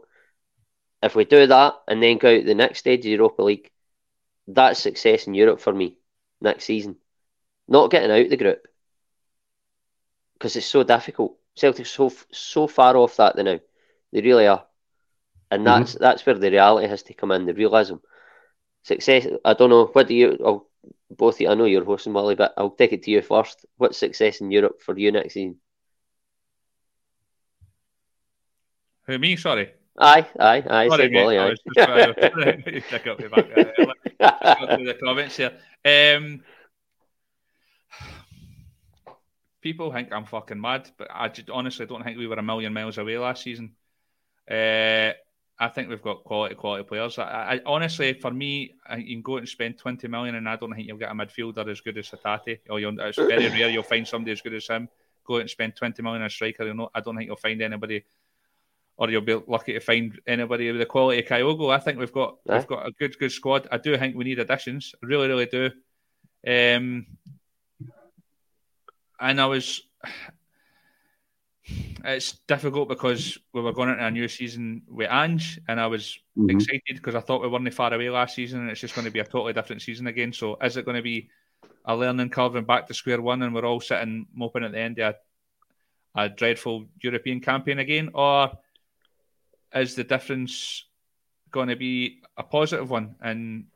If 1.02 1.14
we 1.14 1.24
do 1.24 1.46
that 1.46 1.82
and 1.88 2.02
then 2.02 2.18
go 2.18 2.36
out 2.36 2.44
the 2.46 2.54
next 2.54 2.80
stage 2.80 3.00
of 3.00 3.12
Europa 3.12 3.42
League, 3.42 3.70
that's 4.46 4.80
success 4.80 5.26
in 5.26 5.34
Europe 5.34 5.60
for 5.60 5.72
me 5.72 5.98
next 6.40 6.64
season. 6.64 6.96
Not 7.68 7.90
getting 7.90 8.10
out 8.10 8.28
the 8.30 8.36
group 8.36 8.66
because 10.34 10.56
it's 10.56 10.66
so 10.66 10.82
difficult. 10.84 11.38
Celtic's 11.54 11.90
so 11.90 12.10
so 12.32 12.66
far 12.66 12.96
off 12.96 13.16
that 13.16 13.36
now. 13.36 13.60
They 14.12 14.20
really 14.22 14.46
are, 14.46 14.66
and 15.50 15.66
that's 15.66 15.94
that's 15.94 16.24
where 16.26 16.34
the 16.38 16.50
reality 16.50 16.88
has 16.88 17.02
to 17.04 17.14
come 17.14 17.32
in. 17.32 17.46
The 17.46 17.54
realism, 17.54 17.96
success. 18.82 19.26
I 19.44 19.54
don't 19.54 19.70
know. 19.70 19.86
What 19.86 20.08
do 20.08 20.14
you? 20.14 20.38
I'll, 20.44 20.66
both 21.10 21.36
of 21.36 21.40
you, 21.40 21.48
I 21.48 21.54
know 21.54 21.64
you're 21.64 21.84
hosting 21.84 22.12
Molly, 22.12 22.34
but 22.34 22.54
I'll 22.56 22.70
take 22.70 22.92
it 22.92 23.02
to 23.04 23.10
you 23.10 23.22
first. 23.22 23.64
What's 23.76 23.98
success 23.98 24.40
in 24.40 24.50
Europe 24.50 24.80
for 24.82 24.98
you 24.98 25.12
next 25.12 25.34
season? 25.34 25.58
who 29.06 29.18
me? 29.18 29.36
Sorry, 29.36 29.70
Aye, 29.98 30.26
aye, 30.38 30.62
aye. 30.68 30.88
sorry, 30.88 31.02
said 31.04 31.12
mate. 31.12 31.22
Wally, 31.24 31.38
I 31.38 31.46
aye. 31.46 31.50
was 31.50 31.60
just 31.60 31.86
trying 31.86 32.14
to 32.14 32.82
pick 32.90 33.06
up 33.06 33.20
your 33.20 33.30
back. 33.30 33.48
Go 34.60 34.84
the 34.84 34.94
comments 35.02 35.36
here. 35.36 35.52
Um, 35.84 36.42
people 39.62 39.92
think 39.92 40.12
I'm 40.12 40.24
fucking 40.24 40.60
mad, 40.60 40.90
but 40.98 41.08
I 41.12 41.28
just 41.28 41.50
honestly 41.50 41.86
don't 41.86 42.02
think 42.04 42.18
we 42.18 42.26
were 42.26 42.36
a 42.36 42.42
million 42.42 42.72
miles 42.72 42.98
away 42.98 43.16
last 43.18 43.42
season. 43.42 43.72
Uh, 44.50 45.12
I 45.58 45.68
think 45.68 45.88
we've 45.88 46.02
got 46.02 46.22
quality, 46.22 46.54
quality 46.54 46.84
players. 46.84 47.18
I, 47.18 47.22
I 47.54 47.60
honestly, 47.64 48.12
for 48.12 48.30
me, 48.30 48.74
I, 48.86 48.96
you 48.96 49.16
can 49.16 49.22
go 49.22 49.38
and 49.38 49.48
spend 49.48 49.78
twenty 49.78 50.06
million, 50.06 50.34
and 50.34 50.46
I 50.46 50.56
don't 50.56 50.74
think 50.74 50.86
you'll 50.86 50.98
get 50.98 51.10
a 51.10 51.14
midfielder 51.14 51.70
as 51.70 51.80
good 51.80 51.96
as 51.96 52.10
Hatate. 52.10 52.58
Or 52.68 52.78
it's 52.78 53.16
very 53.16 53.48
rare 53.48 53.70
you'll 53.70 53.82
find 53.82 54.06
somebody 54.06 54.32
as 54.32 54.42
good 54.42 54.52
as 54.52 54.66
him. 54.66 54.88
Go 55.24 55.36
out 55.36 55.40
and 55.40 55.50
spend 55.50 55.74
twenty 55.74 56.02
million 56.02 56.20
on 56.20 56.26
a 56.26 56.30
striker. 56.30 56.72
Not, 56.74 56.90
I 56.94 57.00
don't 57.00 57.16
think 57.16 57.28
you'll 57.28 57.36
find 57.36 57.62
anybody, 57.62 58.04
or 58.98 59.10
you'll 59.10 59.22
be 59.22 59.40
lucky 59.46 59.72
to 59.72 59.80
find 59.80 60.20
anybody 60.26 60.70
with 60.70 60.80
the 60.80 60.86
quality 60.86 61.20
of 61.20 61.26
Kyogo. 61.26 61.74
I 61.74 61.78
think 61.78 61.98
we've 61.98 62.12
got 62.12 62.36
Aye. 62.48 62.58
we've 62.58 62.66
got 62.66 62.86
a 62.86 62.92
good 62.92 63.18
good 63.18 63.32
squad. 63.32 63.66
I 63.72 63.78
do 63.78 63.96
think 63.96 64.14
we 64.14 64.24
need 64.24 64.38
additions. 64.38 64.94
I 65.02 65.06
really, 65.06 65.28
really 65.28 65.46
do. 65.46 65.70
Um, 66.46 67.06
and 69.18 69.40
I 69.40 69.46
was. 69.46 69.80
It's 71.68 72.32
difficult 72.46 72.88
because 72.88 73.38
we 73.52 73.60
were 73.60 73.72
going 73.72 73.90
into 73.90 74.04
a 74.04 74.10
new 74.10 74.28
season 74.28 74.82
with 74.88 75.10
Ange, 75.10 75.58
and 75.66 75.80
I 75.80 75.86
was 75.88 76.18
Mhm. 76.36 76.52
excited 76.52 76.96
because 76.96 77.14
I 77.14 77.20
thought 77.20 77.42
we 77.42 77.48
weren't 77.48 77.72
far 77.74 77.92
away 77.92 78.08
last 78.10 78.36
season, 78.36 78.60
and 78.60 78.70
it's 78.70 78.80
just 78.80 78.94
going 78.94 79.06
to 79.06 79.10
be 79.10 79.18
a 79.18 79.24
totally 79.24 79.52
different 79.52 79.82
season 79.82 80.06
again. 80.06 80.32
So, 80.32 80.56
is 80.62 80.76
it 80.76 80.84
going 80.84 80.96
to 80.96 81.02
be 81.02 81.28
a 81.84 81.96
learning 81.96 82.30
curve 82.30 82.54
and 82.56 82.66
back 82.66 82.86
to 82.86 82.94
square 82.94 83.20
one, 83.20 83.42
and 83.42 83.54
we're 83.54 83.64
all 83.64 83.80
sitting 83.80 84.26
moping 84.32 84.64
at 84.64 84.72
the 84.72 84.78
end 84.78 84.98
of 84.98 85.16
a, 86.14 86.22
a 86.22 86.28
dreadful 86.28 86.86
European 87.00 87.40
campaign 87.40 87.78
again, 87.78 88.10
or 88.14 88.52
is 89.74 89.94
the 89.94 90.04
difference 90.04 90.84
going 91.50 91.68
to 91.68 91.76
be 91.76 92.20
a 92.36 92.42
positive 92.42 92.90
one 92.90 93.16
and 93.20 93.66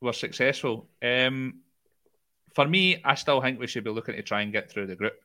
we're 0.00 0.12
successful? 0.12 0.88
Um, 1.02 1.60
for 2.54 2.66
me, 2.66 3.00
I 3.04 3.14
still 3.14 3.40
think 3.40 3.58
we 3.58 3.66
should 3.66 3.84
be 3.84 3.90
looking 3.90 4.16
to 4.16 4.22
try 4.22 4.42
and 4.42 4.52
get 4.52 4.70
through 4.70 4.86
the 4.86 4.96
group. 4.96 5.18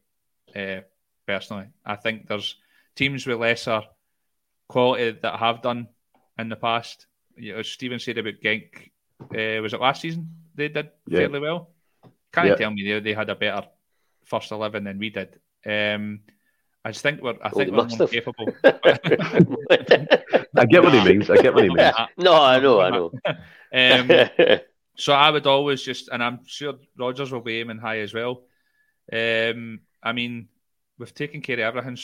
Uh, 0.56 0.82
personally, 1.26 1.68
I 1.86 1.96
think 1.96 2.28
there's 2.28 2.56
teams 2.96 3.26
with 3.26 3.40
lesser 3.40 3.82
quality 4.68 5.18
that 5.22 5.40
have 5.40 5.62
done 5.62 5.88
in 6.38 6.50
the 6.50 6.56
past. 6.56 7.08
You 7.36 7.54
know, 7.54 7.60
as 7.60 7.68
Stephen 7.68 8.00
said 8.00 8.18
about 8.18 8.36
Genk, 8.44 8.92
uh, 9.22 9.62
was 9.62 9.74
it 9.74 9.82
last 9.82 10.02
season? 10.02 10.30
They 10.56 10.68
did 10.70 10.90
Yeah. 11.08 11.20
fairly 11.20 11.40
well. 11.40 11.72
Can't 12.32 12.48
Yeah. 12.50 12.56
tell 12.56 12.72
me 12.72 12.84
they, 12.84 13.00
they 13.00 13.14
had 13.14 13.30
a 13.30 13.36
better 13.36 13.68
first 14.26 14.52
eleven 14.52 14.84
than 14.84 15.00
we 15.00 15.10
did. 15.10 15.40
Um, 15.66 16.22
I 16.86 16.92
just 16.92 17.02
think 17.04 17.22
we're 17.22 17.36
I 17.42 17.50
think 17.50 17.66
they 17.68 17.72
we're 17.72 17.84
must 17.84 17.98
more 17.98 18.08
have. 18.08 18.12
capable. 18.12 18.48
I 20.56 20.66
get 20.66 20.84
what 20.84 20.94
he 20.94 21.04
means. 21.04 21.30
I 21.30 21.38
get 21.38 21.54
what 21.54 21.64
he 21.64 21.70
means. 21.70 21.94
no, 22.18 22.34
I 22.42 22.60
know, 22.60 22.80
I 22.82 22.90
know. 22.90 23.12
Um, 23.76 24.12
so 24.96 25.14
I 25.14 25.32
would 25.32 25.48
always 25.48 25.82
just, 25.82 26.08
and 26.10 26.24
I'm 26.24 26.42
sure 26.46 26.76
Rodgers 26.96 27.32
will 27.32 27.42
be 27.42 27.60
aiming 27.60 27.80
high 27.80 28.02
as 28.02 28.14
well. 28.14 28.44
Um, 29.12 29.80
I 30.04 30.12
mean, 30.14 30.48
we've 30.98 31.14
taken 31.14 31.42
care 31.42 31.56
of 31.56 31.76
everything 31.76 31.98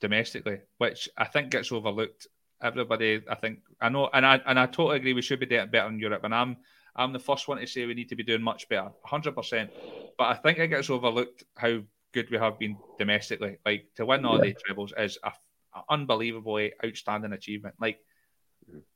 domestically, 0.00 0.60
which 0.78 1.08
I 1.16 1.24
think 1.24 1.50
gets 1.50 1.72
overlooked. 1.72 2.26
Everybody, 2.62 3.22
I 3.28 3.34
think, 3.36 3.60
I 3.80 3.88
know, 3.88 4.10
and 4.12 4.26
I 4.26 4.40
and 4.46 4.58
I 4.58 4.66
totally 4.66 4.96
agree. 4.96 5.12
We 5.12 5.22
should 5.22 5.40
be 5.40 5.46
doing 5.46 5.70
better 5.70 5.88
in 5.88 6.00
Europe, 6.00 6.24
and 6.24 6.34
I'm 6.34 6.56
I'm 6.96 7.12
the 7.12 7.20
first 7.20 7.46
one 7.46 7.58
to 7.58 7.66
say 7.66 7.86
we 7.86 7.94
need 7.94 8.08
to 8.08 8.16
be 8.16 8.24
doing 8.24 8.42
much 8.42 8.68
better, 8.68 8.90
hundred 9.04 9.36
percent. 9.36 9.70
But 10.16 10.24
I 10.24 10.34
think 10.34 10.58
it 10.58 10.68
gets 10.68 10.90
overlooked 10.90 11.44
how 11.56 11.80
good 12.12 12.30
we 12.30 12.38
have 12.38 12.58
been 12.58 12.76
domestically. 12.98 13.58
Like 13.64 13.86
to 13.96 14.06
win 14.06 14.24
all 14.24 14.40
the 14.40 14.54
trebles 14.54 14.92
is 14.98 15.18
a, 15.22 15.32
a 15.74 15.82
unbelievably 15.88 16.72
outstanding 16.84 17.32
achievement, 17.32 17.76
like 17.80 18.00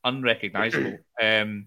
unrecognizable. 0.05 0.99
Um, 1.23 1.67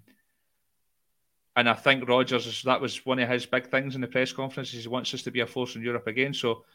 and 1.58 1.70
I 1.70 1.74
think 1.74 2.10
Rodgers 2.10 2.64
that 2.64 2.82
was 2.82 3.06
one 3.06 3.20
of 3.20 3.30
his 3.30 3.46
big 3.46 3.68
things 3.68 3.96
in 3.96 4.02
the 4.02 4.08
press 4.08 4.34
conference. 4.34 4.72
He 4.72 4.86
wants 4.90 5.14
us 5.14 5.22
to 5.24 5.32
be 5.32 5.40
a 5.40 5.48
force 5.48 5.78
in 5.78 5.82
Europe 5.82 6.08
again. 6.08 6.34
So 6.34 6.66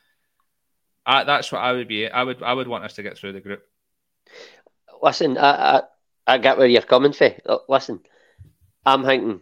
I, 1.06 1.24
that's 1.24 1.51
what 1.51 1.60
I 1.60 1.72
would 1.72 1.89
be. 1.89 2.09
I 2.09 2.22
would 2.22 2.43
I 2.43 2.52
would 2.52 2.68
want 2.68 2.85
us 2.85 2.94
to 2.94 3.02
get 3.02 3.18
through 3.18 3.32
the 3.32 3.40
group. 3.40 3.62
Listen, 5.02 5.39
I, 5.39 5.78
I, 5.78 5.82
I 6.27 6.39
get 6.39 6.59
where 6.59 6.66
you're 6.66 6.82
coming 6.82 7.12
from. 7.12 7.32
Uh, 7.47 7.59
Listen, 7.68 8.01
I'm 8.85 9.05
thinking 9.05 9.40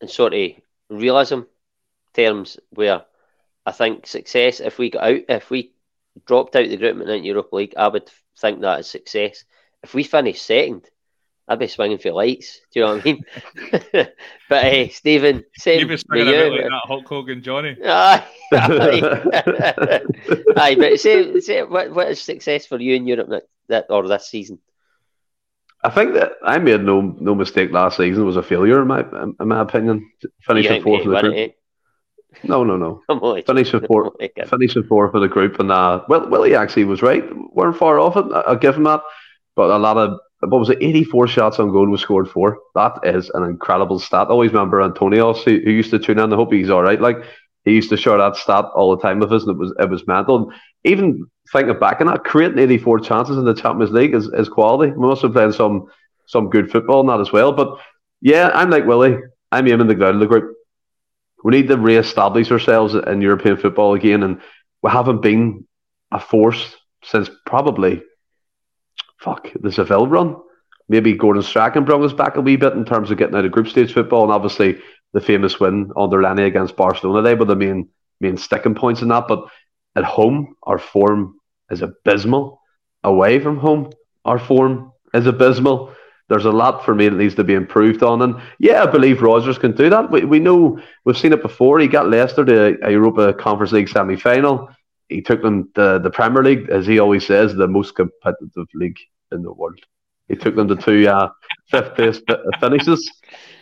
in 0.00 0.08
sort 0.08 0.34
of 0.34 0.50
realism 0.88 1.40
terms 2.14 2.58
where 2.70 3.04
I 3.66 3.72
think 3.72 4.06
success, 4.06 4.60
if 4.60 4.78
we 4.78 4.90
got 4.90 5.04
out, 5.04 5.20
if 5.28 5.50
we 5.50 5.72
dropped 6.26 6.56
out 6.56 6.68
the 6.68 6.76
group 6.76 7.00
and 7.00 7.08
into 7.08 7.26
Europa 7.26 7.56
League, 7.56 7.74
I 7.76 7.88
would 7.88 8.10
think 8.38 8.60
that 8.60 8.80
is 8.80 8.90
success. 8.90 9.44
If 9.82 9.94
we 9.94 10.04
finish 10.04 10.40
second, 10.40 10.88
I'd 11.48 11.58
be 11.58 11.66
swinging 11.66 11.98
for 11.98 12.12
lights. 12.12 12.60
Do 12.72 12.80
you 12.80 12.86
know 12.86 12.94
what 12.94 13.00
I 13.00 13.04
mean? 13.04 13.24
but 14.48 14.62
hey, 14.62 14.88
Stephen, 14.88 15.44
same. 15.56 15.80
You'd 15.80 15.88
be 15.88 15.96
swinging 15.96 16.28
you. 16.28 16.34
a 16.34 16.50
bit 16.50 16.52
like 16.52 16.70
that 16.70 16.82
Hulk 16.84 17.06
Hogan 17.06 17.42
Johnny. 17.42 17.76
Aye, 17.84 18.24
aye. 18.52 20.02
aye, 20.56 20.74
but 20.76 21.00
say, 21.00 21.40
say 21.40 21.62
what, 21.62 21.92
what 21.92 22.08
is 22.08 22.20
success 22.20 22.66
for 22.66 22.78
you 22.78 22.94
in 22.94 23.06
Europe 23.06 23.28
that, 23.30 23.44
that 23.68 23.86
or 23.90 24.06
this 24.08 24.28
season? 24.28 24.58
I 25.84 25.90
think 25.90 26.14
that 26.14 26.32
I 26.44 26.58
made 26.58 26.82
no 26.82 27.00
no 27.00 27.34
mistake 27.34 27.72
last 27.72 27.96
season. 27.96 28.22
It 28.22 28.26
was 28.26 28.36
a 28.36 28.42
failure 28.42 28.80
in 28.80 28.88
my 28.88 29.00
in 29.40 29.48
my 29.48 29.60
opinion. 29.60 30.10
Finishing 30.46 30.82
fourth 30.82 31.02
in 31.02 31.10
the 31.10 31.20
group. 31.20 31.34
It, 31.34 31.58
no, 32.44 32.64
no, 32.64 32.76
no. 32.76 33.42
Finishing 33.46 33.80
fourth. 33.86 34.12
Finishing 34.48 34.84
fourth 34.84 35.10
for 35.10 35.20
the 35.20 35.28
group, 35.28 35.58
and 35.58 35.70
uh, 35.70 36.02
well, 36.08 36.28
Willie 36.28 36.54
actually 36.54 36.84
was 36.84 37.02
right. 37.02 37.24
weren't 37.52 37.76
far 37.76 37.98
off 37.98 38.16
it. 38.16 38.26
I'll 38.32 38.56
give 38.56 38.76
him 38.76 38.84
that. 38.84 39.02
But 39.56 39.70
a 39.70 39.78
lot 39.78 39.98
of 39.98 40.18
what 40.40 40.58
was 40.58 40.70
it? 40.70 40.78
Eighty-four 40.80 41.26
shots 41.26 41.58
on 41.58 41.72
goal 41.72 41.88
was 41.88 42.00
scored 42.00 42.30
for. 42.30 42.58
That 42.74 43.00
is 43.02 43.30
an 43.34 43.42
incredible 43.42 43.98
stat. 43.98 44.28
I 44.28 44.30
always 44.30 44.52
remember 44.52 44.82
Antonio, 44.82 45.34
who, 45.34 45.60
who 45.64 45.70
used 45.70 45.90
to 45.90 45.98
tune 45.98 46.18
in. 46.18 46.32
I 46.32 46.36
hope 46.36 46.52
he's 46.52 46.70
all 46.70 46.82
right. 46.82 47.00
Like 47.00 47.16
he 47.64 47.72
used 47.72 47.90
to 47.90 47.96
share 47.96 48.18
that 48.18 48.36
stat 48.36 48.66
all 48.74 48.94
the 48.94 49.02
time 49.02 49.20
with 49.20 49.32
us, 49.32 49.42
and 49.42 49.52
it 49.52 49.58
was 49.58 49.72
it 49.78 49.88
was 49.88 50.06
mental. 50.06 50.36
And 50.36 50.52
even 50.84 51.26
thinking 51.52 51.78
back 51.78 52.00
on 52.00 52.08
that, 52.08 52.24
creating 52.24 52.58
84 52.58 53.00
chances 53.00 53.36
in 53.36 53.44
the 53.44 53.54
Champions 53.54 53.92
League 53.92 54.14
is, 54.14 54.26
is 54.26 54.48
quality. 54.48 54.92
We 54.92 55.06
must 55.06 55.22
have 55.22 55.32
played 55.32 55.54
some 55.54 55.86
some 56.26 56.50
good 56.50 56.70
football 56.70 57.00
in 57.00 57.06
that 57.06 57.20
as 57.20 57.32
well. 57.32 57.52
But 57.52 57.78
yeah, 58.20 58.50
I'm 58.52 58.70
like 58.70 58.86
Willie. 58.86 59.18
I'm 59.52 59.68
aiming 59.68 59.86
the 59.86 60.04
out 60.04 60.14
of 60.14 60.20
the 60.20 60.26
group. 60.26 60.56
We 61.44 61.52
need 61.52 61.68
to 61.68 61.76
re-establish 61.76 62.50
ourselves 62.50 62.94
in 62.94 63.20
European 63.20 63.56
football 63.56 63.94
again, 63.94 64.22
and 64.22 64.40
we 64.82 64.90
haven't 64.90 65.22
been 65.22 65.66
a 66.10 66.20
force 66.20 66.76
since 67.04 67.30
probably 67.46 68.02
fuck 69.18 69.48
the 69.60 69.72
Seville 69.72 70.06
run. 70.06 70.36
Maybe 70.88 71.14
Gordon 71.14 71.42
Strachan 71.42 71.84
brought 71.84 72.02
us 72.02 72.12
back 72.12 72.36
a 72.36 72.40
wee 72.40 72.56
bit 72.56 72.74
in 72.74 72.84
terms 72.84 73.10
of 73.10 73.18
getting 73.18 73.36
out 73.36 73.44
of 73.44 73.52
group 73.52 73.68
stage 73.68 73.92
football, 73.92 74.24
and 74.24 74.32
obviously 74.32 74.80
the 75.12 75.20
famous 75.20 75.60
win 75.60 75.92
under 75.96 76.22
Lenny 76.22 76.44
against 76.44 76.76
Barcelona. 76.76 77.22
They 77.22 77.34
were 77.34 77.44
the 77.44 77.56
main 77.56 77.88
main 78.20 78.36
sticking 78.36 78.74
points 78.74 79.02
in 79.02 79.08
that. 79.08 79.28
But 79.28 79.44
at 79.96 80.04
home, 80.04 80.54
our 80.62 80.78
form 80.78 81.38
is 81.70 81.82
abysmal. 81.82 82.60
Away 83.04 83.40
from 83.40 83.58
home, 83.58 83.90
our 84.24 84.38
form 84.38 84.92
is 85.12 85.26
abysmal. 85.26 85.94
There's 86.28 86.44
a 86.46 86.52
lot 86.52 86.84
for 86.84 86.94
me 86.94 87.08
that 87.08 87.16
needs 87.16 87.34
to 87.34 87.44
be 87.44 87.54
improved 87.54 88.02
on. 88.02 88.22
And 88.22 88.40
yeah, 88.58 88.84
I 88.84 88.86
believe 88.86 89.20
Rodgers 89.20 89.58
can 89.58 89.72
do 89.72 89.90
that. 89.90 90.10
We, 90.10 90.24
we 90.24 90.38
know 90.38 90.80
we've 91.04 91.18
seen 91.18 91.32
it 91.32 91.42
before. 91.42 91.78
He 91.78 91.88
got 91.88 92.08
Leicester 92.08 92.44
to 92.44 92.86
a 92.86 92.90
Europa 92.90 93.34
Conference 93.34 93.72
League 93.72 93.88
semi 93.88 94.16
final. 94.16 94.70
He 95.08 95.20
took 95.20 95.42
them 95.42 95.70
to 95.74 96.00
the 96.02 96.10
Premier 96.10 96.42
League, 96.42 96.70
as 96.70 96.86
he 96.86 97.00
always 97.00 97.26
says, 97.26 97.54
the 97.54 97.68
most 97.68 97.96
competitive 97.96 98.66
league 98.72 98.98
in 99.30 99.42
the 99.42 99.52
world. 99.52 99.80
He 100.32 100.38
took 100.38 100.56
them 100.56 100.66
to 100.68 100.76
two 100.76 101.06
uh, 101.06 101.28
fifth 101.70 101.94
place 101.94 102.18
finishes. 102.58 103.10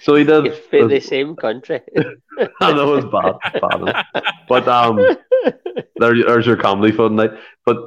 So 0.02 0.14
he 0.14 0.22
did. 0.22 0.54
For 0.70 0.86
the 0.86 1.00
same 1.00 1.34
country. 1.34 1.80
I 2.60 2.72
know 2.72 2.94
it's 2.94 3.06
bad, 3.10 3.34
bad. 3.60 4.04
But 4.48 4.68
um, 4.68 4.96
there, 5.96 6.14
there's 6.14 6.46
your 6.46 6.56
comedy 6.56 6.96
fun 6.96 7.16
night. 7.16 7.32
But 7.66 7.78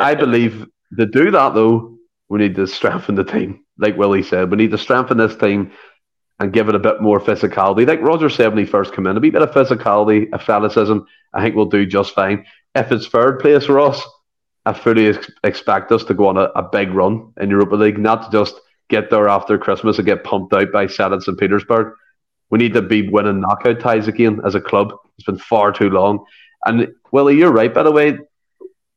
I 0.00 0.16
believe 0.16 0.66
to 0.98 1.06
do 1.06 1.30
that 1.30 1.54
though, 1.54 1.98
we 2.28 2.40
need 2.40 2.56
to 2.56 2.66
strengthen 2.66 3.14
the 3.14 3.22
team. 3.22 3.64
Like 3.78 3.96
Willie 3.96 4.24
said, 4.24 4.50
we 4.50 4.56
need 4.56 4.72
to 4.72 4.78
strengthen 4.78 5.18
this 5.18 5.36
team 5.36 5.70
and 6.40 6.52
give 6.52 6.68
it 6.68 6.74
a 6.74 6.80
bit 6.80 7.00
more 7.00 7.20
physicality. 7.20 7.86
Like 7.86 8.02
Roger 8.02 8.28
said 8.28 8.48
when 8.48 8.58
he 8.58 8.66
first 8.66 8.92
came 8.92 9.06
in, 9.06 9.16
a 9.16 9.20
bit 9.20 9.36
of 9.36 9.52
physicality, 9.52 10.32
athleticism. 10.34 10.98
I 11.32 11.42
think 11.42 11.54
we'll 11.54 11.66
do 11.66 11.86
just 11.86 12.12
fine. 12.12 12.44
If 12.74 12.90
it's 12.90 13.06
third 13.06 13.38
place 13.38 13.66
for 13.66 13.78
us, 13.78 14.02
I 14.66 14.72
fully 14.72 15.06
ex- 15.08 15.30
expect 15.44 15.92
us 15.92 16.04
to 16.04 16.14
go 16.14 16.26
on 16.26 16.36
a, 16.36 16.50
a 16.56 16.62
big 16.62 16.90
run 16.92 17.32
in 17.40 17.50
Europa 17.50 17.76
League, 17.76 17.98
not 17.98 18.24
to 18.24 18.36
just 18.36 18.60
get 18.88 19.10
there 19.10 19.28
after 19.28 19.56
Christmas 19.56 19.98
and 19.98 20.06
get 20.06 20.24
pumped 20.24 20.52
out 20.52 20.72
by 20.72 20.86
Zenit 20.86 21.22
St. 21.22 21.38
Petersburg. 21.38 21.94
We 22.50 22.58
need 22.58 22.74
to 22.74 22.82
be 22.82 23.08
winning 23.08 23.40
knockout 23.40 23.80
ties 23.80 24.08
again 24.08 24.40
as 24.44 24.54
a 24.54 24.60
club. 24.60 24.92
It's 25.16 25.26
been 25.26 25.38
far 25.38 25.72
too 25.72 25.90
long. 25.90 26.24
And 26.64 26.92
Willie, 27.12 27.36
you're 27.36 27.52
right, 27.52 27.72
by 27.72 27.84
the 27.84 27.92
way. 27.92 28.18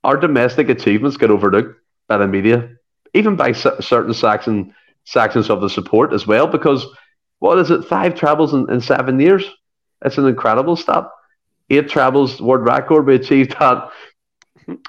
Our 0.03 0.17
domestic 0.17 0.69
achievements 0.69 1.17
get 1.17 1.31
overlooked 1.31 1.79
by 2.07 2.17
the 2.17 2.27
media, 2.27 2.69
even 3.13 3.35
by 3.35 3.51
certain 3.51 4.13
Saxon 4.13 4.73
sections 5.05 5.49
of 5.49 5.61
the 5.61 5.69
support 5.69 6.13
as 6.13 6.25
well, 6.25 6.47
because 6.47 6.85
what 7.39 7.57
is 7.57 7.71
it, 7.71 7.85
five 7.85 8.15
trebles 8.15 8.53
in, 8.53 8.69
in 8.71 8.81
seven 8.81 9.19
years? 9.19 9.49
It's 10.03 10.17
an 10.17 10.25
incredible 10.25 10.75
stat. 10.75 11.09
Eight 11.69 11.89
trebles, 11.89 12.41
world 12.41 12.65
record. 12.65 13.05
We 13.05 13.15
achieved 13.15 13.55
that 13.59 13.89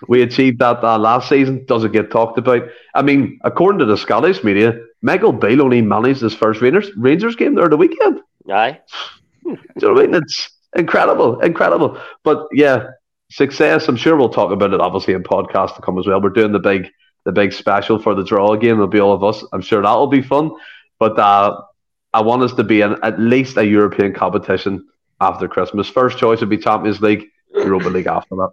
we 0.09 0.23
achieved 0.23 0.59
that 0.61 0.83
uh, 0.83 0.99
last 0.99 1.29
season. 1.29 1.65
Doesn't 1.67 1.93
get 1.93 2.11
talked 2.11 2.39
about. 2.39 2.63
I 2.95 3.03
mean, 3.03 3.39
according 3.45 3.79
to 3.81 3.85
the 3.85 3.97
Scottish 3.97 4.43
media, 4.43 4.79
Michael 5.03 5.33
Beale 5.33 5.63
only 5.63 5.83
managed 5.83 6.21
his 6.21 6.35
first 6.35 6.61
Rangers, 6.61 6.91
Rangers 6.97 7.37
game 7.37 7.55
there 7.55 7.69
the 7.69 7.77
weekend. 7.77 8.21
Aye. 8.51 8.81
Do 9.45 9.51
you 9.51 9.59
know 9.83 9.93
what 9.95 10.05
I 10.05 10.07
mean? 10.07 10.15
It's 10.23 10.51
incredible, 10.77 11.41
incredible. 11.41 12.01
But 12.25 12.47
yeah, 12.53 12.89
success. 13.31 13.89
I'm 13.89 13.97
sure 13.97 14.17
we'll 14.17 14.29
talk 14.29 14.53
about 14.53 14.73
it 14.75 14.81
obviously 14.81 15.15
in 15.15 15.23
podcast 15.23 15.77
to 15.77 15.83
come 15.83 15.99
as 15.99 16.07
well. 16.07 16.21
We're 16.21 16.31
doing 16.31 16.53
the 16.53 16.59
big, 16.59 16.89
the 17.25 17.33
big 17.33 17.53
special 17.53 17.99
for 17.99 18.15
the 18.15 18.25
draw 18.25 18.53
again. 18.53 18.75
It'll 18.75 18.87
be 18.87 19.01
all 19.01 19.13
of 19.13 19.25
us. 19.25 19.45
I'm 19.53 19.63
sure 19.63 19.83
that'll 19.83 20.07
be 20.07 20.23
fun. 20.23 20.51
But 20.99 21.19
uh, 21.19 21.61
I 22.13 22.21
want 22.23 22.43
us 22.43 22.53
to 22.55 22.65
be 22.65 22.83
in 22.83 22.97
at 23.03 23.19
least 23.19 23.57
a 23.57 23.65
European 23.65 24.13
competition 24.13 24.87
after 25.21 25.49
Christmas. 25.49 25.89
First 25.89 26.19
choice 26.19 26.41
would 26.41 26.51
be 26.51 26.59
Champions 26.59 27.01
League, 27.01 27.27
Europa 27.55 27.89
League 27.89 28.07
after 28.07 28.37
that. 28.37 28.51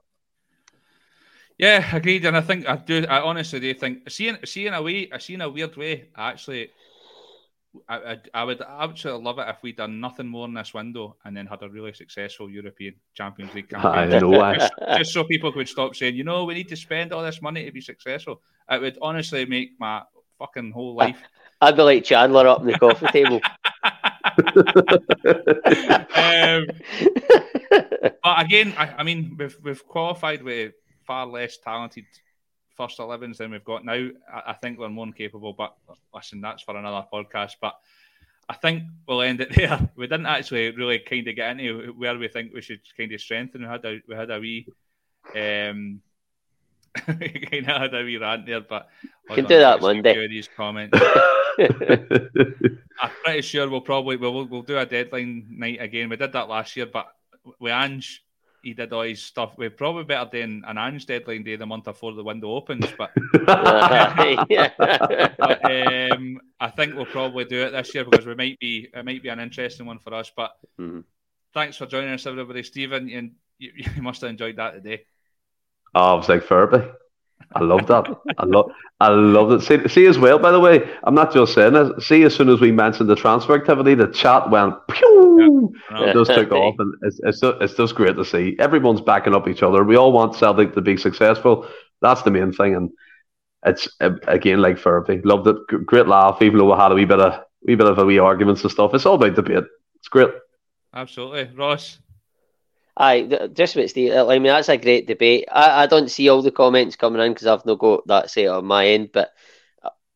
Yeah, 1.58 1.96
agreed. 1.96 2.26
And 2.26 2.38
I 2.38 2.42
think 2.42 2.68
I 2.68 2.76
do. 2.76 3.06
I 3.10 3.22
honestly 3.22 3.60
do 3.60 3.74
think 3.74 4.10
seeing 4.10 4.38
seeing 4.46 4.74
a 4.74 4.82
way, 4.82 5.10
I 5.12 5.18
see 5.18 5.34
in 5.34 5.42
a 5.42 5.50
weird 5.50 5.76
way. 5.76 6.10
Actually, 6.16 6.70
I, 7.90 7.96
I, 7.96 8.18
I 8.34 8.44
would 8.44 8.62
absolutely 8.62 9.24
love 9.24 9.40
it 9.40 9.48
if 9.50 9.64
we'd 9.64 9.78
done 9.78 10.00
nothing 10.00 10.28
more 10.28 10.46
in 10.46 10.54
this 10.54 10.74
window 10.74 11.16
and 11.26 11.36
then 11.36 11.48
had 11.48 11.64
a 11.64 11.70
really 11.70 11.94
successful 11.94 12.50
European 12.50 12.96
Champions 13.14 13.54
League 13.54 13.70
campaign. 13.70 13.92
I 13.92 14.20
know, 14.20 14.54
just, 14.60 14.74
just 14.98 15.14
so 15.14 15.24
people 15.24 15.52
could 15.52 15.68
stop 15.68 15.96
saying, 15.96 16.16
you 16.16 16.24
know, 16.24 16.46
we 16.46 16.54
need 16.54 16.70
to 16.70 16.76
spend 16.76 17.12
all 17.12 17.24
this 17.24 17.42
money 17.42 17.66
to 17.66 17.72
be 17.72 17.82
successful. 17.82 18.42
It 18.70 18.82
would 18.82 18.98
honestly 19.02 19.46
make 19.46 19.72
my 19.80 20.04
fucking 20.38 20.72
whole 20.72 20.96
life. 20.96 21.18
I'd 21.62 21.76
be 21.76 21.82
like 21.82 22.04
Chandler 22.04 22.48
up 22.48 22.62
in 22.62 22.68
the 22.68 22.78
coffee 22.78 23.08
table. 23.12 23.42
um, 26.16 26.68
but 28.24 28.46
again, 28.46 28.74
I, 28.78 28.94
I 29.00 29.04
mean, 29.04 29.36
we've 29.40 29.58
we've 29.64 29.88
qualified 29.88 30.44
with 30.44 30.74
far 31.08 31.26
less 31.26 31.58
talented 31.58 32.06
first 32.76 33.00
11s 33.00 33.38
than 33.38 33.52
we've 33.52 33.64
got 33.64 33.84
now. 33.84 34.10
I, 34.32 34.52
I 34.52 34.54
think 34.54 34.78
we're 34.78 34.90
more 34.90 35.12
capable, 35.12 35.54
but 35.54 35.76
listen, 36.14 36.42
that's 36.42 36.62
for 36.62 36.78
another 36.78 37.06
podcast. 37.12 37.54
But 37.60 37.76
I 38.48 38.54
think 38.54 38.84
we'll 39.08 39.24
end 39.24 39.42
it 39.42 39.54
there. 39.56 39.90
We 39.96 40.08
didn't 40.08 40.28
actually 40.28 40.72
really 40.72 41.00
kind 41.00 41.28
of 41.28 41.36
get 41.36 41.60
into 41.60 41.94
where 41.98 42.18
we 42.18 42.28
think 42.28 42.54
we 42.54 42.62
should 42.62 42.82
kind 42.96 43.12
of 43.12 43.20
strengthen. 43.20 43.62
We 43.62 43.68
had 43.68 43.86
a 43.86 44.02
we 44.08 44.16
had 44.16 44.32
a 44.32 44.40
wee 44.40 44.68
um 45.36 46.02
kind 47.06 47.70
of 47.70 47.82
had 47.82 47.94
a 47.94 48.04
wee 48.04 48.18
rant 48.18 48.46
there, 48.46 48.62
but 48.62 48.88
you 49.30 49.36
can 49.36 49.46
do 49.46 49.60
that 49.60 49.82
Monday. 49.82 50.28
These 50.28 50.50
comments. 50.56 50.98
I'm 51.60 53.12
pretty 53.24 53.42
sure 53.42 53.70
we'll 53.70 53.82
probably 53.82 54.16
we'll, 54.18 54.46
we'll 54.46 54.62
do 54.62 54.78
a 54.78 54.86
deadline 54.86 55.48
night 55.50 55.82
again. 55.82 56.10
We 56.10 56.16
did 56.16 56.34
that 56.34 56.50
last 56.50 56.76
year, 56.76 56.86
but 56.86 57.08
with 57.60 57.72
Ange 57.72 58.24
he 58.62 58.74
did 58.74 58.92
all 58.94 59.04
his 59.04 59.22
stuff. 59.22 59.54
We're 59.58 59.70
probably 59.70 60.04
better 60.04 60.30
than 60.32 60.64
an 60.68 60.78
Ange 60.78 61.06
deadline 61.06 61.44
day 61.44 61.56
the 61.56 61.66
month 61.66 61.86
before 61.86 62.14
the 62.14 62.24
window 62.24 62.52
opens, 62.52 62.86
but, 62.98 63.12
but 63.46 64.20
um, 65.66 66.42
I 66.60 66.70
think 66.70 66.96
we'll 66.96 67.06
probably 67.06 67.46
do 67.46 67.62
it 67.62 67.72
this 67.72 67.94
year 67.94 68.06
because 68.06 68.26
we 68.26 68.36
might 68.36 68.60
be 68.60 68.90
it 68.94 69.06
might 69.06 69.24
be 69.24 69.30
an 69.30 69.40
interesting 69.40 69.86
one 69.86 70.00
for 70.00 70.14
us. 70.14 70.32
But 70.36 70.52
mm-hmm. 70.80 71.02
thanks 71.54 71.78
for 71.78 71.86
joining 71.86 72.14
us, 72.14 72.26
everybody. 72.26 72.64
Stephen, 72.64 73.08
you, 73.08 73.32
you, 73.60 73.72
you 73.96 74.02
must 74.02 74.22
have 74.22 74.30
enjoyed 74.30 74.58
that 74.58 74.72
today. 74.72 75.06
Oh, 75.96 76.14
I 76.14 76.14
was 76.14 76.30
like 76.30 76.44
Furby. 76.44 76.88
I 77.54 77.64
love 77.64 77.88
that. 77.88 78.06
I 78.38 78.46
love, 78.46 78.72
I 79.00 79.08
love 79.08 79.52
it. 79.52 79.62
See, 79.62 79.88
see 79.88 80.06
as 80.06 80.20
well. 80.20 80.38
By 80.38 80.52
the 80.52 80.60
way, 80.60 80.90
I'm 81.04 81.16
not 81.16 81.34
just 81.34 81.54
saying 81.54 81.76
it. 81.76 82.02
See, 82.02 82.24
as 82.24 82.36
soon 82.36 82.50
as 82.50 82.60
we 82.60 82.72
mentioned 82.72 83.10
the 83.10 83.16
transfer 83.16 83.56
activity, 83.56 83.96
the 83.96 84.08
chat 84.08 84.50
went 84.50 84.76
pew. 84.90 85.74
Yeah. 85.92 86.10
It 86.10 86.14
just 86.14 86.34
took 86.34 86.52
off, 86.52 86.76
and 86.80 86.94
it's 87.04 87.20
it's 87.24 87.40
just, 87.40 87.62
it's 87.62 87.74
just 87.76 87.96
great 87.96 88.16
to 88.18 88.26
see. 88.26 88.56
Everyone's 88.60 89.02
backing 89.02 89.34
up 89.34 89.48
each 89.48 89.64
other. 89.64 89.84
We 89.84 89.96
all 89.96 90.12
want 90.12 90.36
Celtic 90.36 90.74
to 90.74 90.82
be 90.82 90.98
successful. 90.98 91.68
That's 92.02 92.22
the 92.22 92.32
main 92.32 92.52
thing, 92.52 92.76
and 92.76 92.90
it's 93.66 93.88
again 94.00 94.62
like 94.62 94.80
therapy. 94.80 95.22
Loved 95.24 95.48
it. 95.48 95.86
Great 95.86 96.08
laugh, 96.08 96.42
even 96.42 96.58
though 96.58 96.74
we 96.74 96.80
had 96.80 96.92
a 96.92 96.96
wee 96.96 97.06
bit 97.06 97.20
of 97.20 97.44
wee 97.62 97.76
bit 97.76 97.88
of 97.88 97.98
a 97.98 98.06
wee 98.06 98.20
arguments 98.20 98.62
and 98.64 98.72
stuff. 98.72 98.94
It's 98.94 99.06
all 99.06 99.16
about 99.16 99.36
debate. 99.36 99.64
It's 99.96 100.10
great. 100.10 100.30
Absolutely, 100.94 101.50
Ross. 101.56 102.00
Aye, 103.00 103.50
just 103.54 103.76
with 103.76 103.92
Steve. 103.92 104.14
I 104.14 104.40
mean, 104.40 104.44
that's 104.52 104.70
a 104.70 104.78
great 104.78 105.06
debate. 105.06 105.46
I, 105.52 105.84
I 105.84 105.86
don't 105.86 106.10
see 106.10 106.30
all 106.30 106.42
the 106.42 106.52
comments 106.52 106.96
coming 106.96 107.22
in 107.22 107.32
because 107.32 107.46
I've 107.46 107.66
not 107.66 107.78
got 107.78 108.08
that 108.08 108.32
set 108.32 108.48
on 108.48 108.66
my 108.66 108.88
end, 108.88 109.12
but 109.14 109.34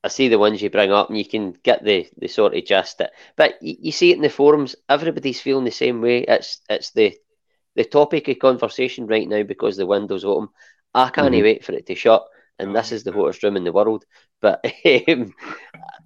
I 0.03 0.08
see 0.08 0.30
the 0.30 0.40
ones 0.40 0.62
you 0.62 0.70
bring 0.72 0.91
up, 0.91 1.10
and 1.10 1.18
you 1.18 1.26
can 1.26 1.52
get 1.64 1.84
the, 1.84 2.08
the 2.18 2.28
sort 2.28 2.56
of 2.56 2.66
gist. 2.66 3.02
It. 3.02 3.12
But 3.36 3.62
you, 3.62 3.76
you 3.80 3.91
see 3.91 4.12
it 4.12 4.16
in 4.16 4.24
the 4.24 4.30
forums. 4.30 4.76
Everybody's 4.90 5.40
feeling 5.40 5.64
the 5.64 5.72
same 5.72 6.02
way. 6.02 6.24
It's 6.24 6.60
it's 6.70 6.91
the 6.91 7.16
the 7.76 7.86
topic 7.86 8.28
of 8.28 8.40
conversation 8.40 9.06
right 9.08 9.30
now 9.30 9.44
because 9.44 9.78
the 9.78 9.86
window's 9.86 10.26
open. 10.26 10.49
I 10.94 11.10
can't 11.10 11.34
mm-hmm. 11.34 11.44
wait 11.44 11.64
for 11.64 11.74
it 11.74 11.86
to 11.86 11.95
shut, 11.95 12.26
and 12.58 12.76
this 12.76 12.91
is 12.91 13.03
the 13.03 13.12
hottest 13.12 13.44
room 13.44 13.58
in 13.58 13.64
the 13.64 13.72
world. 13.72 14.06
But 14.41 14.66
um, 15.08 15.34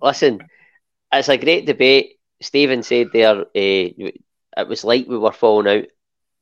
listen, 0.02 0.42
it's 1.14 1.30
a 1.30 1.38
great 1.38 1.66
debate. 1.66 2.20
Stephen 2.42 2.84
said 2.84 3.08
there, 3.14 3.40
uh, 3.40 3.46
it 3.56 4.68
was 4.68 4.84
like 4.84 5.08
we 5.08 5.18
were 5.18 5.32
falling 5.32 5.80
out. 5.80 5.88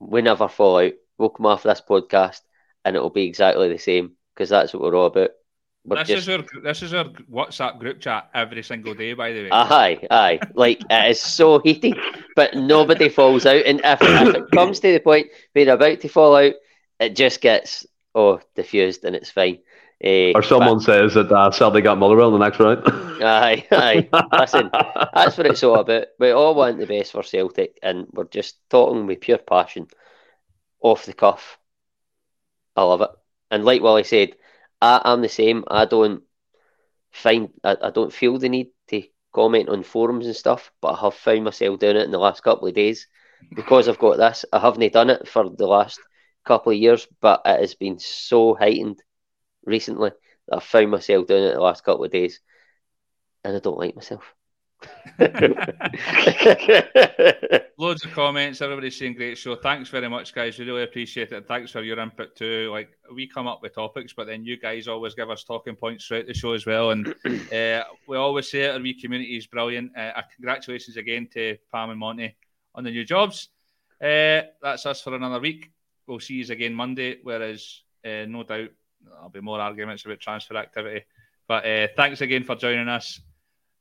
We 0.08 0.22
never 0.22 0.48
fall 0.48 0.78
out. 0.78 0.94
We'll 1.18 1.30
come 1.30 1.46
off 1.46 1.64
this 1.64 1.82
podcast 1.88 2.42
and 2.86 2.96
it'll 2.96 3.10
be 3.10 3.26
exactly 3.26 3.70
the 3.70 3.78
same 3.78 4.14
because 4.34 4.50
that's 4.50 4.74
what 4.74 4.82
we're 4.82 4.96
all 4.96 5.08
about. 5.08 5.32
We're 5.86 5.98
this 5.98 6.08
just... 6.08 6.28
is 6.28 6.30
our 6.30 6.62
this 6.62 6.82
is 6.82 6.94
our 6.94 7.06
WhatsApp 7.32 7.80
group 7.80 8.00
chat 8.00 8.30
every 8.34 8.64
single 8.64 8.94
day. 8.94 9.14
By 9.14 9.34
the 9.34 9.44
way, 9.44 9.50
aye, 9.52 10.08
aye, 10.10 10.40
like 10.54 10.82
it 10.90 11.12
is 11.12 11.20
so 11.20 11.60
heated, 11.60 11.98
but 12.36 12.56
nobody 12.56 13.10
falls 13.10 13.46
out. 13.46 13.66
And 13.66 13.82
if, 13.84 14.02
if 14.02 14.36
it 14.36 14.52
comes 14.52 14.80
to 14.80 14.94
the 14.94 15.00
point 15.00 15.28
where 15.52 15.66
they're 15.66 15.76
about 15.76 16.00
to 16.02 16.08
fall 16.08 16.38
out, 16.38 16.54
it 17.00 17.16
just 17.18 17.42
gets 17.42 17.86
oh 18.16 18.40
diffused 18.56 19.04
and 19.04 19.16
it's 19.16 19.30
fine. 19.30 19.60
Uh, 20.04 20.34
or 20.36 20.44
someone 20.44 20.80
but, 20.80 20.84
says 20.84 21.14
that 21.14 21.32
uh, 21.32 21.50
Celtic 21.50 21.86
got 21.86 21.98
Motherwell 21.98 22.28
in 22.28 22.40
the 22.40 22.46
next 22.46 22.60
round. 22.60 22.82
aye, 23.24 23.66
aye. 23.72 24.10
Listen, 24.38 24.70
that's 25.14 25.38
what 25.38 25.48
it's 25.48 25.64
all 25.64 25.80
about. 25.80 26.08
We 26.20 26.32
all 26.32 26.56
want 26.56 26.78
the 26.78 26.86
best 26.86 27.14
for 27.14 27.24
Celtic, 27.24 27.80
and 27.82 28.08
we're 28.12 28.26
just 28.26 28.58
talking 28.70 29.08
with 29.08 29.22
pure 29.22 29.38
passion, 29.38 29.88
off 30.82 31.06
the 31.06 31.14
cuff. 31.14 31.58
I 32.76 32.84
love 32.84 33.02
it. 33.02 33.12
And 33.50 33.64
like 33.64 33.82
Willie 33.82 34.04
said, 34.04 34.36
I, 34.82 35.02
am 35.06 35.22
the 35.22 35.30
same. 35.30 35.64
I 35.68 35.86
don't 35.86 36.24
find, 37.12 37.50
I, 37.64 37.78
I 37.82 37.90
don't 37.92 38.12
feel 38.12 38.38
the 38.38 38.50
need 38.50 38.72
to 38.90 39.04
comment 39.34 39.70
on 39.70 39.84
forums 39.84 40.26
and 40.26 40.36
stuff, 40.36 40.72
but 40.82 40.94
I 40.94 41.00
have 41.00 41.14
found 41.14 41.46
myself 41.46 41.80
doing 41.80 41.96
it 41.96 42.04
in 42.04 42.12
the 42.12 42.18
last 42.18 42.44
couple 42.44 42.68
of 42.68 42.74
days 42.74 43.08
because 43.56 43.88
I've 43.88 44.00
got 44.00 44.18
this. 44.18 44.44
I 44.52 44.60
haven't 44.60 44.92
done 44.92 45.10
it 45.10 45.30
for 45.30 45.50
the 45.50 45.68
last 45.68 46.00
couple 46.44 46.74
of 46.74 46.78
years, 46.78 47.08
but 47.22 47.42
it 47.46 47.62
has 47.62 47.74
been 47.76 48.00
so 48.00 48.54
heightened 48.54 49.02
recently 49.66 50.12
that 50.48 50.58
I've 50.58 50.64
found 50.64 50.92
myself 50.92 51.28
doing 51.28 51.44
it 51.44 51.54
the 51.54 51.62
last 51.62 51.84
couple 51.84 52.04
of 52.04 52.12
days, 52.12 52.40
and 53.44 53.56
I 53.56 53.60
don't 53.60 53.80
like 53.80 53.96
myself. 53.96 54.34
Loads 57.78 58.06
of 58.06 58.12
comments. 58.14 58.62
Everybody's 58.62 58.98
saying 58.98 59.14
great 59.14 59.38
show. 59.38 59.56
Thanks 59.56 59.90
very 59.90 60.10
much, 60.10 60.34
guys. 60.34 60.58
We 60.58 60.66
really 60.66 60.84
appreciate 60.84 61.32
it. 61.32 61.48
Thanks 61.48 61.72
for 61.72 61.82
your 61.82 62.00
input 62.00 62.36
too. 62.36 62.70
Like 62.72 62.90
we 63.14 63.28
come 63.28 63.48
up 63.48 63.62
with 63.62 63.76
topics, 63.76 64.14
but 64.14 64.28
then 64.28 64.44
you 64.44 64.58
guys 64.58 64.88
always 64.88 65.16
give 65.16 65.30
us 65.30 65.44
talking 65.44 65.76
points 65.76 66.06
throughout 66.06 66.28
the 66.28 66.34
show 66.34 66.54
as 66.54 66.66
well. 66.66 66.92
And 66.92 67.08
uh, 67.54 67.84
we 68.08 68.18
always 68.18 68.50
say 68.50 68.64
it, 68.64 68.76
our 68.76 68.80
wee 68.80 69.00
community 69.00 69.38
is 69.38 69.48
brilliant. 69.48 69.98
Uh, 69.98 70.22
congratulations 70.36 70.98
again 70.98 71.28
to 71.34 71.58
Pam 71.72 71.90
and 71.90 72.00
Monty 72.00 72.36
on 72.76 72.84
the 72.84 72.92
new 72.92 73.06
jobs. 73.06 73.50
Uh, 74.02 74.42
that's 74.62 74.86
us 74.86 75.02
for 75.02 75.16
another 75.16 75.40
week. 75.40 75.72
We'll 76.08 76.20
see 76.20 76.36
you 76.36 76.52
again 76.52 76.74
Monday. 76.74 77.20
Whereas, 77.24 77.82
uh, 78.06 78.26
no 78.28 78.44
doubt, 78.44 78.70
there'll 79.06 79.30
be 79.30 79.42
more 79.42 79.60
arguments 79.60 80.06
about 80.06 80.20
transfer 80.20 80.58
activity. 80.58 81.06
But 81.48 81.66
uh, 81.66 81.88
thanks 81.96 82.22
again 82.22 82.44
for 82.44 82.56
joining 82.56 82.88
us. 82.88 83.20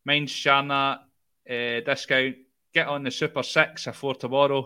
Mind 0.04 0.28
sharing 0.28 0.68
that 0.68 1.00
uh, 1.48 1.80
discount. 1.84 2.36
Get 2.74 2.88
on 2.88 3.04
the 3.04 3.10
Super 3.10 3.42
Six 3.42 3.84
before 3.84 4.14
tomorrow. 4.14 4.58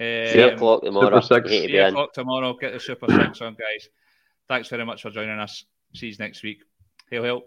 Um, 0.00 0.26
Three 0.28 0.42
o'clock 0.42 0.82
tomorrow. 0.82 1.20
Super 1.20 1.48
Six. 1.48 1.64
Three 1.64 1.78
o'clock 1.78 2.12
tomorrow. 2.12 2.56
Get 2.60 2.72
the 2.72 2.80
Super 2.80 3.06
Six 3.10 3.40
on, 3.40 3.54
guys. 3.54 3.88
Thanks 4.48 4.68
very 4.68 4.84
much 4.84 5.02
for 5.02 5.10
joining 5.10 5.38
us. 5.38 5.64
See 5.94 6.08
you 6.08 6.16
next 6.18 6.42
week. 6.42 6.62
Hail, 7.10 7.22
hail. 7.22 7.42